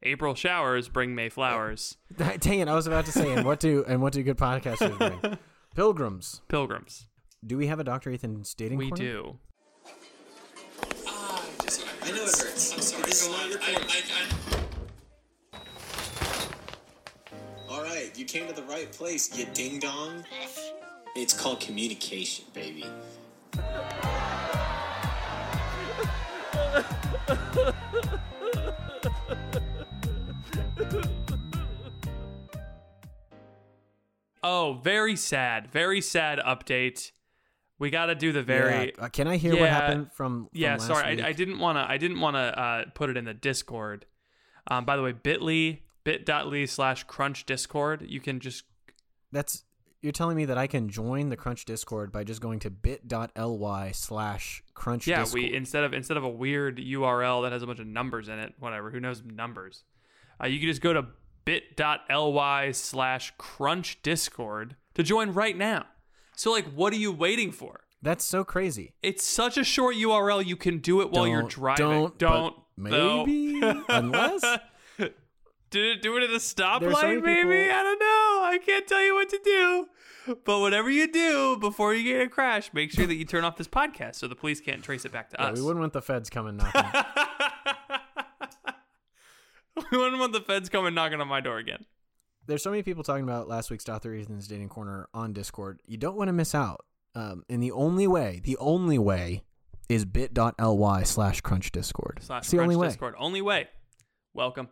April 0.02 0.34
showers 0.34 0.88
bring 0.90 1.14
May 1.14 1.28
flowers. 1.30 1.96
Dang 2.16 2.60
it! 2.60 2.68
I 2.68 2.74
was 2.74 2.86
about 2.86 3.06
to 3.06 3.12
say, 3.12 3.32
and 3.32 3.46
what 3.46 3.60
do 3.60 3.82
and 3.88 4.02
what 4.02 4.12
do 4.12 4.22
good 4.22 4.36
podcasters 4.38 4.96
bring? 4.98 5.38
Pilgrims. 5.74 6.42
Pilgrims. 6.48 7.06
Do 7.46 7.56
we 7.56 7.68
have 7.68 7.78
a 7.78 7.84
Dr. 7.84 8.10
Ethan's 8.10 8.52
dating? 8.54 8.78
We 8.78 8.88
corner? 8.88 9.04
do. 9.04 9.38
I 11.06 12.10
know 12.10 12.24
it 12.24 12.36
hurts. 12.36 12.72
I'm 12.74 12.80
sorry. 12.80 13.02
Go 13.02 13.32
on. 13.34 13.52
I, 13.62 13.76
I, 13.88 14.02
I... 15.52 15.62
All 17.70 17.82
right, 17.82 18.10
you 18.18 18.24
came 18.24 18.46
to 18.48 18.54
the 18.54 18.62
right 18.62 18.90
place, 18.90 19.36
you 19.38 19.46
ding 19.54 19.78
dong. 19.78 20.24
It's 21.14 21.32
called 21.32 21.60
communication, 21.60 22.44
baby. 22.54 22.86
Oh, 34.42 34.80
very 34.82 35.16
sad. 35.16 35.70
Very 35.70 36.00
sad 36.00 36.38
update. 36.38 37.12
We 37.78 37.90
got 37.90 38.06
to 38.06 38.14
do 38.14 38.32
the 38.32 38.42
very. 38.42 38.92
Yeah. 38.98 39.04
Uh, 39.04 39.08
can 39.08 39.28
I 39.28 39.36
hear 39.36 39.56
what 39.58 39.68
happened 39.68 40.12
from- 40.12 40.46
from 40.46 40.48
yeah, 40.52 40.78
sorry? 40.78 41.22
I, 41.22 41.28
I 41.28 41.32
didn't 41.32 41.58
want 41.58 41.76
to. 41.76 41.86
I 41.88 41.96
didn't 41.96 42.20
want 42.20 42.34
to 42.34 42.58
uh, 42.60 42.84
put 42.94 43.10
it 43.10 43.16
in 43.16 43.24
the 43.24 43.34
Discord. 43.34 44.06
Um, 44.66 44.84
by 44.84 44.96
the 44.96 45.02
way, 45.02 45.12
Bitly 45.12 45.80
bit.ly 46.04 46.64
slash 46.64 47.04
crunch 47.04 47.44
Discord. 47.44 48.04
You 48.08 48.20
can 48.20 48.40
just 48.40 48.64
That's 49.32 49.64
you're 50.00 50.12
telling 50.12 50.36
me 50.36 50.44
that 50.44 50.56
I 50.56 50.66
can 50.66 50.88
join 50.88 51.28
the 51.28 51.36
Crunch 51.36 51.64
Discord 51.64 52.12
by 52.12 52.22
just 52.22 52.40
going 52.40 52.60
to 52.60 52.70
bit.ly 52.70 53.90
slash 53.92 54.62
Crunch 54.74 55.06
yeah. 55.06 55.20
Discord. 55.20 55.42
We 55.42 55.54
instead 55.54 55.84
of 55.84 55.92
instead 55.92 56.16
of 56.16 56.24
a 56.24 56.28
weird 56.28 56.78
URL 56.78 57.42
that 57.42 57.52
has 57.52 57.62
a 57.62 57.66
bunch 57.66 57.80
of 57.80 57.86
numbers 57.86 58.28
in 58.28 58.38
it, 58.38 58.54
whatever. 58.58 58.90
Who 58.90 59.00
knows 59.00 59.22
numbers? 59.24 59.84
Uh, 60.42 60.46
you 60.46 60.60
can 60.60 60.68
just 60.68 60.82
go 60.82 60.92
to 60.92 61.06
bit.ly 61.44 62.72
slash 62.72 63.32
crunch 63.38 64.00
Discord 64.02 64.76
to 64.94 65.02
join 65.02 65.32
right 65.32 65.56
now. 65.56 65.86
So 66.38 66.52
like, 66.52 66.66
what 66.72 66.92
are 66.92 66.96
you 66.96 67.10
waiting 67.10 67.50
for? 67.50 67.80
That's 68.00 68.24
so 68.24 68.44
crazy. 68.44 68.94
It's 69.02 69.24
such 69.24 69.58
a 69.58 69.64
short 69.64 69.96
URL. 69.96 70.46
You 70.46 70.54
can 70.54 70.78
do 70.78 71.00
it 71.00 71.10
while 71.10 71.26
you're 71.26 71.40
Don't- 71.40 71.50
driving. 71.50 71.84
don't, 71.84 72.16
Don't. 72.18 72.54
no. 72.76 73.26
maybe? 73.26 73.60
Unless? 73.88 74.42
Did 75.70 75.84
it 75.84 76.00
do 76.00 76.16
it 76.16 76.22
at 76.22 76.30
a 76.30 76.34
stoplight? 76.38 77.22
maybe 77.24 77.40
people- 77.42 77.52
I 77.52 77.82
don't 77.82 77.98
know. 77.98 78.40
I 78.44 78.60
can't 78.64 78.86
tell 78.86 79.02
you 79.04 79.14
what 79.14 79.28
to 79.30 79.40
do. 79.44 79.88
But 80.44 80.60
whatever 80.60 80.88
you 80.88 81.10
do 81.10 81.56
before 81.58 81.92
you 81.92 82.04
get 82.04 82.22
a 82.24 82.28
crash, 82.28 82.72
make 82.72 82.92
sure 82.92 83.06
that 83.06 83.16
you 83.16 83.24
turn 83.24 83.42
off 83.44 83.56
this 83.56 83.66
podcast 83.66 84.14
so 84.14 84.28
the 84.28 84.36
police 84.36 84.60
can't 84.60 84.84
trace 84.84 85.04
it 85.04 85.10
back 85.10 85.30
to 85.30 85.36
Yeah, 85.40 85.46
us. 85.48 85.58
we 85.58 85.64
wouldn't 85.64 85.80
want 85.80 85.92
the 85.92 86.02
feds 86.02 86.30
coming 86.30 86.56
knocking. 86.56 86.84
we 89.90 89.98
wouldn't 89.98 90.20
want 90.20 90.32
the 90.32 90.40
feds 90.40 90.68
coming 90.68 90.94
knocking 90.94 91.20
on 91.20 91.26
my 91.28 91.40
door 91.40 91.58
again. 91.58 91.84
There's 92.48 92.62
so 92.62 92.70
many 92.70 92.82
people 92.82 93.04
talking 93.04 93.24
about 93.24 93.46
last 93.46 93.70
week's 93.70 93.84
Dr. 93.84 94.14
Ethan's 94.14 94.48
Dating 94.48 94.70
Corner 94.70 95.06
on 95.12 95.34
Discord. 95.34 95.82
You 95.86 95.98
don't 95.98 96.16
want 96.16 96.28
to 96.28 96.32
miss 96.32 96.54
out. 96.54 96.86
Um, 97.14 97.44
and 97.50 97.62
the 97.62 97.72
only 97.72 98.06
way, 98.06 98.40
the 98.42 98.56
only 98.56 98.96
way 98.96 99.42
is 99.90 100.06
bit.ly 100.06 101.02
slash 101.02 101.42
crunch 101.42 101.70
discord. 101.72 102.20
Slash 102.22 102.48
the 102.48 102.56
Crunch 102.56 102.64
only 102.64 102.76
way. 102.76 102.86
Discord. 102.86 103.14
Only 103.18 103.42
way. 103.42 103.68
Welcome. 104.32 104.70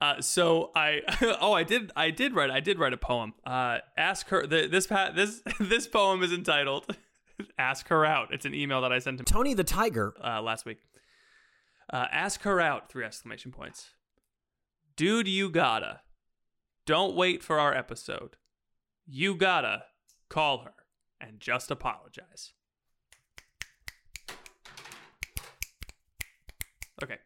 Uh, 0.00 0.20
so 0.20 0.70
I 0.76 1.00
oh 1.40 1.52
I 1.52 1.64
did 1.64 1.90
I 1.96 2.10
did 2.10 2.32
write 2.32 2.50
I 2.50 2.60
did 2.60 2.78
write 2.78 2.92
a 2.92 2.96
poem. 2.96 3.34
Uh, 3.44 3.78
ask 3.96 4.28
her 4.28 4.46
the, 4.46 4.68
this 4.68 4.86
this 4.86 5.42
this 5.60 5.88
poem 5.88 6.22
is 6.22 6.32
entitled 6.32 6.96
"Ask 7.58 7.88
Her 7.88 8.06
Out." 8.06 8.32
It's 8.32 8.46
an 8.46 8.54
email 8.54 8.80
that 8.82 8.92
I 8.92 9.00
sent 9.00 9.18
to 9.18 9.24
Tony 9.24 9.52
the 9.52 9.64
Tiger 9.64 10.14
uh, 10.24 10.40
last 10.42 10.64
week. 10.64 10.78
Uh, 11.92 12.06
ask 12.12 12.42
her 12.42 12.60
out! 12.60 12.88
Three 12.88 13.04
exclamation 13.04 13.50
points. 13.50 13.90
Dude, 14.96 15.26
you 15.26 15.50
gotta. 15.50 16.00
Don't 16.86 17.16
wait 17.16 17.42
for 17.42 17.58
our 17.58 17.74
episode. 17.74 18.36
you 19.08 19.34
gotta 19.34 19.84
call 20.28 20.58
her 20.58 20.72
and 21.20 21.38
just 21.38 21.70
apologize. 21.70 22.52
Okay. 27.02 27.18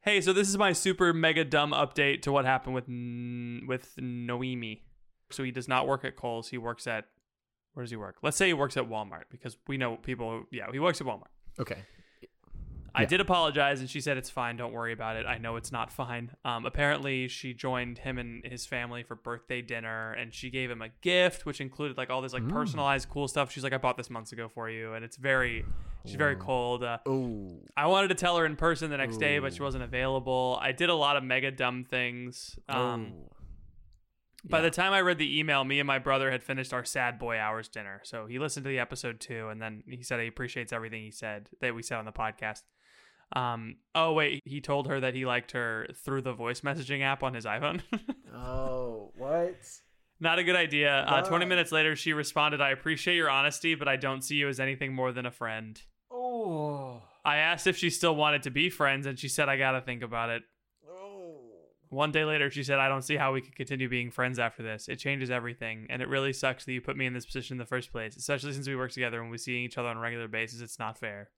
Hey, 0.00 0.20
so 0.20 0.32
this 0.32 0.48
is 0.48 0.56
my 0.56 0.72
super 0.72 1.12
mega 1.12 1.44
dumb 1.44 1.72
update 1.72 2.22
to 2.22 2.32
what 2.32 2.44
happened 2.44 2.74
with 2.74 2.86
with 3.68 3.94
Noemi. 3.98 4.82
So 5.30 5.42
he 5.42 5.50
does 5.50 5.68
not 5.68 5.86
work 5.86 6.04
at 6.04 6.16
Kohl's. 6.16 6.48
He 6.48 6.58
works 6.58 6.86
at 6.86 7.06
where 7.74 7.84
does 7.84 7.90
he 7.90 7.96
work? 7.96 8.16
Let's 8.22 8.36
say 8.36 8.46
he 8.46 8.54
works 8.54 8.76
at 8.76 8.88
Walmart 8.88 9.24
because 9.30 9.56
we 9.66 9.76
know 9.76 9.96
people. 9.96 10.44
Yeah, 10.50 10.66
he 10.72 10.78
works 10.78 11.00
at 11.00 11.06
Walmart. 11.06 11.34
Okay. 11.58 11.78
I 12.98 13.02
Yeah. 13.02 13.08
did 13.08 13.20
apologize, 13.20 13.80
and 13.80 13.90
she 13.90 14.00
said 14.00 14.16
it's 14.16 14.30
fine. 14.30 14.56
Don't 14.56 14.72
worry 14.72 14.92
about 14.94 15.16
it. 15.16 15.26
I 15.26 15.36
know 15.36 15.56
it's 15.56 15.70
not 15.70 15.92
fine. 15.92 16.34
Um, 16.46 16.64
apparently, 16.64 17.28
she 17.28 17.52
joined 17.52 17.98
him 17.98 18.16
and 18.16 18.42
his 18.44 18.64
family 18.64 19.02
for 19.02 19.14
birthday 19.14 19.60
dinner, 19.60 20.12
and 20.14 20.32
she 20.32 20.48
gave 20.48 20.70
him 20.70 20.80
a 20.80 20.88
gift, 21.02 21.44
which 21.44 21.60
included 21.60 21.98
like 21.98 22.08
all 22.08 22.22
this 22.22 22.32
like 22.32 22.42
Mm. 22.44 22.50
personalized 22.52 23.10
cool 23.10 23.28
stuff. 23.28 23.52
She's 23.52 23.62
like, 23.62 23.74
"I 23.74 23.78
bought 23.78 23.98
this 23.98 24.08
months 24.08 24.32
ago 24.32 24.48
for 24.48 24.70
you," 24.70 24.94
and 24.94 25.04
it's 25.04 25.18
very, 25.18 25.66
she's 26.06 26.14
very 26.14 26.36
cold. 26.36 26.82
Uh, 26.84 26.98
Oh. 27.04 27.60
I 27.76 27.86
wanted 27.86 28.08
to 28.08 28.14
tell 28.14 28.38
her 28.38 28.46
in 28.46 28.56
person 28.56 28.88
the 28.90 28.96
next 28.96 29.18
day, 29.18 29.38
but 29.40 29.52
she 29.52 29.60
wasn't 29.62 29.84
available. 29.84 30.58
I 30.62 30.72
did 30.72 30.88
a 30.88 30.94
lot 30.94 31.18
of 31.18 31.22
mega 31.22 31.50
dumb 31.50 31.84
things. 31.84 32.58
Um, 32.66 33.12
oh. 33.14 33.32
by 34.48 34.60
the 34.60 34.70
time 34.70 34.92
I 34.92 35.00
read 35.00 35.18
the 35.18 35.38
email, 35.38 35.64
me 35.64 35.80
and 35.80 35.86
my 35.86 35.98
brother 35.98 36.30
had 36.30 36.42
finished 36.42 36.72
our 36.72 36.84
sad 36.84 37.18
boy 37.18 37.36
hours 37.36 37.68
dinner. 37.68 38.00
So 38.04 38.26
he 38.26 38.38
listened 38.38 38.64
to 38.64 38.68
the 38.70 38.78
episode 38.78 39.18
too, 39.20 39.48
and 39.48 39.60
then 39.60 39.82
he 39.88 40.02
said 40.04 40.20
he 40.20 40.28
appreciates 40.28 40.72
everything 40.72 41.02
he 41.02 41.10
said 41.10 41.50
that 41.60 41.74
we 41.74 41.82
said 41.82 41.98
on 41.98 42.04
the 42.04 42.12
podcast. 42.12 42.62
Um, 43.34 43.76
oh 43.94 44.12
wait, 44.12 44.40
he 44.44 44.60
told 44.60 44.86
her 44.86 45.00
that 45.00 45.14
he 45.14 45.26
liked 45.26 45.52
her 45.52 45.86
through 46.04 46.22
the 46.22 46.32
voice 46.32 46.60
messaging 46.60 47.02
app 47.02 47.22
on 47.22 47.34
his 47.34 47.44
iPhone. 47.44 47.82
Oh, 48.38 49.12
what? 49.16 49.56
Not 50.20 50.38
a 50.38 50.44
good 50.44 50.56
idea. 50.56 50.92
Uh, 51.08 51.22
Twenty 51.22 51.46
minutes 51.46 51.72
later, 51.72 51.96
she 51.96 52.12
responded, 52.12 52.60
"I 52.60 52.70
appreciate 52.70 53.16
your 53.16 53.30
honesty, 53.30 53.74
but 53.74 53.88
I 53.88 53.96
don't 53.96 54.20
see 54.20 54.34
you 54.36 54.46
as 54.48 54.60
anything 54.60 54.94
more 54.94 55.10
than 55.10 55.24
a 55.24 55.30
friend." 55.30 55.80
Oh. 56.12 57.02
I 57.24 57.38
asked 57.38 57.66
if 57.66 57.78
she 57.78 57.88
still 57.88 58.14
wanted 58.14 58.42
to 58.42 58.50
be 58.50 58.68
friends, 58.68 59.06
and 59.06 59.18
she 59.18 59.28
said, 59.28 59.48
"I 59.48 59.56
gotta 59.56 59.80
think 59.80 60.02
about 60.02 60.28
it." 60.28 60.42
One 61.88 62.10
day 62.10 62.24
later, 62.24 62.50
she 62.50 62.64
said, 62.64 62.78
I 62.78 62.88
don't 62.88 63.02
see 63.02 63.16
how 63.16 63.32
we 63.32 63.40
could 63.40 63.54
continue 63.54 63.88
being 63.88 64.10
friends 64.10 64.38
after 64.38 64.62
this. 64.62 64.88
It 64.88 64.96
changes 64.96 65.30
everything, 65.30 65.86
and 65.88 66.02
it 66.02 66.08
really 66.08 66.32
sucks 66.32 66.64
that 66.64 66.72
you 66.72 66.80
put 66.80 66.96
me 66.96 67.06
in 67.06 67.14
this 67.14 67.24
position 67.26 67.54
in 67.54 67.58
the 67.58 67.64
first 67.64 67.92
place, 67.92 68.16
especially 68.16 68.52
since 68.52 68.66
we 68.66 68.76
work 68.76 68.90
together 68.90 69.20
and 69.20 69.30
we 69.30 69.38
see 69.38 69.58
each 69.58 69.78
other 69.78 69.88
on 69.88 69.96
a 69.96 70.00
regular 70.00 70.26
basis. 70.28 70.60
It's 70.60 70.78
not 70.78 70.98
fair. 70.98 71.30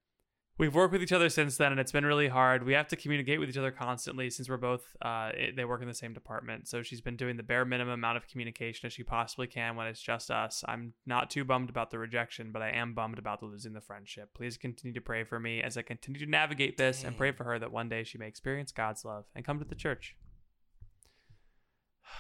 We've 0.59 0.75
worked 0.75 0.93
with 0.93 1.03
each 1.05 1.13
other 1.13 1.29
since 1.29 1.57
then, 1.57 1.71
and 1.71 1.81
it's 1.81 1.93
been 1.93 2.05
really 2.05 2.27
hard. 2.27 2.65
We 2.65 2.73
have 2.73 2.89
to 2.89 2.97
communicate 2.97 3.39
with 3.39 3.49
each 3.49 3.57
other 3.57 3.71
constantly 3.71 4.29
since 4.29 4.49
we're 4.49 4.57
both, 4.57 4.83
uh, 5.01 5.31
they 5.57 5.65
work 5.65 5.83
in 5.83 5.87
the 5.87 5.95
same 5.95 6.13
department. 6.13 6.67
So 6.67 6.83
she's 6.83 7.01
been 7.01 7.17
doing 7.17 7.37
the 7.37 7.45
bare 7.45 7.65
minimum 7.65 7.95
amount 7.95 8.17
of 8.17 8.27
communication 8.27 8.89
as 8.89 8.93
she 8.93 9.05
possibly 9.05 9.47
can 9.47 9.77
when 9.77 9.87
it's 9.87 10.03
just 10.03 10.33
us. 10.33 10.65
I'm 10.67 10.95
not 11.07 11.31
too 11.31 11.45
bummed 11.45 11.71
about 11.71 11.93
the 11.93 12.01
rejection, 12.01 12.51
but 12.51 12.61
I 12.61 12.71
am 12.71 12.93
bummed 12.93 13.21
about 13.21 13.39
the 13.39 13.47
losing 13.47 13.73
the 13.73 13.81
friendship. 13.81 14.31
Please 14.35 14.57
continue 14.57 14.93
to 14.95 15.01
pray 15.01 15.23
for 15.23 15.39
me 15.39 15.63
as 15.63 15.77
I 15.77 15.83
continue 15.83 16.19
to 16.19 16.27
navigate 16.31 16.77
this 16.77 17.05
and 17.05 17.17
pray 17.17 17.31
for 17.31 17.45
her 17.45 17.61
that 17.61 17.71
one 17.71 17.89
day 17.89 18.03
she 18.03 18.19
may 18.19 18.27
experience 18.27 18.73
God's 18.73 19.05
love 19.05 19.27
and 19.37 19.45
come 19.45 19.61
to 19.61 19.65
the 19.65 19.77
church. 19.77 20.17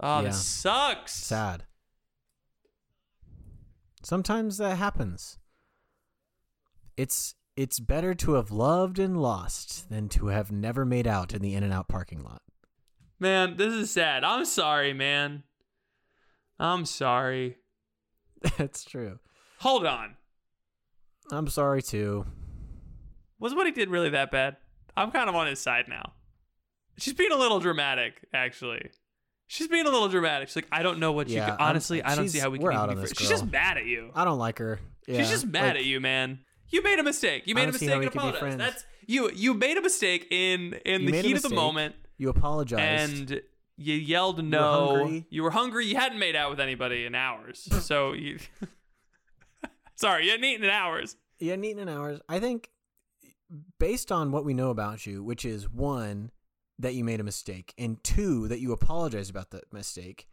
Oh, 0.00 0.20
Yeah. 0.20 0.28
this 0.28 0.44
sucks. 0.44 1.12
Sad. 1.14 1.64
Sometimes 4.02 4.58
that 4.58 4.76
happens. 4.78 5.38
It's 6.96 7.34
it's 7.56 7.80
better 7.80 8.14
to 8.14 8.34
have 8.34 8.50
loved 8.50 8.98
and 8.98 9.20
lost 9.20 9.90
than 9.90 10.08
to 10.10 10.28
have 10.28 10.50
never 10.50 10.84
made 10.84 11.06
out 11.06 11.32
in 11.34 11.42
the 11.42 11.54
in 11.54 11.62
and 11.62 11.72
out 11.72 11.88
parking 11.88 12.22
lot. 12.22 12.42
Man, 13.20 13.56
this 13.56 13.72
is 13.74 13.90
sad. 13.90 14.24
I'm 14.24 14.44
sorry, 14.44 14.92
man. 14.92 15.44
I'm 16.58 16.84
sorry. 16.84 17.56
That's 18.58 18.84
true. 18.84 19.18
Hold 19.60 19.86
on. 19.86 20.16
I'm 21.30 21.48
sorry 21.48 21.82
too. 21.82 22.26
Was 23.38 23.54
what 23.54 23.66
he 23.66 23.72
did 23.72 23.90
really 23.90 24.10
that 24.10 24.30
bad? 24.30 24.56
I'm 24.96 25.10
kind 25.10 25.28
of 25.28 25.34
on 25.34 25.46
his 25.46 25.60
side 25.60 25.86
now. 25.88 26.12
She's 26.98 27.14
being 27.14 27.32
a 27.32 27.36
little 27.36 27.58
dramatic, 27.60 28.26
actually. 28.34 28.90
She's 29.46 29.68
being 29.68 29.86
a 29.86 29.90
little 29.90 30.08
dramatic. 30.08 30.48
She's 30.48 30.56
like, 30.56 30.68
I 30.72 30.82
don't 30.82 30.98
know 30.98 31.12
what 31.12 31.28
you. 31.28 31.36
Yeah, 31.36 31.46
Can. 31.50 31.54
I'm- 31.58 31.70
Honestly, 31.70 32.02
I 32.02 32.14
don't 32.14 32.28
see 32.28 32.38
how 32.38 32.50
we 32.50 32.58
can 32.58 32.64
we're 32.64 32.72
even 32.72 32.80
out 32.82 32.88
be 32.88 32.94
on 32.96 33.00
this 33.00 33.10
friends. 33.12 33.18
She's 33.20 33.28
just 33.28 33.46
mad 33.50 33.76
at 33.78 33.86
you. 33.86 34.10
I 34.14 34.24
don't 34.24 34.38
like 34.38 34.58
her. 34.58 34.80
Yeah, 35.06 35.18
She's 35.18 35.30
just 35.30 35.46
mad 35.46 35.68
like, 35.68 35.76
at 35.76 35.84
you, 35.84 36.00
man. 36.00 36.40
You 36.72 36.82
made 36.82 36.98
a 36.98 37.02
mistake. 37.02 37.46
You 37.46 37.54
made 37.54 37.68
a 37.68 37.72
mistake 37.72 37.90
and 37.90 38.04
apologize. 38.06 38.56
That's 38.56 38.84
you. 39.06 39.30
You 39.30 39.54
made 39.54 39.76
a 39.78 39.82
mistake 39.82 40.26
in 40.30 40.74
in 40.84 41.02
You 41.02 41.06
the 41.06 41.12
made 41.12 41.24
a 41.24 41.28
heat 41.28 41.36
of 41.36 41.42
the 41.42 41.48
mistake. 41.50 41.56
moment, 41.56 41.94
You 42.18 42.28
apologized. 42.30 43.30
and 43.30 43.40
you 43.76 43.94
yelled 43.94 44.42
no. 44.44 44.96
hungry. 44.96 45.26
You 45.30 45.42
were 45.42 45.50
hungry. 45.50 45.86
You 45.86 45.96
hadn't 45.96 46.18
made 46.18 46.34
out 46.34 46.50
with 46.50 46.60
anybody 46.60 47.04
in 47.04 47.14
hours, 47.14 47.58
so 47.84 48.12
you. 48.12 48.38
Sorry, 49.96 50.24
you 50.24 50.30
hadn't 50.30 50.44
eaten 50.44 50.64
in 50.64 50.70
hours. 50.70 51.16
You 51.38 51.50
hadn't 51.50 51.64
eaten 51.64 51.82
in 51.82 51.88
hours. 51.88 52.20
I 52.28 52.40
think, 52.40 52.70
based 53.78 54.10
on 54.10 54.32
what 54.32 54.44
we 54.44 54.54
know 54.54 54.70
about 54.70 55.06
you, 55.06 55.22
which 55.22 55.44
is 55.44 55.68
one, 55.70 56.30
that 56.78 56.94
you 56.94 57.04
made 57.04 57.20
a 57.20 57.24
mistake, 57.24 57.72
and 57.78 58.02
two, 58.02 58.48
that 58.48 58.60
you 58.60 58.72
apologized 58.72 59.30
about 59.30 59.50
the 59.50 59.62
mistake, 59.72 60.26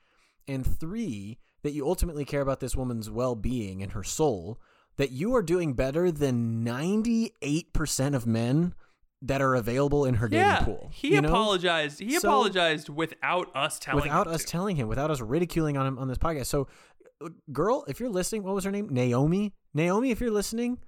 and 0.47 0.65
three, 0.65 1.37
that 1.63 1.71
you 1.73 1.85
ultimately 1.87 2.25
care 2.25 2.41
about 2.41 2.59
this 2.61 2.75
woman's 2.75 3.09
well 3.11 3.35
being 3.35 3.83
and 3.83 3.91
her 3.91 4.03
soul, 4.03 4.59
that 4.99 5.11
you 5.11 5.33
are 5.33 5.41
doing 5.41 5.73
better 5.73 6.11
than 6.11 6.63
98% 6.63 8.13
of 8.15 8.27
men 8.27 8.73
that 9.21 9.41
are 9.41 9.55
available 9.55 10.05
in 10.05 10.15
her 10.15 10.27
dating 10.27 10.45
yeah, 10.45 10.63
pool. 10.63 10.89
he 10.93 11.13
you 11.15 11.21
know? 11.21 11.29
apologized. 11.29 11.99
He 11.99 12.19
So- 12.19 12.27
apologized 12.27 12.89
without 12.89 13.49
us 13.55 13.79
telling. 13.79 14.03
without 14.03 14.27
him 14.27 14.33
us 14.33 14.41
to. 14.41 14.47
telling 14.47 14.75
him, 14.75 14.87
without 14.87 15.09
us 15.11 15.21
ridiculing 15.21 15.77
on 15.77 15.85
him 15.87 15.97
on 15.99 16.07
this 16.07 16.17
podcast. 16.17 16.45
So, 16.47 16.67
uh, 17.23 17.29
girl, 17.51 17.85
if 17.87 17.99
you're 17.99 18.09
listening, 18.09 18.43
what 18.43 18.53
was 18.55 18.63
her 18.65 18.71
name? 18.71 18.87
Naomi. 18.89 19.53
Naomi, 19.73 20.11
if 20.11 20.21
you're 20.21 20.31
listening, 20.31 20.79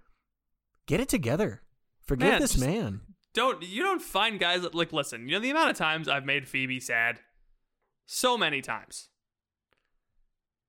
get 0.87 0.99
it 0.99 1.09
together. 1.09 1.61
Forgive 2.01 2.29
Man, 2.29 2.41
this 2.41 2.57
man. 2.57 3.01
don't 3.33 3.63
you 3.63 3.81
don't 3.83 4.01
find 4.01 4.39
guys 4.39 4.63
that 4.63 4.75
like 4.75 4.91
listen 4.91 5.29
you 5.29 5.35
know 5.35 5.39
the 5.39 5.49
amount 5.51 5.69
of 5.69 5.77
times 5.77 6.09
i've 6.09 6.25
made 6.25 6.45
phoebe 6.49 6.77
sad 6.81 7.21
so 8.05 8.37
many 8.37 8.59
times 8.59 9.07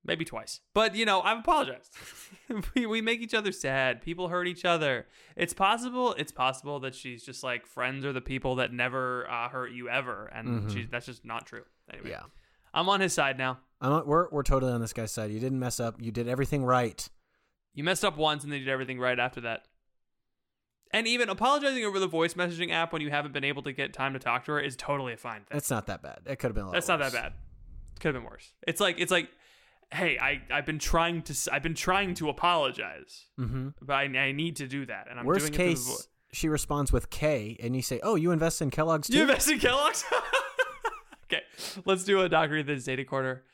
maybe 0.05 0.25
twice 0.25 0.59
but 0.73 0.95
you 0.95 1.05
know 1.05 1.21
i've 1.21 1.39
apologized 1.39 1.93
we, 2.75 2.85
we 2.85 3.01
make 3.01 3.21
each 3.21 3.33
other 3.33 3.51
sad 3.51 4.01
people 4.01 4.27
hurt 4.27 4.47
each 4.47 4.65
other 4.65 5.05
it's 5.35 5.53
possible 5.53 6.13
it's 6.17 6.31
possible 6.31 6.79
that 6.79 6.93
she's 6.93 7.23
just 7.23 7.43
like 7.43 7.65
friends 7.65 8.03
are 8.05 8.11
the 8.13 8.21
people 8.21 8.55
that 8.55 8.73
never 8.73 9.29
uh, 9.29 9.47
hurt 9.49 9.71
you 9.71 9.89
ever 9.89 10.25
and 10.33 10.63
Mhm. 10.69 10.73
she, 10.73 10.83
that's 10.85 11.05
just 11.05 11.23
not 11.25 11.45
true 11.45 11.63
anyway 11.91 12.09
Yeah. 12.11 12.23
i'm 12.73 12.89
on 12.89 12.99
his 12.99 13.13
side 13.13 13.37
now 13.37 13.59
I'm 13.81 13.89
not, 13.89 14.07
we're 14.07 14.29
we're 14.29 14.43
totally 14.43 14.71
on 14.71 14.79
this 14.79 14.93
guy's 14.93 15.11
side. 15.11 15.29
You 15.29 15.41
didn't 15.41 15.59
mess 15.59 15.77
up. 15.77 16.01
You 16.01 16.09
did 16.09 16.29
everything 16.29 16.63
right. 16.63 17.05
You 17.73 17.83
messed 17.83 18.05
up 18.05 18.15
once 18.15 18.43
and 18.45 18.49
then 18.53 18.59
you 18.59 18.65
did 18.65 18.71
everything 18.71 18.97
right 18.97 19.19
after 19.19 19.41
that. 19.41 19.67
And 20.91 21.05
even 21.05 21.27
apologizing 21.27 21.83
over 21.83 21.99
the 21.99 22.07
voice 22.07 22.35
messaging 22.35 22.71
app 22.71 22.93
when 22.93 23.01
you 23.01 23.09
haven't 23.09 23.33
been 23.33 23.43
able 23.43 23.61
to 23.63 23.73
get 23.73 23.91
time 23.93 24.13
to 24.13 24.19
talk 24.19 24.45
to 24.45 24.53
her 24.53 24.59
is 24.61 24.77
totally 24.77 25.11
a 25.11 25.17
fine 25.17 25.39
thing. 25.39 25.47
That's 25.51 25.69
not 25.69 25.87
that 25.87 26.01
bad. 26.01 26.19
It 26.27 26.37
could 26.37 26.47
have 26.47 26.55
been 26.55 26.63
a 26.63 26.67
lot. 26.67 26.73
That's 26.75 26.87
not 26.87 26.99
that 26.99 27.11
bad. 27.11 27.33
It 27.95 27.99
Could 27.99 28.13
have 28.13 28.23
been 28.23 28.29
worse. 28.31 28.53
It's 28.65 28.79
like 28.79 28.95
it's 28.99 29.11
like, 29.11 29.27
hey, 29.93 30.17
I 30.19 30.41
I've 30.51 30.65
been 30.65 30.79
trying 30.79 31.21
to 31.23 31.35
I've 31.51 31.63
been 31.63 31.75
trying 31.75 32.13
to 32.15 32.29
apologize, 32.29 33.27
Mhm. 33.39 33.73
but 33.81 33.93
I, 33.93 34.03
I 34.03 34.31
need 34.31 34.55
to 34.57 34.67
do 34.67 34.85
that, 34.87 35.07
and 35.09 35.19
I'm 35.19 35.25
Worst 35.25 35.39
doing 35.41 35.53
it 35.53 35.57
the 35.57 35.63
case, 35.75 35.87
vo- 35.87 35.97
she 36.31 36.49
responds 36.49 36.91
with 36.91 37.09
K, 37.09 37.57
and 37.61 37.75
you 37.75 37.81
say, 37.81 37.99
"Oh, 38.03 38.15
you 38.15 38.31
invest 38.31 38.61
in 38.61 38.71
Kellogg's 38.71 39.07
too." 39.07 39.15
You 39.17 39.21
invest 39.21 39.49
in 39.49 39.59
Kellogg's. 39.59 40.03
okay, 41.25 41.41
let's 41.85 42.03
do 42.03 42.21
a 42.21 42.29
Doctor 42.29 42.63
this 42.63 42.83
data 42.85 43.05
quarter. 43.05 43.45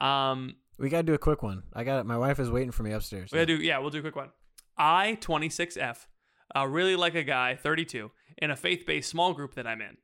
Um, 0.00 0.56
we 0.78 0.88
gotta 0.88 1.02
do 1.04 1.14
a 1.14 1.18
quick 1.18 1.42
one. 1.42 1.62
I 1.72 1.84
got 1.84 2.00
it. 2.00 2.04
My 2.06 2.18
wife 2.18 2.38
is 2.38 2.50
waiting 2.50 2.70
for 2.72 2.82
me 2.82 2.92
upstairs. 2.92 3.30
We 3.32 3.36
gotta 3.36 3.46
do 3.46 3.56
yeah, 3.62 3.78
we'll 3.78 3.90
do 3.90 3.98
a 3.98 4.02
quick 4.02 4.16
one. 4.16 4.30
I 4.76 5.14
twenty 5.20 5.48
six 5.48 5.76
F, 5.76 6.08
uh, 6.54 6.66
really 6.66 6.96
like 6.96 7.14
a 7.14 7.22
guy 7.24 7.56
thirty 7.56 7.84
two 7.84 8.10
in 8.38 8.50
a 8.50 8.56
faith 8.56 8.84
based 8.86 9.08
small 9.10 9.32
group 9.32 9.54
that 9.54 9.66
I'm 9.66 9.80
in. 9.80 9.96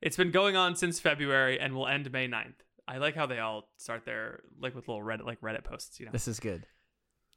It's 0.00 0.16
been 0.16 0.30
going 0.30 0.56
on 0.56 0.76
since 0.76 1.00
February 1.00 1.58
and 1.58 1.74
will 1.74 1.86
end 1.86 2.12
May 2.12 2.28
9th. 2.28 2.60
I 2.88 2.98
like 2.98 3.14
how 3.14 3.26
they 3.26 3.38
all 3.38 3.68
start 3.76 4.04
their 4.04 4.40
like 4.60 4.74
with 4.74 4.88
little 4.88 5.02
Reddit 5.02 5.24
like 5.26 5.40
Reddit 5.40 5.64
posts. 5.64 5.98
You 5.98 6.06
know, 6.06 6.12
This 6.12 6.28
is 6.28 6.38
good. 6.40 6.66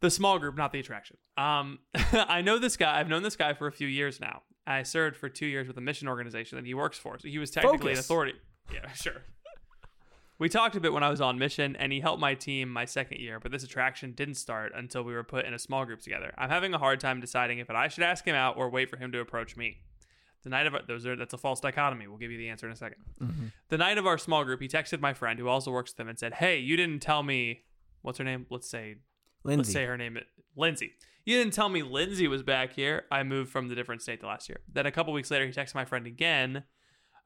the 0.01 0.09
small 0.11 0.38
group, 0.39 0.55
not 0.55 0.71
the 0.71 0.80
attraction. 0.80 1.17
Um, 1.38 1.80
I 2.13 2.41
know 2.41 2.59
this 2.59 2.77
guy. 2.77 2.99
I've 2.99 3.09
known 3.09 3.23
this 3.23 3.35
guy 3.35 3.53
for 3.53 3.67
a 3.67 3.71
few 3.71 3.88
years 3.88 4.19
now. 4.19 4.43
I 4.67 4.84
served 4.84 5.15
for 5.17 5.30
two 5.30 5.47
years 5.47 5.67
with 5.67 5.77
a 5.77 5.81
mission 5.81 6.07
organization 6.07 6.57
that 6.57 6.65
he 6.65 6.73
works 6.76 6.97
for, 6.99 7.17
so 7.17 7.27
he 7.27 7.39
was 7.39 7.49
technically 7.49 7.93
an 7.93 7.99
authority. 7.99 8.34
Yeah, 8.71 8.91
sure. 8.93 9.23
We 10.38 10.47
talked 10.47 10.76
a 10.77 10.80
bit 10.80 10.93
when 10.93 11.03
I 11.03 11.09
was 11.09 11.19
on 11.19 11.38
mission, 11.38 11.76
and 11.76 11.91
he 11.91 11.99
helped 11.99 12.21
my 12.21 12.34
team 12.34 12.69
my 12.69 12.85
second 12.85 13.19
year, 13.19 13.39
but 13.41 13.51
this 13.51 13.63
attraction 13.63 14.13
didn't 14.13 14.35
start 14.35 14.71
until 14.73 15.03
we 15.03 15.13
were 15.13 15.23
put 15.23 15.43
in 15.45 15.53
a 15.53 15.59
small 15.59 15.85
group 15.85 15.99
together. 16.01 16.34
I'm 16.38 16.49
having 16.49 16.73
a 16.73 16.77
hard 16.77 17.01
time 17.01 17.19
deciding 17.19 17.59
if 17.59 17.69
I 17.69 17.89
should 17.89 18.03
ask 18.05 18.23
him 18.23 18.35
out 18.35 18.55
or 18.55 18.69
wait 18.69 18.89
for 18.89 18.95
him 18.95 19.11
to 19.11 19.19
approach 19.19 19.57
me. 19.57 19.80
The 20.43 20.49
night 20.49 20.67
of 20.67 20.73
our, 20.75 20.81
those 20.87 21.05
are 21.05 21.15
that's 21.15 21.33
a 21.33 21.37
false 21.37 21.59
dichotomy. 21.59 22.07
We'll 22.07 22.17
give 22.17 22.31
you 22.31 22.37
the 22.37 22.49
answer 22.49 22.65
in 22.65 22.71
a 22.71 22.75
2nd 22.75 22.95
Mhm. 23.21 23.51
The 23.69 23.77
night 23.77 23.97
of 23.97 24.07
our 24.07 24.17
small 24.17 24.43
group, 24.45 24.61
he 24.61 24.67
texted 24.67 24.99
my 25.01 25.13
friend 25.13 25.37
who 25.39 25.47
also 25.47 25.71
works 25.71 25.91
with 25.91 25.99
him 25.99 26.07
and 26.07 26.17
said, 26.17 26.35
"Hey, 26.35 26.57
you 26.59 26.77
didn't 26.77 27.01
tell 27.01 27.23
me 27.23 27.63
what's 28.01 28.17
her 28.17 28.23
name? 28.23 28.45
Let's 28.49 28.69
say 28.69 28.95
Let's 29.43 29.69
say 29.73 29.85
her 29.85 29.97
name 29.97 30.17
is 30.17 30.23
Lindsay. 30.55 30.93
You 31.25 31.37
didn't 31.37 31.53
tell 31.53 31.69
me 31.69 31.81
Lindsay 31.83 32.27
was 32.27 32.43
back 32.43 32.73
here. 32.73 33.05
I 33.11 33.23
moved 33.23 33.51
from 33.51 33.67
the 33.67 33.75
different 33.75 34.01
state 34.01 34.19
the 34.21 34.27
last 34.27 34.49
year. 34.49 34.59
Then 34.71 34.85
a 34.85 34.91
couple 34.91 35.13
weeks 35.13 35.29
later, 35.31 35.45
he 35.45 35.51
texted 35.53 35.75
my 35.75 35.85
friend 35.85 36.07
again 36.07 36.63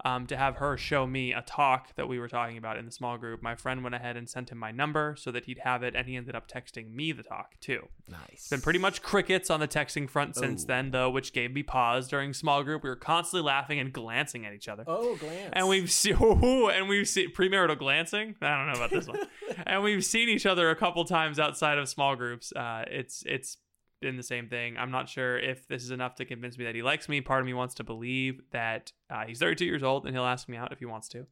um, 0.06 0.28
to 0.28 0.38
have 0.38 0.58
her 0.58 0.78
show 0.78 1.08
me 1.08 1.34
a 1.34 1.42
talk 1.42 1.96
that 1.96 2.08
we 2.08 2.20
were 2.20 2.28
talking 2.28 2.58
about 2.58 2.78
in 2.78 2.86
the 2.86 2.92
small 2.92 3.18
group. 3.18 3.42
My 3.42 3.56
friend 3.56 3.84
went 3.84 3.96
ahead 3.96 4.18
and 4.18 4.30
sent 4.30 4.52
him 4.52 4.58
my 4.58 4.72
number 4.72 5.16
so 5.18 5.32
that 5.32 5.46
he'd 5.46 5.60
have 5.60 5.84
it, 5.84 5.96
and 5.96 6.08
he 6.08 6.16
ended 6.16 6.36
up 6.36 6.50
texting 6.50 6.94
me 6.94 7.12
the 7.12 7.24
talk 7.24 7.60
too. 7.62 7.88
Nice. 8.10 8.20
It's 8.34 8.50
been 8.50 8.62
pretty 8.62 8.80
much 8.80 9.02
crickets 9.02 9.50
on 9.50 9.60
the 9.60 9.68
texting 9.68 10.10
front 10.10 10.36
since 10.36 10.66
then, 10.66 10.92
though, 10.92 11.10
which 11.10 11.32
gave 11.32 11.54
me 11.54 11.64
pause 11.64 12.08
during 12.08 12.34
small 12.34 12.64
group. 12.64 12.84
We 12.84 12.90
were 12.90 12.96
constantly 12.96 13.46
laughing 13.46 13.80
and 13.80 13.94
glancing 13.94 14.46
at 14.46 14.54
each 14.54 14.68
other. 14.68 14.84
Oh, 14.88 15.16
glance. 15.16 15.52
And 15.54 15.68
we've 15.68 15.92
seen, 15.92 16.16
and 16.22 16.90
we've 16.90 17.08
seen 17.08 17.32
premarital 17.32 17.80
glancing. 17.80 18.36
I 18.42 18.58
don't 18.58 18.68
know 18.68 18.86
about 18.86 18.92
this 18.92 19.08
one. 19.08 19.20
and 19.66 19.84
we've 19.84 20.04
seen 20.04 20.28
each 20.28 20.46
other 20.46 20.70
a 20.70 20.76
couple 20.76 21.06
times 21.06 21.40
outside 21.40 21.78
of 21.78 21.88
small 21.88 22.16
groups. 22.16 22.52
Uh, 22.54 22.84
it's 22.88 23.24
it's 23.26 23.58
been 24.04 24.18
the 24.18 24.24
same 24.24 24.48
thing. 24.48 24.78
I'm 24.78 24.92
not 24.92 25.10
sure 25.10 25.38
if 25.40 25.68
this 25.68 25.84
is 25.84 25.92
enough 25.92 26.16
to 26.16 26.26
convince 26.26 26.58
me 26.58 26.66
that 26.66 26.76
he 26.76 26.84
likes 26.84 27.10
me. 27.10 27.22
Part 27.22 27.42
of 27.42 27.46
me 27.46 27.54
wants 27.54 27.74
to 27.76 27.84
believe 27.84 28.42
that 28.52 28.92
uh, 29.10 29.24
he's 29.26 29.40
32 29.40 29.66
years 29.66 29.84
old 29.84 30.06
and 30.06 30.16
he'll 30.16 30.26
ask 30.26 30.48
me 30.48 30.58
out 30.58 30.72
if 30.72 30.80
he 30.80 30.86
wants 30.86 31.08
to. 31.10 31.26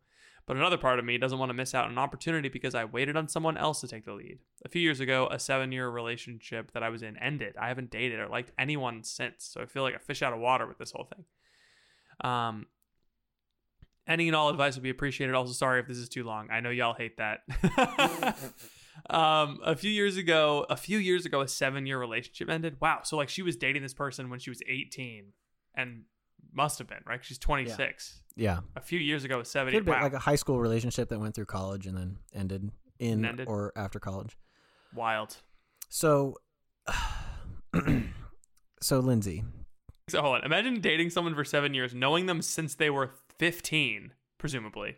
But 0.48 0.58
another 0.58 0.78
part 0.78 0.98
of 0.98 1.06
me 1.06 1.18
doesn't 1.18 1.38
want 1.38 1.50
to 1.50 1.54
miss 1.54 1.76
out 1.76 1.86
on 1.86 1.92
an 1.92 1.98
opportunity 1.98 2.50
because 2.50 2.74
I 2.74 2.86
waited 2.86 3.16
on 3.16 3.28
someone 3.28 3.58
else 3.58 3.82
to 3.82 3.88
take 3.88 4.06
the 4.06 4.14
lead. 4.14 4.40
A 4.66 4.70
few 4.70 4.82
years 4.82 5.00
ago, 5.00 5.28
a 5.30 5.38
seven 5.38 5.72
year 5.72 5.88
relationship 5.90 6.72
that 6.72 6.84
I 6.84 6.90
was 6.90 7.04
in 7.04 7.16
ended. 7.18 7.56
I 7.60 7.68
haven't 7.68 7.92
dated 7.92 8.20
or 8.20 8.28
liked 8.28 8.52
anyone 8.58 9.04
since, 9.04 9.46
so 9.46 9.62
I 9.62 9.66
feel 9.66 9.84
like 9.84 9.96
a 9.96 10.00
fish 10.00 10.24
out 10.24 10.34
of 10.34 10.40
water 10.40 10.66
with 10.66 10.80
this 10.80 10.92
whole 10.92 11.06
thing. 11.06 11.26
Um, 12.22 12.66
any 14.08 14.28
and 14.28 14.36
all 14.36 14.50
advice 14.50 14.76
would 14.76 14.84
be 14.84 14.90
appreciated. 14.90 15.36
Also, 15.36 15.54
sorry 15.54 15.80
if 15.80 15.88
this 15.88 15.98
is 15.98 16.10
too 16.10 16.24
long. 16.24 16.50
I 16.52 16.60
know 16.60 16.70
y'all 16.72 16.96
hate 16.96 17.18
that. 17.18 17.44
um, 19.10 19.60
a 19.66 19.76
few 19.76 19.92
years 19.92 20.18
ago, 20.18 20.66
a 20.70 20.78
few 20.78 20.98
years 20.98 21.26
ago, 21.26 21.42
a 21.42 21.48
seven-year 21.48 22.00
relationship 22.00 22.50
ended. 22.50 22.78
Wow. 22.80 23.02
So 23.04 23.18
like 23.18 23.30
she 23.30 23.42
was 23.42 23.56
dating 23.56 23.82
this 23.82 23.94
person 23.94 24.30
when 24.30 24.40
she 24.40 24.50
was 24.50 24.62
18, 24.68 25.34
and 25.76 26.04
must 26.54 26.80
have 26.80 26.88
been 26.88 27.04
right. 27.06 27.24
She's 27.24 27.38
26. 27.38 28.22
Yeah. 28.36 28.60
A 28.76 28.82
few 28.82 29.00
years 29.00 29.24
ago, 29.24 29.40
a 29.40 29.46
seven. 29.46 29.74
Could 29.74 29.86
be 29.86 29.92
like 29.92 30.14
a 30.14 30.20
high 30.20 30.36
school 30.36 30.60
relationship 30.60 31.10
that 31.10 31.20
went 31.20 31.36
through 31.36 31.46
college 31.46 31.88
and 31.88 31.98
then 31.98 32.18
ended 32.34 32.72
in 33.00 33.26
Ended. 33.26 33.48
or 33.48 33.74
after 33.76 34.00
college. 34.00 34.38
Wild. 34.94 35.38
So, 35.90 36.36
so 38.82 39.00
Lindsay, 39.00 39.44
So 40.10 40.22
hold 40.22 40.36
on. 40.36 40.44
Imagine 40.44 40.80
dating 40.82 41.10
someone 41.10 41.36
for 41.36 41.44
seven 41.44 41.74
years, 41.74 41.94
knowing 41.94 42.26
them 42.28 42.42
since 42.42 42.76
they 42.76 42.90
were 42.90 43.12
15, 43.40 44.14
presumably, 44.38 44.96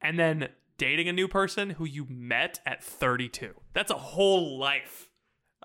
and 0.00 0.18
then 0.18 0.48
dating 0.78 1.08
a 1.08 1.12
new 1.12 1.28
person 1.28 1.70
who 1.70 1.84
you 1.84 2.06
met 2.08 2.60
at 2.64 2.82
32. 2.82 3.52
That's 3.74 3.90
a 3.90 3.96
whole 3.98 4.58
life 4.58 5.08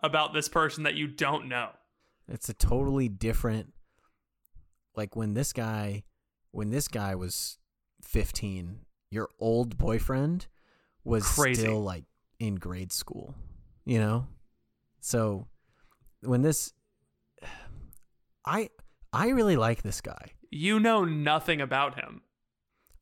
about 0.01 0.33
this 0.33 0.49
person 0.49 0.83
that 0.83 0.95
you 0.95 1.07
don't 1.07 1.47
know. 1.47 1.69
it's 2.27 2.49
a 2.49 2.53
totally 2.53 3.07
different. 3.07 3.73
Like 4.95 5.15
when 5.15 5.33
this 5.33 5.53
guy, 5.53 6.03
when 6.51 6.69
this 6.69 6.87
guy 6.87 7.15
was 7.15 7.57
fifteen, 8.01 8.81
your 9.09 9.29
old 9.39 9.77
boyfriend 9.77 10.47
was 11.03 11.25
Crazy. 11.27 11.61
still 11.61 11.81
like 11.81 12.03
in 12.39 12.55
grade 12.55 12.91
school. 12.91 13.33
You 13.85 13.99
know, 13.99 14.27
so 14.99 15.47
when 16.21 16.41
this, 16.43 16.73
I 18.45 18.69
I 19.11 19.29
really 19.29 19.57
like 19.57 19.81
this 19.83 20.01
guy. 20.01 20.33
You 20.51 20.79
know 20.79 21.05
nothing 21.05 21.61
about 21.61 21.95
him. 21.95 22.21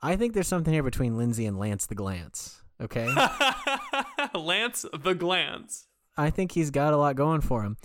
I 0.01 0.15
think 0.15 0.33
there's 0.33 0.47
something 0.47 0.73
here 0.73 0.83
between 0.83 1.17
Lindsay 1.17 1.45
and 1.45 1.59
Lance 1.59 1.85
the 1.85 1.95
Glance. 1.95 2.61
Okay. 2.81 3.07
Lance 4.33 4.85
the 4.93 5.13
Glance. 5.13 5.87
I 6.17 6.29
think 6.29 6.53
he's 6.53 6.71
got 6.71 6.93
a 6.93 6.97
lot 6.97 7.15
going 7.15 7.41
for 7.41 7.63
him 7.63 7.77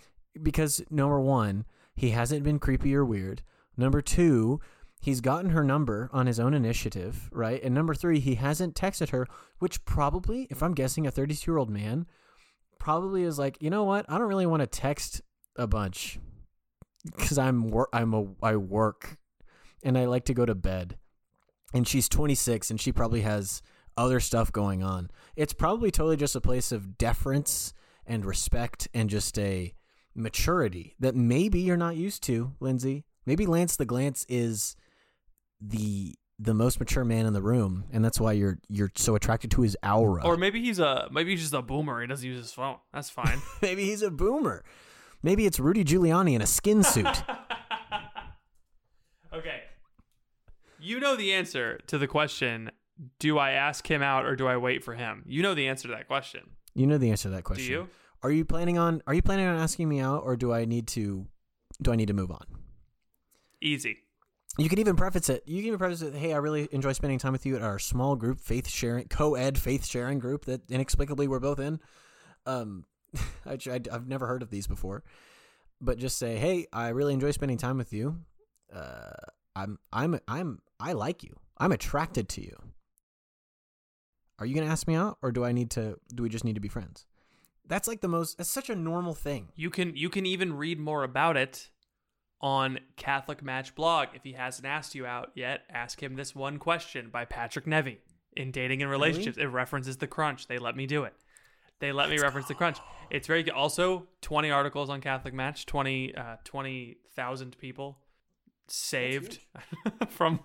because 0.42 0.82
number 0.90 1.20
one, 1.20 1.66
he 1.94 2.10
hasn't 2.10 2.42
been 2.42 2.58
creepy 2.58 2.94
or 2.94 3.04
weird. 3.04 3.42
Number 3.76 4.00
two, 4.00 4.60
he's 5.00 5.20
gotten 5.20 5.50
her 5.50 5.62
number 5.62 6.08
on 6.12 6.26
his 6.26 6.40
own 6.40 6.54
initiative, 6.54 7.28
right? 7.32 7.62
And 7.62 7.74
number 7.74 7.94
three, 7.94 8.18
he 8.20 8.36
hasn't 8.36 8.74
texted 8.74 9.10
her, 9.10 9.26
which 9.58 9.84
probably, 9.84 10.46
if 10.50 10.62
I'm 10.62 10.74
guessing, 10.74 11.06
a 11.06 11.10
32 11.10 11.50
year 11.50 11.58
old 11.58 11.70
man 11.70 12.06
probably 12.78 13.22
is 13.22 13.38
like, 13.38 13.60
you 13.60 13.70
know 13.70 13.84
what? 13.84 14.06
I 14.08 14.18
don't 14.18 14.28
really 14.28 14.46
want 14.46 14.60
to 14.60 14.66
text 14.66 15.20
a 15.56 15.66
bunch 15.66 16.18
because 17.04 17.38
I'm 17.38 17.68
wor- 17.68 17.88
I'm 17.92 18.14
a 18.14 18.26
I 18.42 18.56
work 18.56 19.18
and 19.82 19.96
I 19.96 20.06
like 20.06 20.24
to 20.26 20.34
go 20.34 20.46
to 20.46 20.54
bed. 20.54 20.96
And 21.74 21.86
she's 21.86 22.08
26 22.08 22.70
and 22.70 22.80
she 22.80 22.92
probably 22.92 23.22
has 23.22 23.62
other 23.96 24.20
stuff 24.20 24.52
going 24.52 24.82
on. 24.82 25.10
It's 25.36 25.52
probably 25.52 25.90
totally 25.90 26.16
just 26.16 26.36
a 26.36 26.40
place 26.40 26.72
of 26.72 26.98
deference 26.98 27.72
and 28.06 28.24
respect 28.24 28.88
and 28.94 29.10
just 29.10 29.38
a 29.38 29.74
maturity 30.14 30.94
that 31.00 31.14
maybe 31.14 31.60
you're 31.60 31.76
not 31.76 31.96
used 31.96 32.22
to, 32.24 32.52
Lindsay. 32.60 33.04
Maybe 33.24 33.46
Lance 33.46 33.76
the 33.76 33.84
Glance 33.84 34.24
is 34.28 34.76
the 35.60 36.14
the 36.38 36.52
most 36.52 36.78
mature 36.78 37.04
man 37.04 37.24
in 37.24 37.32
the 37.32 37.40
room, 37.40 37.84
and 37.90 38.04
that's 38.04 38.20
why 38.20 38.32
you're 38.32 38.58
you're 38.68 38.92
so 38.94 39.14
attracted 39.14 39.50
to 39.52 39.62
his 39.62 39.76
aura. 39.82 40.24
Or 40.24 40.36
maybe 40.36 40.60
he's 40.60 40.78
a 40.78 41.08
maybe 41.10 41.30
he's 41.32 41.40
just 41.40 41.54
a 41.54 41.62
boomer. 41.62 42.00
He 42.00 42.06
doesn't 42.06 42.26
use 42.26 42.36
his 42.38 42.52
phone. 42.52 42.76
That's 42.92 43.10
fine. 43.10 43.40
maybe 43.62 43.84
he's 43.84 44.02
a 44.02 44.10
boomer. 44.10 44.62
Maybe 45.22 45.46
it's 45.46 45.58
Rudy 45.58 45.82
Giuliani 45.84 46.34
in 46.34 46.42
a 46.42 46.46
skin 46.46 46.82
suit. 46.82 47.06
okay. 49.34 49.62
You 50.86 51.00
know 51.00 51.16
the 51.16 51.32
answer 51.32 51.80
to 51.88 51.98
the 51.98 52.06
question, 52.06 52.70
do 53.18 53.38
I 53.38 53.50
ask 53.50 53.90
him 53.90 54.02
out 54.02 54.24
or 54.24 54.36
do 54.36 54.46
I 54.46 54.56
wait 54.56 54.84
for 54.84 54.94
him? 54.94 55.24
You 55.26 55.42
know 55.42 55.52
the 55.52 55.66
answer 55.66 55.88
to 55.88 55.94
that 55.94 56.06
question. 56.06 56.42
you 56.74 56.86
know 56.86 56.96
the 56.96 57.10
answer 57.10 57.28
to 57.28 57.34
that 57.34 57.42
question. 57.42 57.66
Do 57.66 57.72
you? 57.72 57.88
Are 58.22 58.30
you 58.30 58.44
planning 58.44 58.78
on 58.78 59.02
Are 59.04 59.12
you 59.12 59.20
planning 59.20 59.46
on 59.46 59.58
asking 59.58 59.88
me 59.88 59.98
out, 59.98 60.22
or 60.24 60.36
do 60.36 60.52
I 60.52 60.64
need 60.64 60.86
to 60.88 61.26
Do 61.82 61.90
I 61.90 61.96
need 61.96 62.06
to 62.06 62.14
move 62.14 62.30
on? 62.30 62.46
Easy. 63.60 63.98
You 64.58 64.68
can 64.68 64.78
even 64.78 64.94
preface 64.94 65.28
it. 65.28 65.42
You 65.44 65.56
can 65.56 65.66
even 65.66 65.78
preface 65.78 66.02
it. 66.02 66.14
Hey, 66.14 66.32
I 66.32 66.36
really 66.36 66.68
enjoy 66.70 66.92
spending 66.92 67.18
time 67.18 67.32
with 67.32 67.44
you 67.44 67.56
at 67.56 67.62
our 67.62 67.80
small 67.80 68.14
group, 68.14 68.40
faith 68.40 68.68
sharing, 68.68 69.08
co-ed 69.08 69.58
faith 69.58 69.84
sharing 69.84 70.20
group 70.20 70.44
that 70.44 70.70
inexplicably 70.70 71.26
we're 71.26 71.40
both 71.40 71.58
in. 71.58 71.80
Um, 72.46 72.84
I, 73.44 73.58
I, 73.66 73.80
I've 73.90 74.06
never 74.06 74.28
heard 74.28 74.42
of 74.42 74.50
these 74.50 74.68
before, 74.68 75.02
but 75.80 75.98
just 75.98 76.16
say, 76.16 76.36
hey, 76.36 76.68
I 76.72 76.90
really 76.90 77.12
enjoy 77.12 77.32
spending 77.32 77.58
time 77.58 77.76
with 77.76 77.92
you. 77.92 78.20
Uh, 78.72 79.10
I'm, 79.56 79.78
I'm, 79.92 80.20
I'm, 80.28 80.60
I 80.78 80.92
like 80.92 81.24
you. 81.24 81.34
I'm 81.58 81.72
attracted 81.72 82.28
to 82.30 82.42
you. 82.42 82.56
Are 84.38 84.44
you 84.44 84.54
gonna 84.54 84.70
ask 84.70 84.86
me 84.86 84.94
out, 84.94 85.16
or 85.22 85.32
do 85.32 85.44
I 85.44 85.52
need 85.52 85.70
to? 85.72 85.96
Do 86.14 86.22
we 86.22 86.28
just 86.28 86.44
need 86.44 86.56
to 86.56 86.60
be 86.60 86.68
friends? 86.68 87.06
That's 87.66 87.88
like 87.88 88.02
the 88.02 88.08
most. 88.08 88.36
That's 88.36 88.50
such 88.50 88.68
a 88.68 88.76
normal 88.76 89.14
thing. 89.14 89.48
You 89.56 89.70
can 89.70 89.96
you 89.96 90.10
can 90.10 90.26
even 90.26 90.52
read 90.52 90.78
more 90.78 91.04
about 91.04 91.38
it 91.38 91.70
on 92.42 92.80
Catholic 92.96 93.42
Match 93.42 93.74
blog. 93.74 94.08
If 94.14 94.24
he 94.24 94.32
hasn't 94.32 94.66
asked 94.66 94.94
you 94.94 95.06
out 95.06 95.30
yet, 95.34 95.62
ask 95.70 96.02
him 96.02 96.16
this 96.16 96.34
one 96.34 96.58
question 96.58 97.08
by 97.10 97.24
Patrick 97.24 97.66
Nevy 97.66 97.98
in 98.36 98.50
Dating 98.50 98.82
and 98.82 98.90
Really? 98.90 99.08
Relationships. 99.08 99.38
It 99.38 99.46
references 99.46 99.96
the 99.96 100.06
crunch. 100.06 100.48
They 100.48 100.58
let 100.58 100.76
me 100.76 100.86
do 100.86 101.04
it. 101.04 101.14
They 101.78 101.92
let 101.92 102.10
me 102.10 102.18
reference 102.18 102.48
the 102.48 102.54
crunch. 102.54 102.78
It's 103.10 103.26
very 103.26 103.42
good. 103.42 103.54
Also, 103.54 104.06
20 104.20 104.50
articles 104.50 104.90
on 104.90 105.00
Catholic 105.00 105.32
Match, 105.32 105.64
20 105.64 106.14
uh, 106.14 106.36
20,000 106.44 107.56
people 107.58 107.98
saved 108.68 109.40
from 110.08 110.40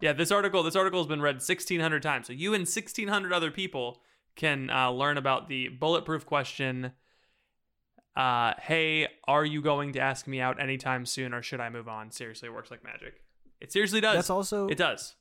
Yeah, 0.00 0.12
this 0.12 0.30
article 0.30 0.62
this 0.62 0.76
article 0.76 1.00
has 1.00 1.06
been 1.06 1.22
read 1.22 1.36
1600 1.36 2.02
times. 2.02 2.26
So 2.26 2.32
you 2.32 2.54
and 2.54 2.62
1600 2.62 3.32
other 3.32 3.50
people 3.50 4.00
can 4.34 4.70
uh, 4.70 4.90
learn 4.90 5.18
about 5.18 5.48
the 5.48 5.68
bulletproof 5.68 6.24
question 6.26 6.92
uh, 8.16 8.52
hey, 8.60 9.08
are 9.26 9.44
you 9.44 9.62
going 9.62 9.94
to 9.94 10.00
ask 10.00 10.26
me 10.26 10.40
out 10.40 10.60
anytime 10.60 11.06
soon 11.06 11.32
or 11.32 11.42
should 11.42 11.60
I 11.60 11.70
move 11.70 11.88
on? 11.88 12.10
Seriously, 12.10 12.48
it 12.48 12.52
works 12.52 12.70
like 12.70 12.84
magic. 12.84 13.22
It 13.60 13.72
seriously 13.72 14.00
does. 14.00 14.16
That's 14.16 14.30
also 14.30 14.68
It 14.68 14.76
does. 14.76 15.14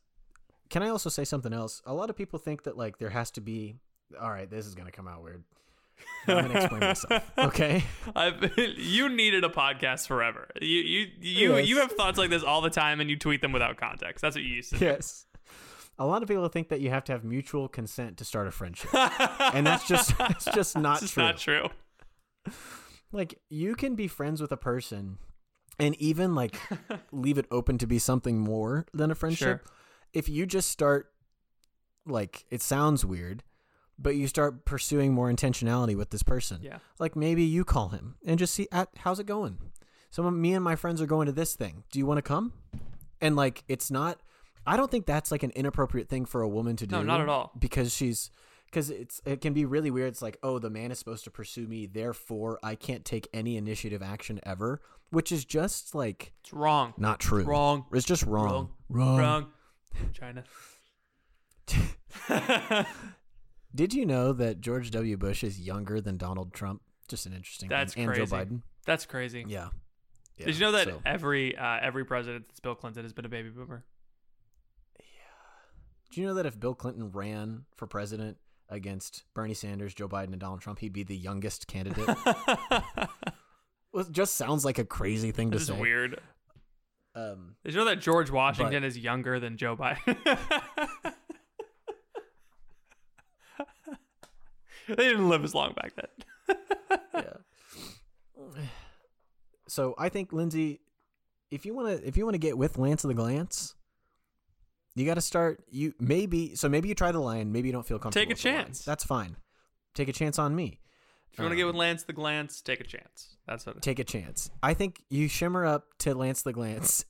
Can 0.69 0.83
I 0.83 0.89
also 0.89 1.09
say 1.09 1.23
something 1.23 1.53
else? 1.53 1.81
A 1.85 1.93
lot 1.93 2.09
of 2.09 2.17
people 2.17 2.39
think 2.39 2.63
that 2.63 2.77
like 2.77 2.97
there 2.97 3.09
has 3.09 3.31
to 3.31 3.41
be. 3.41 3.75
All 4.19 4.29
right, 4.29 4.49
this 4.49 4.65
is 4.65 4.75
gonna 4.75 4.91
come 4.91 5.07
out 5.07 5.23
weird. 5.23 5.43
I'm 6.27 6.47
gonna 6.47 6.59
explain 6.59 6.79
myself. 6.81 7.31
Okay. 7.37 7.83
I've, 8.15 8.57
you 8.77 9.09
needed 9.09 9.43
a 9.43 9.49
podcast 9.49 10.07
forever. 10.07 10.49
You 10.61 10.67
you 10.67 11.07
you 11.19 11.55
Yes. 11.57 11.67
you 11.67 11.77
have 11.79 11.91
thoughts 11.93 12.17
like 12.17 12.29
this 12.29 12.43
all 12.43 12.61
the 12.61 12.69
time 12.69 12.99
and 13.01 13.09
you 13.09 13.17
tweet 13.17 13.41
them 13.41 13.51
without 13.51 13.77
context. 13.77 14.21
That's 14.21 14.35
what 14.35 14.43
you 14.43 14.55
used 14.55 14.71
to 14.73 14.79
do. 14.79 14.85
Yes. 14.85 15.25
A 15.99 16.05
lot 16.05 16.21
of 16.23 16.27
people 16.29 16.47
think 16.47 16.69
that 16.69 16.79
you 16.81 16.89
have 16.89 17.03
to 17.05 17.11
have 17.11 17.23
mutual 17.23 17.67
consent 17.67 18.17
to 18.17 18.25
start 18.25 18.47
a 18.47 18.51
friendship, 18.51 18.89
and 19.53 19.67
that's 19.67 19.87
just 19.87 20.17
that's 20.17 20.45
just 20.45 20.77
not 20.77 20.93
It's 20.93 21.01
just 21.01 21.13
true. 21.13 21.23
not 21.23 21.37
true. 21.37 21.69
Like 23.11 23.39
you 23.49 23.75
can 23.75 23.95
be 23.95 24.07
friends 24.07 24.41
with 24.41 24.51
a 24.51 24.57
person, 24.57 25.17
and 25.77 25.95
even 25.95 26.33
like 26.33 26.55
leave 27.11 27.37
it 27.37 27.45
open 27.51 27.77
to 27.79 27.85
be 27.87 27.99
something 27.99 28.39
more 28.39 28.85
than 28.93 29.11
a 29.11 29.15
friendship. 29.15 29.59
Sure. 29.65 29.73
If 30.13 30.27
you 30.29 30.45
just 30.45 30.69
start, 30.69 31.11
like, 32.05 32.45
it 32.49 32.61
sounds 32.61 33.05
weird, 33.05 33.43
but 34.01 34.15
you 34.15 34.27
start 34.27 34.65
pursuing 34.65 35.13
more 35.13 35.31
intentionality 35.31 35.95
with 35.95 36.09
this 36.09 36.23
person. 36.23 36.59
Yeah. 36.61 36.77
Like 36.99 37.15
maybe 37.15 37.43
you 37.43 37.63
call 37.63 37.89
him 37.89 38.15
and 38.25 38.39
just 38.39 38.53
see 38.53 38.67
at 38.71 38.89
how's 38.97 39.19
it 39.19 39.25
going. 39.25 39.57
Some 40.09 40.25
of 40.25 40.33
me 40.33 40.53
and 40.53 40.63
my 40.63 40.75
friends 40.75 41.01
are 41.01 41.05
going 41.05 41.27
to 41.27 41.31
this 41.31 41.55
thing. 41.55 41.83
Do 41.91 41.99
you 41.99 42.05
want 42.05 42.17
to 42.17 42.21
come? 42.21 42.53
And 43.21 43.35
like 43.35 43.63
it's 43.67 43.91
not 43.91 44.19
I 44.65 44.77
don't 44.77 44.91
think 44.91 45.05
that's 45.05 45.31
like 45.31 45.43
an 45.43 45.51
inappropriate 45.51 46.07
thing 46.09 46.25
for 46.25 46.41
a 46.41 46.47
woman 46.47 46.75
to 46.77 46.87
do. 46.87 46.95
No, 46.95 47.03
not 47.03 47.21
at 47.21 47.29
all. 47.29 47.51
Because 47.57 47.93
she's 47.93 48.29
because 48.65 48.89
it's 48.89 49.21
it 49.25 49.41
can 49.41 49.53
be 49.53 49.65
really 49.65 49.91
weird. 49.91 50.09
It's 50.09 50.21
like, 50.21 50.37
oh, 50.43 50.59
the 50.59 50.69
man 50.69 50.91
is 50.91 50.99
supposed 50.99 51.23
to 51.25 51.31
pursue 51.31 51.67
me, 51.67 51.85
therefore 51.85 52.59
I 52.63 52.75
can't 52.75 53.03
take 53.03 53.27
any 53.33 53.57
initiative 53.57 54.01
action 54.01 54.39
ever, 54.43 54.81
which 55.09 55.31
is 55.31 55.45
just 55.45 55.93
like 55.95 56.33
It's 56.41 56.53
wrong. 56.53 56.93
not 56.97 57.19
true. 57.19 57.43
Wrong. 57.43 57.85
It's 57.91 58.05
just 58.05 58.23
wrong. 58.23 58.69
Wrong. 58.89 59.17
Wrong. 59.17 59.47
China. 60.13 60.43
Did 63.73 63.93
you 63.93 64.05
know 64.05 64.33
that 64.33 64.59
George 64.61 64.91
W. 64.91 65.17
Bush 65.17 65.43
is 65.43 65.59
younger 65.59 66.01
than 66.01 66.17
Donald 66.17 66.53
Trump? 66.53 66.81
Just 67.07 67.25
an 67.25 67.33
interesting 67.33 67.69
That's 67.69 67.93
thing. 67.93 68.03
And 68.05 68.13
crazy. 68.13 68.29
Joe 68.29 68.35
Biden. 68.37 68.61
That's 68.85 69.05
crazy. 69.05 69.45
Yeah. 69.47 69.69
yeah. 70.37 70.45
Did 70.47 70.55
you 70.55 70.61
know 70.61 70.71
that 70.73 70.87
So- 70.87 71.01
every 71.05 71.57
uh, 71.57 71.79
every 71.81 72.05
president 72.05 72.47
that's 72.47 72.59
Bill 72.59 72.75
Clinton 72.75 73.03
has 73.03 73.13
been 73.13 73.25
a 73.25 73.29
baby 73.29 73.49
boomer? 73.49 73.85
Yeah. 74.99 75.05
Do 76.11 76.21
you 76.21 76.27
know 76.27 76.33
that 76.35 76.45
if 76.45 76.59
Bill 76.59 76.73
Clinton 76.73 77.11
ran 77.11 77.65
for 77.75 77.87
president 77.87 78.37
against 78.69 79.23
Bernie 79.33 79.53
Sanders, 79.53 79.93
Joe 79.93 80.07
Biden, 80.07 80.31
and 80.31 80.39
Donald 80.39 80.61
Trump, 80.61 80.79
he'd 80.79 80.93
be 80.93 81.03
the 81.03 81.15
youngest 81.17 81.67
candidate? 81.67 82.07
well, 83.91 84.03
it 84.05 84.11
just 84.11 84.35
sounds 84.35 84.63
like 84.65 84.79
a 84.79 84.85
crazy 84.85 85.31
thing 85.31 85.51
to 85.51 85.55
This 85.57 85.63
is 85.69 85.75
say. 85.75 85.79
weird. 85.79 86.19
Um, 87.13 87.55
Did 87.65 87.73
you 87.73 87.79
know 87.79 87.85
that 87.85 87.99
George 87.99 88.31
Washington 88.31 88.85
is 88.85 88.97
younger 88.97 89.39
than 89.39 89.57
Joe 89.57 89.75
Biden? 89.75 90.17
they 94.97 95.09
didn't 95.09 95.29
live 95.29 95.43
as 95.43 95.53
long 95.53 95.73
back 95.73 95.93
then. 95.95 96.57
yeah. 97.13 98.63
So 99.67 99.95
I 99.97 100.09
think 100.09 100.33
Lindsay, 100.33 100.81
if 101.49 101.65
you 101.65 101.73
want 101.73 101.87
to, 101.87 102.07
if 102.07 102.17
you 102.17 102.25
want 102.25 102.33
to 102.35 102.39
get 102.39 102.57
with 102.57 102.77
Lance 102.77 103.03
of 103.03 103.07
the 103.07 103.13
Glance, 103.13 103.75
you 104.95 105.05
got 105.05 105.13
to 105.13 105.21
start. 105.21 105.63
You 105.69 105.93
maybe 105.99 106.55
so 106.55 106.67
maybe 106.67 106.89
you 106.89 106.95
try 106.95 107.11
the 107.11 107.19
lion. 107.19 107.51
Maybe 107.51 107.69
you 107.69 107.73
don't 107.73 107.85
feel 107.85 107.99
comfortable. 107.99 108.21
Take 108.21 108.29
a 108.29 108.33
with 108.33 108.41
the 108.41 108.49
lion. 108.49 108.65
chance. 108.65 108.83
That's 108.83 109.03
fine. 109.03 109.37
Take 109.93 110.09
a 110.09 110.13
chance 110.13 110.37
on 110.37 110.55
me. 110.55 110.79
If 111.31 111.39
you 111.39 111.45
want 111.45 111.53
to 111.53 111.55
get 111.55 111.63
um, 111.63 111.67
with 111.67 111.75
Lance 111.77 112.03
the 112.03 112.13
Glance, 112.13 112.61
take 112.61 112.81
a 112.81 112.83
chance. 112.83 113.37
That's 113.47 113.65
what. 113.65 113.81
Take 113.81 113.99
a 113.99 114.03
chance. 114.03 114.49
I 114.61 114.73
think 114.73 115.01
you 115.09 115.29
shimmer 115.29 115.65
up 115.65 115.85
to 115.99 116.13
Lance 116.13 116.41
the 116.41 116.51
Glance, 116.51 117.05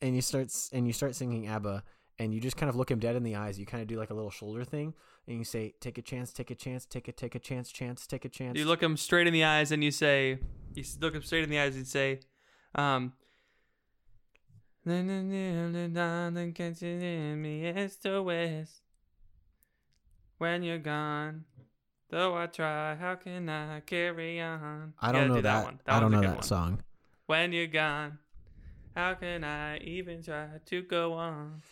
and 0.00 0.14
you 0.14 0.22
start 0.22 0.48
and 0.72 0.86
you 0.86 0.92
start 0.92 1.16
singing 1.16 1.48
ABBA, 1.48 1.82
and 2.20 2.32
you 2.32 2.40
just 2.40 2.56
kind 2.56 2.70
of 2.70 2.76
look 2.76 2.90
him 2.90 3.00
dead 3.00 3.16
in 3.16 3.24
the 3.24 3.34
eyes. 3.34 3.58
You 3.58 3.66
kind 3.66 3.82
of 3.82 3.88
do 3.88 3.96
like 3.96 4.10
a 4.10 4.14
little 4.14 4.30
shoulder 4.30 4.64
thing, 4.64 4.94
and 5.26 5.38
you 5.38 5.44
say, 5.44 5.74
"Take 5.80 5.98
a 5.98 6.02
chance, 6.02 6.32
take 6.32 6.50
a 6.50 6.54
chance, 6.54 6.84
take 6.84 7.08
a 7.08 7.12
take 7.12 7.34
a 7.34 7.38
chance, 7.38 7.70
chance, 7.70 8.06
take 8.06 8.24
a 8.24 8.28
chance." 8.28 8.58
You 8.58 8.64
look 8.64 8.82
him 8.82 8.96
straight 8.96 9.26
in 9.26 9.32
the 9.32 9.44
eyes 9.44 9.72
and 9.72 9.82
you 9.82 9.90
say, 9.90 10.38
you 10.74 10.84
look 11.00 11.14
him 11.14 11.22
straight 11.22 11.44
in 11.44 11.50
the 11.50 11.58
eyes 11.58 11.76
and 11.76 11.86
say, 11.86 12.20
um. 12.74 13.12
When 14.84 15.30
you're 20.64 20.78
gone, 20.78 21.44
though 22.10 22.36
I 22.36 22.46
try, 22.46 22.96
how 22.96 23.14
can 23.14 23.48
I 23.48 23.80
carry 23.80 24.40
on? 24.40 24.94
I 25.00 25.12
don't 25.12 25.28
know 25.28 25.36
do 25.36 25.42
that. 25.42 25.64
one. 25.64 25.80
I 25.86 26.00
don't 26.00 26.10
know 26.10 26.20
that 26.20 26.34
one. 26.34 26.42
song. 26.42 26.82
When 27.26 27.52
you're 27.52 27.68
gone, 27.68 28.18
how 28.96 29.14
can 29.14 29.44
I 29.44 29.78
even 29.78 30.22
try 30.22 30.48
to 30.66 30.82
go 30.82 31.12
on? 31.12 31.62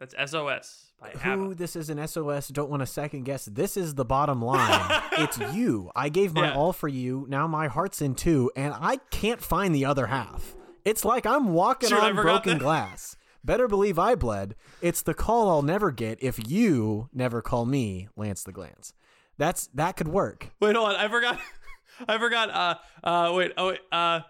That's 0.00 0.14
SOS 0.30 0.86
by 1.00 1.10
Who 1.10 1.30
ABBA. 1.50 1.54
this 1.56 1.76
is 1.76 1.90
an 1.90 2.06
SOS? 2.08 2.48
Don't 2.48 2.70
want 2.70 2.80
to 2.80 2.86
second 2.86 3.24
guess. 3.24 3.44
This 3.44 3.76
is 3.76 3.94
the 3.94 4.04
bottom 4.04 4.42
line. 4.42 5.02
it's 5.12 5.38
you. 5.54 5.90
I 5.94 6.08
gave 6.08 6.32
my 6.32 6.48
Yeah. 6.48 6.54
all 6.54 6.72
for 6.72 6.88
you. 6.88 7.26
Now 7.28 7.46
my 7.46 7.68
heart's 7.68 8.00
in 8.00 8.14
two, 8.14 8.50
and 8.56 8.74
I 8.76 8.96
can't 9.10 9.42
find 9.42 9.74
the 9.74 9.84
other 9.84 10.06
half. 10.06 10.56
It's 10.84 11.04
like 11.04 11.26
I'm 11.26 11.52
walking 11.52 11.92
I 11.92 12.08
on 12.08 12.14
broken 12.16 12.56
glass. 12.58 13.16
Better 13.44 13.68
believe 13.68 13.98
I 13.98 14.14
bled. 14.14 14.54
It's 14.80 15.02
the 15.02 15.14
call 15.14 15.48
I'll 15.50 15.62
never 15.62 15.90
get 15.90 16.18
if 16.22 16.50
you 16.50 17.08
never 17.12 17.42
call 17.42 17.66
me 17.66 18.08
Lance 18.16 18.42
the 18.42 18.52
Glance. 18.52 18.94
That's 19.36 19.68
that 19.74 19.96
could 19.96 20.08
work. 20.08 20.50
Wait, 20.60 20.76
hold 20.76 20.90
on. 20.90 20.96
I 20.96 21.08
forgot. 21.08 21.38
I 22.08 22.18
forgot. 22.18 22.50
Uh, 22.50 22.74
uh, 23.06 23.32
wait. 23.34 23.52
Oh, 23.58 23.68
wait. 23.68 23.80
Uh, 23.92 24.20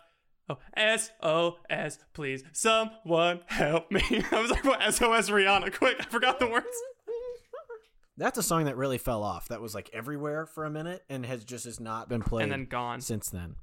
oh, 1.23 1.57
SOS, 1.77 1.99
please. 2.13 2.43
Someone 2.53 3.41
help 3.47 3.91
me. 3.91 4.03
I 4.33 4.41
was 4.41 4.51
like, 4.51 4.65
what? 4.65 4.83
SOS 4.83 5.31
Rihanna. 5.31 5.73
Quick. 5.73 5.97
I 6.01 6.05
forgot 6.05 6.39
the 6.39 6.49
words. 6.49 6.67
That's 8.17 8.39
a 8.39 8.43
song 8.43 8.65
that 8.65 8.77
really 8.77 8.99
fell 8.99 9.23
off. 9.23 9.49
That 9.49 9.61
was 9.63 9.75
like 9.75 9.89
everywhere 9.93 10.45
for 10.47 10.65
a 10.65 10.71
minute 10.71 11.03
and 11.09 11.25
has 11.25 11.45
just 11.45 11.65
has 11.65 11.81
not 11.81 12.09
been 12.09 12.23
played 12.23 12.45
And 12.45 12.53
then 12.53 12.67
gone. 12.67 13.01
since 13.01 13.31
then. 13.31 13.57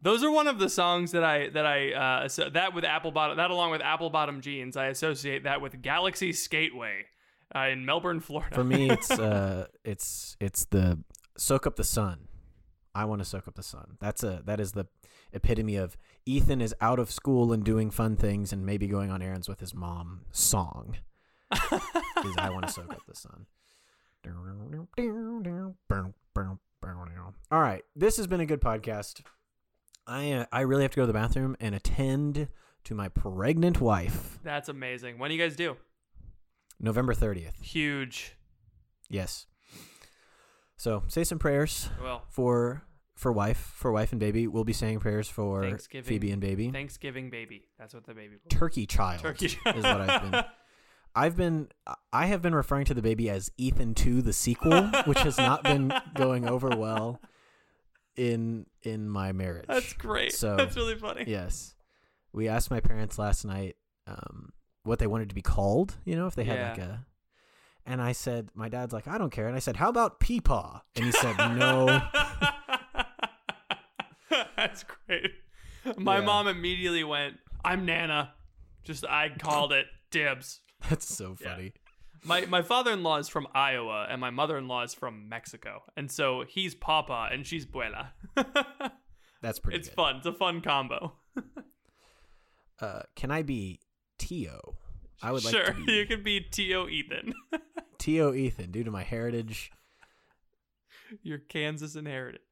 Those 0.00 0.22
are 0.22 0.30
one 0.30 0.48
of 0.48 0.58
the 0.58 0.68
songs 0.68 1.12
that 1.12 1.24
I 1.24 1.48
that 1.50 1.66
I 1.66 1.92
uh 1.92 2.28
so 2.28 2.48
that 2.50 2.74
with 2.74 2.84
apple 2.84 3.10
bottom 3.10 3.36
that 3.38 3.50
along 3.50 3.70
with 3.70 3.80
apple 3.80 4.10
bottom 4.10 4.40
jeans 4.42 4.76
I 4.76 4.86
associate 4.86 5.44
that 5.44 5.60
with 5.62 5.80
Galaxy 5.80 6.32
Skateway 6.32 7.04
uh, 7.54 7.68
in 7.70 7.84
Melbourne, 7.84 8.20
Florida. 8.20 8.54
For 8.54 8.64
me, 8.64 8.90
it's 8.90 9.10
uh, 9.10 9.66
it's 9.84 10.36
it's 10.40 10.64
the 10.66 10.98
soak 11.36 11.66
up 11.66 11.76
the 11.76 11.84
sun. 11.84 12.28
I 12.94 13.04
want 13.06 13.20
to 13.20 13.24
soak 13.24 13.48
up 13.48 13.54
the 13.54 13.62
sun. 13.62 13.96
That's 14.00 14.22
a 14.22 14.42
that 14.44 14.60
is 14.60 14.72
the 14.72 14.86
epitome 15.34 15.76
of 15.76 15.96
Ethan 16.24 16.60
is 16.60 16.74
out 16.80 16.98
of 16.98 17.10
school 17.10 17.52
and 17.52 17.64
doing 17.64 17.90
fun 17.90 18.16
things 18.16 18.52
and 18.52 18.64
maybe 18.64 18.86
going 18.86 19.10
on 19.10 19.20
errands 19.20 19.48
with 19.48 19.60
his 19.60 19.74
mom. 19.74 20.22
Song 20.30 20.96
Because 21.50 22.36
I 22.38 22.50
want 22.50 22.66
to 22.66 22.72
soak 22.72 22.92
up 22.92 23.02
the 23.06 23.14
sun. 23.14 23.46
All 27.50 27.60
right, 27.60 27.84
this 27.94 28.16
has 28.16 28.26
been 28.26 28.40
a 28.40 28.46
good 28.46 28.60
podcast. 28.60 29.20
I 30.06 30.32
uh, 30.32 30.46
I 30.52 30.60
really 30.62 30.82
have 30.82 30.90
to 30.92 30.96
go 30.96 31.02
to 31.02 31.06
the 31.06 31.12
bathroom 31.12 31.56
and 31.60 31.74
attend 31.74 32.48
to 32.84 32.94
my 32.94 33.08
pregnant 33.08 33.80
wife. 33.80 34.38
That's 34.42 34.68
amazing. 34.68 35.18
When 35.18 35.30
do 35.30 35.36
you 35.36 35.42
guys 35.42 35.56
do? 35.56 35.76
November 36.80 37.14
thirtieth. 37.14 37.60
Huge. 37.60 38.36
Yes. 39.08 39.46
So 40.76 41.04
say 41.06 41.24
some 41.24 41.38
prayers 41.38 41.88
I 42.00 42.02
will. 42.02 42.22
for 42.28 42.82
for 43.14 43.32
wife 43.32 43.72
for 43.76 43.92
wife 43.92 44.12
and 44.12 44.20
baby. 44.20 44.46
We'll 44.46 44.64
be 44.64 44.72
saying 44.72 45.00
prayers 45.00 45.28
for 45.28 45.62
Thanksgiving. 45.62 46.08
Phoebe 46.08 46.30
and 46.30 46.40
baby. 46.40 46.70
Thanksgiving 46.70 47.30
baby. 47.30 47.68
That's 47.78 47.94
what 47.94 48.04
the 48.04 48.14
baby. 48.14 48.36
Turkey 48.48 48.86
child 48.86 49.20
Turkey 49.20 49.46
is 49.46 49.84
what 49.84 49.86
I've 49.86 50.30
been. 50.30 50.44
I've 51.16 51.36
been 51.36 51.68
I 52.12 52.26
have 52.26 52.42
been 52.42 52.54
referring 52.54 52.86
to 52.86 52.94
the 52.94 53.02
baby 53.02 53.30
as 53.30 53.50
Ethan 53.56 53.94
2 53.94 54.22
the 54.22 54.32
sequel, 54.32 54.90
which 55.04 55.20
has 55.20 55.38
not 55.38 55.62
been 55.62 55.92
going 56.14 56.48
over 56.48 56.70
well 56.70 57.20
in 58.16 58.66
in 58.82 59.08
my 59.08 59.32
marriage. 59.32 59.66
That's 59.68 59.92
great. 59.92 60.32
So 60.32 60.56
That's 60.56 60.76
really 60.76 60.96
funny. 60.96 61.24
Yes. 61.26 61.74
We 62.32 62.48
asked 62.48 62.70
my 62.70 62.80
parents 62.80 63.16
last 63.16 63.44
night 63.44 63.76
um, 64.08 64.52
what 64.82 64.98
they 64.98 65.06
wanted 65.06 65.28
to 65.28 65.36
be 65.36 65.42
called, 65.42 65.96
you 66.04 66.16
know, 66.16 66.26
if 66.26 66.34
they 66.34 66.44
had 66.44 66.70
like 66.70 66.78
a 66.78 67.06
and 67.86 68.00
I 68.00 68.12
said, 68.12 68.48
my 68.54 68.68
dad's 68.68 68.92
like, 68.92 69.06
I 69.06 69.18
don't 69.18 69.30
care. 69.30 69.46
And 69.46 69.54
I 69.54 69.58
said, 69.58 69.76
how 69.76 69.90
about 69.90 70.18
Peepaw? 70.18 70.80
And 70.96 71.04
he 71.04 71.12
said, 71.12 71.36
no. 71.56 72.00
Great. 75.06 75.30
My 75.98 76.18
Yeah. 76.18 76.24
mom 76.24 76.48
immediately 76.48 77.04
went, 77.04 77.36
"I'm 77.64 77.84
Nana." 77.84 78.32
Just 78.84 79.04
I 79.06 79.30
called 79.38 79.72
it 79.72 79.86
dibs. 80.10 80.60
That's 80.88 81.14
so 81.14 81.34
funny. 81.34 81.72
My 82.24 82.46
my 82.46 82.62
father-in-law 82.62 83.18
is 83.18 83.28
from 83.28 83.46
Iowa 83.54 84.06
and 84.08 84.20
my 84.20 84.30
mother-in-law 84.30 84.82
is 84.84 84.94
from 84.94 85.28
Mexico. 85.28 85.82
And 85.96 86.10
so 86.10 86.44
he's 86.48 86.74
Papa 86.74 87.28
and 87.30 87.46
she's 87.46 87.66
Buela. 87.66 88.08
That's 89.42 89.58
pretty 89.58 89.78
it's 89.78 89.88
good. 89.88 89.94
fun. 89.94 90.16
It's 90.16 90.26
a 90.26 90.32
fun 90.32 90.60
combo. 90.62 91.14
Uh, 92.80 93.02
can 93.14 93.30
I 93.30 93.42
be 93.42 93.80
Tio? 94.18 94.78
I 95.22 95.32
would 95.32 95.42
sure, 95.42 95.64
like 95.66 95.76
to 95.76 95.84
be 95.84 95.92
you 95.92 96.06
can 96.06 96.22
be 96.22 96.40
Tio 96.40 96.88
Ethan. 96.88 97.32
Tio 97.98 98.32
Ethan 98.34 98.70
due 98.70 98.84
to 98.84 98.90
my 98.90 99.02
heritage. 99.02 99.70
Your 101.22 101.38
Kansas 101.38 101.94
inheritance. 101.94 102.42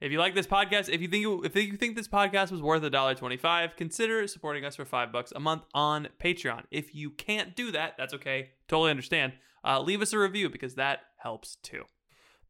If 0.00 0.10
you 0.10 0.18
like 0.18 0.34
this 0.34 0.46
podcast, 0.46 0.88
if 0.88 1.00
you 1.00 1.08
think 1.08 1.44
if 1.44 1.54
you 1.54 1.76
think 1.76 1.96
this 1.96 2.08
podcast 2.08 2.50
was 2.50 2.62
worth 2.62 2.82
a 2.82 2.90
dollar 2.90 3.14
twenty-five, 3.14 3.76
consider 3.76 4.26
supporting 4.26 4.64
us 4.64 4.76
for 4.76 4.84
five 4.84 5.12
bucks 5.12 5.32
a 5.34 5.40
month 5.40 5.64
on 5.74 6.08
Patreon. 6.22 6.64
If 6.70 6.94
you 6.94 7.10
can't 7.10 7.54
do 7.54 7.70
that, 7.72 7.94
that's 7.98 8.14
okay. 8.14 8.50
Totally 8.68 8.90
understand. 8.90 9.34
Uh, 9.64 9.80
leave 9.80 10.02
us 10.02 10.12
a 10.12 10.18
review 10.18 10.48
because 10.48 10.74
that 10.74 11.00
helps 11.18 11.56
too. 11.56 11.84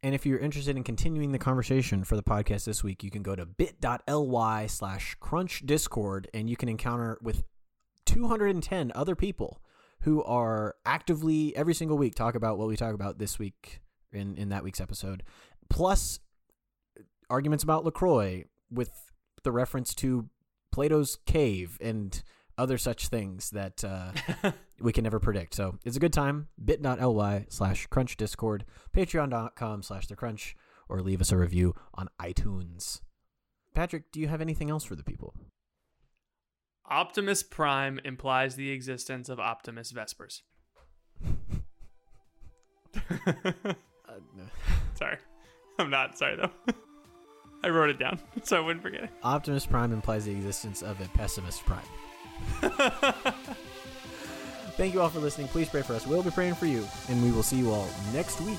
And 0.02 0.14
if 0.14 0.26
you're 0.26 0.38
interested 0.38 0.76
in 0.76 0.82
continuing 0.82 1.30
the 1.30 1.38
conversation 1.38 2.02
for 2.02 2.16
the 2.16 2.22
podcast 2.22 2.64
this 2.64 2.82
week, 2.82 3.04
you 3.04 3.10
can 3.10 3.22
go 3.22 3.36
to 3.36 3.46
bit.ly 3.46 4.66
slash 4.66 5.14
crunch 5.20 5.64
discord 5.64 6.28
and 6.34 6.50
you 6.50 6.56
can 6.56 6.68
encounter 6.68 7.18
with 7.22 7.44
210 8.06 8.90
other 8.96 9.14
people 9.14 9.62
who 10.00 10.22
are 10.24 10.74
actively 10.84 11.54
every 11.54 11.74
single 11.74 11.96
week 11.96 12.16
talk 12.16 12.34
about 12.34 12.58
what 12.58 12.66
we 12.66 12.76
talk 12.76 12.94
about 12.94 13.18
this 13.18 13.38
week 13.38 13.80
in, 14.12 14.36
in 14.36 14.48
that 14.48 14.64
week's 14.64 14.80
episode. 14.80 15.22
Plus 15.70 16.18
arguments 17.32 17.64
about 17.64 17.84
LaCroix 17.84 18.44
with 18.70 18.90
the 19.42 19.50
reference 19.50 19.94
to 19.94 20.28
Plato's 20.70 21.16
cave 21.26 21.78
and 21.80 22.22
other 22.58 22.76
such 22.76 23.08
things 23.08 23.50
that 23.50 23.82
uh, 23.82 24.12
we 24.80 24.92
can 24.92 25.02
never 25.02 25.18
predict. 25.18 25.54
So 25.54 25.78
it's 25.84 25.96
a 25.96 26.00
good 26.00 26.12
time. 26.12 26.48
bit.ly 26.62 27.46
slash 27.48 27.86
crunch 27.86 28.18
discord, 28.18 28.66
patreon.com 28.94 29.82
slash 29.82 30.06
the 30.06 30.14
crunch, 30.14 30.54
or 30.88 31.00
leave 31.00 31.22
us 31.22 31.32
a 31.32 31.38
review 31.38 31.74
on 31.94 32.08
iTunes. 32.20 33.00
Patrick, 33.74 34.12
do 34.12 34.20
you 34.20 34.28
have 34.28 34.42
anything 34.42 34.68
else 34.68 34.84
for 34.84 34.94
the 34.94 35.02
people? 35.02 35.34
Optimus 36.90 37.42
Prime 37.42 37.98
implies 38.04 38.56
the 38.56 38.70
existence 38.70 39.30
of 39.30 39.40
Optimus 39.40 39.90
Vespers. 39.90 40.42
sorry. 44.94 45.16
I'm 45.78 45.88
not 45.88 46.18
sorry 46.18 46.36
though. 46.36 46.74
I 47.64 47.68
wrote 47.68 47.90
it 47.90 47.98
down 47.98 48.18
so 48.42 48.56
I 48.56 48.60
wouldn't 48.60 48.82
forget 48.82 49.04
it. 49.04 49.10
Optimus 49.22 49.66
Prime 49.66 49.92
implies 49.92 50.24
the 50.24 50.32
existence 50.32 50.82
of 50.82 51.00
a 51.00 51.08
pessimist 51.16 51.64
Prime. 51.64 51.82
Thank 54.76 54.94
you 54.94 55.00
all 55.00 55.10
for 55.10 55.20
listening. 55.20 55.48
Please 55.48 55.68
pray 55.68 55.82
for 55.82 55.94
us. 55.94 56.06
We'll 56.06 56.22
be 56.22 56.30
praying 56.30 56.54
for 56.54 56.66
you, 56.66 56.86
and 57.08 57.22
we 57.22 57.30
will 57.30 57.42
see 57.42 57.58
you 57.58 57.70
all 57.70 57.86
next 58.12 58.40
week. 58.40 58.58